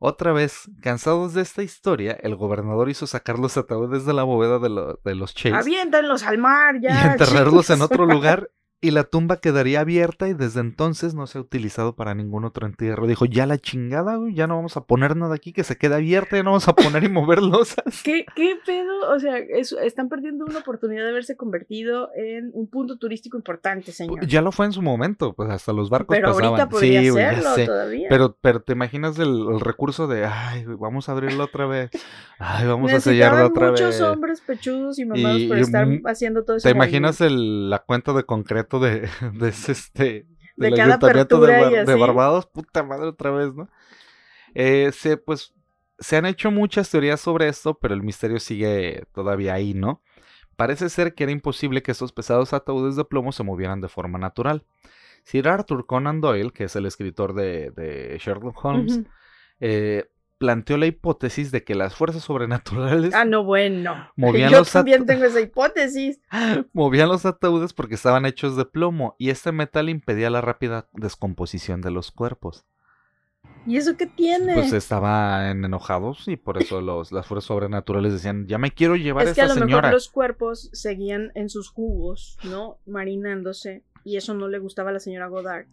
Otra 0.00 0.32
vez, 0.32 0.68
cansados 0.80 1.34
de 1.34 1.42
esta 1.42 1.62
historia, 1.62 2.12
el 2.22 2.34
gobernador 2.34 2.88
hizo 2.88 3.06
sacar 3.06 3.38
los 3.38 3.56
ataúdes 3.56 4.06
de 4.06 4.14
la 4.14 4.22
bóveda 4.24 4.58
de, 4.58 4.70
lo- 4.70 4.98
de 5.04 5.14
los 5.14 5.34
Chase 5.34 5.54
Aviéntalos 5.54 6.22
al 6.22 6.38
mar, 6.38 6.76
y 6.76 6.82
ya. 6.84 7.12
enterrarlos 7.12 7.68
en 7.70 7.82
otro 7.82 8.06
lugar 8.06 8.50
y 8.82 8.92
la 8.92 9.04
tumba 9.04 9.36
quedaría 9.36 9.80
abierta 9.80 10.26
y 10.28 10.32
desde 10.34 10.60
entonces 10.60 11.14
no 11.14 11.26
se 11.26 11.36
ha 11.36 11.40
utilizado 11.42 11.94
para 11.94 12.14
ningún 12.14 12.44
otro 12.46 12.66
entierro. 12.66 13.06
Dijo, 13.06 13.26
ya 13.26 13.44
la 13.46 13.58
chingada, 13.58 14.16
güey, 14.16 14.34
ya 14.34 14.46
no 14.46 14.56
vamos 14.56 14.76
a 14.78 14.84
poner 14.84 15.16
nada 15.16 15.34
aquí 15.34 15.52
que 15.52 15.64
se 15.64 15.76
quede 15.76 15.96
abierta, 15.96 16.36
ya 16.36 16.42
no 16.42 16.50
vamos 16.52 16.66
a 16.68 16.74
poner 16.74 17.04
y 17.04 17.08
mover 17.10 17.42
losas. 17.42 17.84
¿Qué, 18.04 18.24
¿Qué 18.34 18.54
pedo? 18.64 19.10
O 19.14 19.18
sea, 19.18 19.36
es- 19.38 19.72
están 19.72 20.08
perdiendo 20.08 20.46
una 20.46 20.60
oportunidad 20.60 21.04
de 21.04 21.10
haberse 21.10 21.36
convertido 21.36 22.08
en 22.16 22.50
un 22.54 22.68
punto 22.68 22.96
turístico 22.96 23.36
importante, 23.36 23.92
señor. 23.92 24.26
Ya 24.26 24.40
lo 24.40 24.50
fue 24.52 24.64
en 24.66 24.72
su 24.72 24.80
momento, 24.80 25.34
pues 25.34 25.50
hasta 25.50 25.72
los 25.72 25.90
barcos 25.90 26.16
Pero 26.16 26.28
pasaban. 26.28 26.48
ahorita 26.60 26.68
podría 26.70 27.00
sí, 27.02 27.08
güey, 27.10 27.24
ya 27.24 27.34
serlo 27.34 27.54
sé. 27.56 27.66
todavía. 27.66 28.06
Pero, 28.08 28.36
pero 28.40 28.62
te 28.62 28.72
imaginas 28.72 29.18
el, 29.18 29.28
el 29.52 29.60
recurso 29.60 30.06
de, 30.06 30.24
ay, 30.24 30.64
güey, 30.64 30.78
vamos 30.80 31.08
a 31.08 31.12
abrirlo 31.12 31.44
otra 31.44 31.66
vez. 31.66 31.90
Ay, 32.38 32.66
vamos 32.66 32.92
a 32.92 33.00
sellarlo 33.00 33.46
otra 33.46 33.70
muchos 33.72 33.88
vez. 33.90 34.00
hombres 34.00 34.40
pechudos 34.40 34.98
y 34.98 35.04
mamados 35.04 35.40
Y- 35.40 35.48
por 35.48 35.58
estar 35.58 35.86
haciendo 36.06 36.44
todo 36.44 36.56
eso. 36.56 36.66
¿Te 36.66 36.74
imaginas 36.74 37.20
el, 37.20 37.68
la 37.68 37.80
cuenta 37.80 38.12
de 38.14 38.24
concreto 38.24 38.69
de, 38.78 39.08
de 39.34 39.48
ese, 39.48 39.72
este 39.72 40.04
De 40.04 40.26
del 40.68 40.74
cada 40.76 40.88
ayuntamiento 40.90 41.40
de, 41.40 41.60
Bar- 41.60 41.86
de. 41.86 41.94
Barbados? 41.96 42.46
Puta 42.46 42.82
madre 42.82 43.08
otra 43.08 43.30
vez, 43.30 43.54
¿no? 43.54 43.68
Eh, 44.54 44.90
se, 44.92 45.16
pues 45.16 45.54
se 45.98 46.16
han 46.16 46.26
hecho 46.26 46.50
muchas 46.50 46.90
teorías 46.90 47.20
sobre 47.20 47.48
esto, 47.48 47.74
pero 47.78 47.94
el 47.94 48.02
misterio 48.02 48.38
sigue 48.40 49.04
todavía 49.12 49.54
ahí, 49.54 49.74
¿no? 49.74 50.02
Parece 50.56 50.88
ser 50.90 51.14
que 51.14 51.24
era 51.24 51.32
imposible 51.32 51.82
que 51.82 51.90
estos 51.92 52.12
pesados 52.12 52.52
ataúdes 52.52 52.96
de 52.96 53.04
plomo 53.04 53.32
se 53.32 53.42
movieran 53.42 53.80
de 53.80 53.88
forma 53.88 54.18
natural. 54.18 54.64
Sir 55.24 55.48
Arthur 55.48 55.86
Conan 55.86 56.20
Doyle, 56.20 56.52
que 56.52 56.64
es 56.64 56.76
el 56.76 56.86
escritor 56.86 57.34
de, 57.34 57.70
de 57.70 58.18
Sherlock 58.18 58.62
Holmes, 58.64 59.00
eh, 59.60 60.10
planteó 60.40 60.78
la 60.78 60.86
hipótesis 60.86 61.50
de 61.52 61.64
que 61.64 61.74
las 61.74 61.94
fuerzas 61.94 62.24
sobrenaturales 62.24 63.14
Ah, 63.14 63.26
no, 63.26 63.44
bueno. 63.44 64.10
Movían 64.16 64.50
Yo 64.50 64.60
los 64.60 64.72
también 64.72 65.04
tengo 65.04 65.26
esa 65.26 65.40
hipótesis. 65.42 66.18
movían 66.72 67.10
los 67.10 67.26
ataúdes 67.26 67.74
porque 67.74 67.94
estaban 67.94 68.24
hechos 68.24 68.56
de 68.56 68.64
plomo 68.64 69.16
y 69.18 69.28
este 69.28 69.52
metal 69.52 69.90
impedía 69.90 70.30
la 70.30 70.40
rápida 70.40 70.88
descomposición 70.94 71.82
de 71.82 71.90
los 71.90 72.10
cuerpos. 72.10 72.64
¿Y 73.66 73.76
eso 73.76 73.98
qué 73.98 74.06
tiene? 74.06 74.54
Pues 74.54 74.72
estaban 74.72 75.62
enojados 75.62 76.26
y 76.26 76.36
por 76.38 76.56
eso 76.56 76.80
los, 76.80 77.12
las 77.12 77.26
fuerzas 77.26 77.48
sobrenaturales 77.48 78.14
decían, 78.14 78.46
ya 78.46 78.56
me 78.56 78.70
quiero 78.70 78.96
llevar 78.96 79.26
es 79.26 79.32
a 79.32 79.34
que 79.34 79.40
a 79.42 79.44
esta 79.44 79.54
lo 79.56 79.60
señora. 79.60 79.82
mejor 79.82 79.92
los 79.92 80.08
cuerpos 80.08 80.70
seguían 80.72 81.32
en 81.34 81.50
sus 81.50 81.68
jugos, 81.68 82.38
¿no? 82.44 82.78
Marinándose. 82.86 83.84
Y 84.04 84.16
eso 84.16 84.32
no 84.32 84.48
le 84.48 84.58
gustaba 84.58 84.88
a 84.88 84.94
la 84.94 85.00
señora 85.00 85.26
Godard. 85.26 85.66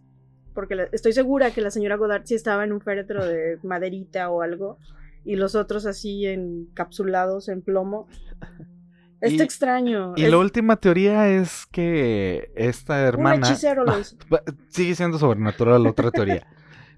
Porque 0.58 0.74
la- 0.74 0.90
estoy 0.92 1.14
segura 1.14 1.52
que 1.52 1.62
la 1.62 1.70
señora 1.70 1.98
Godard 1.98 2.24
sí 2.26 2.34
estaba 2.34 2.64
en 2.64 2.74
un 2.74 2.82
féretro 2.82 3.24
de 3.24 3.60
maderita 3.62 4.32
o 4.32 4.42
algo. 4.42 4.80
Y 5.24 5.36
los 5.36 5.54
otros 5.54 5.86
así 5.86 6.26
encapsulados 6.26 7.48
en 7.48 7.62
plomo. 7.62 8.08
Está 9.22 9.44
Y- 9.44 9.46
extraño. 9.46 10.14
Y 10.16 10.24
es 10.24 10.32
la 10.32 10.40
última 10.40 10.78
teoría 10.78 11.28
es 11.30 11.68
que 11.68 12.52
esta 12.56 12.96
un 12.96 13.00
hermana... 13.02 13.48
hechicero 13.48 13.84
lo 13.86 14.00
hizo. 14.00 14.18
Sigue 14.70 14.96
siendo 14.96 15.20
sobrenatural 15.20 15.84
la 15.84 15.92
otra 15.92 16.10
teoría. 16.10 16.48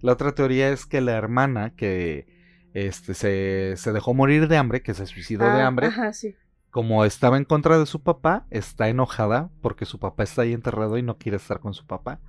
La 0.02 0.14
otra 0.14 0.32
teoría 0.34 0.70
es 0.70 0.86
que 0.86 1.02
la 1.02 1.18
hermana 1.18 1.76
que 1.76 2.28
este, 2.74 3.14
se, 3.14 3.74
se 3.76 3.92
dejó 3.92 4.14
morir 4.14 4.48
de 4.48 4.56
hambre, 4.56 4.82
que 4.82 4.94
se 4.94 5.06
suicidó 5.06 5.44
de 5.44 5.62
Ah, 5.62 5.68
hambre, 5.68 5.88
Ajá, 5.88 6.14
sí. 6.14 6.34
como 6.70 7.04
estaba 7.04 7.36
en 7.36 7.44
contra 7.44 7.78
de 7.78 7.86
su 7.86 8.02
papá, 8.04 8.46
está 8.52 8.88
enojada 8.88 9.50
porque 9.62 9.84
su 9.86 10.00
papá 10.00 10.24
está 10.24 10.44
ahí 10.44 10.54
enterrado 10.54 10.98
y 10.98 11.02
no 11.04 11.18
quiere 11.18 11.36
estar 11.36 11.60
con 11.60 11.74
su 11.74 11.86
papá. 11.86 12.22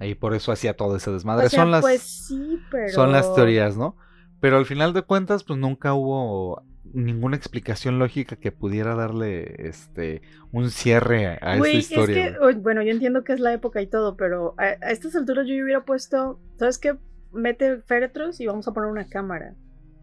Ahí 0.00 0.14
por 0.14 0.34
eso 0.34 0.50
hacía 0.50 0.74
todo 0.74 0.96
ese 0.96 1.12
desmadre. 1.12 1.46
O 1.46 1.48
sea, 1.50 1.60
son, 1.60 1.70
las, 1.70 1.82
pues 1.82 2.00
sí, 2.02 2.58
pero... 2.70 2.88
son 2.88 3.12
las 3.12 3.34
teorías, 3.34 3.76
¿no? 3.76 3.96
Pero 4.40 4.56
al 4.56 4.64
final 4.66 4.94
de 4.94 5.02
cuentas, 5.02 5.44
pues 5.44 5.58
nunca 5.58 5.92
hubo 5.92 6.64
ninguna 6.92 7.36
explicación 7.36 7.98
lógica 7.98 8.36
que 8.36 8.50
pudiera 8.50 8.94
darle 8.94 9.68
este 9.68 10.22
un 10.50 10.70
cierre 10.70 11.38
a 11.40 11.58
Güey, 11.58 11.76
esta 11.76 11.94
historia. 11.94 12.26
es 12.26 12.38
que, 12.38 12.54
bueno, 12.60 12.82
yo 12.82 12.90
entiendo 12.90 13.22
que 13.22 13.32
es 13.34 13.40
la 13.40 13.52
época 13.52 13.80
y 13.82 13.86
todo, 13.86 14.16
pero 14.16 14.54
a, 14.58 14.64
a 14.84 14.90
estas 14.90 15.14
alturas 15.14 15.46
yo 15.46 15.54
hubiera 15.62 15.84
puesto, 15.84 16.40
¿sabes 16.58 16.78
qué? 16.78 16.96
Mete 17.32 17.82
féretros 17.82 18.40
y 18.40 18.46
vamos 18.46 18.66
a 18.66 18.72
poner 18.72 18.90
una 18.90 19.06
cámara. 19.06 19.54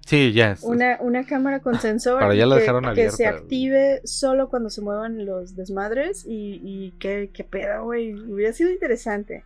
Sí, 0.07 0.31
ya. 0.31 0.53
es- 0.53 0.63
Una, 0.63 0.97
una 1.01 1.25
cámara 1.25 1.59
con 1.59 1.75
sensor 1.81 2.19
Pero 2.21 2.33
ya 2.33 2.45
la 2.45 2.55
que, 2.55 2.61
dejaron 2.61 2.95
que 2.95 3.09
se 3.11 3.27
active 3.27 4.01
solo 4.05 4.49
cuando 4.49 4.69
se 4.69 4.79
muevan 4.81 5.25
los 5.25 5.55
desmadres 5.57 6.25
y, 6.25 6.61
y 6.63 6.91
qué, 6.97 7.29
qué 7.33 7.43
pedo, 7.43 7.83
güey. 7.83 8.13
Hubiera 8.13 8.53
sido 8.53 8.71
interesante. 8.71 9.43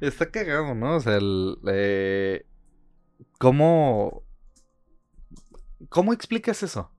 Está 0.00 0.30
cagado, 0.30 0.72
¿no? 0.76 0.96
O 0.96 1.00
sea, 1.00 1.16
el, 1.16 1.56
eh, 1.66 2.46
¿cómo, 3.38 4.22
¿cómo 5.88 6.12
explicas 6.12 6.62
eso? 6.62 6.92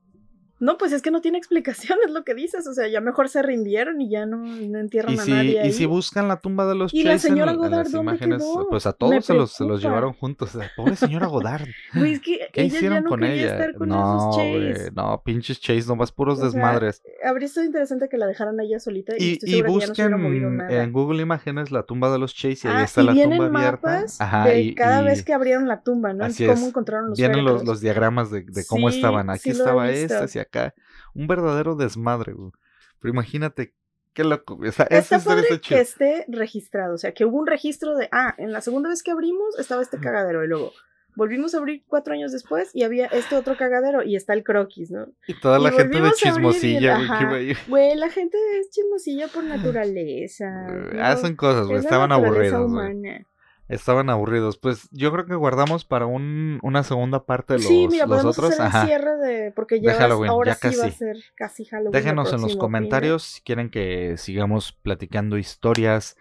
No, 0.59 0.77
pues 0.77 0.93
es 0.93 1.01
que 1.01 1.11
no 1.11 1.19
tiene 1.21 1.37
explicación, 1.37 1.99
es 2.05 2.11
lo 2.11 2.23
que 2.23 2.33
dices. 2.33 2.65
O 2.67 2.73
sea, 2.73 2.87
ya 2.87 3.01
mejor 3.01 3.27
se 3.29 3.41
rindieron 3.41 3.99
y 4.01 4.09
ya 4.09 4.25
no, 4.25 4.37
no 4.37 4.79
entierran 4.79 5.13
Y 5.15 5.17
a 5.17 5.21
si, 5.21 5.31
nadie. 5.31 5.59
ahí. 5.61 5.69
y 5.69 5.73
si 5.73 5.85
buscan 5.85 6.27
la 6.27 6.37
tumba 6.37 6.65
de 6.65 6.75
los 6.75 6.93
¿Y 6.93 7.03
la 7.03 7.11
Chase 7.13 7.27
en- 7.27 7.33
señora 7.33 7.51
en, 7.51 7.57
Godard 7.57 7.83
las 7.83 7.91
dónde 7.91 8.11
imágenes, 8.13 8.37
quedó? 8.41 8.69
pues 8.69 8.85
a 8.85 8.93
todos 8.93 9.25
se 9.25 9.33
los, 9.33 9.51
se 9.51 9.65
los 9.65 9.81
llevaron 9.81 10.13
juntos. 10.13 10.55
La 10.55 10.71
pobre 10.75 10.95
señora 10.95 11.27
Godard. 11.27 11.67
Güey, 11.93 12.13
es 12.13 12.19
que 12.21 12.39
¿Qué 12.53 12.61
ella 12.61 12.71
ya 12.71 12.77
hicieron 12.77 13.03
no 13.03 13.09
con 13.09 13.23
ella? 13.23 13.51
estar 13.51 13.75
con 13.75 13.89
no, 13.89 14.17
esos 14.31 14.37
Chase. 14.77 14.91
no, 14.95 15.21
pinches 15.25 15.59
Chase, 15.59 15.87
nomás 15.87 16.11
puros 16.11 16.37
O 16.37 16.41
sea, 16.41 16.45
desmadres. 16.51 17.01
Habría 17.23 17.47
sido 17.47 17.65
interesante 17.65 18.07
que 18.09 18.17
la 18.17 18.27
dejaran 18.27 18.59
a 18.59 18.63
ella 18.63 18.79
solita 18.79 19.13
y, 19.17 19.33
Y, 19.33 19.39
y 19.43 19.57
ya 19.57 19.63
no 19.63 19.71
busquen 19.73 20.57
nada. 20.57 20.83
en 20.83 20.91
Google 20.93 21.21
Imágenes 21.21 21.71
la 21.71 21.83
tumba 21.83 22.11
de 22.11 22.19
los 22.19 22.33
Chase 22.33 22.67
y 22.67 22.71
ahí 22.71 22.77
Ah, 22.77 22.83
está 22.83 23.01
y 23.01 23.05
la 23.05 23.13
tumba 23.13 23.45
abierta. 23.59 24.05
Ajá, 24.19 24.45
de 24.45 24.61
y, 24.61 24.75
cada 24.75 25.01
vez 25.01 25.23
que 25.23 25.33
abrieron 25.33 25.67
la 25.67 25.81
tumba, 25.81 26.13
¿no? 26.13 26.23
así 26.25 26.45
cómo 26.45 26.67
encontraron 26.67 27.09
los 27.09 27.17
vienen 27.19 27.43
los, 27.43 27.81
diagramas 27.81 28.31
de, 28.31 28.45
cómo 28.67 28.87
estaban. 28.89 29.29
Aquí 29.29 29.49
estaba 29.49 29.89
esta, 29.91 30.23
hacia 30.23 30.44
acá. 30.45 30.73
Un 31.13 31.27
verdadero 31.27 31.75
desmadre, 31.75 32.33
güey. 32.33 32.51
Pero 32.99 33.13
imagínate 33.13 33.73
qué 34.13 34.23
loco. 34.23 34.57
O 34.61 34.71
sea, 34.71 34.87
Está 34.89 35.19
padre 35.19 35.59
que 35.59 35.79
esté 35.79 36.25
registrado, 36.27 36.95
o 36.95 36.97
sea, 36.97 37.13
que 37.13 37.25
hubo 37.25 37.37
un 37.37 37.47
registro 37.47 37.95
de, 37.95 38.09
ah, 38.11 38.33
en 38.37 38.51
la 38.51 38.61
segunda 38.61 38.89
vez 38.89 39.03
que 39.03 39.11
abrimos 39.11 39.59
estaba 39.59 39.81
este 39.81 39.99
cagadero 39.99 40.43
y 40.43 40.47
luego 40.47 40.71
volvimos 41.15 41.55
a 41.55 41.59
abrir 41.59 41.83
cuatro 41.87 42.13
años 42.13 42.31
después 42.31 42.71
y 42.73 42.83
había 42.83 43.05
este 43.07 43.35
otro 43.35 43.55
cagadero 43.57 44.03
y 44.03 44.15
está 44.15 44.33
el 44.33 44.43
croquis, 44.43 44.91
¿no? 44.91 45.07
Y 45.27 45.39
toda 45.39 45.59
y 45.59 45.63
la 45.63 45.71
gente 45.71 46.01
de 46.01 46.11
chismosilla, 46.11 47.27
güey. 47.29 47.55
Güey, 47.67 47.95
la 47.95 48.09
gente 48.09 48.37
es 48.59 48.69
chismosilla 48.69 49.27
por 49.27 49.43
naturaleza. 49.75 50.67
Hacen 51.01 51.35
cosas, 51.35 51.67
güey. 51.67 51.79
Estaban 51.79 52.11
aburridos, 52.11 52.71
güey. 52.71 52.91
humana. 52.91 53.25
Estaban 53.67 54.09
aburridos. 54.09 54.57
Pues 54.57 54.87
yo 54.91 55.11
creo 55.11 55.25
que 55.25 55.35
guardamos 55.35 55.85
para 55.85 56.05
un, 56.05 56.59
una 56.61 56.83
segunda 56.83 57.25
parte 57.25 57.53
de 57.53 57.59
los, 57.59 57.67
sí, 57.67 57.87
mira, 57.89 58.05
los 58.05 58.17
podemos 58.17 58.37
otros. 58.37 58.59
hacer 58.59 58.81
el 58.81 58.87
cierre 58.87 59.17
de. 59.17 59.51
Porque 59.51 59.81
ya 59.81 59.91
De 59.93 59.97
Halloween, 59.97 60.29
ahora 60.29 60.57
ya 60.61 60.69
sí 60.71 60.77
va 60.77 60.83
a 60.83 60.87
casi. 60.87 60.97
ser 60.97 61.17
casi 61.35 61.65
Halloween. 61.65 61.91
Déjenos 61.91 62.31
en 62.33 62.41
los 62.41 62.55
comentarios 62.57 63.23
si 63.23 63.41
quieren 63.41 63.69
que 63.69 64.17
sigamos 64.17 64.71
platicando 64.71 65.37
historias 65.37 66.15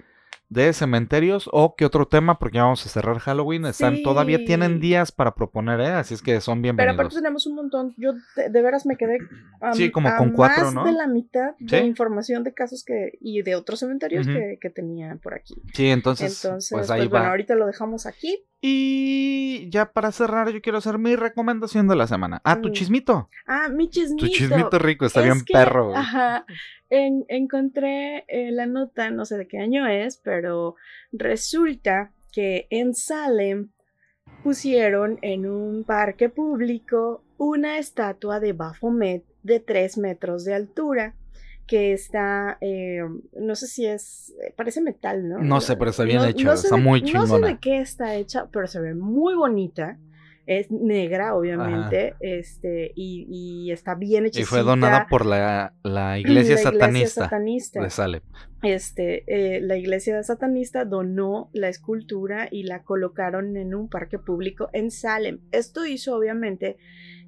de 0.48 0.72
cementerios 0.72 1.48
o 1.52 1.74
qué 1.74 1.84
otro 1.84 2.06
tema, 2.06 2.38
porque 2.38 2.56
ya 2.56 2.62
vamos 2.64 2.84
a 2.86 2.88
cerrar 2.88 3.18
Halloween. 3.18 3.64
Están, 3.66 4.02
Todavía 4.02 4.44
tienen 4.44 4.78
días 4.78 5.10
para 5.10 5.34
proponer, 5.34 5.80
¿eh? 5.80 5.86
Así 5.88 6.14
es 6.14 6.22
que 6.22 6.40
son 6.40 6.58
Pero 6.58 6.62
bienvenidos. 6.62 6.94
aparte 6.94 7.14
tenemos 7.16 7.46
un 7.46 7.54
montón. 7.56 7.94
Yo 7.96 8.12
de, 8.36 8.50
de 8.50 8.62
veras 8.62 8.86
me 8.86 8.96
quedé 8.96 9.18
a, 9.60 9.72
Sí, 9.72 9.90
como 9.90 10.08
a 10.08 10.16
con 10.16 10.30
cuatro, 10.30 10.66
más 10.66 10.74
¿no? 10.74 10.84
de 10.84 10.92
la 10.92 11.06
mitad 11.08 11.52
de 11.58 11.80
Sí. 11.80 11.84
información 11.86 12.44
de 12.44 12.54
casos 12.54 12.84
que 12.84 13.12
y 13.20 13.42
de 13.42 13.56
otros 13.56 13.80
cementerios 13.80 14.26
que, 14.26 14.58
que 14.60 14.70
tenía 14.70 15.16
por 15.22 15.34
aquí. 15.34 15.54
Sí, 15.72 15.88
entonces, 15.88 16.44
Entonces, 16.44 16.70
pues 16.70 16.86
pues, 16.88 16.90
ahí 16.90 17.08
bueno, 17.08 17.26
ahorita 17.26 17.54
lo 17.56 17.66
dejamos 17.66 18.06
aquí. 18.06 18.44
Y 18.60 19.68
ya 19.70 19.92
para 19.92 20.10
cerrar, 20.12 20.50
yo 20.50 20.60
quiero 20.62 20.78
hacer 20.78 20.98
mi 20.98 21.16
recomendación 21.16 21.86
de 21.88 21.96
la 21.96 22.06
semana. 22.06 22.40
Ah, 22.44 22.60
tu 22.60 22.68
Mm. 22.68 22.72
chismito. 22.72 23.28
Ah, 23.46 23.68
mi 23.70 23.90
chismito. 23.90 24.24
Tu 24.26 24.32
chismito 24.32 24.78
rico, 24.78 25.04
está 25.04 25.20
Es 25.20 25.26
bien 25.26 25.44
que, 25.44 25.52
perro. 25.52 25.94
Ajá. 25.96 26.44
En- 26.90 27.24
encontré 27.28 28.24
eh, 28.28 28.52
la 28.52 28.66
nota, 28.66 29.10
no 29.10 29.24
sé 29.24 29.36
de 29.36 29.48
qué 29.48 29.58
año 29.58 29.86
es, 29.86 30.18
pero 30.18 30.33
resulta 31.12 32.12
que 32.32 32.66
en 32.70 32.94
Salem 32.94 33.70
pusieron 34.42 35.18
en 35.22 35.46
un 35.46 35.84
parque 35.84 36.28
público 36.28 37.22
una 37.38 37.78
estatua 37.78 38.40
de 38.40 38.52
Baphomet 38.52 39.24
de 39.42 39.60
3 39.60 39.98
metros 39.98 40.44
de 40.44 40.54
altura 40.54 41.14
que 41.66 41.92
está, 41.94 42.58
eh, 42.60 43.00
no 43.40 43.54
sé 43.56 43.66
si 43.66 43.86
es, 43.86 44.34
eh, 44.42 44.52
parece 44.54 44.82
metal, 44.82 45.26
¿no? 45.28 45.38
No 45.38 45.60
sé, 45.62 45.76
pero 45.76 45.90
está 45.90 46.04
bien 46.04 46.18
No- 46.18 46.24
hecha, 46.26 46.44
no 46.44 46.56
sé 46.56 46.66
está 46.66 46.76
de- 46.76 46.82
muy 46.82 47.00
No 47.00 47.06
sé 47.06 47.12
chingona. 47.12 47.46
de 47.48 47.58
qué 47.58 47.78
está 47.80 48.14
hecha, 48.16 48.46
pero 48.52 48.66
se 48.66 48.80
ve 48.80 48.94
muy 48.94 49.34
bonita. 49.34 49.98
Es 50.46 50.70
negra, 50.70 51.34
obviamente, 51.34 52.16
este, 52.20 52.92
y, 52.94 53.26
y 53.30 53.72
está 53.72 53.94
bien 53.94 54.26
hecha. 54.26 54.40
Y 54.40 54.44
fue 54.44 54.62
donada 54.62 55.06
por 55.08 55.24
la, 55.24 55.74
la 55.82 56.18
iglesia 56.18 56.58
satanista 56.58 57.24
satanista. 57.24 57.82
de 57.82 57.90
Salem. 57.90 58.20
Este, 58.62 59.24
eh, 59.26 59.60
la 59.60 59.76
iglesia 59.76 60.22
satanista 60.22 60.84
donó 60.84 61.50
la 61.52 61.68
escultura 61.68 62.48
y 62.50 62.64
la 62.64 62.82
colocaron 62.82 63.56
en 63.56 63.74
un 63.74 63.88
parque 63.88 64.18
público 64.18 64.68
en 64.72 64.90
Salem. 64.90 65.40
Esto 65.50 65.86
hizo, 65.86 66.16
obviamente, 66.16 66.76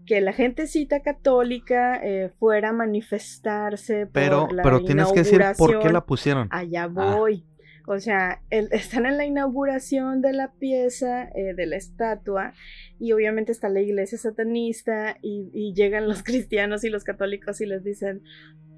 que 0.06 0.20
la 0.20 0.32
gentecita 0.32 1.02
católica 1.02 1.96
eh, 2.02 2.30
fuera 2.38 2.70
a 2.70 2.72
manifestarse 2.72 4.06
Pero, 4.06 4.46
por 4.46 4.52
la 4.52 4.62
pero 4.62 4.84
tienes 4.84 5.12
que 5.12 5.20
decir 5.20 5.42
por 5.58 5.80
qué 5.80 5.90
la 5.90 6.06
pusieron. 6.06 6.48
Allá 6.50 6.88
Ah. 6.96 7.55
O 7.86 7.98
sea, 8.00 8.42
el- 8.50 8.68
están 8.72 9.06
en 9.06 9.16
la 9.16 9.24
inauguración 9.24 10.20
de 10.20 10.32
la 10.32 10.52
pieza, 10.52 11.28
eh, 11.34 11.54
de 11.54 11.66
la 11.66 11.76
estatua, 11.76 12.52
y 12.98 13.12
obviamente 13.12 13.52
está 13.52 13.68
la 13.68 13.80
iglesia 13.80 14.18
satanista, 14.18 15.16
y, 15.22 15.50
y 15.54 15.72
llegan 15.74 16.08
los 16.08 16.22
cristianos 16.24 16.84
y 16.84 16.90
los 16.90 17.04
católicos 17.04 17.60
y 17.60 17.66
les 17.66 17.84
dicen, 17.84 18.22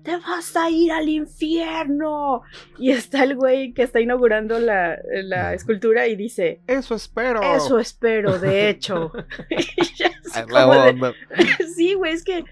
te 0.04 0.16
vas 0.16 0.56
a 0.56 0.70
ir 0.70 0.92
al 0.92 1.08
infierno. 1.08 2.42
Y 2.78 2.92
está 2.92 3.24
el 3.24 3.34
güey 3.36 3.72
que 3.74 3.82
está 3.82 4.00
inaugurando 4.00 4.58
la, 4.58 4.96
la 5.24 5.54
escultura 5.54 6.06
y 6.06 6.16
dice, 6.16 6.60
Eso 6.66 6.94
espero. 6.94 7.40
eso 7.56 7.78
espero, 7.78 8.38
de 8.38 8.68
hecho. 8.70 9.10
Y 9.50 9.94
ya 9.96 10.10
Ay, 10.34 10.92
de- 10.94 11.66
sí, 11.74 11.94
güey, 11.94 12.12
es 12.14 12.24
que 12.24 12.44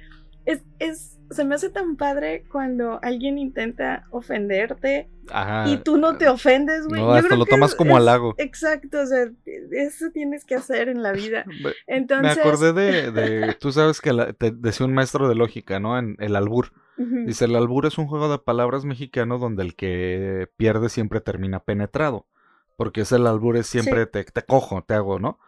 es, 0.45 0.61
es, 0.78 1.16
se 1.31 1.44
me 1.44 1.55
hace 1.55 1.70
tan 1.70 1.97
padre 1.97 2.44
cuando 2.51 2.98
alguien 3.03 3.39
intenta 3.39 4.07
ofenderte 4.11 5.09
Ajá. 5.31 5.69
y 5.69 5.78
tú 5.78 5.97
no 5.97 6.16
te 6.16 6.28
ofendes, 6.28 6.86
güey. 6.86 7.01
No, 7.01 7.09
Yo 7.09 7.12
hasta 7.15 7.27
creo 7.28 7.39
lo 7.39 7.44
que 7.47 7.51
tomas 7.51 7.70
es- 7.70 7.77
como 7.77 7.97
halago. 7.97 8.35
Exacto, 8.39 9.01
o 9.01 9.07
sea, 9.07 9.28
eso 9.73 10.07
tienes 10.12 10.44
que 10.44 10.55
hacer 10.55 10.89
en 10.89 11.03
la 11.03 11.12
vida. 11.12 11.44
Entonces. 11.86 12.36
Me 12.36 12.43
acordé 12.43 12.73
de, 12.73 13.11
de- 13.12 13.55
tú 13.55 13.73
sabes 13.73 14.01
que 14.01 14.12
la- 14.12 14.32
te 14.32 14.51
decía 14.53 14.86
un 14.86 14.94
maestro 14.94 15.28
de 15.28 15.35
lógica, 15.35 15.81
¿no? 15.81 15.98
En 15.98 16.16
el 16.20 16.36
albur. 16.36 16.73
Dice, 16.98 17.44
el 17.44 17.55
albur 17.57 17.85
es 17.85 17.98
un 17.98 18.07
juego 18.07 18.31
de 18.31 18.39
palabras 18.39 18.86
mexicano 18.86 19.36
donde 19.39 19.62
el 19.65 19.77
que 19.77 20.48
pierde 20.57 20.89
siempre 20.89 21.20
termina 21.20 21.61
penetrado. 21.61 22.24
Porque 22.78 23.03
es 23.03 23.12
el 23.12 23.27
albur 23.27 23.59
es 23.59 23.66
siempre 23.66 24.05
Sí. 24.05 24.11
te, 24.12 24.24
te 24.24 24.43
cojo, 24.43 24.82
te 24.82 24.94
hago, 24.94 25.19
¿no? 25.19 25.39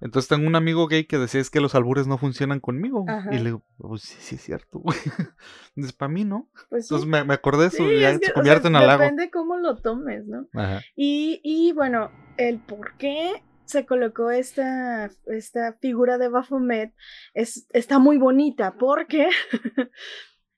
Entonces 0.00 0.28
tengo 0.28 0.46
un 0.46 0.54
amigo 0.54 0.86
gay 0.86 1.04
que 1.04 1.18
decía 1.18 1.40
es 1.40 1.50
que 1.50 1.60
los 1.60 1.74
albures 1.74 2.06
no 2.06 2.18
funcionan 2.18 2.60
conmigo. 2.60 3.04
Ajá. 3.08 3.34
Y 3.34 3.38
le 3.38 3.44
digo, 3.44 3.62
pues 3.78 4.02
sí, 4.02 4.16
sí 4.20 4.34
es 4.36 4.42
cierto, 4.42 4.78
güey. 4.78 4.96
Dice, 5.74 5.92
para 5.92 6.12
mí 6.12 6.24
no. 6.24 6.48
Pues 6.68 6.86
sí. 6.86 6.94
Entonces 6.94 7.08
me, 7.08 7.24
me 7.24 7.34
acordé 7.34 7.62
de 7.62 7.68
eso 7.68 7.76
Sí, 7.78 7.84
y 7.84 8.00
ya 8.00 8.10
es 8.10 8.20
que, 8.20 8.26
se 8.26 8.32
o 8.32 8.34
convierte 8.34 8.62
sea, 8.62 8.70
en 8.70 8.76
halago. 8.76 9.02
Depende 9.02 9.30
cómo 9.30 9.56
lo 9.56 9.76
tomes, 9.76 10.26
¿no? 10.26 10.46
Ajá. 10.54 10.80
Y, 10.94 11.40
y 11.42 11.72
bueno, 11.72 12.10
el 12.36 12.58
por 12.60 12.96
qué 12.96 13.42
se 13.68 13.84
colocó 13.84 14.30
esta, 14.30 15.10
esta 15.26 15.74
figura 15.74 16.16
de 16.16 16.28
Baphomet 16.28 16.94
es, 17.34 17.66
está 17.70 17.98
muy 17.98 18.16
bonita 18.16 18.76
porque 18.78 19.28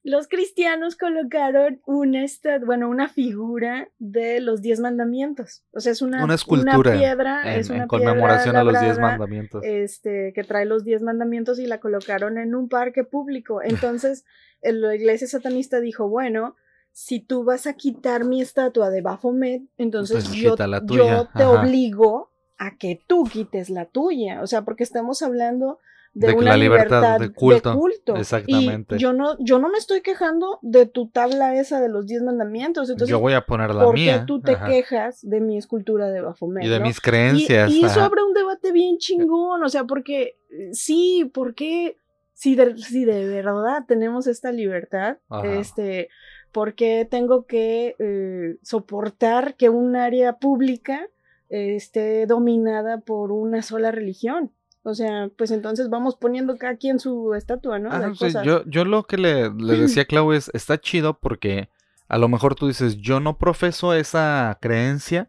los 0.03 0.29
cristianos 0.29 0.97
colocaron 0.97 1.81
una, 1.87 2.25
esta- 2.25 2.59
bueno, 2.59 2.89
una 2.89 3.09
figura 3.09 3.91
de 3.99 4.41
los 4.41 4.63
diez 4.63 4.81
mandamientos. 4.81 5.63
O 5.73 5.81
sea, 5.81 5.93
es 5.93 6.01
una, 6.01 6.25
Una 6.25 6.35
escultura 6.35 6.93
piedra, 6.97 7.53
En, 7.53 7.61
es 7.61 7.69
en 7.71 7.77
una 7.77 7.87
conmemoración 7.87 8.55
piedra 8.55 8.61
a 8.61 8.65
los 8.65 8.81
diez 8.81 8.99
mandamientos. 8.99 9.63
este, 9.65 10.33
que 10.35 10.43
trae 10.45 10.65
los 10.65 10.85
diez 10.85 11.03
mandamientos 11.03 11.59
y 11.59 11.67
la 11.67 11.81
colocaron 11.81 12.39
en 12.39 12.55
un 12.55 12.69
parque 12.69 13.05
público. 13.05 13.61
Entonces, 14.03 14.25
el- 14.63 14.81
la 14.81 14.95
iglesia 14.95 15.27
satanista 15.29 15.81
dijo, 15.81 16.09
bueno, 16.09 16.57
si 16.93 17.21
tú 17.21 17.45
vas 17.45 17.67
a 17.67 17.75
quitar 17.75 18.25
mi 18.25 18.41
estatua 18.43 18.91
de 18.91 19.01
Baphomet, 19.03 19.63
entonces 19.79 20.25
Entonces 20.25 20.43
yo, 20.43 20.57
yo 20.97 21.27
te 21.37 21.43
ajá. 21.43 21.61
obligo 21.63 22.31
a 22.59 22.77
que 22.79 23.01
tú 23.07 23.25
quites 23.25 23.71
la 23.71 23.85
tuya. 23.85 24.43
O 24.43 24.47
sea, 24.47 24.63
porque 24.63 24.83
estamos 24.83 25.23
hablando 25.23 25.79
de, 26.13 26.33
una 26.33 26.51
la 26.51 26.57
libertad 26.57 27.01
libertad 27.03 27.21
de 27.21 27.33
culto, 27.33 27.75
culto. 27.79 28.17
exactamente. 28.17 28.97
Y 28.97 28.99
yo 28.99 29.13
no, 29.13 29.37
yo 29.39 29.59
no 29.59 29.69
me 29.69 29.79
estoy 29.79 30.01
quejando 30.01 30.59
de 30.63 30.87
tu 30.87 31.09
tabla 31.09 31.55
esa 31.55 31.81
de 31.81 31.89
los 31.89 32.07
diez 32.07 32.23
mandamientos. 32.23 32.91
Entonces, 32.91 33.11
Yo 33.11 33.21
voy 33.21 33.35
a 33.35 33.43
poner 33.47 33.75
la 33.75 33.85
¿por 33.85 33.95
mía. 33.95 34.21
qué 34.21 34.27
tú 34.27 34.41
te 34.41 34.53
Ajá. 34.53 34.67
quejas 34.67 35.21
de 35.23 35.41
mi 35.41 35.57
escultura 35.57 36.09
de 36.11 36.21
Baphomet? 36.21 36.65
Y 36.65 36.69
de 36.69 36.79
no? 36.81 36.87
mis 36.87 36.99
Y- 36.99 37.01
creencias. 37.01 37.71
Y, 37.71 37.79
eso 37.85 38.01
ajá. 38.01 38.07
abre 38.07 38.23
un 38.25 38.35
debate 38.35 38.73
bien 38.73 38.99
chingón, 38.99 39.63
o 39.63 39.69
sea, 39.69 39.85
porque 39.85 40.37
eh, 40.51 40.71
sí, 40.73 41.31
porque 41.33 41.97
si 42.33 42.57
de, 42.57 42.77
si 42.79 43.05
de 43.05 43.27
verdad 43.27 43.85
tenemos 43.87 44.27
esta 44.27 44.51
libertad, 44.51 45.19
Ajá. 45.29 45.61
este, 45.61 46.09
¿por 46.53 46.75
qué 46.75 47.07
tengo 47.09 47.47
que 47.47 47.95
eh, 48.01 48.57
soportar 48.63 49.55
que 49.57 49.69
un 49.69 49.95
área 49.95 50.39
pública 50.39 51.07
eh, 51.51 51.77
esté 51.77 52.27
dominada 52.27 52.99
por 53.01 53.31
una 53.31 53.63
sola 53.63 53.93
religión? 53.93 54.53
O 54.83 54.95
sea, 54.95 55.29
pues 55.37 55.51
entonces 55.51 55.91
vamos 55.91 56.17
poniendo 56.17 56.57
cada 56.57 56.77
quien 56.77 56.99
su 56.99 57.35
estatua, 57.35 57.79
¿no? 57.79 57.91
Sí, 58.15 58.19
cosas. 58.19 58.45
yo, 58.45 58.65
yo 58.65 58.85
lo 58.85 59.05
que 59.05 59.19
le, 59.19 59.51
le 59.51 59.77
decía 59.81 60.03
a 60.03 60.07
Clau 60.07 60.33
es, 60.33 60.51
está 60.55 60.81
chido 60.81 61.19
porque 61.19 61.69
a 62.09 62.19
lo 62.19 62.29
mejor 62.29 62.55
tú 62.55 62.67
dices, 62.67 62.97
yo 62.97 63.21
no 63.21 63.39
profeso 63.39 63.95
esa 63.95 64.59
creencia 64.61 65.29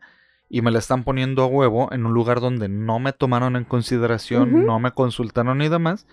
y 0.49 0.61
me 0.61 0.72
la 0.72 0.80
están 0.80 1.03
poniendo 1.03 1.44
a 1.44 1.48
huevo 1.48 1.90
en 1.91 2.06
un 2.06 2.14
lugar 2.14 2.41
donde 2.41 2.69
no 2.69 2.99
me 2.99 3.14
tomaron 3.14 3.56
en 3.56 3.65
consideración, 3.65 4.65
no 4.65 4.80
me 4.80 4.91
consultaron 4.91 5.61
y 5.61 5.69
demás. 5.69 6.07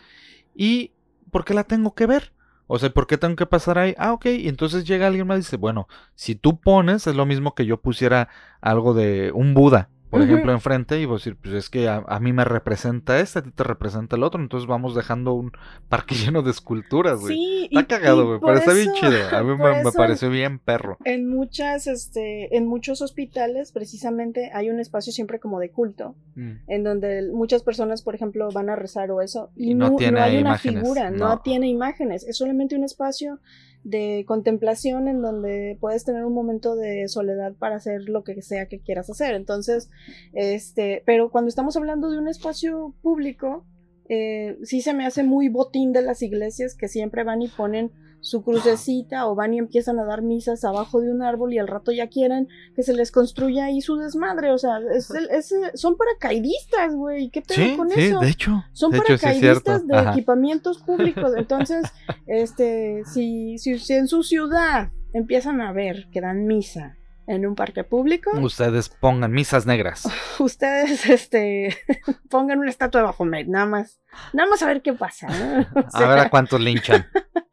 ¿Y 0.54 0.92
por 1.30 1.44
qué 1.44 1.54
la 1.54 1.64
tengo 1.64 1.94
que 1.94 2.06
ver? 2.06 2.32
O 2.68 2.78
sea, 2.78 2.90
¿por 2.90 3.06
qué 3.06 3.16
tengo 3.16 3.34
que 3.34 3.46
pasar 3.46 3.78
ahí? 3.78 3.94
Ah, 3.98 4.12
ok. 4.12 4.26
Y 4.26 4.48
entonces 4.48 4.84
llega 4.84 5.06
alguien 5.06 5.28
y 5.32 5.36
dice, 5.36 5.56
bueno, 5.56 5.88
si 6.14 6.34
tú 6.34 6.60
pones, 6.60 7.06
es 7.06 7.16
lo 7.16 7.24
mismo 7.24 7.54
que 7.54 7.64
yo 7.64 7.80
pusiera 7.80 8.28
algo 8.60 8.92
de 8.92 9.32
un 9.32 9.54
Buda, 9.54 9.88
por 10.10 10.22
ejemplo, 10.22 10.52
enfrente 10.52 11.00
y 11.00 11.04
voy 11.04 11.14
a 11.14 11.18
decir, 11.18 11.36
pues 11.36 11.54
es 11.54 11.70
que 11.70 11.88
a, 11.88 12.02
a 12.06 12.20
mí 12.20 12.32
me 12.32 12.44
representa 12.44 13.20
este, 13.20 13.38
a 13.40 13.42
ti 13.42 13.50
te 13.50 13.62
representa 13.64 14.16
el 14.16 14.22
otro, 14.22 14.40
entonces 14.40 14.66
vamos 14.66 14.94
dejando 14.94 15.34
un 15.34 15.52
parque 15.88 16.14
lleno 16.14 16.42
de 16.42 16.50
esculturas, 16.50 17.20
güey. 17.20 17.34
Sí, 17.36 17.68
Está 17.70 17.80
y- 17.80 17.84
cagado, 17.84 18.26
güey, 18.26 18.40
pero 18.40 18.54
está 18.58 18.72
bien 18.72 18.92
chido. 18.94 19.36
A 19.36 19.42
mí 19.42 19.54
me, 19.62 19.84
me 19.84 19.92
pareció 19.92 20.30
bien 20.30 20.58
perro. 20.58 20.98
En 21.04 21.28
muchas, 21.28 21.86
este, 21.86 22.56
en 22.56 22.66
muchos 22.66 23.02
hospitales, 23.02 23.72
precisamente, 23.72 24.50
hay 24.54 24.70
un 24.70 24.80
espacio 24.80 25.12
siempre 25.12 25.38
como 25.40 25.60
de 25.60 25.70
culto, 25.70 26.14
Mm. 26.34 26.52
en 26.68 26.84
donde 26.84 27.30
muchas 27.32 27.62
personas, 27.64 28.02
por 28.02 28.14
ejemplo, 28.14 28.48
van 28.52 28.70
a 28.70 28.76
rezar 28.76 29.10
o 29.10 29.20
eso, 29.20 29.50
y, 29.56 29.70
Y 29.72 29.74
no 29.74 29.90
no, 29.90 29.96
tiene 29.96 30.18
no 30.20 30.24
hay 30.24 30.38
una 30.38 30.56
figura, 30.58 31.10
no. 31.10 31.16
no. 31.28 31.40
tiene 31.40 31.66
imágenes, 31.68 32.24
es 32.24 32.36
solamente 32.36 32.76
un 32.76 32.84
espacio 32.84 33.40
de 33.84 34.24
contemplación 34.26 35.08
en 35.08 35.22
donde 35.22 35.78
puedes 35.80 36.04
tener 36.04 36.24
un 36.24 36.34
momento 36.34 36.76
de 36.76 37.08
soledad 37.08 37.54
para 37.54 37.76
hacer 37.76 38.08
lo 38.08 38.24
que 38.24 38.42
sea 38.42 38.66
que 38.66 38.80
quieras 38.80 39.08
hacer. 39.10 39.34
Entonces, 39.34 39.90
este, 40.32 41.02
pero 41.06 41.30
cuando 41.30 41.48
estamos 41.48 41.76
hablando 41.76 42.10
de 42.10 42.18
un 42.18 42.28
espacio 42.28 42.94
público, 43.02 43.64
eh, 44.08 44.58
sí 44.62 44.80
se 44.80 44.94
me 44.94 45.06
hace 45.06 45.22
muy 45.22 45.48
botín 45.48 45.92
de 45.92 46.02
las 46.02 46.22
iglesias 46.22 46.74
que 46.74 46.88
siempre 46.88 47.24
van 47.24 47.42
y 47.42 47.48
ponen 47.48 47.92
su 48.20 48.42
crucecita 48.42 49.26
o 49.26 49.34
van 49.34 49.54
y 49.54 49.58
empiezan 49.58 49.98
a 49.98 50.04
dar 50.04 50.22
misas 50.22 50.64
abajo 50.64 51.00
de 51.00 51.10
un 51.10 51.22
árbol 51.22 51.52
y 51.52 51.58
al 51.58 51.68
rato 51.68 51.92
ya 51.92 52.08
quieren 52.08 52.48
que 52.74 52.82
se 52.82 52.92
les 52.92 53.10
construya 53.12 53.66
ahí 53.66 53.80
su 53.80 53.96
desmadre. 53.96 54.52
O 54.52 54.58
sea, 54.58 54.78
es, 54.94 55.10
es, 55.10 55.54
son 55.74 55.96
paracaidistas, 55.96 56.94
güey. 56.94 57.30
¿Qué 57.30 57.42
pedo 57.42 57.76
con 57.76 57.90
sí, 57.90 58.00
eso? 58.00 58.20
de 58.20 58.28
hecho. 58.28 58.64
Son 58.72 58.90
de 58.90 58.98
paracaidistas 58.98 59.86
de 59.86 59.98
equipamientos 60.10 60.78
públicos. 60.78 61.32
Entonces, 61.36 61.86
este, 62.26 63.02
si, 63.04 63.58
si, 63.58 63.78
si 63.78 63.94
en 63.94 64.08
su 64.08 64.22
ciudad 64.22 64.90
empiezan 65.12 65.60
a 65.60 65.72
ver 65.72 66.08
que 66.12 66.20
dan 66.20 66.46
misa 66.46 66.98
en 67.28 67.46
un 67.46 67.54
parque 67.54 67.84
público. 67.84 68.30
Ustedes 68.40 68.88
pongan 68.88 69.30
misas 69.30 69.66
negras. 69.66 70.08
Ustedes, 70.40 71.06
este, 71.06 71.76
pongan 72.30 72.58
una 72.58 72.70
estatua 72.70 73.02
de 73.02 73.06
Baphomet, 73.06 73.46
nada 73.46 73.66
más. 73.66 74.00
Nada 74.32 74.48
más 74.48 74.62
a 74.62 74.66
ver 74.66 74.80
qué 74.80 74.94
pasa. 74.94 75.28
a 75.92 76.08
ver 76.08 76.18
a 76.18 76.30
cuántos 76.30 76.60
linchan. 76.60 77.06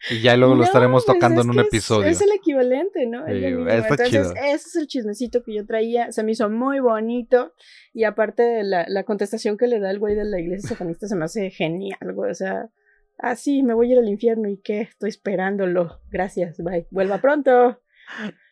Y 0.10 0.22
ya 0.22 0.38
luego 0.38 0.56
lo 0.56 0.64
estaremos 0.64 1.04
pues, 1.04 1.14
tocando 1.14 1.42
en 1.42 1.50
un 1.50 1.60
episodio. 1.60 2.08
Es, 2.08 2.22
el 2.22 2.32
equivalente, 2.32 3.06
¿no? 3.06 3.28
Entonces, 3.28 4.32
ese 4.36 4.54
es 4.54 4.76
el 4.76 4.88
chismecito 4.88 5.44
que 5.44 5.54
yo 5.54 5.66
traía. 5.66 6.12
Se 6.12 6.24
me 6.24 6.32
hizo 6.32 6.50
muy 6.50 6.80
bonito. 6.80 7.54
Y 7.94 8.06
aparte, 8.06 8.64
la, 8.64 8.86
la 8.88 9.04
contestación 9.04 9.58
que 9.58 9.68
le 9.68 9.80
da 9.80 9.92
el 9.92 10.00
güey 10.00 10.16
de 10.16 10.24
la 10.24 10.40
iglesia 10.40 10.70
satanista 10.70 11.08
se 11.08 11.16
me 11.16 11.26
hace 11.26 11.50
genial, 11.50 12.14
güey. 12.14 12.32
O 12.32 12.36
sea, 12.36 12.70
ah, 13.18 13.36
sí, 13.36 13.62
me 13.64 13.74
voy 13.74 13.90
a 13.90 13.94
ir 13.94 14.00
al 14.00 14.08
infierno 14.08 14.48
y 14.48 14.58
qué, 14.58 14.82
estoy 14.82 15.10
esperándolo. 15.10 16.00
Gracias, 16.10 16.58
bye. 16.60 16.88
Vuelva 16.92 17.18
pronto. 17.18 17.82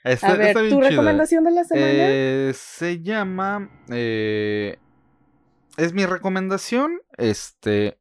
A 0.03 0.33
ver, 0.35 0.69
¿tu 0.69 0.81
recomendación 0.81 1.43
de 1.43 1.51
la 1.51 1.63
semana? 1.63 1.87
Eh, 1.89 2.51
se 2.55 3.01
llama. 3.01 3.69
Eh, 3.89 4.77
es 5.77 5.93
mi 5.93 6.05
recomendación. 6.05 6.99
Este. 7.17 7.97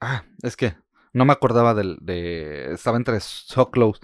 Ah, 0.00 0.24
es 0.42 0.56
que 0.56 0.74
no 1.12 1.24
me 1.24 1.32
acordaba 1.32 1.74
del. 1.74 1.98
De, 2.00 2.72
estaba 2.72 2.96
entre 2.96 3.20
So 3.20 3.70
Close. 3.70 4.00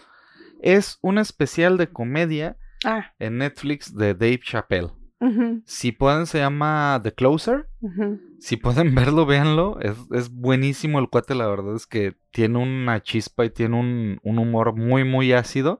Es 0.60 0.98
un 1.02 1.18
especial 1.18 1.76
de 1.76 1.88
comedia 1.88 2.56
ah. 2.84 3.12
en 3.18 3.38
Netflix 3.38 3.96
de 3.96 4.14
Dave 4.14 4.40
Chappelle. 4.40 4.90
Si 5.66 5.92
pueden, 5.92 6.26
se 6.26 6.38
llama 6.38 7.00
The 7.02 7.12
Closer. 7.12 7.68
Si 8.40 8.56
pueden 8.56 8.92
verlo, 8.94 9.24
véanlo. 9.24 9.78
Es, 9.80 9.96
es, 10.10 10.30
buenísimo 10.30 10.98
el 10.98 11.08
cuate, 11.08 11.36
la 11.36 11.46
verdad 11.46 11.76
es 11.76 11.86
que 11.86 12.16
tiene 12.32 12.58
una 12.58 13.00
chispa 13.02 13.44
y 13.44 13.50
tiene 13.50 13.78
un, 13.78 14.18
un 14.24 14.38
humor 14.38 14.74
muy, 14.74 15.04
muy 15.04 15.32
ácido. 15.32 15.78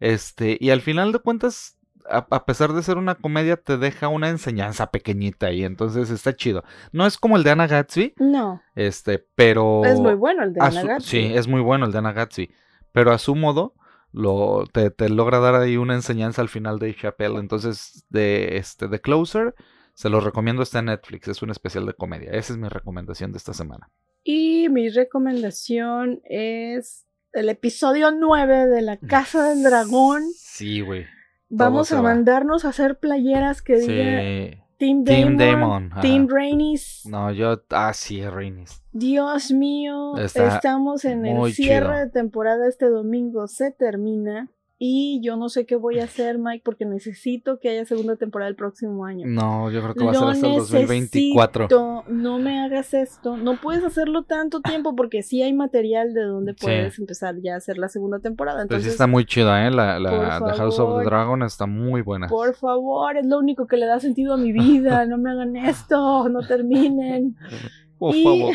Este, 0.00 0.56
y 0.60 0.70
al 0.70 0.80
final 0.80 1.12
de 1.12 1.18
cuentas, 1.18 1.78
a, 2.10 2.46
pesar 2.46 2.72
de 2.72 2.82
ser 2.82 2.96
una 2.96 3.14
comedia, 3.14 3.56
te 3.56 3.76
deja 3.76 4.08
una 4.08 4.28
enseñanza 4.28 4.90
pequeñita 4.90 5.52
y 5.52 5.64
entonces 5.64 6.10
está 6.10 6.34
chido. 6.34 6.64
No 6.92 7.06
es 7.06 7.18
como 7.18 7.36
el 7.36 7.42
de 7.42 7.50
Anna 7.50 7.66
Gatsby. 7.66 8.14
No. 8.18 8.62
Este, 8.74 9.18
pero. 9.34 9.84
Es 9.84 10.00
muy 10.00 10.14
bueno 10.14 10.42
el 10.44 10.52
de 10.52 10.60
Anna 10.60 10.82
Gatsby. 10.82 11.08
Sí, 11.08 11.32
es 11.34 11.46
muy 11.48 11.60
bueno 11.60 11.86
el 11.86 11.92
de 11.92 11.98
Anna 11.98 12.12
Gatsby. 12.12 12.50
Pero 12.92 13.12
a 13.12 13.18
su 13.18 13.34
modo, 13.34 13.74
lo, 14.12 14.66
te, 14.72 14.90
te, 14.90 15.08
logra 15.08 15.38
dar 15.38 15.54
ahí 15.54 15.76
una 15.76 15.94
enseñanza 15.94 16.42
al 16.42 16.48
final 16.48 16.78
de 16.78 16.94
Chappelle. 16.94 17.38
Entonces, 17.38 18.04
de 18.08 18.56
este, 18.56 18.88
The 18.88 19.00
Closer, 19.00 19.54
se 19.94 20.08
lo 20.08 20.20
recomiendo, 20.20 20.62
está 20.62 20.78
en 20.78 20.86
Netflix. 20.86 21.28
Es 21.28 21.42
un 21.42 21.50
especial 21.50 21.84
de 21.86 21.94
comedia. 21.94 22.30
Esa 22.30 22.52
es 22.54 22.58
mi 22.58 22.68
recomendación 22.68 23.32
de 23.32 23.38
esta 23.38 23.52
semana. 23.52 23.90
Y 24.24 24.68
mi 24.68 24.88
recomendación 24.88 26.20
es 26.24 27.07
el 27.38 27.48
episodio 27.48 28.10
9 28.10 28.66
de 28.66 28.82
La 28.82 28.96
Casa 28.96 29.48
del 29.48 29.62
Dragón. 29.62 30.24
Sí, 30.34 30.80
güey. 30.80 31.06
Vamos 31.48 31.92
a 31.92 32.02
mandarnos 32.02 32.64
a 32.64 32.70
hacer 32.70 32.98
playeras 32.98 33.62
que 33.62 33.78
sí. 33.80 34.60
Team 34.78 35.36
Damon, 35.36 35.90
Team, 36.00 36.28
Rainis. 36.28 37.02
No, 37.06 37.32
yo, 37.32 37.64
ah, 37.70 37.92
sí, 37.94 38.24
Rainis. 38.24 38.82
Dios 38.92 39.50
mío, 39.50 40.16
estamos 40.16 41.04
en 41.04 41.26
el 41.26 41.52
cierre 41.52 42.00
de 42.00 42.10
temporada 42.10 42.68
este 42.68 42.86
domingo, 42.86 43.48
se 43.48 43.72
termina. 43.72 44.48
Y 44.80 45.20
yo 45.24 45.36
no 45.36 45.48
sé 45.48 45.66
qué 45.66 45.74
voy 45.74 45.98
a 45.98 46.04
hacer, 46.04 46.38
Mike, 46.38 46.62
porque 46.64 46.84
necesito 46.84 47.58
que 47.58 47.68
haya 47.68 47.84
segunda 47.84 48.14
temporada 48.14 48.48
el 48.48 48.54
próximo 48.54 49.04
año. 49.04 49.26
No, 49.26 49.72
yo 49.72 49.82
creo 49.82 49.94
que 49.94 50.04
va 50.04 50.12
a 50.12 50.14
ser 50.14 50.28
hasta 50.28 50.46
el 50.46 50.86
2024. 50.86 52.04
No 52.06 52.38
me 52.38 52.60
hagas 52.60 52.94
esto. 52.94 53.36
No 53.36 53.60
puedes 53.60 53.82
hacerlo 53.82 54.22
tanto 54.22 54.60
tiempo 54.62 54.94
porque 54.94 55.24
sí 55.24 55.42
hay 55.42 55.52
material 55.52 56.14
de 56.14 56.22
donde 56.22 56.54
puedes 56.54 56.96
empezar 56.96 57.34
ya 57.42 57.54
a 57.54 57.56
hacer 57.56 57.76
la 57.76 57.88
segunda 57.88 58.20
temporada. 58.20 58.62
Entonces, 58.62 58.84
sí 58.84 58.90
está 58.90 59.08
muy 59.08 59.24
chida, 59.24 59.66
¿eh? 59.66 59.72
La, 59.72 59.98
la 59.98 60.38
The 60.38 60.56
House 60.56 60.78
of 60.78 61.00
the 61.00 61.04
Dragon 61.04 61.42
está 61.42 61.66
muy 61.66 62.02
buena. 62.02 62.28
Por 62.28 62.54
favor, 62.54 63.16
es 63.16 63.26
lo 63.26 63.38
único 63.38 63.66
que 63.66 63.78
le 63.78 63.86
da 63.86 63.98
sentido 63.98 64.34
a 64.34 64.36
mi 64.36 64.52
vida. 64.52 65.06
No 65.08 65.16
me 65.16 65.30
hagan 65.30 65.56
esto, 65.56 66.28
no 66.28 66.46
terminen. 66.46 67.34
Por 67.98 68.14
favor. 68.14 68.54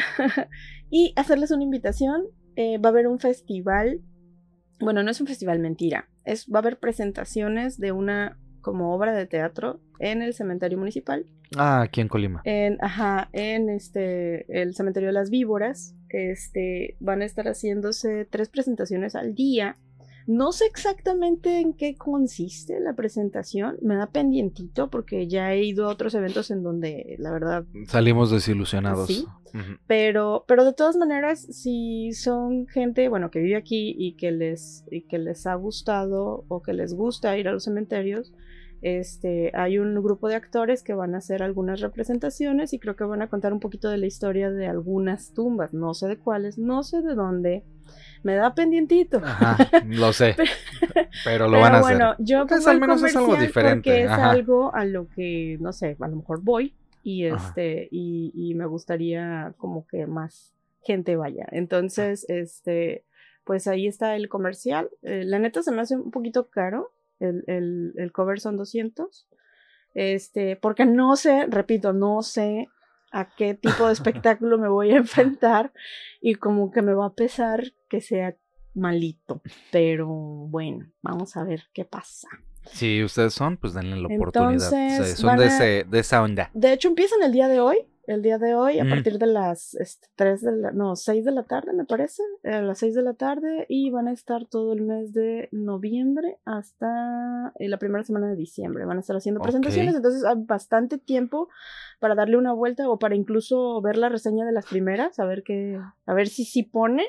y 0.91 1.11
hacerles 1.15 1.49
una 1.49 1.63
invitación. 1.63 2.25
Eh, 2.55 2.77
va 2.77 2.89
a 2.89 2.91
haber 2.91 3.07
un 3.07 3.17
festival 3.17 4.01
bueno, 4.83 5.03
no 5.03 5.11
es 5.11 5.21
un 5.21 5.27
festival 5.27 5.59
mentira, 5.59 6.09
es, 6.25 6.47
va 6.47 6.59
a 6.59 6.61
haber 6.61 6.79
presentaciones 6.79 7.77
de 7.79 7.91
una 7.91 8.37
como 8.61 8.95
obra 8.95 9.13
de 9.13 9.25
teatro 9.25 9.81
en 9.99 10.21
el 10.21 10.33
cementerio 10.33 10.77
municipal. 10.77 11.25
Ah, 11.55 11.81
aquí 11.81 12.01
en 12.01 12.07
Colima. 12.07 12.41
En, 12.45 12.77
ajá, 12.81 13.29
en 13.33 13.69
este, 13.69 14.45
el 14.61 14.73
cementerio 14.73 15.09
de 15.09 15.13
las 15.13 15.29
víboras. 15.29 15.95
Este, 16.09 16.95
van 16.99 17.21
a 17.21 17.25
estar 17.25 17.45
haciéndose 17.45 18.25
tres 18.29 18.49
presentaciones 18.49 19.15
al 19.15 19.33
día 19.33 19.75
no 20.27 20.51
sé 20.51 20.65
exactamente 20.65 21.59
en 21.59 21.73
qué 21.73 21.95
consiste 21.95 22.79
la 22.79 22.93
presentación, 22.93 23.77
me 23.81 23.95
da 23.95 24.07
pendientito 24.07 24.89
porque 24.89 25.27
ya 25.27 25.53
he 25.53 25.63
ido 25.63 25.85
a 25.85 25.89
otros 25.89 26.13
eventos 26.15 26.51
en 26.51 26.63
donde 26.63 27.15
la 27.19 27.31
verdad 27.31 27.65
salimos 27.87 28.31
desilusionados. 28.31 29.07
Sí, 29.07 29.25
pero, 29.87 30.45
pero 30.47 30.65
de 30.65 30.73
todas 30.73 30.97
maneras, 30.97 31.41
si 31.41 32.13
son 32.13 32.67
gente, 32.67 33.07
bueno, 33.09 33.29
que 33.29 33.39
vive 33.39 33.55
aquí 33.55 33.95
y 33.97 34.15
que 34.15 34.31
les, 34.31 34.83
y 34.89 35.01
que 35.01 35.19
les 35.19 35.45
ha 35.45 35.55
gustado 35.55 36.45
o 36.47 36.61
que 36.61 36.73
les 36.73 36.93
gusta 36.93 37.37
ir 37.37 37.47
a 37.47 37.51
los 37.51 37.65
cementerios, 37.65 38.33
este, 38.83 39.51
hay 39.55 39.79
un 39.79 39.95
grupo 40.03 40.27
de 40.27 40.35
actores 40.35 40.83
que 40.83 40.93
van 40.93 41.15
a 41.15 41.19
hacer 41.19 41.41
algunas 41.41 41.79
representaciones 41.79 42.73
y 42.73 42.79
creo 42.79 42.95
que 42.95 43.05
van 43.05 43.21
a 43.21 43.29
contar 43.29 43.53
un 43.53 43.59
poquito 43.59 43.89
de 43.89 43.97
la 43.97 44.05
historia 44.05 44.51
de 44.51 44.67
algunas 44.67 45.33
tumbas, 45.33 45.73
no 45.73 45.93
sé 45.93 46.07
de 46.07 46.17
cuáles, 46.17 46.57
no 46.57 46.83
sé 46.83 47.01
de 47.01 47.15
dónde, 47.15 47.63
me 48.23 48.35
da 48.35 48.53
pendientito. 48.53 49.21
Ajá, 49.23 49.57
lo 49.87 50.13
sé. 50.13 50.35
pero 51.23 51.47
lo 51.47 51.59
van 51.59 51.75
a 51.75 51.79
hacer. 51.79 51.97
Bueno, 51.97 52.15
yo 52.19 52.45
pues 52.45 52.67
al 52.67 52.79
menos 52.79 53.01
es 53.03 53.15
algo 53.15 53.35
diferente. 53.35 53.89
Porque 53.89 54.03
es 54.03 54.11
algo 54.11 54.73
a 54.75 54.85
lo 54.85 55.07
que, 55.07 55.57
no 55.59 55.73
sé, 55.73 55.97
a 55.99 56.07
lo 56.07 56.17
mejor 56.17 56.41
voy 56.41 56.75
y 57.03 57.25
este, 57.25 57.89
y, 57.91 58.31
y, 58.33 58.55
me 58.55 58.65
gustaría 58.65 59.53
como 59.57 59.85
que 59.87 60.07
más 60.07 60.53
gente 60.81 61.17
vaya. 61.17 61.45
Entonces, 61.51 62.25
este, 62.29 63.03
pues 63.43 63.67
ahí 63.67 63.87
está 63.87 64.15
el 64.15 64.29
comercial. 64.29 64.89
Eh, 65.01 65.23
la 65.25 65.39
neta 65.39 65.61
se 65.61 65.71
me 65.71 65.81
hace 65.81 65.97
un 65.97 66.11
poquito 66.11 66.49
caro. 66.49 66.92
El, 67.23 67.43
el, 67.47 67.93
el 67.97 68.11
cover 68.11 68.39
son 68.39 68.57
200. 68.57 69.27
Este, 69.93 70.55
porque 70.55 70.85
no 70.85 71.15
sé, 71.15 71.45
repito, 71.47 71.93
no 71.93 72.21
sé 72.21 72.67
a 73.11 73.29
qué 73.35 73.53
tipo 73.53 73.87
de 73.87 73.93
espectáculo 73.93 74.57
me 74.57 74.69
voy 74.69 74.91
a 74.91 74.97
enfrentar 74.97 75.71
y 76.21 76.35
como 76.35 76.71
que 76.71 76.81
me 76.81 76.93
va 76.93 77.07
a 77.07 77.13
pesar 77.13 77.63
que 77.89 78.01
sea 78.01 78.35
malito. 78.73 79.41
Pero 79.71 80.07
bueno, 80.07 80.87
vamos 81.01 81.37
a 81.37 81.43
ver 81.43 81.63
qué 81.73 81.85
pasa. 81.85 82.27
Si 82.65 83.03
ustedes 83.03 83.33
son, 83.33 83.57
pues 83.57 83.73
denle 83.73 83.97
la 83.97 84.07
oportunidad. 84.07 84.69
son 85.15 85.37
de, 85.37 85.85
de 85.87 85.99
esa 85.99 86.23
onda. 86.23 86.49
De 86.53 86.73
hecho, 86.73 86.87
empiezan 86.87 87.21
el 87.21 87.33
día 87.33 87.47
de 87.47 87.59
hoy 87.59 87.77
el 88.05 88.21
día 88.21 88.37
de 88.37 88.53
hoy 88.53 88.79
a 88.79 88.85
partir 88.85 89.17
de 89.17 89.27
las 89.27 89.75
este, 89.75 90.07
3 90.15 90.41
de 90.41 90.51
la, 90.57 90.71
no, 90.71 90.95
6 90.95 91.23
de 91.23 91.31
la 91.31 91.43
tarde 91.43 91.73
me 91.73 91.85
parece, 91.85 92.21
a 92.43 92.61
las 92.61 92.79
6 92.79 92.95
de 92.95 93.01
la 93.01 93.13
tarde 93.13 93.65
y 93.69 93.91
van 93.91 94.07
a 94.07 94.11
estar 94.11 94.45
todo 94.45 94.73
el 94.73 94.81
mes 94.81 95.13
de 95.13 95.47
noviembre 95.51 96.37
hasta 96.45 97.53
eh, 97.59 97.69
la 97.69 97.77
primera 97.77 98.03
semana 98.03 98.27
de 98.27 98.35
diciembre. 98.35 98.85
Van 98.85 98.97
a 98.97 98.99
estar 98.99 99.15
haciendo 99.15 99.41
presentaciones, 99.41 99.95
entonces 99.95 100.25
hay 100.25 100.35
bastante 100.37 100.97
tiempo 100.97 101.47
para 101.99 102.15
darle 102.15 102.37
una 102.37 102.53
vuelta 102.53 102.89
o 102.89 102.99
para 102.99 103.15
incluso 103.15 103.81
ver 103.81 103.97
la 103.97 104.09
reseña 104.09 104.45
de 104.45 104.51
las 104.51 104.65
primeras, 104.65 105.19
a 105.19 105.25
ver 105.25 105.43
qué, 105.43 105.79
a 106.05 106.13
ver 106.13 106.27
si 106.27 106.43
sí 106.43 106.63
pone 106.63 107.05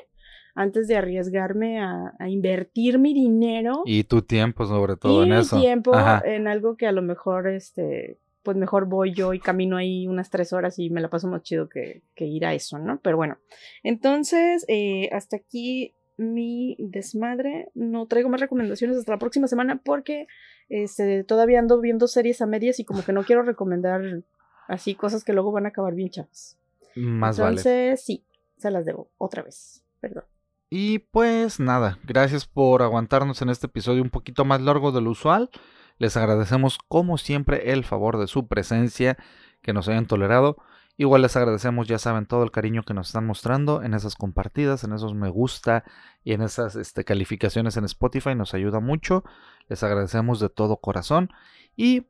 antes 0.55 0.87
de 0.87 0.95
arriesgarme 0.95 1.81
a, 1.81 2.13
invertir 2.27 2.97
mi 2.97 3.13
dinero. 3.13 3.83
Y 3.85 4.05
tu 4.05 4.21
tiempo 4.21 4.65
sobre 4.65 4.95
todo 4.95 5.23
en 5.23 5.33
eso. 5.33 5.57
Y 5.57 5.61
tiempo 5.61 5.91
en 6.23 6.47
algo 6.47 6.77
que 6.77 6.87
a 6.87 6.93
lo 6.93 7.01
mejor 7.01 7.49
este 7.49 8.17
pues 8.45 8.55
mejor 8.55 8.85
voy 8.85 9.13
yo 9.13 9.33
y 9.33 9.39
camino 9.39 9.75
ahí 9.75 10.07
unas 10.07 10.29
tres 10.29 10.53
horas 10.53 10.79
y 10.79 10.89
me 10.89 11.01
la 11.01 11.09
paso 11.09 11.27
más 11.27 11.41
chido 11.41 11.67
que, 11.67 12.03
ir 12.15 12.45
a 12.45 12.53
eso, 12.53 12.79
¿no? 12.79 13.01
Pero 13.01 13.17
bueno, 13.17 13.37
entonces, 13.83 14.63
eh, 14.69 15.09
hasta 15.11 15.35
aquí 15.35 15.93
mi 16.17 16.77
desmadre. 16.79 17.67
No 17.73 18.07
traigo 18.07 18.29
más 18.29 18.39
recomendaciones 18.39 18.97
hasta 18.97 19.11
la 19.11 19.19
próxima 19.19 19.47
semana 19.47 19.81
porque 19.83 20.27
este, 20.69 21.23
todavía 21.23 21.59
ando 21.59 21.81
viendo 21.81 22.07
series 22.07 22.41
a 22.41 22.45
medias 22.45 22.79
y 22.79 22.85
como 22.85 23.03
que 23.03 23.11
no 23.11 23.23
quiero 23.23 23.41
recomendar 23.43 24.23
así 24.67 24.95
cosas 24.95 25.23
que 25.23 25.33
luego 25.33 25.51
van 25.51 25.65
a 25.65 25.69
acabar 25.69 25.93
bien 25.93 26.09
chavas. 26.09 26.57
Más 26.95 27.37
Entonces, 27.39 28.01
sí, 28.01 28.23
se 28.57 28.71
las 28.71 28.85
debo 28.85 29.09
otra 29.17 29.43
vez. 29.43 29.83
Perdón. 29.99 30.23
Y 30.69 30.99
pues 30.99 31.59
nada, 31.59 31.99
gracias 32.03 32.45
por 32.45 32.81
aguantarnos 32.81 33.41
en 33.41 33.49
este 33.49 33.67
episodio 33.67 34.01
un 34.01 34.09
poquito 34.09 34.45
más 34.45 34.61
largo 34.61 34.91
de 34.91 35.01
lo 35.01 35.11
usual. 35.11 35.49
Les 35.97 36.17
agradecemos 36.17 36.77
como 36.87 37.17
siempre 37.17 37.71
el 37.71 37.83
favor 37.83 38.17
de 38.17 38.27
su 38.27 38.47
presencia, 38.47 39.17
que 39.61 39.73
nos 39.73 39.87
hayan 39.87 40.05
tolerado. 40.05 40.57
Igual 40.97 41.23
les 41.23 41.35
agradecemos, 41.35 41.87
ya 41.87 41.97
saben, 41.97 42.25
todo 42.25 42.43
el 42.43 42.51
cariño 42.51 42.83
que 42.83 42.93
nos 42.93 43.07
están 43.07 43.25
mostrando 43.25 43.83
en 43.83 43.93
esas 43.93 44.15
compartidas, 44.15 44.83
en 44.85 44.93
esos 44.93 45.13
me 45.13 45.29
gusta 45.29 45.83
y 46.23 46.33
en 46.33 46.41
esas 46.41 46.75
este, 46.75 47.03
calificaciones 47.03 47.75
en 47.75 47.83
Spotify. 47.83 48.33
Nos 48.35 48.53
ayuda 48.53 48.79
mucho. 48.79 49.23
Les 49.67 49.83
agradecemos 49.83 50.39
de 50.39 50.49
todo 50.49 50.77
corazón. 50.77 51.31
Y 51.75 52.07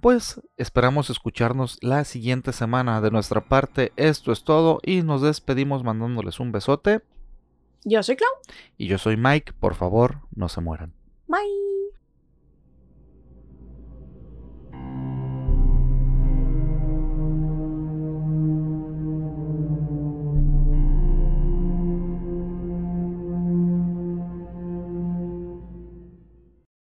pues 0.00 0.40
esperamos 0.56 1.10
escucharnos 1.10 1.78
la 1.80 2.04
siguiente 2.04 2.52
semana. 2.52 3.00
De 3.00 3.10
nuestra 3.10 3.40
parte, 3.40 3.92
esto 3.96 4.30
es 4.30 4.44
todo 4.44 4.78
y 4.84 5.02
nos 5.02 5.22
despedimos 5.22 5.82
mandándoles 5.82 6.38
un 6.38 6.52
besote. 6.52 7.02
Yo 7.84 8.02
soy 8.02 8.16
Clau. 8.16 8.30
Y 8.76 8.86
yo 8.86 8.98
soy 8.98 9.16
Mike. 9.16 9.54
Por 9.58 9.74
favor, 9.74 10.20
no 10.34 10.48
se 10.48 10.60
mueran. 10.60 10.92
Bye. 11.26 11.97